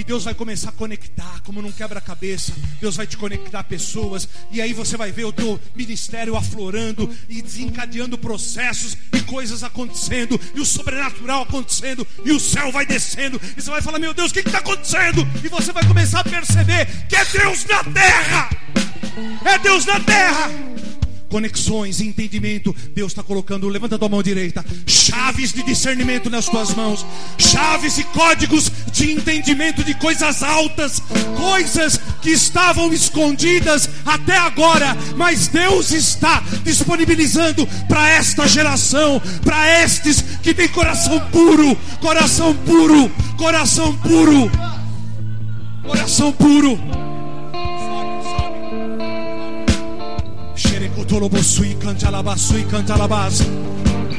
E 0.00 0.04
Deus 0.04 0.24
vai 0.24 0.32
começar 0.32 0.70
a 0.70 0.72
conectar, 0.72 1.42
como 1.44 1.60
num 1.60 1.70
quebra-cabeça. 1.70 2.54
Deus 2.80 2.96
vai 2.96 3.06
te 3.06 3.18
conectar 3.18 3.62
pessoas. 3.64 4.26
E 4.50 4.58
aí 4.58 4.72
você 4.72 4.96
vai 4.96 5.12
ver 5.12 5.26
o 5.26 5.32
teu 5.32 5.60
ministério 5.76 6.36
aflorando 6.36 7.14
e 7.28 7.42
desencadeando 7.42 8.16
processos 8.16 8.96
e 9.12 9.20
coisas 9.20 9.62
acontecendo. 9.62 10.40
E 10.54 10.60
o 10.60 10.64
sobrenatural 10.64 11.42
acontecendo. 11.42 12.06
E 12.24 12.32
o 12.32 12.40
céu 12.40 12.72
vai 12.72 12.86
descendo. 12.86 13.38
E 13.54 13.60
você 13.60 13.70
vai 13.70 13.82
falar: 13.82 13.98
Meu 13.98 14.14
Deus, 14.14 14.30
o 14.30 14.34
que 14.34 14.40
está 14.40 14.60
acontecendo? 14.60 15.20
E 15.44 15.48
você 15.48 15.70
vai 15.70 15.86
começar 15.86 16.20
a 16.20 16.24
perceber 16.24 16.86
que 17.06 17.16
é 17.16 17.24
Deus 17.26 17.66
na 17.66 17.84
terra. 17.84 18.48
É 19.44 19.58
Deus 19.58 19.84
na 19.84 20.00
terra. 20.00 20.50
Conexões, 21.30 22.00
entendimento. 22.00 22.74
Deus 22.92 23.12
está 23.12 23.22
colocando, 23.22 23.68
levanta 23.68 23.94
a 23.94 23.98
tua 23.98 24.08
mão 24.08 24.22
direita. 24.22 24.64
Chaves 24.84 25.52
de 25.52 25.62
discernimento 25.62 26.28
nas 26.28 26.46
tuas 26.46 26.74
mãos. 26.74 27.06
Chaves 27.38 27.98
e 27.98 28.04
códigos 28.04 28.70
de 28.92 29.12
entendimento 29.12 29.84
de 29.84 29.94
coisas 29.94 30.42
altas. 30.42 31.00
Coisas 31.36 32.00
que 32.20 32.30
estavam 32.30 32.92
escondidas 32.92 33.88
até 34.04 34.36
agora. 34.36 34.96
Mas 35.16 35.46
Deus 35.46 35.92
está 35.92 36.42
disponibilizando 36.64 37.66
para 37.88 38.10
esta 38.10 38.48
geração. 38.48 39.22
Para 39.44 39.82
estes 39.84 40.20
que 40.42 40.52
têm 40.52 40.68
coração 40.68 41.20
puro. 41.30 41.76
Coração 42.00 42.54
puro. 42.56 43.08
Coração 43.36 43.96
puro. 43.98 44.50
Coração 45.86 46.32
puro. 46.32 47.09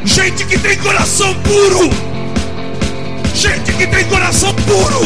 Gente 0.04 0.46
que 0.46 0.58
tem 0.58 0.76
coração 0.78 1.34
puro. 1.42 1.90
Gente 3.36 3.72
que 3.74 3.86
tem 3.88 4.04
coração 4.06 4.54
puro. 4.56 5.02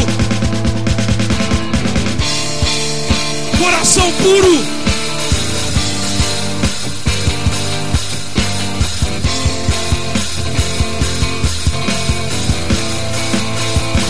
Coração 3.60 4.12
puro. 4.14 4.66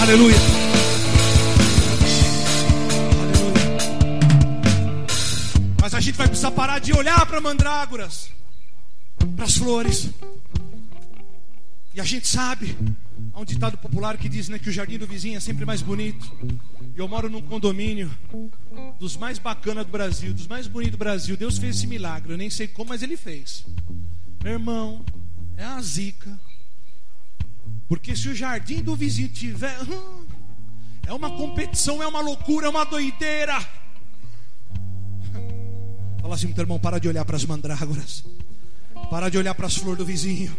Aleluia. 0.01 0.54
A 5.95 5.99
gente 6.01 6.15
vai 6.17 6.27
precisar 6.27 6.51
parar 6.51 6.79
de 6.79 6.91
olhar 6.91 7.25
para 7.25 7.39
mandrágoras, 7.39 8.29
para 9.33 9.45
as 9.45 9.55
flores. 9.55 10.09
E 11.93 12.01
a 12.01 12.03
gente 12.03 12.27
sabe, 12.27 12.77
há 13.33 13.39
um 13.39 13.45
ditado 13.45 13.77
popular 13.77 14.17
que 14.17 14.27
diz 14.27 14.49
né, 14.49 14.59
que 14.59 14.67
o 14.67 14.73
jardim 14.73 14.97
do 14.97 15.07
vizinho 15.07 15.37
é 15.37 15.39
sempre 15.39 15.65
mais 15.65 15.81
bonito. 15.81 16.29
E 16.93 16.99
eu 16.99 17.07
moro 17.07 17.29
num 17.29 17.41
condomínio 17.41 18.11
dos 18.99 19.15
mais 19.15 19.39
bacanas 19.39 19.85
do 19.85 19.91
Brasil, 19.91 20.33
dos 20.33 20.47
mais 20.47 20.67
bonitos 20.67 20.91
do 20.93 20.97
Brasil. 20.97 21.37
Deus 21.37 21.57
fez 21.57 21.77
esse 21.77 21.87
milagre, 21.87 22.33
eu 22.33 22.37
nem 22.37 22.49
sei 22.49 22.67
como, 22.67 22.89
mas 22.89 23.01
ele 23.01 23.15
fez. 23.15 23.65
Meu 24.43 24.53
irmão, 24.53 25.05
é 25.55 25.63
a 25.63 25.81
zica. 25.81 26.37
Porque 27.87 28.17
se 28.17 28.27
o 28.27 28.35
jardim 28.35 28.81
do 28.81 28.97
vizinho 28.97 29.29
tiver. 29.29 29.81
hum, 29.83 30.25
É 31.07 31.13
uma 31.13 31.29
competição, 31.31 32.03
é 32.03 32.07
uma 32.07 32.19
loucura, 32.19 32.67
é 32.67 32.69
uma 32.69 32.83
doideira. 32.83 33.84
Fala 36.25 36.33
assim, 36.33 36.47
meu 36.47 36.57
irmão, 36.57 36.79
para 36.79 36.97
de 36.97 37.07
olhar 37.07 37.23
para 37.23 37.35
as 37.35 37.45
mandrágoras. 37.45 38.23
Para 39.11 39.29
de 39.29 39.37
olhar 39.37 39.53
para 39.53 39.67
as 39.67 39.77
flores 39.77 39.99
do 39.99 40.03
vizinho. 40.03 40.57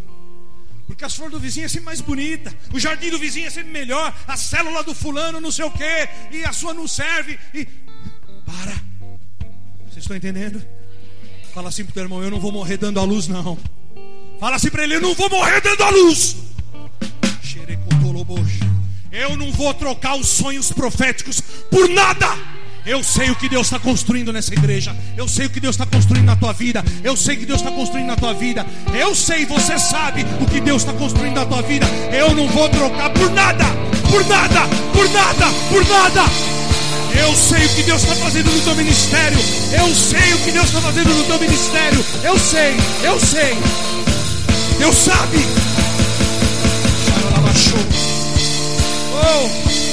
Porque 0.86 1.04
as 1.04 1.12
flores 1.12 1.32
do 1.32 1.40
vizinho 1.40 1.66
é 1.66 1.68
sempre 1.68 1.86
mais 1.86 2.00
bonita. 2.00 2.56
O 2.72 2.78
jardim 2.78 3.10
do 3.10 3.18
vizinho 3.18 3.48
é 3.48 3.50
sempre 3.50 3.72
melhor. 3.72 4.16
A 4.28 4.36
célula 4.36 4.84
do 4.84 4.94
fulano 4.94 5.40
não 5.40 5.50
sei 5.50 5.64
o 5.64 5.70
quê. 5.72 6.08
E 6.30 6.44
a 6.44 6.52
sua 6.52 6.72
não 6.72 6.86
serve. 6.86 7.36
E. 7.52 7.64
Para. 8.46 8.80
Vocês 9.88 10.04
estão 10.04 10.16
entendendo? 10.16 10.64
Fala 11.52 11.68
assim 11.68 11.82
pro 11.84 11.92
teu 11.92 12.04
irmão, 12.04 12.22
eu 12.22 12.30
não 12.30 12.38
vou 12.38 12.52
morrer 12.52 12.76
dando 12.76 13.00
a 13.00 13.02
luz, 13.02 13.26
não. 13.26 13.58
Fala 14.38 14.54
assim 14.54 14.70
para 14.70 14.84
ele, 14.84 14.94
eu 14.94 15.00
não 15.00 15.14
vou 15.14 15.28
morrer 15.28 15.60
dando 15.62 15.82
a 15.82 15.90
luz. 15.90 16.36
Eu 19.10 19.36
não 19.36 19.50
vou 19.50 19.74
trocar 19.74 20.14
os 20.14 20.28
sonhos 20.28 20.70
proféticos 20.70 21.40
por 21.40 21.88
nada. 21.88 22.56
Eu 22.86 23.02
sei 23.02 23.30
o 23.30 23.34
que 23.34 23.48
Deus 23.48 23.66
está 23.66 23.80
construindo 23.80 24.32
nessa 24.32 24.54
igreja. 24.54 24.94
Eu 25.16 25.26
sei 25.26 25.46
o 25.46 25.50
que 25.50 25.58
Deus 25.58 25.74
está 25.74 25.84
construindo 25.84 26.24
na 26.24 26.36
tua 26.36 26.52
vida. 26.52 26.84
Eu 27.02 27.16
sei 27.16 27.34
o 27.34 27.38
que 27.40 27.46
Deus 27.46 27.60
está 27.60 27.72
construindo 27.72 28.06
na 28.06 28.16
tua 28.16 28.32
vida. 28.32 28.64
Eu 28.94 29.12
sei, 29.12 29.44
você 29.44 29.76
sabe 29.76 30.24
o 30.40 30.46
que 30.46 30.60
Deus 30.60 30.82
está 30.82 30.92
construindo 30.92 31.34
na 31.34 31.44
tua 31.44 31.62
vida. 31.62 31.84
Eu 32.12 32.32
não 32.32 32.46
vou 32.46 32.68
trocar 32.68 33.10
por 33.10 33.28
nada, 33.32 33.64
por 34.08 34.24
nada, 34.26 34.60
por 34.92 35.10
nada, 35.10 35.46
por 35.68 35.84
nada. 35.88 36.22
Eu 37.18 37.34
sei 37.34 37.66
o 37.66 37.68
que 37.70 37.82
Deus 37.82 38.02
está 38.02 38.14
fazendo 38.14 38.52
no 38.52 38.60
teu 38.60 38.76
ministério. 38.76 39.38
Eu 39.72 39.92
sei 39.92 40.34
o 40.34 40.38
que 40.38 40.52
Deus 40.52 40.66
está 40.66 40.80
fazendo 40.80 41.08
no 41.12 41.24
teu 41.24 41.40
ministério. 41.40 42.04
Eu 42.22 42.38
sei, 42.38 42.76
eu 43.02 43.18
sei. 43.18 43.56
Deus 44.78 44.94
sabe. 44.94 45.38
Oh. 49.12 49.85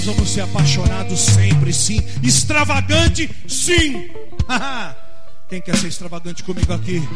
Nós 0.00 0.16
vamos 0.16 0.30
ser 0.30 0.40
apaixonados 0.40 1.20
sempre, 1.20 1.74
sim. 1.74 2.02
Extravagante, 2.22 3.30
sim. 3.46 4.10
Quem 5.46 5.60
quer 5.60 5.76
ser 5.76 5.88
extravagante 5.88 6.42
comigo 6.42 6.72
aqui? 6.72 7.06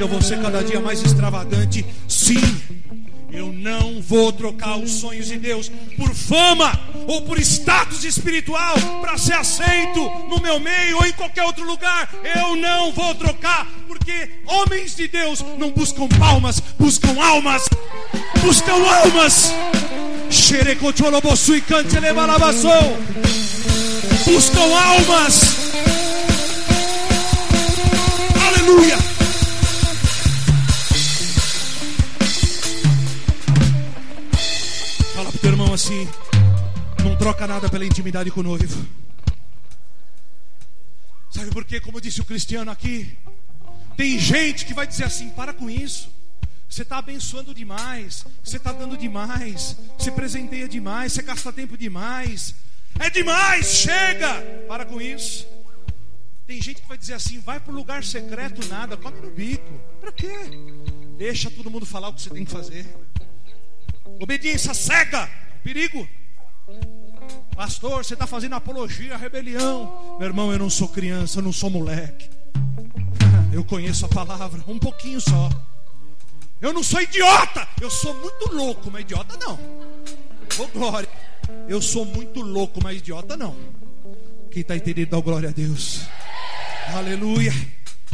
Eu 0.00 0.08
vou 0.08 0.20
ser 0.20 0.42
cada 0.42 0.60
dia 0.64 0.80
mais 0.80 1.00
extravagante, 1.04 1.86
sim. 2.08 2.34
Eu 3.32 3.52
não 3.52 4.00
vou 4.00 4.32
trocar 4.32 4.78
os 4.78 4.90
sonhos 4.92 5.26
de 5.26 5.38
Deus 5.38 5.70
por 5.96 6.14
fama 6.14 6.72
ou 7.06 7.22
por 7.22 7.38
status 7.40 8.04
espiritual 8.04 8.74
para 9.00 9.18
ser 9.18 9.34
aceito 9.34 10.00
no 10.28 10.40
meu 10.40 10.60
meio 10.60 10.96
ou 10.96 11.06
em 11.06 11.12
qualquer 11.12 11.42
outro 11.44 11.64
lugar. 11.66 12.08
Eu 12.22 12.56
não 12.56 12.92
vou 12.92 13.14
trocar, 13.14 13.66
porque 13.88 14.30
homens 14.46 14.94
de 14.94 15.08
Deus 15.08 15.44
não 15.58 15.70
buscam 15.70 16.08
palmas, 16.08 16.60
buscam 16.78 17.20
almas. 17.20 17.64
Buscam 18.42 18.74
almas. 18.74 19.52
Buscam 24.24 24.62
almas. 24.62 25.56
Aleluia. 28.46 29.15
Assim: 35.76 36.08
não 37.04 37.14
troca 37.16 37.46
nada 37.46 37.68
pela 37.68 37.84
intimidade 37.84 38.30
com 38.30 38.40
o 38.40 38.42
noivo. 38.42 38.86
Sabe 41.30 41.50
por 41.50 41.64
quê? 41.66 41.80
Como 41.80 42.00
disse 42.00 42.20
o 42.22 42.24
cristiano 42.24 42.70
aqui, 42.70 43.16
tem 43.94 44.18
gente 44.18 44.64
que 44.64 44.72
vai 44.72 44.86
dizer 44.86 45.04
assim: 45.04 45.28
para 45.30 45.52
com 45.52 45.68
isso. 45.68 46.14
Você 46.68 46.82
está 46.82 46.98
abençoando 46.98 47.54
demais, 47.54 48.24
você 48.42 48.56
está 48.56 48.72
dando 48.72 48.96
demais, 48.96 49.76
você 49.96 50.10
presenteia 50.10 50.66
demais, 50.66 51.12
você 51.12 51.22
gasta 51.22 51.52
tempo 51.52 51.76
demais. 51.76 52.54
É 52.98 53.10
demais, 53.10 53.66
chega! 53.66 54.32
Para 54.66 54.84
com 54.84 55.00
isso. 55.00 55.46
Tem 56.46 56.60
gente 56.60 56.80
que 56.80 56.88
vai 56.88 56.96
dizer 56.96 57.14
assim: 57.14 57.38
vai 57.40 57.60
para 57.60 57.72
o 57.72 57.76
lugar 57.76 58.02
secreto, 58.02 58.66
nada, 58.68 58.96
come 58.96 59.20
no 59.20 59.30
bico. 59.30 59.78
Para 60.00 60.10
quê? 60.10 60.34
Deixa 61.18 61.50
todo 61.50 61.70
mundo 61.70 61.84
falar 61.84 62.08
o 62.08 62.14
que 62.14 62.22
você 62.22 62.30
tem 62.30 62.46
que 62.46 62.50
fazer. 62.50 62.86
Obediência 64.18 64.72
cega, 64.72 65.28
perigo. 65.66 66.06
Pastor, 67.56 68.04
você 68.04 68.14
está 68.14 68.24
fazendo 68.24 68.54
apologia 68.54 69.14
à 69.14 69.16
rebelião. 69.16 70.16
Meu 70.16 70.28
irmão, 70.28 70.52
eu 70.52 70.58
não 70.60 70.70
sou 70.70 70.88
criança, 70.88 71.40
eu 71.40 71.42
não 71.42 71.52
sou 71.52 71.68
moleque. 71.68 72.30
Eu 73.52 73.64
conheço 73.64 74.06
a 74.06 74.08
palavra, 74.08 74.62
um 74.68 74.78
pouquinho 74.78 75.20
só. 75.20 75.50
Eu 76.60 76.72
não 76.72 76.84
sou 76.84 77.00
idiota, 77.00 77.66
eu 77.80 77.90
sou 77.90 78.14
muito 78.14 78.54
louco, 78.54 78.90
mas 78.92 79.00
idiota 79.02 79.36
não. 79.44 79.58
Ô 80.56 80.68
glória, 80.68 81.08
eu 81.68 81.82
sou 81.82 82.04
muito 82.04 82.42
louco, 82.42 82.78
mas 82.80 82.98
idiota 82.98 83.36
não. 83.36 83.56
Quem 84.52 84.62
está 84.62 84.76
entendendo, 84.76 85.10
dá 85.10 85.20
glória 85.20 85.48
a 85.48 85.52
Deus. 85.52 86.02
Aleluia. 86.94 87.52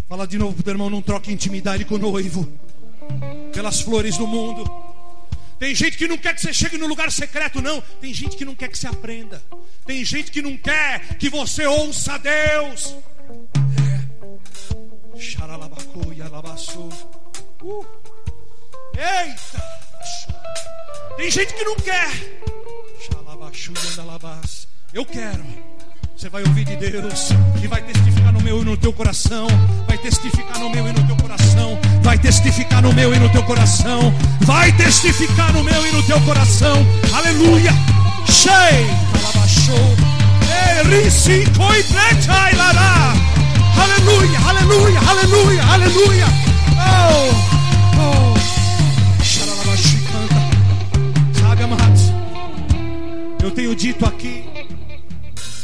Fala 0.08 0.26
de 0.26 0.38
novo 0.38 0.54
pro 0.54 0.62
teu 0.62 0.72
irmão, 0.72 0.88
não 0.88 1.02
troque 1.02 1.30
intimidade 1.30 1.84
com 1.84 1.96
o 1.96 1.98
noivo. 1.98 2.50
Pelas 3.52 3.82
flores 3.82 4.16
do 4.16 4.26
mundo. 4.26 4.81
Tem 5.62 5.76
gente 5.76 5.96
que 5.96 6.08
não 6.08 6.18
quer 6.18 6.34
que 6.34 6.40
você 6.40 6.52
chegue 6.52 6.76
no 6.76 6.88
lugar 6.88 7.12
secreto, 7.12 7.62
não. 7.62 7.80
Tem 8.00 8.12
gente 8.12 8.36
que 8.36 8.44
não 8.44 8.52
quer 8.52 8.66
que 8.66 8.76
você 8.76 8.88
aprenda. 8.88 9.40
Tem 9.86 10.04
gente 10.04 10.32
que 10.32 10.42
não 10.42 10.58
quer 10.58 11.16
que 11.18 11.30
você 11.30 11.64
ouça 11.64 12.18
Deus. 12.18 12.96
É. 13.78 15.22
Yalabaçu. 16.12 16.88
Uh. 17.62 17.86
Eita! 18.96 19.62
Tem 21.16 21.30
gente 21.30 21.54
que 21.54 21.62
não 21.62 21.76
quer. 21.76 22.10
Yandalabás. 23.86 24.66
Eu 24.92 25.06
quero. 25.06 25.71
Você 26.22 26.28
vai 26.28 26.44
ouvir 26.44 26.64
de 26.64 26.76
Deus 26.76 27.30
e 27.60 27.66
vai 27.66 27.82
testificar 27.82 28.32
no 28.32 28.40
meu 28.42 28.62
e 28.62 28.64
no 28.64 28.76
teu 28.76 28.92
coração. 28.92 29.48
Vai 29.88 29.98
testificar 29.98 30.56
no 30.60 30.70
meu 30.70 30.86
e 30.86 30.92
no 30.92 31.04
teu 31.04 31.16
coração. 31.16 31.76
Vai 32.00 32.16
testificar 32.16 32.80
no 32.80 32.92
meu 32.92 33.12
e 33.12 33.18
no 33.18 33.28
teu 33.30 33.42
coração. 33.42 34.14
Vai 34.42 34.70
testificar 34.70 35.52
no 35.52 35.64
meu 35.64 35.84
e 35.84 35.90
no 35.90 36.00
teu 36.04 36.20
coração. 36.20 36.86
Aleluia. 37.12 37.72
Lará. 42.56 43.14
Aleluia, 43.82 44.38
aleluia, 44.46 45.00
aleluia, 45.00 45.62
aleluia. 45.64 46.26
Oh, 46.78 47.34
oh. 47.98 48.38
Sabe, 51.40 51.64
amados? 51.64 52.12
Eu 53.42 53.50
tenho 53.50 53.74
dito 53.74 54.06
aqui 54.06 54.51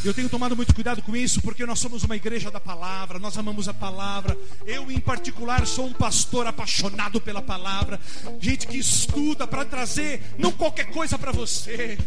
Eu 0.09 0.15
tenho 0.15 0.29
tomado 0.31 0.57
muito 0.57 0.75
cuidado 0.75 1.03
com 1.03 1.15
isso, 1.15 1.43
porque 1.43 1.67
nós 1.67 1.79
somos 1.79 2.03
uma 2.03 2.17
igreja 2.17 2.51
da 2.51 2.59
palavra, 2.59 3.19
nós 3.19 3.37
amamos 3.37 3.69
a 3.69 3.75
palavra. 3.75 4.35
Eu, 4.65 4.91
em 4.91 4.99
particular, 4.99 5.67
sou 5.67 5.85
um 5.85 5.93
pastor 5.93 6.47
apaixonado 6.47 7.21
pela 7.21 7.43
palavra. 7.43 8.01
Gente 8.41 8.67
que 8.67 8.79
estuda 8.79 9.47
para 9.47 9.67
trazer 9.67 10.23
não 10.39 10.51
qualquer 10.51 10.87
coisa 10.87 11.19
para 11.19 11.31
você, 11.31 11.99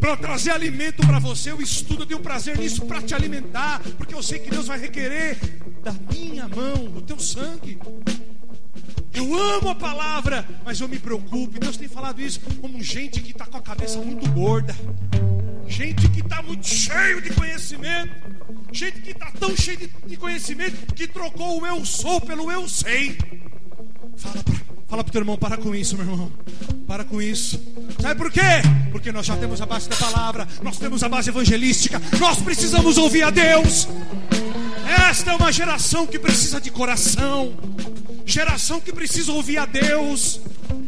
para 0.00 0.16
trazer 0.16 0.50
alimento 0.50 1.06
para 1.06 1.20
você. 1.20 1.52
Eu 1.52 1.62
estudo, 1.62 2.02
eu 2.02 2.06
tenho 2.06 2.20
prazer 2.20 2.58
nisso 2.58 2.84
para 2.84 3.00
te 3.00 3.14
alimentar, 3.14 3.80
porque 3.96 4.12
eu 4.12 4.22
sei 4.22 4.40
que 4.40 4.50
Deus 4.50 4.66
vai 4.66 4.80
requerer 4.80 5.38
da 5.84 5.92
minha 5.92 6.48
mão, 6.48 6.86
do 6.86 7.00
teu 7.00 7.20
sangue. 7.20 7.78
Eu 9.14 9.32
amo 9.32 9.68
a 9.68 9.74
palavra, 9.76 10.44
mas 10.64 10.80
eu 10.80 10.88
me 10.88 10.98
preocupo. 10.98 11.60
Deus 11.60 11.76
tem 11.76 11.86
falado 11.86 12.20
isso 12.20 12.40
como 12.60 12.82
gente 12.82 13.20
que 13.20 13.30
está 13.30 13.46
com 13.46 13.56
a 13.56 13.62
cabeça 13.62 14.00
muito 14.00 14.28
gorda, 14.32 14.74
gente 15.74 16.08
que 16.08 16.20
está 16.20 16.40
muito 16.40 16.68
cheio 16.68 17.20
de 17.20 17.30
conhecimento, 17.30 18.14
gente 18.70 19.00
que 19.00 19.10
está 19.10 19.26
tão 19.32 19.56
cheio 19.56 19.76
de, 19.76 19.90
de, 20.06 20.16
conhecimento 20.16 20.94
que 20.94 21.08
trocou 21.08 21.60
o 21.60 21.66
eu 21.66 21.84
sou 21.84 22.20
pelo 22.20 22.50
eu 22.50 22.68
sei. 22.68 23.18
Fala 24.16 24.44
para 24.44 24.54
fala 24.86 25.02
o 25.02 25.04
teu 25.04 25.20
irmão, 25.20 25.36
para 25.36 25.56
com 25.56 25.74
isso, 25.74 25.96
meu 25.96 26.06
irmão. 26.06 26.32
Para 26.86 27.04
com 27.04 27.20
isso. 27.20 27.60
Sabe 28.00 28.14
por 28.14 28.30
quê? 28.30 28.62
Porque 28.92 29.10
nós 29.10 29.26
já 29.26 29.36
temos 29.36 29.60
a 29.60 29.66
base 29.66 29.88
da 29.88 29.96
palavra, 29.96 30.46
nós 30.62 30.78
temos 30.78 31.02
a 31.02 31.08
base 31.08 31.30
evangelística, 31.30 32.00
nós 32.20 32.40
precisamos 32.40 32.96
ouvir 32.96 33.24
a 33.24 33.30
Deus. 33.30 33.88
Esta 35.10 35.32
é 35.32 35.34
uma 35.34 35.50
geração 35.50 36.06
que 36.06 36.20
precisa 36.20 36.60
de 36.60 36.70
coração, 36.70 37.52
geração 38.24 38.80
que 38.80 38.92
precisa 38.92 39.32
ouvir 39.32 39.58
a 39.58 39.66
Deus. 39.66 40.40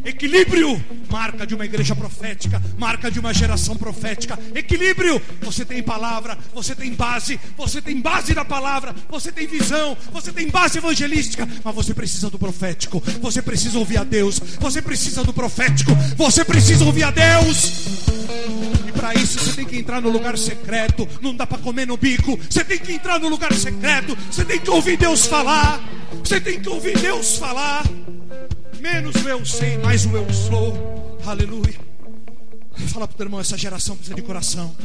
Equilíbrio, 0.03 0.81
marca 1.09 1.45
de 1.45 1.53
uma 1.53 1.65
igreja 1.65 1.95
profética, 1.95 2.61
marca 2.77 3.11
de 3.11 3.19
uma 3.19 3.33
geração 3.33 3.75
profética. 3.75 4.37
Equilíbrio, 4.55 5.21
você 5.41 5.65
tem 5.65 5.83
palavra, 5.83 6.37
você 6.53 6.75
tem 6.75 6.93
base, 6.93 7.39
você 7.57 7.81
tem 7.81 7.99
base 7.99 8.33
da 8.33 8.45
palavra, 8.45 8.95
você 9.09 9.31
tem 9.31 9.47
visão, 9.47 9.97
você 10.11 10.31
tem 10.31 10.49
base 10.49 10.77
evangelística, 10.77 11.47
mas 11.63 11.75
você 11.75 11.93
precisa 11.93 12.29
do 12.29 12.39
profético, 12.39 13.01
você 13.21 13.41
precisa 13.41 13.77
ouvir 13.77 13.97
a 13.97 14.03
Deus, 14.03 14.39
você 14.59 14.81
precisa 14.81 15.23
do 15.23 15.33
profético, 15.33 15.91
você 16.15 16.43
precisa 16.43 16.85
ouvir 16.85 17.03
a 17.03 17.11
Deus. 17.11 18.76
Para 18.97 19.13
isso 19.13 19.37
você 19.37 19.53
tem 19.53 19.65
que 19.65 19.77
entrar 19.77 20.01
no 20.01 20.09
lugar 20.09 20.35
secreto, 20.37 21.07
não 21.21 21.35
dá 21.35 21.45
para 21.45 21.59
comer 21.59 21.85
no 21.85 21.95
bico, 21.95 22.35
você 22.49 22.65
tem 22.65 22.79
que 22.79 22.93
entrar 22.93 23.19
no 23.19 23.29
lugar 23.29 23.53
secreto, 23.53 24.17
você 24.31 24.43
tem 24.43 24.59
que 24.59 24.69
ouvir 24.71 24.97
Deus 24.97 25.27
falar, 25.27 25.79
você 26.23 26.41
tem 26.41 26.59
que 26.59 26.67
ouvir 26.67 26.97
Deus 26.97 27.37
falar. 27.37 27.83
Menos 28.81 29.15
o 29.15 29.29
eu 29.29 29.45
sei, 29.45 29.77
mais 29.77 30.03
o 30.07 30.17
eu 30.17 30.33
sou. 30.33 31.19
Aleluia. 31.25 31.79
Fala 32.87 33.07
para 33.07 33.13
o 33.13 33.17
teu 33.17 33.25
irmão, 33.27 33.39
essa 33.39 33.55
geração 33.55 33.95
precisa 33.95 34.15
de 34.15 34.21
coração. 34.23 34.75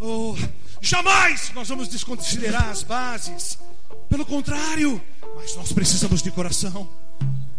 Oh, 0.00 0.34
jamais 0.80 1.52
nós 1.54 1.68
vamos 1.68 1.88
desconsiderar 1.88 2.70
as 2.70 2.82
bases. 2.82 3.58
Pelo 4.08 4.24
contrário, 4.24 5.00
mas 5.36 5.54
nós 5.56 5.72
precisamos 5.72 6.22
de 6.22 6.30
coração. 6.30 6.88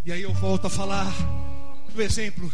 E 0.04 0.10
aí 0.10 0.22
eu 0.22 0.32
volto 0.34 0.66
a 0.66 0.70
falar 0.70 1.12
do 1.94 2.02
exemplo 2.02 2.52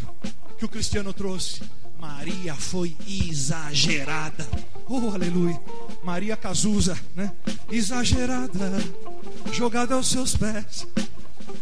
que 0.59 0.65
o 0.65 0.69
cristiano 0.69 1.13
trouxe. 1.13 1.63
Maria 2.03 2.57
foi 2.57 2.97
exagerada. 3.07 4.45
Oh, 4.89 5.11
aleluia. 5.15 5.61
Maria 6.03 6.37
Cazuza, 6.37 6.99
né? 7.15 7.31
Exagerada, 7.71 8.73
jogada 9.53 9.95
aos 9.95 10.11
seus 10.11 10.37
pés. 10.37 10.85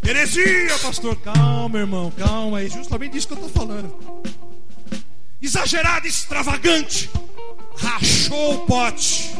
Heresia, 0.03 0.79
pastor. 0.79 1.15
Calma, 1.17 1.77
irmão, 1.77 2.09
calma. 2.17 2.59
É 2.59 2.67
justamente 2.67 3.11
disso 3.11 3.27
que 3.27 3.33
eu 3.33 3.45
estou 3.45 3.51
falando. 3.51 3.95
Exagerada, 5.39 6.07
extravagante. 6.07 7.11
Rachou 7.77 8.55
o 8.55 8.65
pote. 8.65 9.35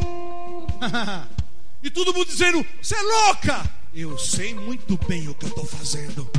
e 1.82 1.90
todo 1.90 2.14
mundo 2.14 2.28
dizendo: 2.28 2.64
Você 2.80 2.94
é 2.94 3.02
louca. 3.02 3.72
Eu 3.92 4.20
sei 4.20 4.54
muito 4.54 5.00
bem 5.08 5.28
o 5.28 5.34
que 5.34 5.46
eu 5.46 5.50
estou 5.50 5.66
fazendo. 5.66 6.30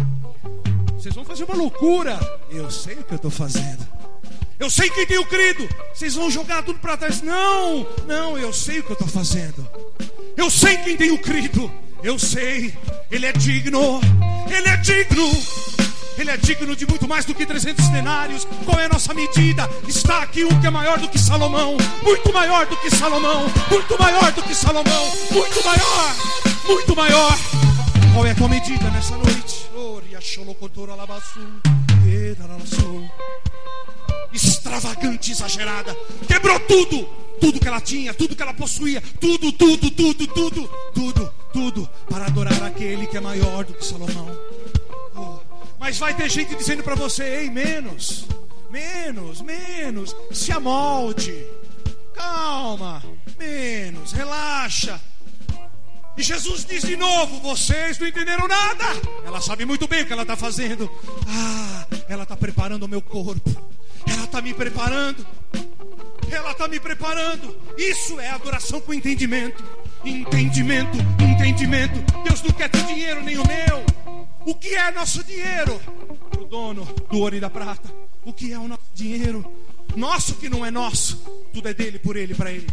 Vocês 0.94 1.16
vão 1.16 1.24
fazer 1.24 1.42
uma 1.42 1.56
loucura. 1.56 2.16
Eu 2.48 2.70
sei 2.70 2.94
o 2.94 3.02
que 3.02 3.12
eu 3.12 3.16
estou 3.16 3.30
fazendo. 3.30 4.01
Eu 4.62 4.70
sei 4.70 4.88
quem 4.90 5.04
tem 5.04 5.18
o 5.18 5.26
crido. 5.26 5.68
Vocês 5.92 6.14
vão 6.14 6.30
jogar 6.30 6.62
tudo 6.62 6.78
para 6.78 6.96
trás. 6.96 7.20
Não, 7.20 7.84
não, 8.06 8.38
eu 8.38 8.52
sei 8.52 8.78
o 8.78 8.84
que 8.84 8.90
eu 8.90 8.94
estou 8.94 9.08
fazendo. 9.08 9.68
Eu 10.36 10.48
sei 10.48 10.76
quem 10.76 10.96
tem 10.96 11.10
o 11.10 11.18
crido. 11.18 11.68
Eu 12.00 12.16
sei, 12.16 12.72
Ele 13.10 13.26
é 13.26 13.32
digno, 13.32 14.00
Ele 14.48 14.68
é 14.68 14.76
digno, 14.76 15.28
Ele 16.16 16.30
é 16.30 16.36
digno 16.36 16.76
de 16.76 16.86
muito 16.86 17.08
mais 17.08 17.24
do 17.24 17.34
que 17.34 17.44
300 17.44 17.88
denários. 17.88 18.46
Qual 18.64 18.78
é 18.78 18.84
a 18.84 18.88
nossa 18.88 19.12
medida? 19.12 19.68
Está 19.88 20.22
aqui 20.22 20.44
um 20.44 20.60
que 20.60 20.68
é 20.68 20.70
maior 20.70 20.96
do 21.00 21.08
que 21.08 21.18
Salomão, 21.18 21.76
muito 22.00 22.32
maior 22.32 22.64
do 22.66 22.76
que 22.76 22.88
Salomão, 22.88 23.46
muito 23.68 23.98
maior 23.98 24.30
do 24.30 24.44
que 24.44 24.54
Salomão, 24.54 25.12
muito 25.32 25.64
maior, 25.64 26.14
muito 26.68 26.94
maior. 26.94 27.36
Qual 28.14 28.24
é 28.24 28.30
a 28.30 28.34
tua 28.36 28.48
medida 28.48 28.88
nessa 28.90 29.16
noite? 29.16 29.66
Extravagante, 34.33 35.33
exagerada, 35.33 35.95
quebrou 36.26 36.59
tudo, 36.61 37.05
tudo 37.41 37.61
que 37.61 37.68
ela 37.68 37.80
tinha, 37.80 38.14
tudo 38.14 38.35
que 38.35 38.43
ela 38.43 38.55
possuía, 38.55 39.03
tudo, 39.20 39.53
tudo, 39.53 39.91
tudo, 39.91 40.26
tudo, 40.26 40.70
tudo 40.95 41.43
tudo 41.53 41.89
para 42.09 42.26
adorar 42.26 42.62
aquele 42.62 43.07
que 43.07 43.16
é 43.16 43.20
maior 43.20 43.64
do 43.64 43.74
que 43.74 43.85
Salomão. 43.85 44.28
Oh, 45.14 45.39
mas 45.78 45.99
vai 45.99 46.14
ter 46.14 46.28
gente 46.30 46.55
dizendo 46.57 46.83
para 46.83 46.95
você: 46.95 47.22
ei, 47.22 47.51
menos, 47.51 48.26
menos, 48.70 49.41
menos, 49.43 50.16
se 50.33 50.51
amolde, 50.51 51.47
calma, 52.14 53.03
menos, 53.39 54.12
relaxa. 54.12 55.01
E 56.16 56.22
Jesus 56.22 56.64
diz 56.64 56.83
de 56.83 56.97
novo: 56.97 57.41
vocês 57.41 57.99
não 57.99 58.09
entenderam 58.09 58.49
nada. 58.49 58.85
Ela 59.24 59.41
sabe 59.41 59.64
muito 59.64 59.87
bem 59.87 60.03
o 60.03 60.07
que 60.07 60.12
ela 60.12 60.22
está 60.22 60.37
fazendo. 60.37 60.91
Ah, 61.28 61.87
ela 62.09 62.22
está 62.22 62.37
preparando 62.37 62.85
o 62.85 62.89
meu 62.89 63.03
corpo. 63.03 63.51
Está 64.33 64.41
me 64.41 64.55
preparando. 64.55 65.26
Ela 66.30 66.53
está 66.53 66.66
me 66.66 66.80
preparando. 66.80 67.55
Isso 67.76 68.18
é 68.18 68.30
adoração 68.30 68.80
com 68.80 68.95
entendimento. 68.95 69.62
Entendimento, 70.03 70.97
entendimento. 71.20 72.01
Deus 72.24 72.43
não 72.43 72.51
quer 72.53 72.70
teu 72.70 72.83
dinheiro 72.85 73.22
nem 73.22 73.37
o 73.37 73.47
meu. 73.47 73.85
O 74.47 74.55
que 74.55 74.74
é 74.74 74.91
nosso 74.91 75.22
dinheiro? 75.22 75.78
O 76.39 76.47
dono 76.47 76.87
do 77.11 77.18
ouro 77.18 77.37
e 77.37 77.41
da 77.41 77.51
prata. 77.51 77.93
O 78.24 78.33
que 78.33 78.55
é 78.55 78.59
o 78.59 78.66
nosso 78.66 78.80
dinheiro? 78.95 79.45
Nosso 79.95 80.37
que 80.37 80.49
não 80.49 80.64
é 80.64 80.70
nosso. 80.70 81.18
Tudo 81.53 81.68
é 81.68 81.74
dele, 81.74 81.99
por 81.99 82.16
ele, 82.16 82.35
para 82.35 82.51
ele. 82.51 82.68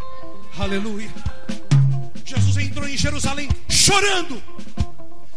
Aleluia. 0.58 1.12
Jesus 2.24 2.56
entrou 2.56 2.88
em 2.88 2.96
Jerusalém 2.96 3.50
chorando. 3.68 4.42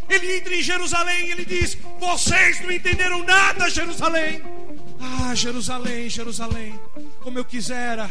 Ele 0.07 0.37
entra 0.37 0.55
em 0.55 0.61
Jerusalém 0.61 1.27
e 1.27 1.31
ele 1.31 1.43
diz: 1.43 1.77
Vocês 1.99 2.61
não 2.61 2.71
entenderam 2.71 3.25
nada, 3.25 3.69
Jerusalém. 3.69 4.41
Ah, 5.05 5.35
Jerusalém, 5.35 6.09
Jerusalém, 6.09 6.79
como 7.21 7.37
eu 7.37 7.43
quisera 7.43 8.09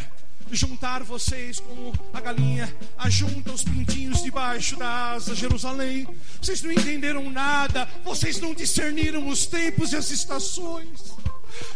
juntar 0.50 1.02
vocês 1.02 1.58
como 1.58 1.94
a 2.12 2.20
galinha 2.20 2.72
ajunta 2.98 3.52
os 3.52 3.64
pintinhos 3.64 4.22
debaixo 4.22 4.76
da 4.76 5.12
asa, 5.12 5.34
Jerusalém. 5.34 6.06
Vocês 6.40 6.62
não 6.62 6.70
entenderam 6.70 7.30
nada, 7.30 7.88
vocês 8.04 8.38
não 8.38 8.52
discerniram 8.54 9.26
os 9.28 9.46
tempos 9.46 9.92
e 9.92 9.96
as 9.96 10.10
estações. 10.10 11.14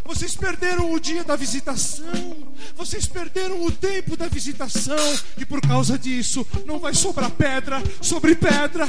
Vocês 0.05 0.37
perderam 0.37 0.93
o 0.93 1.01
dia 1.01 1.25
da 1.25 1.37
visitação, 1.37 2.55
vocês 2.75 3.07
perderam 3.07 3.65
o 3.65 3.71
tempo 3.71 4.17
da 4.17 4.27
visitação, 4.27 4.97
e 5.37 5.45
por 5.45 5.61
causa 5.61 5.99
disso 5.99 6.47
não 6.65 6.79
vai 6.79 6.95
sobrar 6.95 7.31
pedra 7.31 7.83
sobre 8.01 8.35
pedra. 8.35 8.87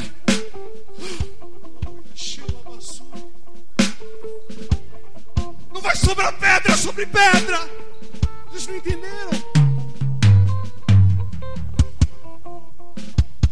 Não 5.77 5.81
vai 5.83 5.95
sobrar 5.95 6.33
pedra 6.33 6.75
sobre 6.75 7.05
pedra. 7.05 7.69
Vocês 8.49 8.65
não 8.65 8.77
entenderam? 8.77 9.29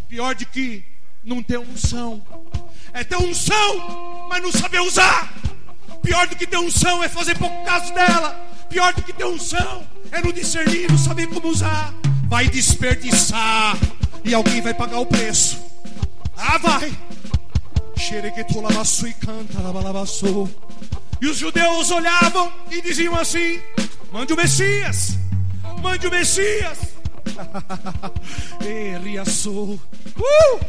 Pior 0.09 0.33
de 0.33 0.43
que 0.47 0.83
não 1.23 1.43
ter 1.43 1.59
unção. 1.59 2.19
É 2.91 3.03
ter 3.03 3.15
unção, 3.17 4.27
mas 4.27 4.41
não 4.41 4.51
saber 4.51 4.79
usar. 4.79 5.35
Pior 6.01 6.25
do 6.25 6.35
que 6.35 6.47
ter 6.47 6.57
unção 6.57 7.03
é 7.03 7.07
fazer 7.07 7.37
pouco 7.37 7.63
caso 7.63 7.93
dela. 7.93 8.33
Pior 8.69 8.91
do 8.95 9.03
que 9.03 9.13
ter 9.13 9.25
unção 9.25 9.85
é 10.11 10.19
não 10.19 10.31
discernir, 10.31 10.89
não 10.89 10.97
saber 10.97 11.27
como 11.27 11.47
usar. 11.47 11.93
Vai 12.27 12.47
desperdiçar 12.47 13.77
e 14.23 14.33
alguém 14.33 14.61
vai 14.61 14.73
pagar 14.73 14.97
o 14.97 15.05
preço. 15.05 15.63
Ah, 16.35 16.57
vai. 16.57 16.91
e 19.07 19.13
canta, 19.13 19.59
E 21.21 21.27
os 21.27 21.37
judeus 21.37 21.91
olhavam 21.91 22.51
e 22.71 22.81
diziam 22.81 23.15
assim: 23.15 23.61
Mande 24.11 24.33
o 24.33 24.35
Messias, 24.35 25.17
mande 25.81 26.07
o 26.07 26.11
Messias. 26.11 26.79
Riaçou. 29.03 29.79
Uh! 30.17 30.59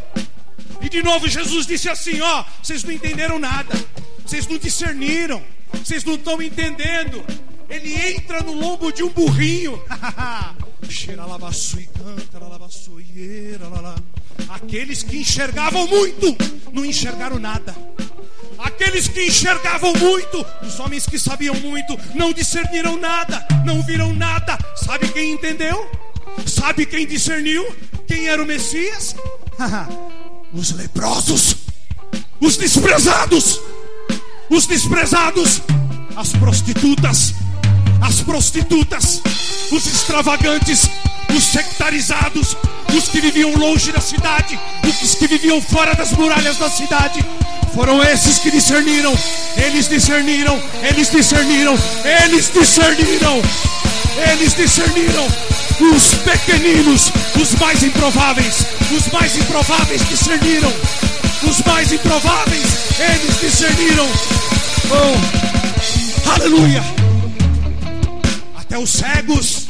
E 0.81 0.89
de 0.89 1.03
novo 1.03 1.29
Jesus 1.29 1.67
disse 1.67 1.89
assim: 1.89 2.21
Ó, 2.21 2.45
vocês 2.63 2.85
não 2.85 2.93
entenderam 2.93 3.39
nada, 3.39 3.75
vocês 4.25 4.47
não 4.47 4.59
discerniram, 4.59 5.43
vocês 5.73 6.05
não 6.05 6.15
estão 6.15 6.41
entendendo. 6.41 7.25
Ele 7.69 7.95
entra 8.13 8.43
no 8.43 8.53
lombo 8.53 8.93
de 8.93 9.03
um 9.03 9.09
burrinho. 9.09 9.83
Aqueles 14.49 15.03
que 15.03 15.19
enxergavam 15.19 15.87
muito, 15.87 16.37
não 16.73 16.85
enxergaram 16.85 17.39
nada. 17.39 17.75
Aqueles 18.59 19.09
que 19.09 19.27
enxergavam 19.27 19.93
muito, 19.95 20.45
os 20.63 20.79
homens 20.81 21.07
que 21.07 21.19
sabiam 21.19 21.55
muito, 21.57 21.99
não 22.15 22.33
discerniram 22.33 22.97
nada, 22.97 23.47
não 23.65 23.83
viram 23.83 24.15
nada. 24.15 24.59
Sabe 24.77 25.09
quem 25.09 25.33
entendeu? 25.33 25.91
Sabe 26.47 26.87
quem 26.87 27.07
discerniu? 27.07 27.65
Quem 28.07 28.29
era 28.29 28.43
o 28.43 28.47
Messias? 28.47 29.15
os 30.53 30.73
leprosos, 30.73 31.57
os 32.41 32.57
desprezados, 32.57 33.61
os 34.49 34.67
desprezados, 34.67 35.61
as 36.17 36.33
prostitutas, 36.33 37.35
as 38.01 38.21
prostitutas, 38.21 39.21
os 39.71 39.87
extravagantes, 39.87 40.89
os 41.35 41.45
sectarizados, 41.45 42.57
os 42.97 43.09
que 43.09 43.21
viviam 43.21 43.55
longe 43.57 43.93
da 43.93 44.01
cidade, 44.01 44.59
os 45.03 45.15
que 45.15 45.27
viviam 45.27 45.61
fora 45.61 45.95
das 45.95 46.13
muralhas 46.13 46.59
da 46.59 46.71
cidade. 46.71 47.25
Foram 47.77 48.03
esses 48.03 48.39
que 48.39 48.51
discerniram, 48.51 49.15
eles 49.55 49.87
discerniram, 49.87 50.59
eles 50.83 51.11
discerniram, 51.11 51.77
eles 52.25 52.51
discerniram, 52.51 53.43
eles 54.33 54.55
discerniram. 54.55 55.27
Os 55.95 56.15
pequeninos, 56.25 57.13
os 57.39 57.55
mais 57.57 57.83
improváveis, 57.83 58.65
os 58.91 59.13
mais 59.13 59.37
improváveis 59.37 60.09
discerniram, 60.09 60.73
os 61.47 61.61
mais 61.67 61.93
improváveis, 61.93 62.65
eles 62.99 63.41
discerniram. 63.43 64.09
Oh, 64.91 66.31
aleluia! 66.31 66.83
Até 68.57 68.79
os 68.79 68.89
cegos 68.89 69.69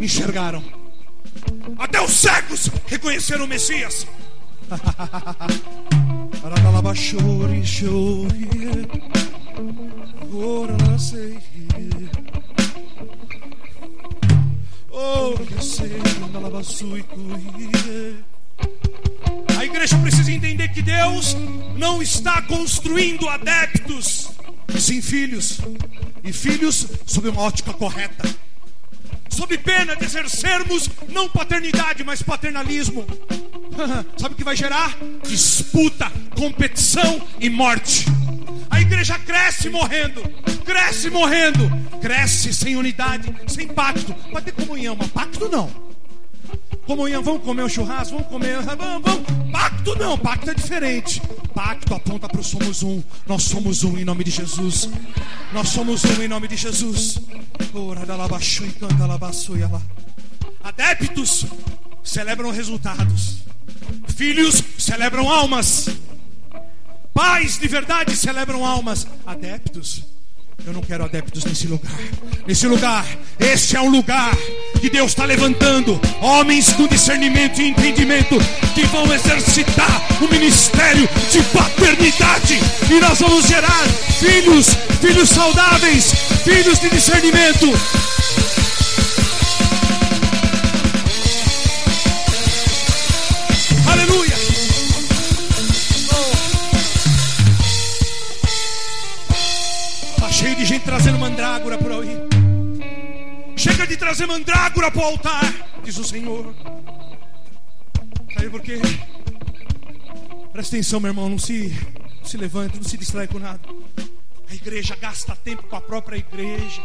enxergaram. 0.00 0.64
Até 1.78 2.00
os 2.00 2.12
cegos 2.12 2.70
reconheceram 2.86 3.44
o 3.44 3.48
Messias. 3.48 4.06
Aralabachori, 6.82 7.62
chori, 7.62 8.48
ora 10.32 10.76
la 10.84 10.98
sei. 10.98 11.38
Oh, 14.90 15.32
que 15.34 15.62
sei, 15.62 15.92
andalabassui, 16.24 17.04
cuie. 17.04 18.24
A 19.56 19.64
igreja 19.64 19.96
precisa 19.98 20.32
entender 20.32 20.70
que 20.70 20.82
Deus 20.82 21.36
não 21.76 22.02
está 22.02 22.42
construindo 22.42 23.28
adeptos, 23.28 24.30
sim 24.76 25.00
filhos, 25.00 25.60
e 26.24 26.32
filhos 26.32 26.88
sob 27.06 27.28
uma 27.28 27.42
ótica 27.42 27.72
correta, 27.72 28.28
sob 29.28 29.56
pena 29.58 29.94
de 29.94 30.04
exercermos 30.04 30.90
não 31.08 31.28
paternidade, 31.28 32.02
mas 32.02 32.22
paternalismo. 32.22 33.06
Sabe 34.16 34.34
o 34.34 34.36
que 34.36 34.44
vai 34.44 34.56
gerar? 34.56 34.96
Disputa, 35.26 36.10
competição 36.36 37.20
e 37.40 37.48
morte. 37.48 38.06
A 38.70 38.80
igreja 38.80 39.18
cresce 39.18 39.68
morrendo, 39.68 40.22
cresce 40.64 41.10
morrendo, 41.10 41.70
cresce 42.00 42.52
sem 42.52 42.76
unidade, 42.76 43.34
sem 43.46 43.68
pacto. 43.68 44.14
Pode 44.30 44.46
ter 44.46 44.52
comunhão, 44.52 44.96
mas 44.98 45.08
pacto 45.08 45.48
não. 45.48 45.70
Comunhão, 46.86 47.22
vamos 47.22 47.42
comer 47.42 47.62
um 47.62 47.68
churrasco, 47.68 48.14
vamos 48.14 48.28
comer, 48.28 48.60
vamos, 48.60 49.02
vamos. 49.02 49.52
Pacto 49.52 49.94
não, 49.96 50.18
pacto 50.18 50.50
é 50.50 50.54
diferente. 50.54 51.22
Pacto 51.54 51.94
aponta 51.94 52.28
para 52.28 52.40
o 52.40 52.44
somos 52.44 52.82
um. 52.82 53.02
Nós 53.26 53.44
somos 53.44 53.84
um 53.84 53.98
em 53.98 54.04
nome 54.04 54.24
de 54.24 54.30
Jesus. 54.30 54.88
Nós 55.52 55.68
somos 55.68 56.04
um 56.04 56.22
em 56.22 56.28
nome 56.28 56.48
de 56.48 56.56
Jesus. 56.56 57.20
Ora 57.72 58.04
e 58.66 58.72
canta 58.72 59.06
e. 59.06 59.80
Adeptos 60.62 61.46
celebram 62.02 62.50
resultados. 62.50 63.42
Filhos 64.16 64.62
celebram 64.78 65.28
almas. 65.28 65.88
Pais 67.14 67.58
de 67.58 67.68
verdade 67.68 68.16
celebram 68.16 68.64
almas. 68.64 69.06
Adeptos. 69.26 70.04
Eu 70.64 70.72
não 70.72 70.80
quero 70.80 71.04
adeptos 71.04 71.44
nesse 71.44 71.66
lugar. 71.66 71.92
Nesse 72.46 72.68
lugar, 72.68 73.04
esse 73.38 73.76
é 73.76 73.80
um 73.80 73.88
lugar 73.90 74.32
que 74.80 74.88
Deus 74.88 75.10
está 75.10 75.24
levantando 75.24 76.00
homens 76.20 76.72
com 76.72 76.86
discernimento 76.86 77.60
e 77.60 77.70
entendimento 77.70 78.36
que 78.74 78.84
vão 78.86 79.12
exercitar 79.12 80.22
o 80.22 80.28
ministério 80.28 81.08
de 81.30 81.42
paternidade 81.44 82.58
e 82.90 83.00
nós 83.00 83.18
vamos 83.18 83.46
gerar 83.46 83.88
filhos, 84.20 84.68
filhos 85.00 85.28
saudáveis, 85.30 86.12
filhos 86.44 86.78
de 86.78 86.90
discernimento. 86.90 87.66
Trazendo 100.92 101.18
mandrágora 101.18 101.78
por 101.78 101.90
aí. 101.90 102.18
Chega 103.56 103.86
de 103.86 103.96
trazer 103.96 104.26
mandrágora 104.26 104.90
para 104.90 105.00
o 105.00 105.04
altar, 105.04 105.80
diz 105.82 105.96
o 105.96 106.04
Senhor. 106.04 106.54
Sabe 108.34 108.50
por 108.50 108.60
quê? 108.60 108.78
Presta 110.52 110.76
atenção, 110.76 111.00
meu 111.00 111.10
irmão, 111.10 111.30
não 111.30 111.38
se, 111.38 111.74
não 112.18 112.26
se 112.26 112.36
levante, 112.36 112.76
não 112.76 112.84
se 112.84 112.98
distrai 112.98 113.26
com 113.26 113.38
nada. 113.38 113.60
A 114.50 114.54
igreja 114.54 114.94
gasta 114.94 115.34
tempo 115.34 115.62
com 115.62 115.76
a 115.76 115.80
própria 115.80 116.18
igreja. 116.18 116.82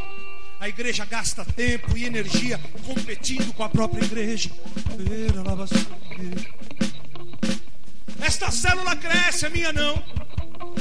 A 0.62 0.70
igreja 0.70 1.04
gasta 1.04 1.44
tempo 1.44 1.98
e 1.98 2.06
energia 2.06 2.62
competindo 2.86 3.52
com 3.54 3.64
a 3.64 3.70
própria 3.70 4.06
igreja. 4.06 4.50
Esta 8.22 8.52
célula 8.52 8.96
cresce, 8.96 9.48
a 9.48 9.50
minha 9.50 9.74
não. 9.74 10.02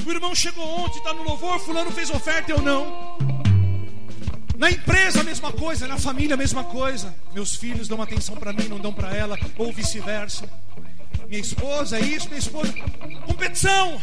O 0.05 0.11
irmão 0.11 0.35
chegou 0.35 0.65
ontem, 0.81 0.99
está 0.99 1.15
no 1.15 1.23
louvor, 1.23 1.59
fulano 1.61 1.91
fez 1.91 2.11
oferta, 2.11 2.53
eu 2.53 2.61
não. 2.61 3.17
Na 4.57 4.71
empresa 4.71 5.21
a 5.21 5.25
mesma 5.25 5.53
coisa, 5.53 5.87
na 5.87 5.99
família 5.99 6.35
a 6.35 6.37
mesma 6.37 6.65
coisa. 6.65 7.15
Meus 7.33 7.55
filhos 7.55 7.89
dão 7.89 8.01
atenção 8.01 8.37
para 8.37 8.53
mim, 8.53 8.69
não 8.69 8.79
dão 8.79 8.93
para 8.93 9.15
ela, 9.15 9.39
ou 9.57 9.73
vice-versa. 9.73 10.49
Minha 11.29 11.41
esposa 11.41 11.99
é 11.99 12.01
isso, 12.01 12.29
minha 12.29 12.39
esposa. 12.39 12.73
Competição. 13.27 14.01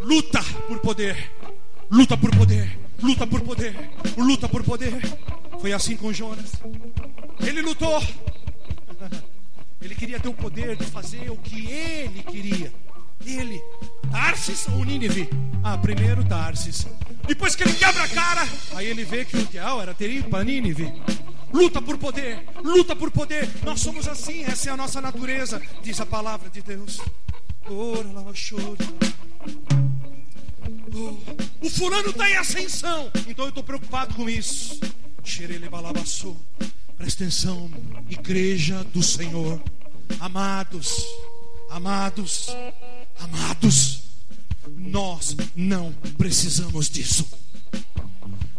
Luta 0.00 0.42
por 0.66 0.78
poder. 0.80 1.32
Luta 1.90 2.16
por 2.16 2.30
poder. 2.34 2.78
Luta 3.02 3.26
por 3.26 3.40
poder. 3.42 3.90
Luta 4.16 4.48
por 4.48 4.62
poder. 4.62 4.92
Foi 5.60 5.72
assim 5.72 5.96
com 5.96 6.12
Jonas. 6.12 6.52
Ele 7.40 7.62
lutou. 7.62 8.02
Ele 9.80 9.94
queria 9.94 10.18
ter 10.18 10.28
o 10.28 10.34
poder 10.34 10.76
de 10.76 10.84
fazer 10.84 11.30
o 11.30 11.36
que 11.36 11.70
ele 11.70 12.22
queria. 12.24 12.72
Ele, 13.24 13.62
Tarsis 14.10 14.66
ou 14.68 14.84
Nínive? 14.84 15.28
Ah, 15.62 15.76
primeiro 15.78 16.24
Tarsis. 16.24 16.86
Depois 17.26 17.54
que 17.54 17.62
ele 17.62 17.74
quebra 17.74 18.04
a 18.04 18.08
cara, 18.08 18.48
aí 18.74 18.86
ele 18.86 19.04
vê 19.04 19.24
que 19.24 19.36
o 19.36 19.40
ideal 19.40 19.80
era 19.82 19.94
ter 19.94 20.10
ido 20.10 20.28
para 20.28 20.44
Nínive. 20.44 20.92
Luta 21.52 21.80
por 21.80 21.96
poder, 21.98 22.44
luta 22.62 22.94
por 22.94 23.10
poder. 23.10 23.48
Nós 23.64 23.80
somos 23.80 24.06
assim, 24.06 24.44
essa 24.44 24.70
é 24.70 24.72
a 24.72 24.76
nossa 24.76 25.00
natureza, 25.00 25.60
diz 25.82 26.00
a 26.00 26.06
palavra 26.06 26.50
de 26.50 26.62
Deus. 26.62 27.00
Ora, 27.68 28.12
lava 28.12 28.34
choro. 28.34 28.76
Oh, 30.94 31.66
o 31.66 31.70
fulano 31.70 32.10
está 32.10 32.30
em 32.30 32.36
ascensão, 32.36 33.10
então 33.26 33.44
eu 33.44 33.50
estou 33.50 33.62
preocupado 33.62 34.14
com 34.14 34.28
isso. 34.28 34.80
Xerele 35.24 35.68
balabaçou. 35.68 36.36
Presta 36.96 37.24
atenção, 37.24 37.70
igreja 38.10 38.82
do 38.92 39.02
Senhor, 39.02 39.62
amados, 40.18 41.04
amados, 41.70 42.48
amados, 43.20 43.97
nós 44.78 45.36
não 45.54 45.92
precisamos 46.16 46.88
disso. 46.88 47.26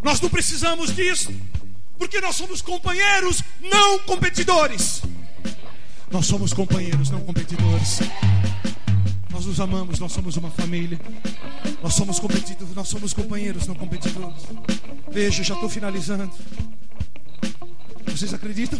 Nós 0.03 0.21
não 0.21 0.29
precisamos 0.29 0.95
disso, 0.95 1.33
porque 1.97 2.21
nós 2.21 2.35
somos 2.35 2.61
companheiros, 2.61 3.43
não 3.61 3.99
competidores. 3.99 5.01
Nós 6.11 6.25
somos 6.25 6.53
companheiros, 6.53 7.09
não 7.09 7.21
competidores. 7.21 7.99
Nós 9.29 9.45
nos 9.45 9.59
amamos, 9.59 9.99
nós 9.99 10.11
somos 10.11 10.35
uma 10.37 10.49
família. 10.51 10.99
Nós 11.81 11.93
somos 11.93 12.19
competidores, 12.19 12.73
nós 12.73 12.87
somos 12.87 13.13
companheiros, 13.13 13.67
não 13.67 13.75
competidores. 13.75 14.43
Veja, 15.11 15.43
já 15.43 15.53
estou 15.53 15.69
finalizando. 15.69 16.31
Vocês 18.05 18.33
acreditam? 18.33 18.79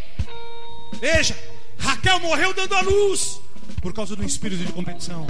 Veja, 1.00 1.36
Raquel 1.78 2.20
morreu 2.20 2.52
dando 2.52 2.74
a 2.74 2.80
luz 2.80 3.40
por 3.80 3.92
causa 3.92 4.16
do 4.16 4.24
espírito 4.24 4.64
de 4.64 4.72
competição. 4.72 5.26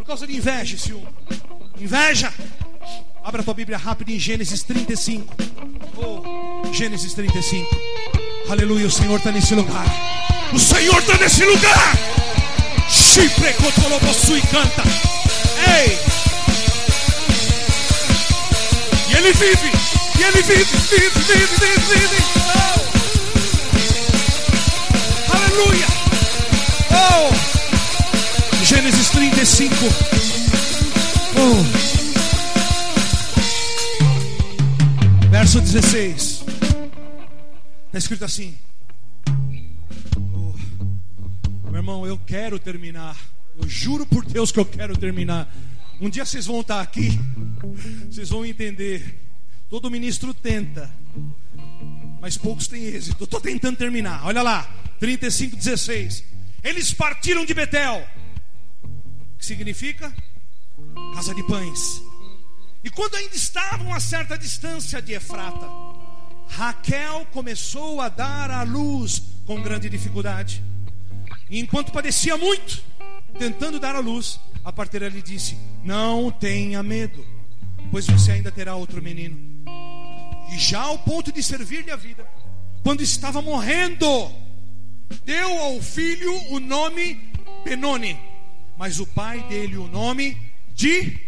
Por 0.00 0.06
causa 0.06 0.26
de 0.26 0.34
inveja 0.34 0.78
ciúme. 0.78 1.06
Inveja. 1.78 2.32
Abra 3.22 3.42
a 3.42 3.44
tua 3.44 3.52
Bíblia 3.52 3.76
rápido 3.76 4.08
em 4.08 4.18
Gênesis 4.18 4.62
35. 4.62 5.30
Oh, 5.94 6.72
Gênesis 6.72 7.12
35. 7.12 7.68
Aleluia, 8.48 8.86
o 8.86 8.90
Senhor 8.90 9.18
está 9.18 9.30
nesse 9.30 9.54
lugar. 9.54 9.84
O 10.54 10.58
Senhor 10.58 10.98
está 10.98 11.18
nesse 11.18 11.44
lugar. 11.44 11.98
Chipre 12.88 13.52
cotolobosu 13.52 14.38
e 14.38 14.40
canta. 14.40 14.82
Ei! 15.68 15.98
E 19.10 19.16
ele 19.18 19.34
vive, 19.34 19.70
E 20.18 20.22
ele 20.22 20.42
vive, 20.42 20.64
vive, 20.64 21.10
vive, 21.10 21.58
vive, 21.58 21.78
vive. 21.78 22.22
Oh. 22.56 22.80
Aleluia. 25.36 25.86
Oh. 26.90 27.59
Gênesis 28.70 29.10
35. 29.10 29.74
Oh. 31.34 31.64
Verso 35.28 35.60
16. 35.60 36.44
Está 37.86 37.98
escrito 37.98 38.24
assim. 38.24 38.56
Oh, 40.24 40.54
meu 41.64 41.80
irmão, 41.80 42.06
eu 42.06 42.16
quero 42.16 42.60
terminar. 42.60 43.16
Eu 43.60 43.68
juro 43.68 44.06
por 44.06 44.24
Deus 44.24 44.52
que 44.52 44.60
eu 44.60 44.64
quero 44.64 44.96
terminar. 44.96 45.52
Um 46.00 46.08
dia 46.08 46.24
vocês 46.24 46.46
vão 46.46 46.60
estar 46.60 46.80
aqui. 46.80 47.18
Vocês 48.08 48.28
vão 48.28 48.46
entender. 48.46 49.18
Todo 49.68 49.90
ministro 49.90 50.32
tenta. 50.32 50.88
Mas 52.20 52.36
poucos 52.36 52.68
têm 52.68 52.84
êxito. 52.84 53.24
Estou 53.24 53.40
tentando 53.40 53.76
terminar. 53.76 54.24
Olha 54.26 54.42
lá. 54.42 54.62
35, 55.00 55.56
16. 55.56 56.22
Eles 56.62 56.94
partiram 56.94 57.44
de 57.44 57.52
Betel. 57.52 58.06
Que 59.40 59.46
significa? 59.46 60.14
Casa 61.14 61.34
de 61.34 61.42
pães. 61.44 62.02
E 62.84 62.90
quando 62.90 63.14
ainda 63.14 63.34
estavam 63.34 63.92
a 63.94 63.98
certa 63.98 64.36
distância 64.36 65.00
de 65.00 65.14
Efrata, 65.14 65.66
Raquel 66.46 67.26
começou 67.32 68.02
a 68.02 68.10
dar 68.10 68.50
à 68.50 68.62
luz 68.62 69.22
com 69.46 69.62
grande 69.62 69.88
dificuldade. 69.88 70.62
E 71.48 71.58
enquanto 71.58 71.90
padecia 71.90 72.36
muito, 72.36 72.82
tentando 73.38 73.80
dar 73.80 73.96
à 73.96 74.00
luz, 74.00 74.38
a 74.62 74.70
parteira 74.70 75.08
lhe 75.08 75.22
disse: 75.22 75.56
Não 75.82 76.30
tenha 76.30 76.82
medo, 76.82 77.24
pois 77.90 78.06
você 78.06 78.32
ainda 78.32 78.52
terá 78.52 78.74
outro 78.76 79.00
menino. 79.00 79.38
E 80.52 80.58
já 80.58 80.82
ao 80.82 80.98
ponto 80.98 81.32
de 81.32 81.42
servir-lhe 81.42 81.90
a 81.90 81.96
vida, 81.96 82.28
quando 82.82 83.00
estava 83.00 83.40
morrendo, 83.40 84.06
deu 85.24 85.58
ao 85.60 85.80
filho 85.80 86.30
o 86.50 86.60
nome 86.60 87.32
Benoni, 87.64 88.18
mas 88.80 88.98
o 88.98 89.06
pai 89.06 89.42
dele 89.42 89.76
o 89.76 89.86
nome 89.86 90.38
de 90.74 91.20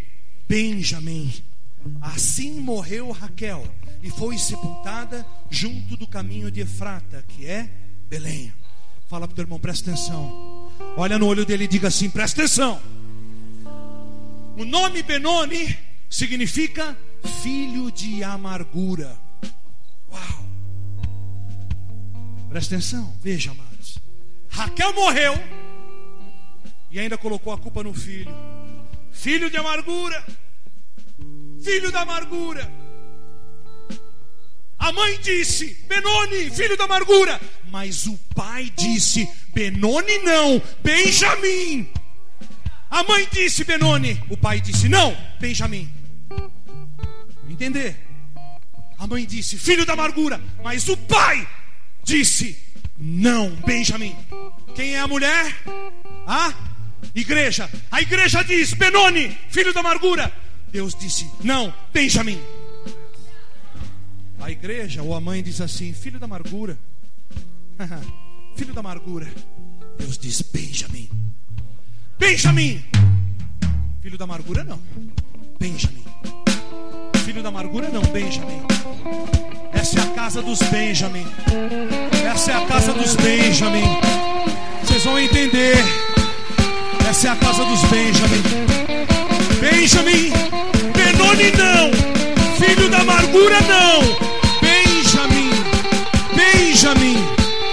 Benjamim. 0.49 1.31
Assim 2.01 2.59
morreu 2.59 3.11
Raquel 3.11 3.63
e 4.01 4.09
foi 4.09 4.39
sepultada 4.39 5.23
junto 5.51 5.95
do 5.95 6.07
caminho 6.07 6.49
de 6.49 6.61
Efrata, 6.61 7.23
que 7.27 7.45
é 7.45 7.69
Belém. 8.09 8.51
Fala 9.07 9.27
para 9.27 9.33
o 9.33 9.35
teu 9.35 9.43
irmão, 9.43 9.59
presta 9.59 9.91
atenção. 9.91 10.71
Olha 10.97 11.19
no 11.19 11.27
olho 11.27 11.45
dele 11.45 11.65
e 11.65 11.67
diga 11.67 11.89
assim: 11.89 12.09
presta 12.09 12.41
atenção. 12.41 12.81
O 14.57 14.65
nome 14.65 15.03
Benoni 15.03 15.77
significa 16.09 16.97
filho 17.43 17.91
de 17.91 18.23
amargura. 18.23 19.15
Uau! 20.11 20.49
Presta 22.49 22.73
atenção, 22.73 23.15
veja, 23.21 23.51
amados. 23.51 23.99
Raquel 24.49 24.91
morreu 24.95 25.33
e 26.93 26.99
ainda 26.99 27.17
colocou 27.17 27.51
a 27.51 27.57
culpa 27.57 27.83
no 27.83 27.93
filho. 27.93 28.33
Filho 29.11 29.49
de 29.49 29.57
amargura 29.57 30.23
filho 31.63 31.91
da 31.91 32.01
amargura. 32.01 32.71
A 34.77 34.91
mãe 34.91 35.17
disse: 35.21 35.73
Benoni, 35.87 36.49
filho 36.51 36.77
da 36.77 36.83
amargura. 36.83 37.39
Mas 37.71 38.05
o 38.05 38.17
pai 38.35 38.71
disse: 38.77 39.27
Benoni 39.53 40.17
não, 40.19 40.61
Benjamim. 40.83 41.89
A 42.91 43.01
mãe 43.03 43.27
disse: 43.31 43.63
Benoni. 43.63 44.21
O 44.29 44.35
pai 44.35 44.59
disse: 44.59 44.89
Não, 44.89 45.15
Benjamim. 45.39 45.91
Entender? 47.49 47.95
A 48.97 49.07
mãe 49.07 49.25
disse: 49.25 49.57
Filho 49.57 49.85
da 49.85 49.93
amargura. 49.93 50.41
Mas 50.61 50.89
o 50.89 50.97
pai 50.97 51.47
disse: 52.03 52.57
Não, 52.97 53.49
Benjamim. 53.65 54.15
Quem 54.75 54.95
é 54.95 54.99
a 54.99 55.07
mulher? 55.07 55.55
A 56.27 56.72
igreja. 57.15 57.69
A 57.91 58.01
igreja 58.01 58.43
diz: 58.43 58.73
Benoni, 58.73 59.37
filho 59.49 59.73
da 59.73 59.79
amargura. 59.79 60.31
Deus 60.71 60.95
disse: 60.95 61.29
Não, 61.43 61.73
Benjamim. 61.93 62.39
A 64.39 64.51
igreja 64.51 65.01
ou 65.01 65.15
a 65.15 65.21
mãe 65.21 65.41
diz 65.41 65.61
assim: 65.61 65.93
Filho 65.93 66.19
da 66.19 66.25
amargura. 66.25 66.77
Filho 68.55 68.73
da 68.73 68.81
amargura. 68.81 69.27
Deus 69.97 70.17
diz: 70.17 70.41
Benjamim. 70.41 71.09
Benjamim. 72.19 72.83
Filho 74.01 74.17
da 74.17 74.25
amargura, 74.25 74.63
não. 74.63 74.79
Benjamim. 75.59 76.03
Filho 77.23 77.41
da 77.41 77.49
amargura, 77.49 77.89
não. 77.89 78.01
Benjamim. 78.01 78.61
Essa 79.71 79.99
é 79.99 80.03
a 80.03 80.07
casa 80.07 80.41
dos 80.41 80.59
Benjamim. 80.63 81.25
Essa 82.25 82.51
é 82.51 82.55
a 82.55 82.65
casa 82.65 82.93
dos 82.93 83.15
Benjamim. 83.15 83.85
Vocês 84.83 85.03
vão 85.03 85.17
entender. 85.17 85.77
Essa 87.09 87.27
é 87.27 87.31
a 87.31 87.35
casa 87.35 87.63
dos 87.65 87.81
Benjamim. 87.83 88.73
Benjamin, 89.63 90.29
Benoni 90.93 91.51
não, 91.57 91.89
filho 92.57 92.89
da 92.89 92.99
amargura 92.99 93.61
não, 93.61 94.01
Benjamin, 94.61 95.51
Benjamin, 96.35 97.15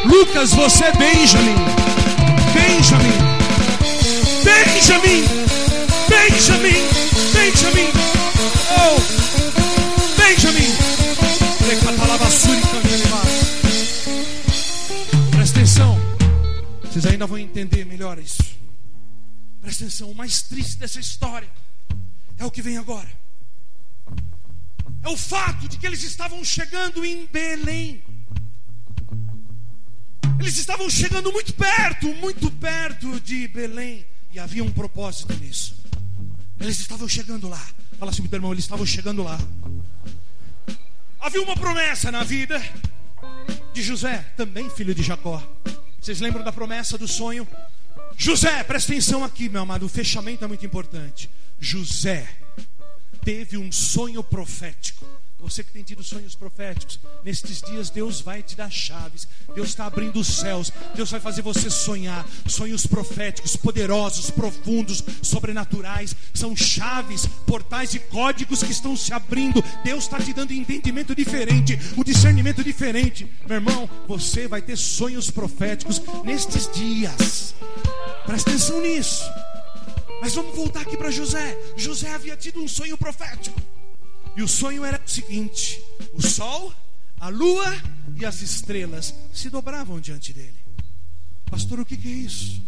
Lucas, 0.05 0.53
você 0.53 0.85
é 0.85 0.93
Benjamin, 0.93 1.57
Benjamin, 2.55 3.19
Benjamin, 4.45 5.25
Benjamin, 6.09 6.89
Benjamin, 7.33 7.89
oh, 8.79 9.01
Benjamin, 10.17 10.77
presta 15.33 15.59
atenção, 15.59 16.01
vocês 16.89 17.05
ainda 17.05 17.27
vão 17.27 17.37
entender 17.39 17.85
melhor 17.85 18.17
isso. 18.21 18.60
Presta 19.61 19.85
atenção, 19.85 20.11
o 20.11 20.15
mais 20.15 20.43
triste 20.43 20.79
dessa 20.79 20.99
história 20.99 21.49
é 22.39 22.45
o 22.45 22.51
que 22.51 22.63
vem 22.63 22.79
agora. 22.79 23.11
É 25.03 25.09
o 25.09 25.17
fato 25.17 25.69
de 25.69 25.79
que 25.79 25.87
eles 25.87 26.03
estavam 26.03 26.45
chegando 26.45 27.05
em 27.05 27.27
Belém. 27.27 28.03
Eles 30.39 30.57
estavam 30.57 30.89
chegando 30.89 31.31
muito 31.33 31.53
perto, 31.53 32.15
muito 32.15 32.51
perto 32.53 33.21
de 33.21 33.47
Belém. 33.49 34.07
E 34.31 34.39
havia 34.39 34.65
um 34.65 34.73
propósito 34.73 35.35
nisso. 35.35 35.77
Eles 36.59 36.81
estavam 36.81 37.07
chegando 37.09 37.49
lá. 37.49 37.63
Fala 37.99 38.11
assim, 38.11 38.23
meu 38.23 38.31
irmão, 38.33 38.53
eles 38.53 38.65
estavam 38.65 38.87
chegando 38.87 39.23
lá. 39.23 39.39
Havia 41.21 41.43
uma 41.43 41.55
promessa 41.55 42.11
na 42.11 42.25
vida 42.25 42.63
de 43.75 43.83
José, 43.83 44.19
também 44.37 44.71
filho 44.71 44.95
de 44.95 45.03
Jacó. 45.03 45.43
Vocês 46.01 46.21
lembram 46.21 46.43
da 46.43 46.53
promessa 46.53 46.97
do 46.97 47.07
sonho? 47.07 47.47
José, 48.23 48.63
presta 48.65 48.93
atenção 48.93 49.25
aqui, 49.25 49.49
meu 49.49 49.63
amado, 49.63 49.87
o 49.87 49.89
fechamento 49.89 50.45
é 50.45 50.47
muito 50.47 50.67
importante. 50.67 51.31
José 51.59 52.29
teve 53.25 53.57
um 53.57 53.73
sonho 53.73 54.23
profético. 54.23 55.07
Você 55.41 55.65
que 55.65 55.73
tem 55.73 55.83
tido 55.83 56.03
sonhos 56.03 56.35
proféticos, 56.35 57.01
nestes 57.25 57.63
dias 57.63 57.89
Deus 57.89 58.21
vai 58.21 58.43
te 58.43 58.55
dar 58.55 58.71
chaves. 58.71 59.27
Deus 59.55 59.71
está 59.71 59.87
abrindo 59.87 60.21
os 60.21 60.27
céus. 60.27 60.71
Deus 60.95 61.11
vai 61.11 61.19
fazer 61.19 61.41
você 61.43 61.71
sonhar. 61.71 62.27
Sonhos 62.47 62.87
proféticos, 62.87 63.57
poderosos, 63.57 64.31
profundos, 64.31 65.03
sobrenaturais. 65.23 66.15
São 66.35 66.55
chaves, 66.55 67.27
portais 67.47 67.95
e 67.95 67.99
códigos 67.99 68.63
que 68.63 68.71
estão 68.71 68.95
se 68.97 69.13
abrindo. 69.13 69.65
Deus 69.83 70.05
está 70.05 70.21
te 70.21 70.33
dando 70.35 70.53
entendimento 70.53 71.15
diferente, 71.15 71.79
o 71.97 72.05
discernimento 72.05 72.63
diferente. 72.63 73.27
Meu 73.47 73.57
irmão, 73.57 73.89
você 74.07 74.47
vai 74.47 74.61
ter 74.61 74.77
sonhos 74.77 75.31
proféticos 75.31 76.03
nestes 76.23 76.71
dias. 76.73 77.55
Presta 78.27 78.51
atenção 78.51 78.81
nisso. 78.83 79.25
Mas 80.21 80.35
vamos 80.35 80.55
voltar 80.55 80.83
aqui 80.83 80.97
para 80.97 81.11
José. 81.11 81.59
José 81.77 82.13
havia 82.13 82.37
tido 82.37 82.63
um 82.63 82.69
sonho 82.69 82.99
profético. 82.99 83.59
E 84.41 84.43
o 84.43 84.49
sonho 84.49 84.87
era 84.87 84.99
o 84.99 85.11
seguinte: 85.11 85.85
o 86.15 86.23
sol, 86.23 86.73
a 87.21 87.29
lua 87.29 87.77
e 88.17 88.25
as 88.25 88.41
estrelas 88.41 89.15
se 89.35 89.51
dobravam 89.51 90.01
diante 90.01 90.33
dele. 90.33 90.59
Pastor, 91.45 91.79
o 91.79 91.85
que, 91.85 91.95
que 91.95 92.09
é 92.09 92.17
isso? 92.17 92.63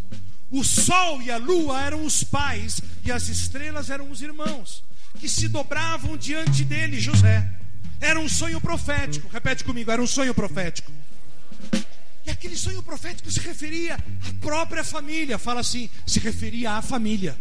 O 0.50 0.62
sol 0.62 1.22
e 1.22 1.30
a 1.30 1.38
lua 1.38 1.80
eram 1.80 2.04
os 2.04 2.22
pais 2.22 2.82
e 3.02 3.10
as 3.10 3.30
estrelas 3.30 3.88
eram 3.88 4.10
os 4.10 4.20
irmãos 4.20 4.84
que 5.18 5.26
se 5.26 5.48
dobravam 5.48 6.14
diante 6.14 6.62
dele, 6.62 7.00
José. 7.00 7.50
Era 7.98 8.20
um 8.20 8.28
sonho 8.28 8.60
profético. 8.60 9.26
Repete 9.28 9.64
comigo, 9.64 9.90
era 9.90 10.02
um 10.02 10.06
sonho 10.06 10.34
profético. 10.34 10.92
E 12.26 12.30
aquele 12.30 12.54
sonho 12.54 12.82
profético 12.82 13.30
se 13.30 13.40
referia 13.40 13.94
à 13.94 14.32
própria 14.42 14.84
família. 14.84 15.38
Fala 15.38 15.60
assim: 15.60 15.88
se 16.06 16.20
referia 16.20 16.72
à 16.72 16.82
família. 16.82 17.34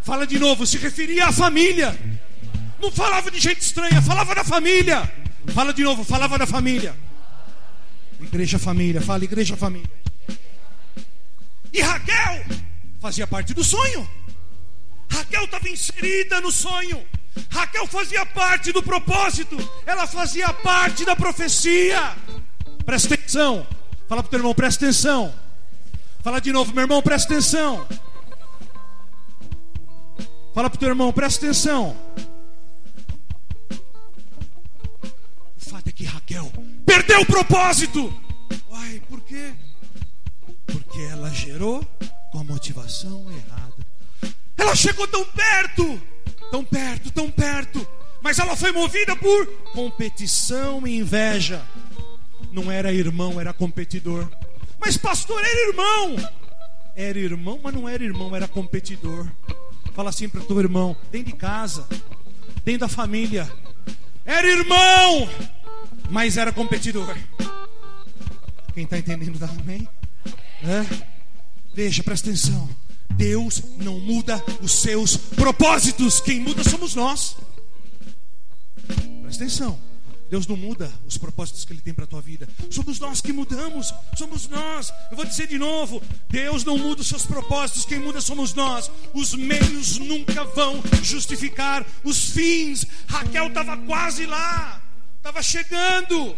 Fala 0.00 0.26
de 0.26 0.38
novo: 0.38 0.66
se 0.66 0.78
referia 0.78 1.26
à 1.26 1.32
família. 1.32 1.94
Não 2.80 2.90
falava 2.92 3.30
de 3.30 3.40
gente 3.40 3.60
estranha, 3.60 4.00
falava 4.00 4.34
da 4.34 4.44
família. 4.44 5.10
Fala 5.48 5.72
de 5.72 5.82
novo: 5.82 6.04
falava 6.04 6.38
da 6.38 6.46
família. 6.46 6.94
Igreja 8.20 8.58
família, 8.58 9.00
fala 9.00 9.24
igreja 9.24 9.56
família. 9.56 9.90
E 11.72 11.80
Raquel 11.80 12.44
fazia 13.00 13.26
parte 13.26 13.54
do 13.54 13.62
sonho. 13.62 14.08
Raquel 15.10 15.44
estava 15.44 15.68
inserida 15.68 16.40
no 16.40 16.50
sonho. 16.50 17.04
Raquel 17.50 17.86
fazia 17.86 18.26
parte 18.26 18.72
do 18.72 18.82
propósito, 18.82 19.56
ela 19.86 20.06
fazia 20.06 20.52
parte 20.52 21.04
da 21.04 21.14
profecia. 21.14 22.16
Presta 22.84 23.14
atenção. 23.14 23.66
Fala 24.08 24.22
para 24.22 24.28
o 24.28 24.30
teu 24.30 24.38
irmão, 24.38 24.54
presta 24.54 24.84
atenção. 24.84 25.34
Fala 26.22 26.40
de 26.40 26.52
novo, 26.52 26.72
meu 26.74 26.82
irmão, 26.82 27.02
presta 27.02 27.32
atenção. 27.32 27.86
Fala 30.54 30.68
para 30.68 30.76
o 30.76 30.78
teu 30.78 30.88
irmão, 30.88 31.12
presta 31.12 31.44
atenção. 31.46 31.96
Que 35.98 36.04
Raquel 36.04 36.48
perdeu 36.86 37.22
o 37.22 37.26
propósito. 37.26 38.14
Uai, 38.70 39.02
por 39.10 39.20
quê? 39.22 39.52
Porque 40.64 41.00
ela 41.00 41.28
gerou 41.30 41.84
com 42.30 42.38
a 42.38 42.44
motivação 42.44 43.26
errada. 43.32 43.74
Ela 44.56 44.76
chegou 44.76 45.08
tão 45.08 45.24
perto, 45.24 46.00
tão 46.52 46.64
perto, 46.64 47.10
tão 47.10 47.28
perto, 47.28 47.84
mas 48.22 48.38
ela 48.38 48.54
foi 48.54 48.70
movida 48.70 49.16
por 49.16 49.44
competição 49.72 50.86
e 50.86 50.98
inveja. 50.98 51.66
Não 52.52 52.70
era 52.70 52.92
irmão, 52.92 53.40
era 53.40 53.52
competidor. 53.52 54.30
Mas 54.78 54.96
pastor, 54.96 55.44
era 55.44 55.68
irmão. 55.68 56.30
Era 56.94 57.18
irmão, 57.18 57.58
mas 57.60 57.74
não 57.74 57.88
era 57.88 58.04
irmão, 58.04 58.36
era 58.36 58.46
competidor. 58.46 59.26
Fala 59.94 60.10
assim 60.10 60.28
para 60.28 60.42
o 60.42 60.44
teu 60.44 60.60
irmão, 60.60 60.96
dentro 61.10 61.32
de 61.32 61.36
casa, 61.36 61.88
dentro 62.64 62.82
da 62.82 62.88
família. 62.88 63.50
Era 64.24 64.46
irmão, 64.46 65.28
mas 66.08 66.36
era 66.36 66.52
competidor. 66.52 67.16
Quem 68.74 68.84
está 68.84 68.98
entendendo, 68.98 69.38
dá 69.38 69.46
amém? 69.46 69.88
É? 70.62 71.08
Veja, 71.74 72.02
presta 72.02 72.28
atenção. 72.28 72.68
Deus 73.10 73.62
não 73.78 73.98
muda 73.98 74.42
os 74.62 74.72
seus 74.72 75.16
propósitos, 75.16 76.20
quem 76.20 76.40
muda 76.40 76.62
somos 76.62 76.94
nós. 76.94 77.36
Presta 79.22 79.44
atenção. 79.44 79.88
Deus 80.30 80.46
não 80.46 80.56
muda 80.56 80.92
os 81.06 81.16
propósitos 81.16 81.64
que 81.64 81.72
Ele 81.72 81.80
tem 81.80 81.94
para 81.94 82.04
a 82.04 82.06
tua 82.06 82.20
vida. 82.20 82.46
Somos 82.70 83.00
nós 83.00 83.20
que 83.20 83.32
mudamos. 83.32 83.94
Somos 84.16 84.46
nós. 84.46 84.92
Eu 85.10 85.16
vou 85.16 85.24
dizer 85.24 85.46
de 85.46 85.58
novo: 85.58 86.02
Deus 86.28 86.64
não 86.64 86.76
muda 86.76 87.00
os 87.00 87.08
seus 87.08 87.24
propósitos. 87.24 87.86
Quem 87.86 87.98
muda 87.98 88.20
somos 88.20 88.52
nós. 88.52 88.90
Os 89.14 89.32
meios 89.34 89.98
nunca 89.98 90.44
vão 90.44 90.82
justificar 91.02 91.84
os 92.04 92.30
fins. 92.30 92.86
Raquel 93.06 93.48
estava 93.48 93.76
quase 93.78 94.26
lá. 94.26 94.82
Estava 95.18 95.42
chegando. 95.42 96.36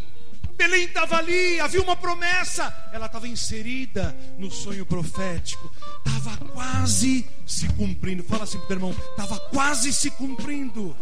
Belém 0.57 0.85
estava 0.85 1.17
ali, 1.17 1.59
havia 1.59 1.81
uma 1.81 1.97
promessa, 1.97 2.91
ela 2.93 3.07
estava 3.07 3.27
inserida 3.27 4.15
no 4.37 4.51
sonho 4.51 4.85
profético, 4.85 5.73
estava 6.05 6.37
quase 6.53 7.27
se 7.47 7.67
cumprindo. 7.69 8.23
Fala 8.25 8.45
assim 8.45 8.61
para 8.61 8.75
irmão: 8.77 8.91
estava 8.91 9.41
quase 9.49 9.91
se 9.91 10.11
cumprindo. 10.11 10.95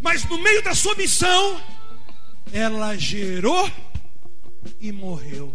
Mas 0.00 0.22
no 0.24 0.38
meio 0.38 0.62
da 0.62 0.76
sua 0.76 0.94
missão, 0.94 1.60
ela 2.52 2.96
gerou 2.96 3.68
e 4.80 4.92
morreu. 4.92 5.52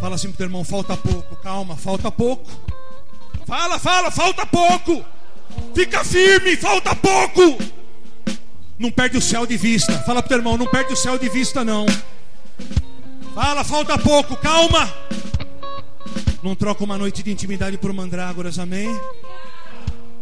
Fala 0.00 0.16
assim 0.16 0.26
pro 0.28 0.38
teu 0.38 0.46
irmão, 0.46 0.64
falta 0.64 0.96
pouco, 0.96 1.36
calma, 1.36 1.76
falta 1.76 2.10
pouco. 2.10 2.50
Fala, 3.46 3.78
fala, 3.78 4.10
falta 4.10 4.44
pouco. 4.44 5.04
Fica 5.72 6.02
firme, 6.02 6.56
falta 6.56 6.96
pouco. 6.96 7.58
Não 8.82 8.90
perde 8.90 9.16
o 9.16 9.22
céu 9.22 9.46
de 9.46 9.56
vista. 9.56 9.96
Fala 10.00 10.20
pro 10.20 10.30
teu 10.30 10.38
irmão, 10.38 10.58
não 10.58 10.66
perde 10.66 10.92
o 10.92 10.96
céu 10.96 11.16
de 11.16 11.28
vista 11.28 11.64
não. 11.64 11.86
Fala, 13.32 13.62
falta 13.62 13.96
pouco, 13.96 14.36
calma. 14.36 14.92
Não 16.42 16.56
troca 16.56 16.82
uma 16.82 16.98
noite 16.98 17.22
de 17.22 17.30
intimidade 17.30 17.78
por 17.78 17.92
mandrágoras, 17.92 18.58
amém? 18.58 18.88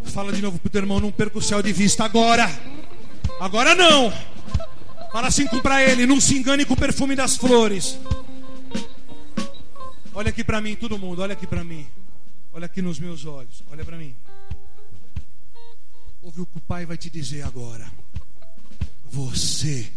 Fala 0.04 0.30
de 0.30 0.42
novo 0.42 0.58
pro 0.58 0.68
teu 0.68 0.82
irmão, 0.82 1.00
não 1.00 1.10
perca 1.10 1.38
o 1.38 1.42
céu 1.42 1.62
de 1.62 1.72
vista 1.72 2.04
agora. 2.04 2.50
Agora 3.40 3.74
não. 3.74 4.12
Fala 5.10 5.28
assim 5.28 5.46
para 5.62 5.82
ele, 5.82 6.04
não 6.04 6.20
se 6.20 6.36
engane 6.36 6.66
com 6.66 6.74
o 6.74 6.76
perfume 6.76 7.16
das 7.16 7.38
flores. 7.38 7.98
Olha 10.12 10.28
aqui 10.28 10.44
para 10.44 10.60
mim, 10.60 10.76
todo 10.76 10.98
mundo, 10.98 11.22
olha 11.22 11.32
aqui 11.32 11.46
para 11.46 11.64
mim. 11.64 11.86
Olha 12.52 12.66
aqui 12.66 12.82
nos 12.82 12.98
meus 12.98 13.24
olhos, 13.24 13.64
olha 13.70 13.86
para 13.86 13.96
mim. 13.96 14.14
Ouve 16.20 16.42
o 16.42 16.46
que 16.46 16.58
o 16.58 16.60
pai 16.60 16.84
vai 16.84 16.98
te 16.98 17.08
dizer 17.08 17.40
agora. 17.40 17.90
Você 19.10 19.90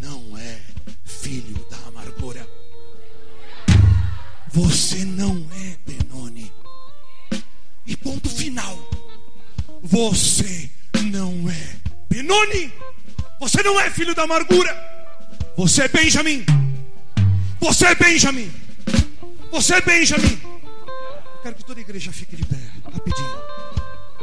não 0.00 0.38
é 0.38 0.60
filho 1.04 1.66
da 1.68 1.76
amargura. 1.88 2.48
Você 4.48 5.04
não 5.04 5.44
é 5.52 5.76
Benoni. 5.84 6.52
E 7.84 7.96
ponto 7.96 8.28
final. 8.30 8.78
Você 9.82 10.70
não 11.10 11.50
é 11.50 11.76
Benoni. 12.08 12.72
Você 13.40 13.62
não 13.64 13.78
é 13.80 13.90
filho 13.90 14.14
da 14.14 14.22
amargura. 14.22 14.72
Você 15.56 15.82
é 15.82 15.88
Benjamin. 15.88 16.46
Você 17.58 17.86
é 17.86 17.94
Benjamin. 17.96 18.52
Você 19.50 19.74
é 19.74 19.80
Benjamin. 19.80 20.40
Eu 20.44 21.38
quero 21.42 21.54
que 21.56 21.64
toda 21.64 21.80
a 21.80 21.82
igreja 21.82 22.12
fique 22.12 22.36
de 22.36 22.44
pé, 22.44 22.60
rapidinho. 22.84 23.36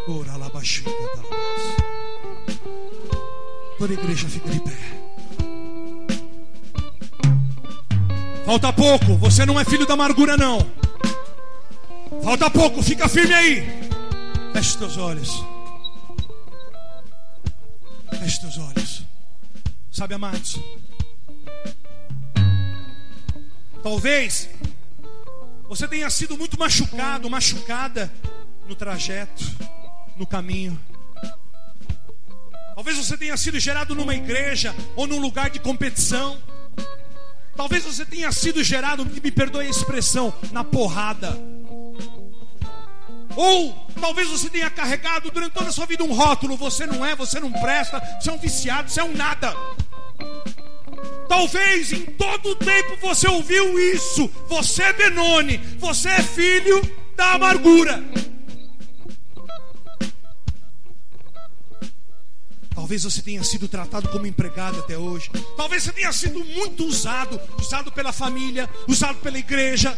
Ora 0.08 0.38
lá 0.38 0.50
baixinho, 0.50 0.90
Toda 3.82 3.96
igreja 3.96 4.30
fica 4.30 4.48
de 4.48 4.60
pé. 4.60 4.78
Falta 8.46 8.72
pouco, 8.72 9.18
você 9.18 9.44
não 9.44 9.60
é 9.60 9.66
filho 9.66 9.88
da 9.88 9.96
amargura, 9.96 10.38
não. 10.38 10.60
Falta 12.24 12.48
pouco, 12.52 12.84
fica 12.84 13.10
firme 13.10 13.34
aí. 13.34 13.66
Feche 14.54 14.78
teus 14.78 14.98
olhos. 14.98 15.44
Feche 18.20 18.42
teus 18.42 18.60
olhos. 18.60 19.04
Sabe, 19.92 20.14
amados? 20.14 20.60
Talvez 23.82 24.48
você 25.68 25.88
tenha 25.88 26.08
sido 26.12 26.38
muito 26.38 26.60
machucado, 26.60 27.28
machucada 27.32 28.14
no 28.68 28.76
trajeto, 28.76 29.44
no 30.16 30.28
caminho. 30.28 30.80
Talvez 32.76 32.98
você 32.98 33.18
tenha 33.18 33.36
sido 33.38 33.60
gerado 33.60 33.94
numa 33.94 34.16
igreja 34.16 34.74
ou 34.96 35.06
num 35.06 35.20
lugar 35.20 35.50
de 35.50 35.60
competição. 35.60 36.38
Talvez 37.56 37.84
você 37.84 38.06
tenha 38.06 38.32
sido 38.32 38.64
gerado, 38.64 39.06
me 39.06 39.32
perdoe 39.32 39.68
a 39.68 39.70
expressão, 39.70 40.34
na 40.52 40.64
porrada. 40.64 41.38
Ou 43.36 43.74
talvez 44.00 44.28
você 44.28 44.50
tenha 44.50 44.70
carregado 44.70 45.30
durante 45.32 45.54
toda 45.54 45.70
a 45.70 45.72
sua 45.72 45.86
vida 45.86 46.04
um 46.04 46.14
rótulo: 46.14 46.58
você 46.58 46.86
não 46.86 47.06
é, 47.06 47.16
você 47.16 47.40
não 47.40 47.52
presta, 47.52 48.02
você 48.20 48.30
é 48.30 48.34
um 48.34 48.38
viciado, 48.38 48.90
você 48.90 49.00
é 49.00 49.04
um 49.04 49.16
nada. 49.16 49.56
Talvez 51.28 51.92
em 51.94 52.06
todo 52.06 52.50
o 52.50 52.56
tempo 52.56 52.98
você 53.02 53.28
ouviu 53.28 53.80
isso. 53.94 54.30
Você 54.50 54.84
é 54.84 54.94
Benoni, 54.94 55.58
você 55.78 56.10
é 56.10 56.22
filho 56.22 56.82
da 57.16 57.34
amargura. 57.34 58.04
Talvez 62.92 63.04
você 63.06 63.22
tenha 63.22 63.42
sido 63.42 63.70
tratado 63.70 64.10
como 64.10 64.28
empregado 64.28 64.80
até 64.82 64.98
hoje. 64.98 65.32
Talvez 65.56 65.84
você 65.84 65.94
tenha 65.94 66.12
sido 66.12 66.44
muito 66.44 66.84
usado, 66.86 67.40
usado 67.58 67.90
pela 67.90 68.12
família, 68.12 68.70
usado 68.86 69.18
pela 69.20 69.40
igreja. 69.40 69.98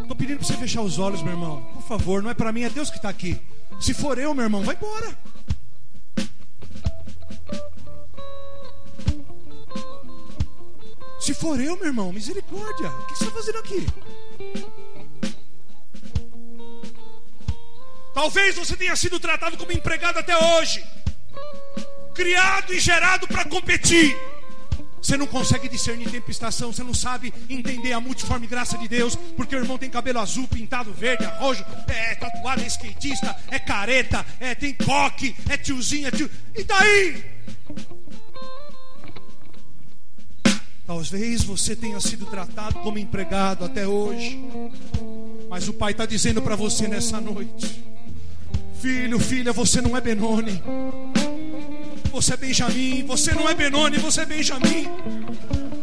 Estou 0.00 0.16
pedindo 0.16 0.38
para 0.38 0.46
você 0.46 0.56
fechar 0.56 0.80
os 0.80 0.98
olhos, 0.98 1.20
meu 1.20 1.32
irmão. 1.32 1.60
Por 1.74 1.82
favor, 1.82 2.22
não 2.22 2.30
é 2.30 2.34
para 2.34 2.50
mim, 2.50 2.62
é 2.62 2.70
Deus 2.70 2.88
que 2.88 2.96
está 2.96 3.10
aqui. 3.10 3.38
Se 3.78 3.92
for 3.92 4.16
eu, 4.16 4.32
meu 4.32 4.44
irmão, 4.44 4.62
vai 4.62 4.74
embora. 4.74 5.18
Se 11.20 11.34
for 11.34 11.60
eu, 11.60 11.76
meu 11.76 11.88
irmão, 11.88 12.10
misericórdia. 12.10 12.88
O 12.88 13.06
que 13.06 13.18
você 13.18 13.24
está 13.24 13.36
fazendo 13.36 13.58
aqui? 13.58 13.86
Talvez 18.14 18.56
você 18.56 18.74
tenha 18.78 18.96
sido 18.96 19.20
tratado 19.20 19.58
como 19.58 19.72
empregado 19.72 20.18
até 20.18 20.34
hoje, 20.56 20.82
criado 22.14 22.72
e 22.72 22.80
gerado 22.80 23.26
para 23.26 23.44
competir. 23.44 24.16
Você 25.00 25.16
não 25.16 25.26
consegue 25.26 25.68
discernir 25.68 26.10
tempo 26.10 26.28
e 26.28 26.30
estação, 26.30 26.72
você 26.72 26.82
não 26.82 26.92
sabe 26.92 27.32
entender 27.48 27.92
a 27.92 28.00
multiforme 28.00 28.46
graça 28.46 28.76
de 28.76 28.86
Deus, 28.86 29.16
porque 29.36 29.56
o 29.56 29.58
irmão 29.58 29.78
tem 29.78 29.88
cabelo 29.88 30.18
azul, 30.18 30.46
pintado 30.46 30.92
verde, 30.92 31.24
roxo, 31.38 31.64
é 31.88 32.14
tatuado, 32.14 32.62
é 32.62 32.66
skatista, 32.66 33.34
é 33.50 33.58
careta, 33.58 34.24
é, 34.38 34.54
tem 34.54 34.74
coque, 34.74 35.34
é 35.48 35.56
tiozinho, 35.56 36.08
é 36.08 36.10
tio. 36.10 36.30
E 36.54 36.62
daí? 36.64 37.24
Talvez 40.86 41.44
você 41.44 41.74
tenha 41.74 42.00
sido 42.00 42.26
tratado 42.26 42.80
como 42.80 42.98
empregado 42.98 43.64
até 43.64 43.86
hoje, 43.86 44.44
mas 45.48 45.66
o 45.66 45.72
Pai 45.72 45.92
está 45.92 46.04
dizendo 46.04 46.42
para 46.42 46.56
você 46.56 46.88
nessa 46.88 47.20
noite: 47.20 47.84
Filho, 48.80 49.20
filha, 49.20 49.52
você 49.52 49.82
não 49.82 49.94
é 49.94 50.00
Benoni, 50.00 50.62
você 52.10 52.32
é 52.32 52.36
Benjamim, 52.36 53.04
você 53.04 53.34
não 53.34 53.48
é 53.48 53.54
Benoni, 53.54 53.98
você 53.98 54.22
é 54.22 54.26
Benjamim, 54.26 54.88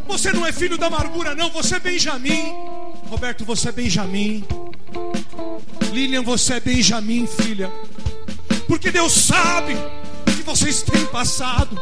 você 0.06 0.32
não 0.32 0.44
é 0.44 0.52
filho 0.52 0.76
da 0.76 0.86
amargura, 0.86 1.34
não, 1.34 1.48
você 1.50 1.76
é 1.76 1.80
Benjamim. 1.80 2.52
Roberto, 3.08 3.44
você 3.44 3.68
é 3.68 3.72
Benjamim. 3.72 4.44
Lilian, 5.92 6.22
você 6.22 6.54
é 6.54 6.60
Benjamim, 6.60 7.26
filha. 7.26 7.70
porque 8.66 8.90
Deus 8.90 9.12
sabe 9.12 9.74
que 10.36 10.42
vocês 10.42 10.82
têm 10.82 11.06
passado. 11.06 11.80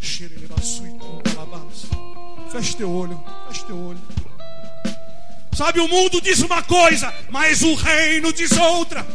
Feche 0.00 0.28
teu 2.76 2.90
olho, 2.90 3.22
feche 3.48 3.64
teu 3.66 3.78
olho. 3.78 3.98
Sabe, 5.52 5.80
o 5.80 5.88
mundo 5.88 6.20
diz 6.20 6.40
uma 6.40 6.62
coisa, 6.62 7.12
mas 7.30 7.62
o 7.62 7.74
reino 7.74 8.32
diz 8.32 8.52
outra. 8.52 9.06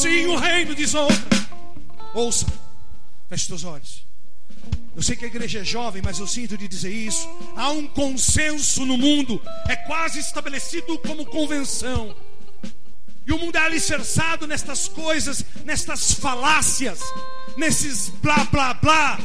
Sim, 0.00 0.28
o 0.28 0.36
reino 0.36 0.74
diz 0.74 0.94
outra. 0.94 1.18
Ouça, 2.14 2.46
feche 3.28 3.48
teus 3.48 3.64
olhos. 3.64 4.06
Eu 4.96 5.02
sei 5.02 5.14
que 5.14 5.26
a 5.26 5.28
igreja 5.28 5.60
é 5.60 5.64
jovem, 5.64 6.00
mas 6.02 6.18
eu 6.18 6.26
sinto 6.26 6.56
de 6.56 6.66
dizer 6.66 6.90
isso. 6.90 7.28
Há 7.54 7.70
um 7.70 7.86
consenso 7.86 8.86
no 8.86 8.96
mundo, 8.96 9.42
é 9.68 9.76
quase 9.76 10.18
estabelecido 10.18 10.98
como 11.00 11.26
convenção. 11.26 12.16
E 13.26 13.32
o 13.32 13.38
mundo 13.38 13.56
é 13.56 13.60
alicerçado 13.60 14.46
nestas 14.46 14.88
coisas, 14.88 15.44
nestas 15.66 16.14
falácias, 16.14 17.00
nesses 17.58 18.08
blá 18.08 18.44
blá 18.44 18.72
blá. 18.72 19.18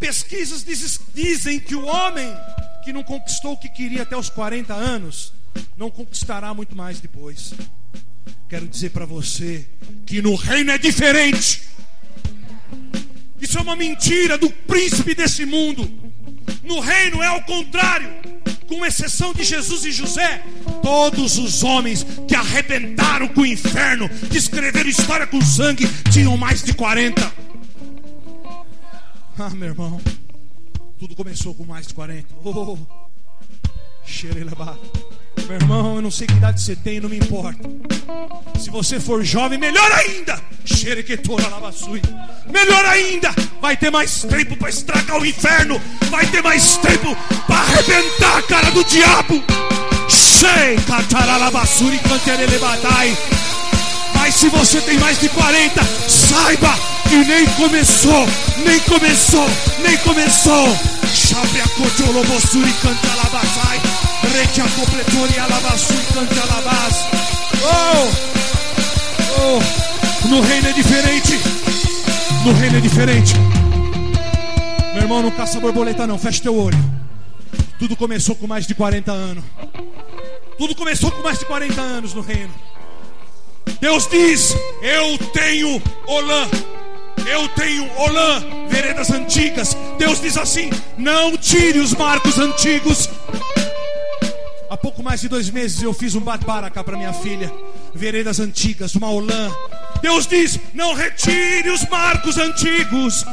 Pesquisas 0.00 0.64
diz, 0.64 1.00
dizem 1.14 1.60
que 1.60 1.76
o 1.76 1.86
homem 1.86 2.28
que 2.82 2.92
não 2.92 3.04
conquistou 3.04 3.52
o 3.52 3.56
que 3.56 3.68
queria 3.68 4.02
até 4.02 4.16
os 4.16 4.28
40 4.28 4.74
anos, 4.74 5.32
não 5.76 5.92
conquistará 5.92 6.52
muito 6.52 6.74
mais 6.74 6.98
depois. 6.98 7.54
Quero 8.48 8.68
dizer 8.68 8.90
para 8.90 9.04
você 9.04 9.66
que 10.06 10.22
no 10.22 10.36
reino 10.36 10.70
é 10.70 10.78
diferente. 10.78 11.62
Isso 13.40 13.58
é 13.58 13.60
uma 13.60 13.74
mentira 13.74 14.38
do 14.38 14.48
príncipe 14.48 15.14
desse 15.14 15.44
mundo. 15.44 15.90
No 16.62 16.78
reino 16.80 17.22
é 17.22 17.26
ao 17.26 17.42
contrário. 17.42 18.08
Com 18.68 18.84
exceção 18.84 19.32
de 19.32 19.44
Jesus 19.44 19.84
e 19.84 19.92
José, 19.92 20.44
todos 20.82 21.38
os 21.38 21.62
homens 21.62 22.04
que 22.26 22.34
arrebentaram 22.34 23.28
com 23.28 23.42
o 23.42 23.46
inferno, 23.46 24.08
que 24.08 24.38
escreveram 24.38 24.90
história 24.90 25.26
com 25.26 25.40
sangue, 25.40 25.86
tinham 26.12 26.36
mais 26.36 26.62
de 26.62 26.74
40. 26.74 27.32
Ah, 29.38 29.50
meu 29.50 29.68
irmão, 29.68 30.00
tudo 30.98 31.14
começou 31.14 31.54
com 31.54 31.64
mais 31.64 31.86
de 31.86 31.94
40. 31.94 32.26
Oh, 32.42 32.78
meu 35.46 35.56
irmão, 35.56 35.96
eu 35.96 36.02
não 36.02 36.10
sei 36.10 36.26
que 36.26 36.34
idade 36.34 36.60
você 36.60 36.74
tem, 36.74 37.00
não 37.00 37.08
me 37.08 37.16
importa. 37.16 37.68
Se 38.58 38.70
você 38.70 38.98
for 38.98 39.24
jovem, 39.24 39.58
melhor 39.58 39.90
ainda. 39.92 40.40
Melhor 42.50 42.84
ainda. 42.84 43.34
Vai 43.60 43.76
ter 43.76 43.90
mais 43.90 44.22
tempo 44.22 44.56
para 44.56 44.68
estragar 44.68 45.20
o 45.20 45.26
inferno. 45.26 45.80
Vai 46.10 46.26
ter 46.26 46.42
mais 46.42 46.76
tempo 46.78 47.16
para 47.46 47.56
arrebentar 47.56 48.38
a 48.38 48.42
cara 48.42 48.70
do 48.70 48.84
diabo. 48.84 49.42
Mas 54.14 54.34
se 54.34 54.48
você 54.48 54.80
tem 54.80 54.98
mais 54.98 55.20
de 55.20 55.28
40, 55.28 55.84
saiba 56.08 56.74
que 57.08 57.16
nem 57.16 57.46
começou, 57.50 58.26
nem 58.64 58.80
começou, 58.80 59.48
nem 59.82 59.96
começou. 59.98 60.76
Chape 61.14 61.60
a 61.60 61.68
cotiolobosuri 61.68 62.72
cantalabasai. 64.26 64.32
Rete 64.32 64.60
a 64.60 64.68
completori 64.68 65.38
alabasuri 65.38 66.06
cantalabas. 66.12 66.94
Oh! 67.62 68.10
Oh! 69.38 70.28
No 70.28 70.40
reino 70.40 70.68
é 70.68 70.72
diferente. 70.72 71.38
No 72.44 72.52
reino 72.52 72.78
é 72.78 72.80
diferente. 72.80 73.34
Meu 74.94 75.02
irmão, 75.02 75.22
não 75.22 75.30
caça 75.30 75.60
borboleta 75.60 76.06
não, 76.06 76.18
fecha 76.18 76.42
teu 76.42 76.56
olho. 76.56 76.78
Tudo 77.78 77.96
começou 77.96 78.34
com 78.34 78.46
mais 78.46 78.66
de 78.66 78.74
40 78.74 79.12
anos. 79.12 79.44
Tudo 80.58 80.74
começou 80.74 81.10
com 81.10 81.22
mais 81.22 81.38
de 81.38 81.44
40 81.44 81.80
anos 81.80 82.14
no 82.14 82.22
reino. 82.22 82.52
Deus 83.80 84.08
diz: 84.08 84.56
Eu 84.82 85.18
tenho 85.32 85.82
Olã. 86.06 86.48
Eu 87.28 87.48
tenho 87.48 87.90
Olã, 87.96 88.68
veredas 88.68 89.10
antigas. 89.10 89.76
Deus 89.98 90.20
diz 90.20 90.36
assim: 90.36 90.70
Não 90.96 91.36
tire 91.36 91.78
os 91.80 91.92
marcos 91.92 92.38
antigos. 92.38 93.10
Há 94.68 94.76
pouco 94.76 95.02
mais 95.02 95.20
de 95.20 95.28
dois 95.28 95.48
meses 95.48 95.80
eu 95.80 95.94
fiz 95.94 96.14
um 96.14 96.20
batbaracá 96.20 96.82
para 96.82 96.96
minha 96.96 97.12
filha. 97.12 97.52
Veredas 97.94 98.40
antigas, 98.40 98.94
uma 98.94 99.10
Olã. 99.10 99.50
Deus 100.02 100.26
diz: 100.26 100.58
Não 100.74 100.94
retire 100.94 101.70
os 101.70 101.88
marcos 101.88 102.36
antigos. 102.36 103.24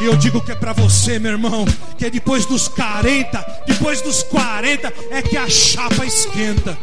E 0.00 0.04
eu 0.04 0.16
digo 0.16 0.40
que 0.42 0.52
é 0.52 0.54
para 0.54 0.72
você, 0.72 1.18
meu 1.18 1.32
irmão, 1.32 1.64
que 1.96 2.04
é 2.04 2.10
depois 2.10 2.44
dos 2.44 2.68
40, 2.68 3.62
depois 3.66 4.02
dos 4.02 4.22
40 4.24 4.92
é 5.10 5.22
que 5.22 5.36
a 5.36 5.48
chapa 5.48 6.04
esquenta. 6.04 6.76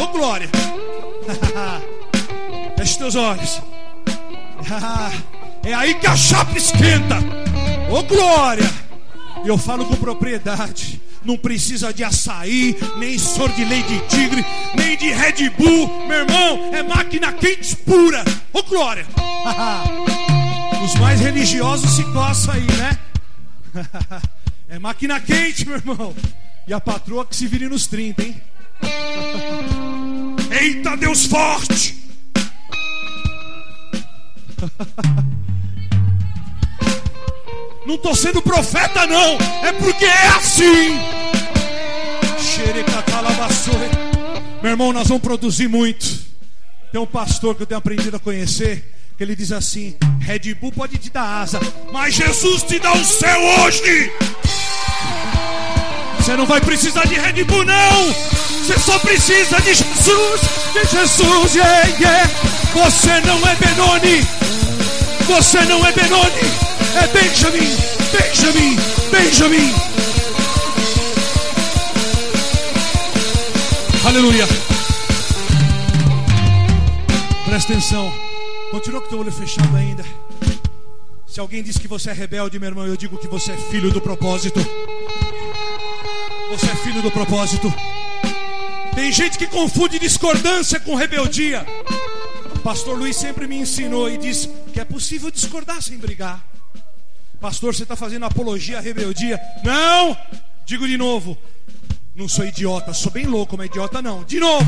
Ô 0.00 0.06
glória! 0.08 0.48
Feche 2.76 2.98
teus 2.98 3.14
olhos. 3.14 3.60
É 5.64 5.72
aí 5.72 5.94
que 5.94 6.08
a 6.08 6.16
chapa 6.16 6.58
esquenta. 6.58 7.18
Ô 7.88 7.98
oh, 7.98 8.02
glória! 8.02 8.68
Eu 9.44 9.56
falo 9.56 9.86
com 9.86 9.94
propriedade. 9.94 11.00
Não 11.24 11.36
precisa 11.36 11.92
de 11.92 12.02
açaí, 12.02 12.76
nem 12.98 13.18
sor 13.18 13.50
de 13.52 13.64
leite 13.64 13.88
de 13.88 14.00
tigre, 14.08 14.44
nem 14.74 14.96
de 14.96 15.10
Red 15.10 15.50
Bull. 15.50 16.06
Meu 16.06 16.18
irmão, 16.18 16.74
é 16.74 16.82
máquina 16.82 17.32
quente 17.32 17.76
pura. 17.76 18.24
Ô 18.52 18.58
oh, 18.58 18.62
glória! 18.64 19.06
Os 20.84 20.94
mais 20.96 21.20
religiosos 21.20 21.92
se 21.92 22.04
coçam 22.12 22.54
aí, 22.54 22.66
né? 22.66 22.98
É 24.68 24.78
máquina 24.78 25.20
quente, 25.20 25.66
meu 25.66 25.76
irmão. 25.76 26.14
E 26.66 26.72
a 26.72 26.80
patroa 26.80 27.26
que 27.26 27.36
se 27.36 27.46
vire 27.46 27.68
nos 27.68 27.86
30, 27.86 28.22
hein? 28.22 28.40
Eita, 30.50 30.96
Deus 30.96 31.26
forte! 31.26 31.94
Não 37.86 37.96
estou 37.96 38.14
sendo 38.14 38.40
profeta, 38.40 39.06
não. 39.06 39.36
É 39.66 39.72
porque 39.72 40.04
é 40.04 40.28
assim. 40.28 41.00
Meu 44.62 44.70
irmão, 44.70 44.92
nós 44.92 45.08
vamos 45.08 45.22
produzir 45.22 45.68
muito. 45.68 46.06
Tem 46.92 47.00
um 47.00 47.06
pastor 47.06 47.54
que 47.54 47.62
eu 47.62 47.66
tenho 47.66 47.78
aprendido 47.78 48.16
a 48.16 48.20
conhecer. 48.20 48.94
Que 49.16 49.24
ele 49.24 49.34
diz 49.34 49.50
assim: 49.50 49.96
Red 50.20 50.54
Bull 50.54 50.72
pode 50.72 50.96
te 50.98 51.10
dar 51.10 51.42
asa, 51.42 51.60
mas 51.92 52.14
Jesus 52.14 52.62
te 52.62 52.78
dá 52.78 52.92
o 52.92 53.04
céu 53.04 53.40
hoje. 53.60 54.12
Você 56.18 56.36
não 56.36 56.46
vai 56.46 56.60
precisar 56.60 57.04
de 57.06 57.14
Red 57.14 57.42
Bull, 57.44 57.64
não. 57.64 58.12
Você 58.62 58.78
só 58.78 58.98
precisa 59.00 59.60
de 59.60 59.74
Jesus. 59.74 60.40
De 60.72 60.84
Jesus, 60.88 61.54
yeah, 61.54 61.88
yeah. 61.98 62.30
Você 62.74 63.20
não 63.22 63.38
é 63.48 63.56
Benoni. 63.56 64.26
Você 65.26 65.60
não 65.62 65.84
é 65.86 65.92
Benoni, 65.92 66.30
é 66.96 67.06
Benjamin, 67.08 67.76
Benjamin, 68.12 68.76
Benjamin. 69.10 69.74
Aleluia. 74.04 74.46
Presta 77.46 77.72
atenção. 77.72 78.12
Continua 78.70 79.00
com 79.00 79.06
o 79.06 79.10
teu 79.10 79.18
olho 79.20 79.32
fechado 79.32 79.76
ainda. 79.76 80.04
Se 81.26 81.40
alguém 81.40 81.62
diz 81.62 81.78
que 81.78 81.88
você 81.88 82.10
é 82.10 82.12
rebelde, 82.12 82.58
meu 82.58 82.68
irmão, 82.68 82.86
eu 82.86 82.96
digo 82.96 83.16
que 83.16 83.26
você 83.26 83.52
é 83.52 83.56
filho 83.56 83.90
do 83.90 84.00
propósito. 84.00 84.60
Você 86.50 86.66
é 86.66 86.76
filho 86.76 87.00
do 87.00 87.10
propósito. 87.10 87.72
Tem 88.94 89.10
gente 89.10 89.38
que 89.38 89.46
confunde 89.46 89.98
discordância 89.98 90.78
com 90.78 90.94
rebeldia. 90.94 91.64
Pastor 92.62 92.98
Luiz 92.98 93.16
sempre 93.16 93.46
me 93.46 93.56
ensinou 93.56 94.10
e 94.10 94.18
disse 94.18 94.48
que 94.72 94.80
é 94.80 94.84
possível 94.84 95.30
discordar 95.30 95.80
sem 95.80 95.96
brigar. 95.96 96.51
Pastor, 97.42 97.74
você 97.74 97.82
está 97.82 97.96
fazendo 97.96 98.24
apologia 98.24 98.78
à 98.78 98.80
rebeldia? 98.80 99.36
Não! 99.64 100.16
Digo 100.64 100.86
de 100.86 100.96
novo. 100.96 101.36
Não 102.14 102.28
sou 102.28 102.44
idiota, 102.44 102.94
sou 102.94 103.10
bem 103.10 103.26
louco, 103.26 103.56
mas 103.58 103.66
idiota 103.66 104.00
não. 104.00 104.22
De 104.22 104.38
novo. 104.38 104.64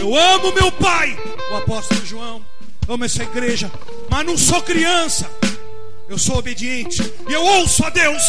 Eu 0.00 0.16
amo 0.16 0.54
meu 0.54 0.72
pai, 0.72 1.14
o 1.52 1.56
apóstolo 1.56 2.06
João. 2.06 2.42
Amo 2.88 3.04
essa 3.04 3.22
igreja, 3.22 3.70
mas 4.08 4.24
não 4.24 4.38
sou 4.38 4.62
criança. 4.62 5.30
Eu 6.08 6.16
sou 6.16 6.38
obediente 6.38 7.02
e 7.28 7.32
eu 7.34 7.44
ouço 7.44 7.84
a 7.84 7.90
Deus. 7.90 8.22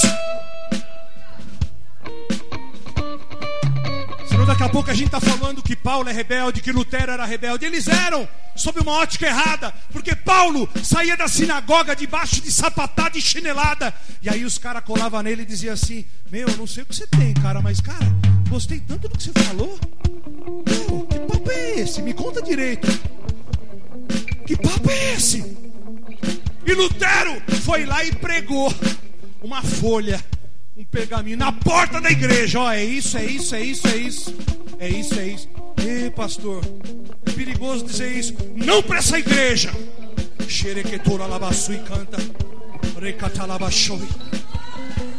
Daqui 4.52 4.64
a 4.64 4.69
pouco 4.69 4.91
a 4.91 4.94
gente 4.94 5.06
está 5.06 5.22
falando 5.22 5.64
que 5.64 5.78
Paulo 5.78 6.10
é 6.10 6.11
rebelde, 6.11 6.61
que 6.61 6.73
Lutero 6.73 7.11
era 7.11 7.26
rebelde. 7.26 7.65
Eles 7.65 7.88
eram, 7.88 8.28
sob 8.56 8.82
uma 8.82 8.91
ótica 8.94 9.26
errada. 9.26 9.73
Porque 9.91 10.14
Paulo 10.14 10.68
saía 10.84 11.15
da 11.15 11.28
sinagoga 11.28 11.95
debaixo 11.95 12.41
de 12.41 12.52
sapatada 12.52 13.18
e 13.18 13.22
chinelada. 13.22 13.94
E 14.22 14.30
aí 14.30 14.44
os 14.44 14.57
caras 14.57 14.84
colavam 14.84 15.22
nele 15.22 15.44
e 15.44 15.45
diziam 15.45 15.73
assim: 15.73 16.06
Meu, 16.30 16.49
eu 16.49 16.57
não 16.57 16.68
sei 16.68 16.84
o 16.84 16.86
que 16.86 16.94
você 16.94 17.07
tem, 17.07 17.34
cara, 17.36 17.61
mas 17.61 17.80
cara, 17.80 18.06
gostei 18.49 18.80
tanto 18.82 19.07
do 19.07 19.18
que 19.18 19.23
você 19.23 19.32
falou. 19.32 19.80
Meu, 20.68 21.07
que 21.07 21.19
papo 21.19 21.52
é 21.52 21.80
esse? 21.80 22.02
Me 22.02 22.14
conta 22.14 22.41
direito. 22.41 22.88
Que 24.45 24.57
papo 24.57 24.91
é 24.91 25.14
esse? 25.14 25.40
E 26.65 26.73
Lutero 26.73 27.41
foi 27.64 27.86
lá 27.86 28.03
e 28.03 28.11
pregou 28.14 28.73
uma 29.41 29.61
folha 29.61 30.22
pergaminho 30.91 31.38
na 31.38 31.51
porta 31.51 32.01
da 32.01 32.11
igreja. 32.11 32.59
Ó, 32.59 32.72
é 32.72 32.84
isso, 32.84 33.18
é 33.18 33.26
isso, 33.26 33.55
é 33.55 33.61
isso, 33.61 33.88
é 33.88 33.95
isso. 33.97 34.35
É 34.77 34.89
isso, 34.89 35.19
é 35.19 35.27
isso. 35.27 35.49
Ei, 35.84 36.11
pastor, 36.11 36.61
é 37.26 37.31
perigoso 37.31 37.85
dizer 37.85 38.11
isso. 38.11 38.35
Não 38.55 38.84
para 38.84 38.99
essa 38.99 39.18
igreja. 39.18 39.72
Xerequetora 40.47 41.26
e 41.73 41.77
canta. 41.80 42.18
Recatalabachoi. 42.99 44.07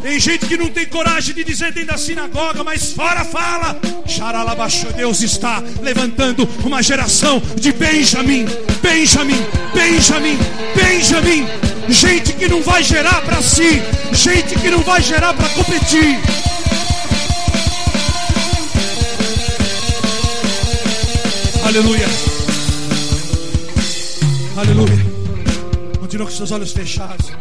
Tem 0.03 0.19
gente 0.19 0.47
que 0.47 0.57
não 0.57 0.69
tem 0.69 0.85
coragem 0.87 1.33
de 1.33 1.45
dizer 1.45 1.73
dentro 1.73 1.93
da 1.93 1.97
sinagoga, 1.97 2.65
mas 2.65 2.93
fora 2.93 3.25
fala. 3.25 3.81
Xaralabaxo, 4.05 4.93
Deus 4.95 5.23
está 5.23 5.63
levantando 5.81 6.49
uma 6.65 6.83
geração 6.83 7.41
de 7.55 7.73
Benjamim, 7.73 8.45
Benjamim, 8.83 9.39
Benjamim, 9.73 10.37
Benjamim. 10.75 11.47
Gente 11.89 12.33
que 12.33 12.49
não 12.49 12.63
vai 12.63 12.83
gerar 12.83 13.23
para 13.23 13.41
si, 13.41 13.81
gente 14.13 14.59
que 14.59 14.71
não 14.71 14.81
vai 14.81 15.01
gerar 15.01 15.35
para 15.35 15.49
competir. 15.51 16.19
Aleluia. 21.65 22.09
Aleluia. 24.57 25.07
Continua 26.01 26.27
com 26.27 26.33
seus 26.33 26.51
olhos 26.51 26.73
fechados. 26.73 27.33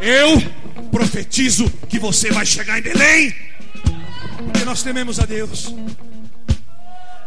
Eu 0.00 0.42
profetizo 0.90 1.70
que 1.88 1.98
você 1.98 2.30
vai 2.30 2.46
chegar 2.46 2.78
em 2.78 2.82
Belém. 2.82 3.34
Porque 4.44 4.64
nós 4.64 4.82
tememos 4.82 5.18
a 5.18 5.26
Deus. 5.26 5.74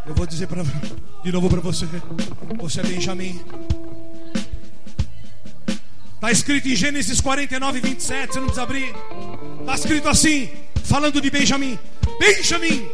Eu 0.06 0.14
vou 0.14 0.26
dizer 0.26 0.46
pra, 0.46 0.62
de 1.22 1.30
novo 1.32 1.48
para 1.48 1.60
você: 1.60 1.86
Você 2.58 2.80
é 2.80 2.82
Benjamim. 2.82 3.40
Está 6.14 6.30
escrito 6.30 6.68
em 6.68 6.76
Gênesis 6.76 7.20
49, 7.20 7.80
27. 7.80 8.32
Você 8.32 8.38
não 8.38 8.46
precisa 8.46 8.62
abrir. 8.62 8.94
Está 9.60 9.74
escrito 9.74 10.08
assim: 10.08 10.48
falando 10.84 11.20
de 11.20 11.30
Benjamim. 11.30 11.78
Benjamim 12.18 12.88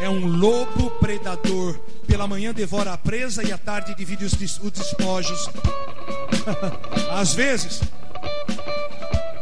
é 0.00 0.08
um 0.08 0.26
lobo 0.26 0.90
predador. 0.92 1.78
Pela 2.06 2.28
manhã 2.28 2.54
devora 2.54 2.92
a 2.92 2.96
presa 2.98 3.42
e 3.42 3.50
à 3.52 3.58
tarde 3.58 3.92
divide 3.96 4.24
os 4.24 4.32
des- 4.34 4.60
os 4.62 4.70
despojos. 4.70 5.50
Às 7.10 7.34
vezes, 7.34 7.80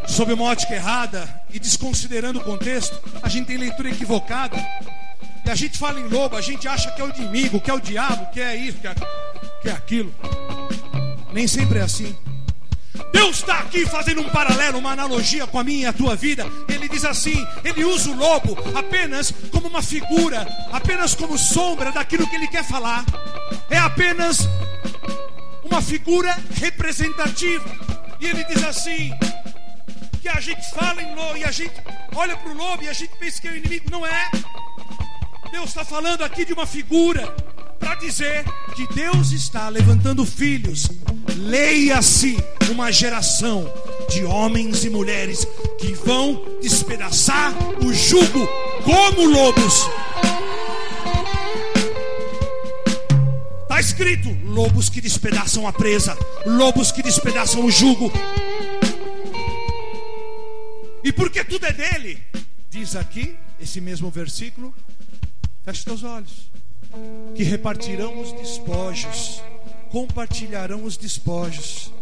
sob 0.06 0.32
uma 0.32 0.44
ótica 0.44 0.74
errada 0.74 1.28
e 1.50 1.58
desconsiderando 1.58 2.38
o 2.38 2.44
contexto, 2.44 2.98
a 3.22 3.28
gente 3.28 3.46
tem 3.46 3.56
leitura 3.56 3.90
equivocada. 3.90 4.56
E 5.44 5.50
a 5.50 5.54
gente 5.54 5.76
fala 5.76 6.00
em 6.00 6.08
lobo, 6.08 6.36
a 6.36 6.40
gente 6.40 6.66
acha 6.66 6.90
que 6.92 7.00
é 7.00 7.04
o 7.04 7.10
inimigo, 7.10 7.60
que 7.60 7.70
é 7.70 7.74
o 7.74 7.80
diabo, 7.80 8.30
que 8.32 8.40
é 8.40 8.56
isso, 8.56 8.78
que 8.78 8.86
é, 8.86 8.94
que 9.62 9.68
é 9.68 9.72
aquilo. 9.72 10.14
Nem 11.32 11.46
sempre 11.46 11.78
é 11.78 11.82
assim. 11.82 12.16
Deus 13.12 13.36
está 13.36 13.58
aqui 13.58 13.84
fazendo 13.86 14.20
um 14.20 14.28
paralelo, 14.28 14.78
uma 14.78 14.92
analogia 14.92 15.46
com 15.46 15.58
a 15.58 15.64
minha 15.64 15.82
e 15.82 15.86
a 15.86 15.92
tua 15.92 16.14
vida. 16.14 16.46
Ele 16.68 16.88
diz 16.88 17.04
assim: 17.04 17.46
ele 17.64 17.84
usa 17.84 18.10
o 18.10 18.16
lobo 18.16 18.56
apenas 18.76 19.32
como 19.50 19.68
uma 19.68 19.82
figura, 19.82 20.46
apenas 20.72 21.14
como 21.14 21.36
sombra 21.36 21.90
daquilo 21.90 22.26
que 22.28 22.36
ele 22.36 22.46
quer 22.48 22.64
falar. 22.64 23.04
É 23.68 23.78
apenas 23.78 24.48
uma 25.64 25.82
figura 25.82 26.36
representativa. 26.54 27.68
E 28.20 28.26
ele 28.26 28.44
diz 28.44 28.62
assim: 28.62 29.12
que 30.24 30.28
a 30.30 30.40
gente 30.40 30.70
fala 30.70 31.02
em 31.02 31.14
lobo 31.14 31.36
e 31.36 31.44
a 31.44 31.50
gente 31.50 31.74
olha 32.16 32.34
para 32.34 32.50
o 32.50 32.54
lobo 32.54 32.82
e 32.82 32.88
a 32.88 32.94
gente 32.94 33.14
pensa 33.18 33.42
que 33.42 33.46
é 33.46 33.50
o 33.50 33.56
inimigo. 33.58 33.90
Não 33.90 34.06
é. 34.06 34.30
Deus 35.52 35.68
está 35.68 35.84
falando 35.84 36.24
aqui 36.24 36.46
de 36.46 36.54
uma 36.54 36.64
figura 36.64 37.26
para 37.78 37.94
dizer 37.96 38.42
que 38.74 38.86
Deus 38.94 39.32
está 39.32 39.68
levantando 39.68 40.24
filhos. 40.24 40.88
Leia-se 41.36 42.38
uma 42.70 42.90
geração 42.90 43.70
de 44.08 44.24
homens 44.24 44.82
e 44.86 44.88
mulheres 44.88 45.46
que 45.78 45.92
vão 45.92 46.42
despedaçar 46.62 47.52
o 47.84 47.92
jugo 47.92 48.48
como 48.82 49.28
lobos. 49.28 49.86
Está 53.60 53.78
escrito: 53.78 54.34
lobos 54.46 54.88
que 54.88 55.02
despedaçam 55.02 55.68
a 55.68 55.72
presa, 55.72 56.16
lobos 56.46 56.90
que 56.90 57.02
despedaçam 57.02 57.62
o 57.62 57.70
jugo. 57.70 58.10
E 61.04 61.12
porque 61.12 61.44
tudo 61.44 61.66
é 61.66 61.72
dele, 61.72 62.18
diz 62.70 62.96
aqui, 62.96 63.36
esse 63.60 63.78
mesmo 63.78 64.10
versículo, 64.10 64.74
feche 65.62 65.84
teus 65.84 66.02
olhos, 66.02 66.50
que 67.34 67.42
repartirão 67.42 68.18
os 68.22 68.32
despojos, 68.32 69.42
compartilharão 69.90 70.82
os 70.82 70.96
despojos. 70.96 71.92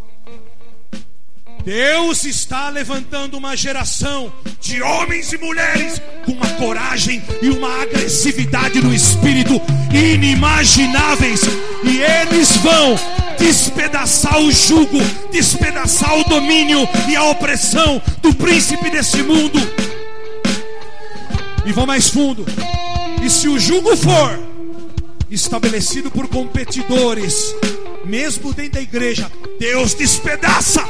Deus 1.65 2.25
está 2.25 2.69
levantando 2.71 3.37
uma 3.37 3.57
geração 3.57 4.33
de 4.61 4.83
homens 4.83 5.33
e 5.33 5.39
mulheres 5.39 6.03
com 6.25 6.33
uma 6.33 6.49
coragem 6.55 7.23
e 7.41 7.51
uma 7.51 7.83
agressividade 7.83 8.81
no 8.81 8.93
espírito 8.93 9.61
inimagináveis, 9.95 11.41
e 11.85 12.01
eles 12.01 12.57
vão 12.57 12.97
despedaçar 13.39 14.41
o 14.41 14.51
jugo, 14.51 14.99
despedaçar 15.31 16.19
o 16.19 16.25
domínio 16.25 16.89
e 17.09 17.15
a 17.15 17.25
opressão 17.25 18.03
do 18.21 18.35
príncipe 18.35 18.91
desse 18.91 19.23
mundo. 19.23 19.59
E 21.65 21.73
vão 21.73 21.87
mais 21.87 22.09
fundo. 22.09 22.45
E 23.23 23.31
se 23.31 23.47
o 23.47 23.59
jugo 23.59 23.97
for 23.97 24.39
estabelecido 25.31 26.11
por 26.11 26.27
competidores, 26.27 27.55
mesmo 28.05 28.53
dentro 28.53 28.73
da 28.73 28.81
igreja, 28.81 29.31
Deus 29.61 29.95
despedaça. 29.95 30.85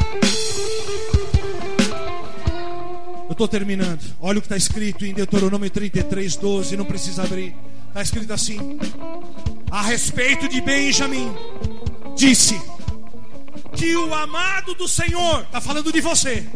Estou 3.43 3.49
terminando. 3.49 4.01
Olha 4.21 4.39
o 4.39 4.41
que 4.41 4.47
está 4.47 4.57
escrito 4.57 5.05
em 5.05 5.13
Deuteronômio 5.13 5.69
33, 5.69 6.37
12. 6.37 6.77
Não 6.77 6.85
precisa 6.85 7.25
abrir. 7.25 7.55
Está 7.89 8.03
escrito 8.03 8.33
assim: 8.33 8.79
A 9.71 9.83
respeito 9.83 10.49
de 10.49 10.61
Benjamim, 10.61 11.35
disse 12.17 12.61
que 13.75 13.97
o 13.97 14.15
amado 14.15 14.75
do 14.75 14.87
Senhor, 14.87 15.43
está 15.43 15.61
falando 15.61 15.93
de 15.93 16.01
você, 16.01 16.47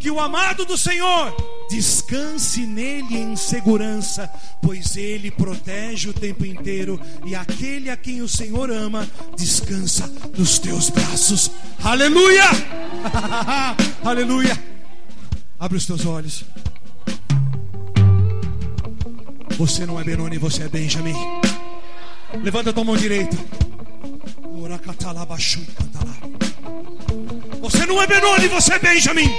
que 0.00 0.10
o 0.10 0.18
amado 0.18 0.64
do 0.64 0.76
Senhor 0.76 1.34
descanse 1.68 2.66
nele 2.66 3.16
em 3.16 3.36
segurança, 3.36 4.30
pois 4.62 4.96
ele 4.96 5.30
protege 5.30 6.08
o 6.08 6.14
tempo 6.14 6.46
inteiro, 6.46 7.00
e 7.26 7.34
aquele 7.34 7.90
a 7.90 7.96
quem 7.96 8.22
o 8.22 8.28
Senhor 8.28 8.70
ama 8.70 9.06
descansa 9.36 10.10
nos 10.36 10.58
teus 10.58 10.88
braços. 10.88 11.50
Aleluia! 11.82 12.44
Aleluia! 14.02 14.71
Abre 15.62 15.76
os 15.78 15.86
teus 15.86 16.04
olhos. 16.04 16.44
Você 19.56 19.86
não 19.86 20.00
é 20.00 20.02
Benoni, 20.02 20.36
você 20.36 20.64
é 20.64 20.68
Benjamin. 20.68 21.14
Levanta 22.42 22.72
tua 22.72 22.82
mão 22.82 22.96
direita. 22.96 23.36
Você 27.60 27.86
não 27.86 28.02
é 28.02 28.06
Benoni, 28.08 28.48
você 28.48 28.74
é 28.74 28.78
Benjamin. 28.80 29.30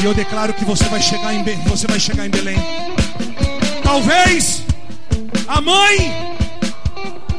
E 0.00 0.04
eu 0.04 0.14
declaro 0.14 0.54
que 0.54 0.64
você 0.64 0.84
vai 0.84 1.02
chegar 1.02 1.34
em, 1.34 1.42
Be- 1.42 1.58
você 1.66 1.88
vai 1.88 1.98
chegar 1.98 2.24
em 2.26 2.30
Belém. 2.30 2.56
Talvez 3.82 4.62
a 5.48 5.60
mãe, 5.60 5.96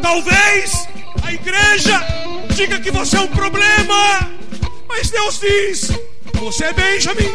talvez 0.02 0.90
a 1.24 1.32
igreja 1.32 2.06
diga 2.54 2.82
que 2.82 2.92
você 2.92 3.16
é 3.16 3.22
um 3.22 3.28
problema. 3.28 4.30
Mas 4.90 5.10
Deus 5.10 5.40
diz: 5.40 5.90
você 6.44 6.66
é 6.66 6.74
Benjamin. 6.74 7.32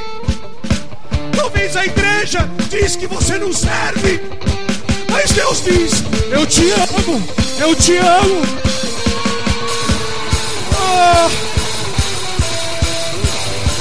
Talvez 1.34 1.76
a 1.76 1.86
igreja 1.86 2.48
diz 2.68 2.94
que 2.94 3.06
você 3.06 3.38
não 3.38 3.52
serve. 3.52 4.20
Mas 5.10 5.32
Deus 5.32 5.62
diz: 5.64 6.04
Eu 6.30 6.46
te 6.46 6.70
amo, 6.70 7.28
eu 7.58 7.74
te 7.74 7.96
amo. 7.96 8.42
Ah, 10.74 11.30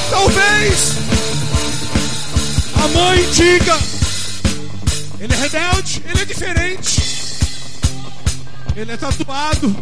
talvez 0.10 0.94
a 2.84 2.88
mãe 2.88 3.30
diga: 3.32 3.78
Ele 5.20 5.34
é 5.34 5.38
rebelde, 5.38 6.04
ele 6.08 6.22
é 6.22 6.26
diferente, 6.26 7.02
ele 8.76 8.92
é 8.94 8.98
tatuado, 8.98 9.76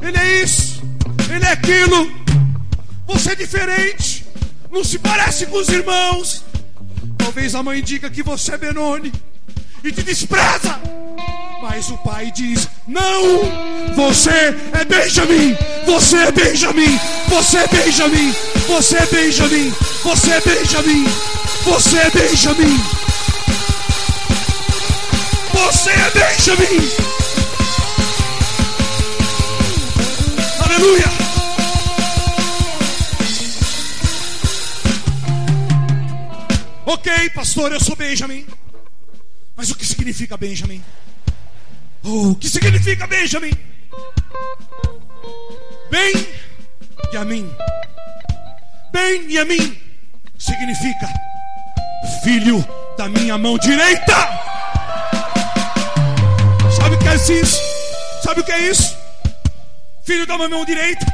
ele 0.00 0.18
é 0.18 0.42
isso, 0.42 0.82
ele 1.30 1.44
é 1.44 1.52
aquilo. 1.52 2.24
Você 3.06 3.32
é 3.32 3.34
diferente, 3.34 4.13
não 4.74 4.82
se 4.82 4.98
parece 4.98 5.46
com 5.46 5.56
os 5.58 5.68
irmãos. 5.68 6.42
Talvez 7.16 7.54
a 7.54 7.62
mãe 7.62 7.80
diga 7.80 8.10
que 8.10 8.24
você 8.24 8.54
é 8.54 8.58
Benoni 8.58 9.12
e 9.84 9.92
te 9.92 10.02
despreza. 10.02 10.80
Mas 11.62 11.88
o 11.90 11.96
pai 11.98 12.32
diz: 12.32 12.68
Não, 12.86 13.94
você 13.94 14.30
é 14.72 14.84
Benjamin, 14.84 15.56
você 15.86 16.16
é 16.16 16.32
Benjamin, 16.32 16.98
você 17.28 17.58
é 17.58 17.68
Benjamin, 17.68 18.34
você 18.66 18.96
é 18.96 19.06
Benjamin, 19.06 19.72
você 20.02 20.32
é 20.32 20.40
Benjamin, 20.40 21.06
você 21.62 21.98
é 21.98 22.10
Benjamin, 22.10 22.80
você 25.52 25.90
é 25.90 26.10
Benjamin. 26.10 26.90
Aleluia. 30.58 31.23
Ok, 36.86 37.30
pastor, 37.30 37.72
eu 37.72 37.80
sou 37.80 37.96
Benjamin. 37.96 38.46
Mas 39.56 39.70
o 39.70 39.74
que 39.74 39.86
significa 39.86 40.36
Benjamin? 40.36 40.84
Oh, 42.02 42.32
o 42.32 42.34
que 42.36 42.48
significa 42.48 43.06
Benjamin? 43.06 43.52
Bem 45.90 46.12
e 47.10 47.16
a 47.16 47.24
mim. 47.24 47.50
Bem 48.92 49.26
e 49.30 49.38
a 49.38 49.44
mim 49.46 49.78
significa 50.38 51.08
filho 52.22 52.62
da 52.98 53.08
minha 53.08 53.38
mão 53.38 53.56
direita. 53.56 54.14
Sabe 56.76 56.96
o 56.96 56.98
que 56.98 57.08
é 57.08 57.14
isso? 57.14 57.62
Sabe 58.22 58.40
o 58.40 58.44
que 58.44 58.52
é 58.52 58.68
isso? 58.68 58.94
Filho 60.04 60.26
da 60.26 60.36
minha 60.36 60.50
mão 60.50 60.66
direita 60.66 61.06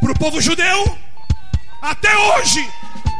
para 0.00 0.12
o 0.12 0.18
povo 0.18 0.40
judeu. 0.40 0.96
Até 1.82 2.16
hoje, 2.16 2.64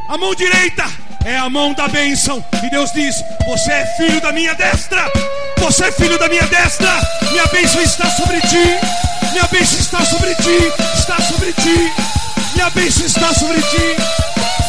a 0.07 0.17
mão 0.17 0.33
direita 0.33 0.85
é 1.27 1.37
a 1.37 1.49
mão 1.49 1.73
da 1.73 1.89
bênção. 1.89 2.43
E 2.63 2.69
Deus 2.69 2.91
diz: 2.93 3.21
Você 3.45 3.69
é 3.69 3.85
filho 3.97 4.21
da 4.21 4.31
minha 4.31 4.55
destra. 4.55 5.11
Você 5.57 5.83
é 5.83 5.91
filho 5.91 6.17
da 6.17 6.29
minha 6.29 6.47
destra. 6.47 6.89
Minha 7.29 7.45
bênção 7.47 7.81
está 7.81 8.09
sobre 8.11 8.39
ti. 8.41 8.79
Minha 9.33 9.43
bênção 9.47 9.79
está 9.79 10.05
sobre 10.05 10.33
ti. 10.35 10.73
Está 10.97 11.21
sobre 11.21 11.51
ti. 11.51 11.91
Minha 12.55 12.69
bênção 12.69 13.05
está 13.05 13.33
sobre 13.33 13.61
ti. 13.61 13.97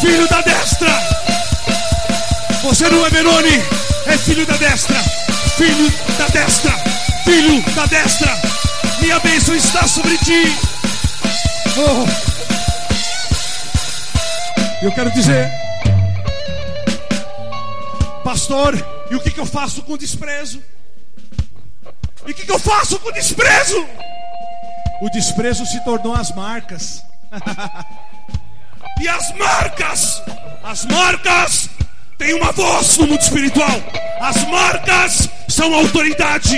Filho 0.00 0.26
da 0.28 0.40
destra. 0.40 0.90
Você 2.64 2.88
não 2.88 3.06
é 3.06 3.10
Benoni. 3.10 3.62
É 4.06 4.18
filho 4.18 4.44
da 4.44 4.56
destra. 4.56 4.98
Filho 5.56 5.92
da 6.18 6.26
destra. 6.26 6.72
Filho 7.24 7.62
da 7.72 7.86
destra. 7.86 8.36
Minha 9.00 9.20
bênção 9.20 9.54
está 9.54 9.86
sobre 9.86 10.18
ti. 10.18 10.58
Oh. 11.76 12.04
Eu 14.82 14.92
quero 14.92 15.10
dizer, 15.10 15.50
pastor, 18.28 18.74
e 19.10 19.14
o 19.14 19.20
que, 19.20 19.30
que 19.30 19.40
eu 19.40 19.46
faço 19.46 19.80
com 19.80 19.96
desprezo? 19.96 20.62
E 22.26 22.30
o 22.30 22.34
que, 22.34 22.44
que 22.44 22.52
eu 22.52 22.58
faço 22.58 23.00
com 23.00 23.10
desprezo? 23.10 23.88
O 25.00 25.08
desprezo 25.08 25.64
se 25.64 25.82
tornou 25.82 26.14
as 26.14 26.30
marcas. 26.32 27.02
e 29.00 29.08
as 29.08 29.32
marcas, 29.34 30.22
as 30.62 30.84
marcas 30.84 31.70
têm 32.18 32.34
uma 32.34 32.52
voz 32.52 32.98
no 32.98 33.06
mundo 33.06 33.22
espiritual. 33.22 33.80
As 34.20 34.44
marcas 34.46 35.30
são 35.48 35.72
autoridade. 35.72 36.54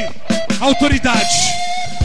Autoridade. 0.58 1.38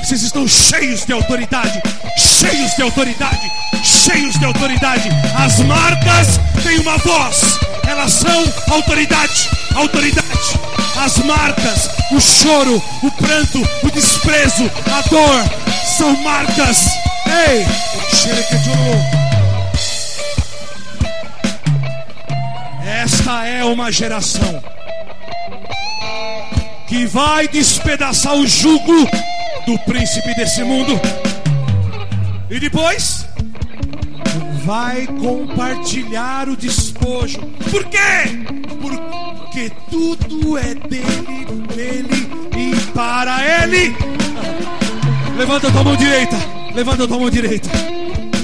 Vocês 0.05 0.21
estão 0.21 0.47
cheios 0.47 1.03
de 1.03 1.13
autoridade, 1.13 1.81
cheios 2.15 2.75
de 2.75 2.83
autoridade, 2.83 3.51
cheios 3.83 4.37
de 4.37 4.45
autoridade. 4.45 5.09
As 5.35 5.57
marcas 5.61 6.39
têm 6.61 6.77
uma 6.77 6.95
voz, 6.99 7.59
elas 7.87 8.11
são 8.11 8.53
autoridade, 8.69 9.49
autoridade. 9.73 10.59
As 10.95 11.17
marcas, 11.25 11.89
o 12.11 12.21
choro, 12.21 12.79
o 13.01 13.11
pranto, 13.13 13.67
o 13.81 13.89
desprezo, 13.89 14.69
a 14.93 15.01
dor, 15.09 15.43
são 15.97 16.15
marcas. 16.21 16.85
Ei, 17.25 17.65
esta 22.85 23.47
é 23.47 23.65
uma 23.65 23.91
geração 23.91 24.63
que 26.87 27.07
vai 27.07 27.47
despedaçar 27.47 28.35
o 28.35 28.45
jugo 28.45 29.09
do 29.65 29.77
príncipe 29.79 30.33
desse 30.35 30.63
mundo. 30.63 30.99
E 32.49 32.59
depois 32.59 33.25
vai 34.63 35.07
compartilhar 35.07 36.47
o 36.47 36.55
despojo. 36.55 37.39
Por 37.71 37.83
quê? 37.85 38.45
Porque 38.79 39.71
tudo 39.89 40.57
é 40.57 40.75
dele, 40.75 41.45
dele 41.75 42.29
e 42.55 42.75
para 42.91 43.63
ele. 43.63 43.95
Levanta 45.37 45.67
a 45.67 45.71
tua 45.71 45.83
mão 45.83 45.95
direita. 45.95 46.35
Levanta 46.73 47.03
a 47.03 47.07
tua 47.07 47.19
mão 47.19 47.29
direita. 47.29 47.69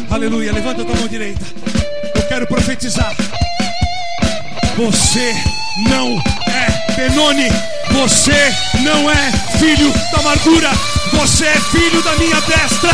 Aleluia. 0.09 0.51
Levanta 0.51 0.81
a 0.81 0.85
tua 0.85 0.95
mão 0.95 1.07
direita. 1.07 1.45
Eu 2.15 2.27
quero 2.27 2.47
profetizar. 2.47 3.15
Você 4.77 5.33
não 5.89 6.21
é 6.47 6.95
Benoni. 6.95 7.49
Você 7.91 8.53
não 8.83 9.09
é 9.09 9.31
filho 9.57 9.91
da 10.11 10.19
amargura. 10.19 10.90
Você 11.13 11.45
é 11.45 11.59
filho 11.71 12.01
da 12.01 12.15
minha 12.15 12.39
destra. 12.41 12.91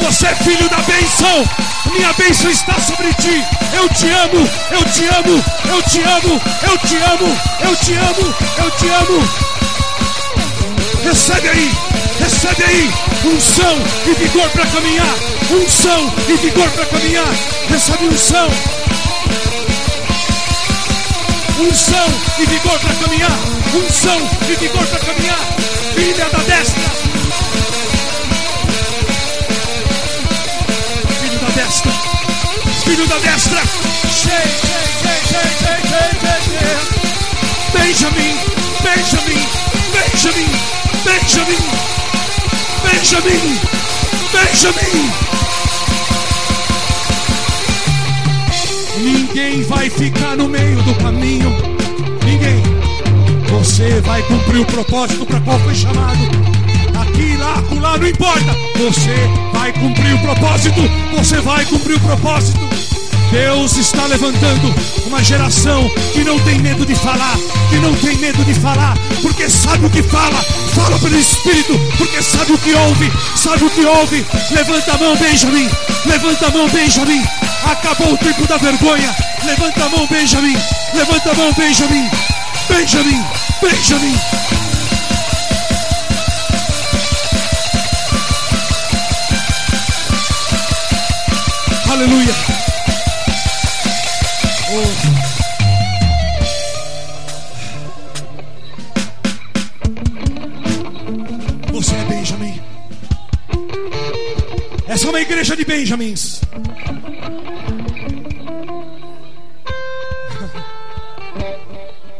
Você 0.00 0.26
é 0.26 0.34
filho 0.36 0.68
da 0.68 0.78
bênção. 0.78 1.48
Minha 1.92 2.12
bênção 2.14 2.50
está 2.50 2.74
sobre 2.80 3.12
ti. 3.14 3.44
Eu 3.74 3.88
te 3.90 4.08
amo, 4.08 4.48
eu 4.70 4.84
te 4.90 5.06
amo, 5.06 5.44
eu 5.68 5.82
te 5.82 6.00
amo, 6.02 6.40
eu 6.62 6.78
te 6.78 6.96
amo, 6.96 7.38
eu 7.60 7.76
te 7.76 7.94
amo, 7.94 8.34
eu 8.58 8.70
te 8.72 8.88
amo. 8.88 9.52
Recebe 11.04 11.48
aí, 11.48 11.72
recebe 12.20 12.64
aí 12.64 12.90
unção 13.24 13.78
e 14.06 14.14
vigor 14.14 14.48
para 14.50 14.66
caminhar. 14.66 15.14
Unção 15.50 16.12
e 16.28 16.36
vigor 16.36 16.70
para 16.70 16.86
caminhar. 16.86 17.28
Recebe 17.68 18.06
unção. 18.06 18.48
Unção 21.60 22.06
e 22.38 22.46
vigor 22.46 22.78
para 22.78 22.94
caminhar. 22.94 23.38
Unção 23.74 24.30
e 24.48 24.54
vigor 24.54 24.86
para 24.86 24.98
caminhar. 25.00 25.38
Filha 25.94 26.28
da 26.30 26.38
destra. 26.38 27.01
Destra. 31.54 31.92
Filho 32.84 33.06
da 33.06 33.18
destra. 33.18 33.60
Benjamin, 37.72 38.36
Benjamin, 38.82 39.40
Benjamin, 39.92 40.48
Benjamin, 41.04 41.58
Benjamin, 42.84 43.60
Benjamin. 44.32 45.12
Ninguém 48.98 49.62
vai 49.64 49.90
ficar 49.90 50.36
no 50.36 50.48
meio 50.48 50.82
do 50.82 50.94
caminho. 50.96 51.50
Ninguém. 52.24 52.62
Você 53.50 54.00
vai 54.00 54.22
cumprir 54.22 54.60
o 54.60 54.66
propósito 54.66 55.26
para 55.26 55.40
qual 55.40 55.58
foi 55.60 55.74
chamado. 55.74 56.18
Aqui, 57.12 57.36
lá, 57.36 57.54
acolá, 57.58 57.98
não 57.98 58.08
importa. 58.08 58.56
Você 58.78 59.14
vai 59.52 59.72
cumprir 59.74 60.14
o 60.14 60.18
propósito. 60.20 60.80
Você 61.12 61.40
vai 61.42 61.64
cumprir 61.66 61.96
o 61.96 62.00
propósito. 62.00 62.58
Deus 63.30 63.76
está 63.76 64.06
levantando 64.06 64.74
uma 65.06 65.22
geração 65.22 65.90
que 66.12 66.24
não 66.24 66.38
tem 66.40 66.58
medo 66.58 66.84
de 66.84 66.94
falar, 66.94 67.36
que 67.70 67.76
não 67.76 67.94
tem 67.94 68.16
medo 68.18 68.44
de 68.44 68.52
falar, 68.52 68.94
porque 69.22 69.48
sabe 69.48 69.86
o 69.86 69.90
que 69.90 70.02
fala, 70.02 70.36
fala 70.74 70.98
pelo 70.98 71.18
Espírito, 71.18 71.78
porque 71.96 72.22
sabe 72.22 72.52
o 72.52 72.58
que 72.58 72.74
ouve, 72.74 73.10
sabe 73.34 73.64
o 73.64 73.70
que 73.70 73.86
ouve. 73.86 74.26
Levanta 74.50 74.92
a 74.92 74.98
mão, 74.98 75.16
Benjamin, 75.16 75.70
levanta 76.04 76.46
a 76.46 76.50
mão, 76.50 76.68
Benjamin. 76.68 77.22
Acabou 77.64 78.12
o 78.12 78.18
tempo 78.18 78.46
da 78.46 78.58
vergonha. 78.58 79.14
Levanta 79.44 79.84
a 79.84 79.88
mão, 79.88 80.06
Benjamin, 80.06 80.56
levanta 80.94 81.30
a 81.30 81.34
mão, 81.34 81.52
Benjamin, 81.54 82.10
Benjamin, 82.68 83.24
Benjamin. 83.62 84.41
Aleluia. 92.02 92.34
Oh. 94.72 94.86
Você 101.74 101.94
é 101.94 102.04
Benjamin. 102.06 102.60
Essa 104.88 105.06
é 105.06 105.10
uma 105.10 105.20
igreja 105.20 105.56
de 105.56 105.64
Benjamins. 105.64 106.40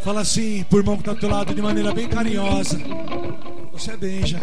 Fala 0.05 0.21
assim 0.21 0.63
pro 0.71 0.79
irmão 0.79 0.95
que 0.95 1.03
está 1.03 1.15
do 1.15 1.19
teu 1.19 1.29
lado 1.29 1.53
de 1.53 1.61
maneira 1.61 1.93
bem 1.93 2.09
carinhosa. 2.09 2.79
Você 3.73 3.91
é 3.91 3.97
Benja. 3.97 4.39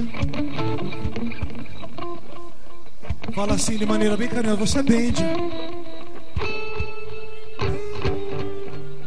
Fala 3.40 3.54
assim 3.54 3.78
de 3.78 3.86
maneira 3.86 4.18
bem 4.18 4.28
carinhosa. 4.28 4.60
Você 4.60 4.80
é 4.80 4.84
Benja. 4.84 5.24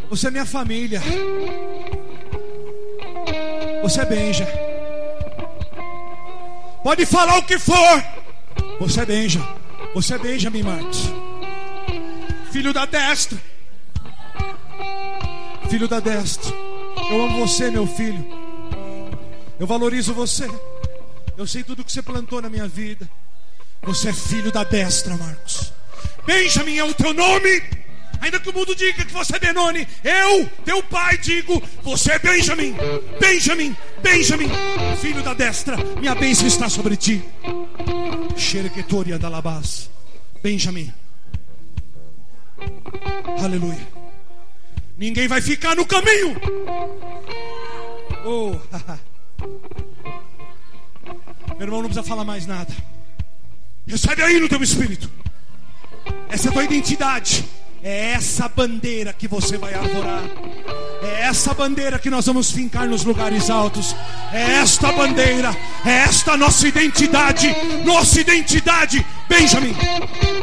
Você 0.09 0.27
é 0.27 0.31
minha 0.31 0.47
família. 0.47 1.03
Você 3.83 4.01
é 4.01 4.07
Benja. 4.07 4.49
Pode 6.83 7.05
falar 7.05 7.37
o 7.37 7.43
que 7.43 7.59
for. 7.59 8.03
Você 8.81 9.03
é 9.03 9.05
Benja. 9.05 9.47
Você 9.93 10.15
é 10.15 10.19
Benjamin 10.19 10.63
Martins. 10.63 11.13
Filho 12.51 12.73
da 12.73 12.87
destra. 12.87 13.39
Filho 15.69 15.87
da 15.87 16.01
destra. 16.01 16.51
Eu 17.11 17.23
amo 17.23 17.47
você, 17.47 17.71
meu 17.71 17.87
filho. 17.87 18.27
Eu 19.61 19.67
valorizo 19.67 20.15
você. 20.15 20.51
Eu 21.37 21.47
sei 21.47 21.63
tudo 21.63 21.85
que 21.85 21.93
você 21.93 22.01
plantou 22.01 22.41
na 22.41 22.49
minha 22.49 22.67
vida. 22.67 23.07
Você 23.83 24.11
é 24.11 24.13
filho 24.13 24.53
da 24.53 24.63
destra, 24.63 25.17
Marcos. 25.17 25.73
Benjamin 26.25 26.79
é 26.79 26.85
o 26.85 26.95
teu 26.95 27.13
nome. 27.13 27.61
Ainda 28.21 28.39
que 28.39 28.51
o 28.51 28.53
mundo 28.53 28.77
diga 28.77 29.05
que 29.05 29.13
você 29.13 29.35
é 29.35 29.41
Benoni, 29.41 29.85
eu, 30.05 30.49
teu 30.65 30.81
pai, 30.85 31.19
digo: 31.19 31.61
você 31.83 32.13
é 32.13 32.21
Benjamin, 32.21 32.77
Benjamin, 33.21 33.77
Benjamin, 34.01 34.49
filho 35.01 35.25
da 35.25 35.35
destra. 35.35 35.77
Minha 35.99 36.15
bênção 36.15 36.47
está 36.47 36.69
sobre 36.69 36.97
ti. 36.97 37.21
Xerequetoria 38.37 39.19
da 39.19 39.29
Labás, 39.29 39.91
Benjamin. 40.41 40.95
Aleluia. 43.43 43.89
Ninguém 44.97 45.27
vai 45.27 45.41
ficar 45.41 45.75
no 45.75 45.85
caminho. 45.85 46.41
Oh, 48.25 48.55
Meu 51.59 51.67
irmão, 51.67 51.83
não 51.83 51.89
precisa 51.89 52.07
falar 52.07 52.25
mais 52.25 52.47
nada. 52.47 52.73
Recebe 53.87 54.23
aí 54.23 54.39
no 54.39 54.49
teu 54.49 54.63
espírito. 54.63 55.11
Essa 56.29 56.49
é 56.49 56.51
a 56.51 56.53
tua 56.53 56.65
identidade. 56.65 57.45
É 57.83 58.13
essa 58.13 58.49
bandeira 58.49 59.13
que 59.13 59.27
você 59.27 59.59
vai 59.59 59.75
arvorar. 59.75 60.23
É 61.03 61.23
essa 61.23 61.53
bandeira 61.53 61.99
que 61.99 62.09
nós 62.09 62.27
vamos 62.27 62.53
fincar 62.53 62.87
nos 62.87 63.05
lugares 63.05 63.51
altos. 63.51 63.95
É 64.33 64.61
esta 64.63 64.93
bandeira, 64.93 65.55
é 65.85 66.05
esta 66.05 66.37
nossa 66.37 66.69
identidade, 66.69 67.55
nossa 67.85 68.21
identidade. 68.21 69.05
Benjamin, 69.29 69.75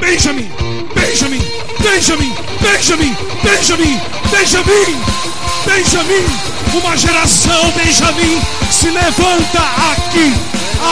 Benjamin, 0.01 0.51
Benjamin, 0.93 1.41
Benjamin, 1.81 2.35
Benjamin, 2.61 3.15
Benjamin, 3.41 3.99
Benjamin, 4.31 4.97
Benjamin. 5.65 6.25
Uma 6.73 6.97
geração 6.97 7.71
Benjamin 7.71 8.41
se 8.69 8.89
levanta 8.89 9.61
aqui, 9.91 10.33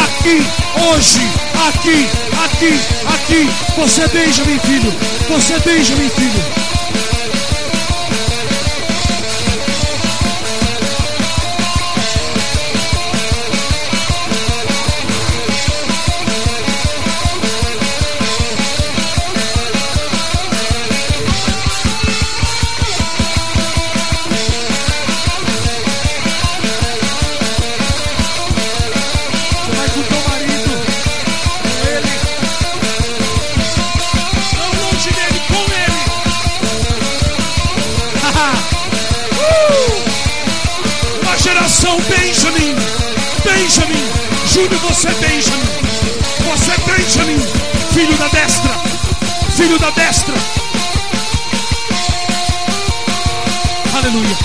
aqui, 0.02 0.46
hoje, 0.88 1.20
aqui, 1.68 2.08
aqui, 2.46 2.80
aqui. 3.14 3.50
Você 3.76 4.04
é 4.04 4.08
Benjamin, 4.08 4.60
filho. 4.60 4.94
Você 5.30 5.54
é 5.54 5.60
Benjamin, 5.60 6.10
filho. 6.10 6.67
Júnior, 44.58 44.80
você 44.80 45.10
Benjamin, 45.10 45.66
você 46.44 46.76
Benjamin, 46.92 47.38
filho 47.94 48.18
da 48.18 48.28
destra, 48.28 48.72
filho 49.56 49.78
da 49.78 49.92
destra. 49.92 50.34
Aleluia. 53.96 54.36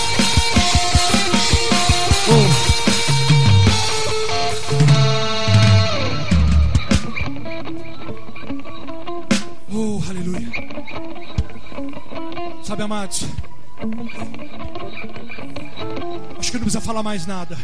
Oh. 2.29 2.49
Oh, 9.75 10.03
aleluia. 10.11 10.53
Sabe, 12.63 12.83
amados? 12.83 13.25
Acho 16.39 16.51
que 16.51 16.59
não 16.59 16.65
precisa 16.65 16.83
falar 16.83 17.03
mais 17.03 17.27
nada. 17.27 17.57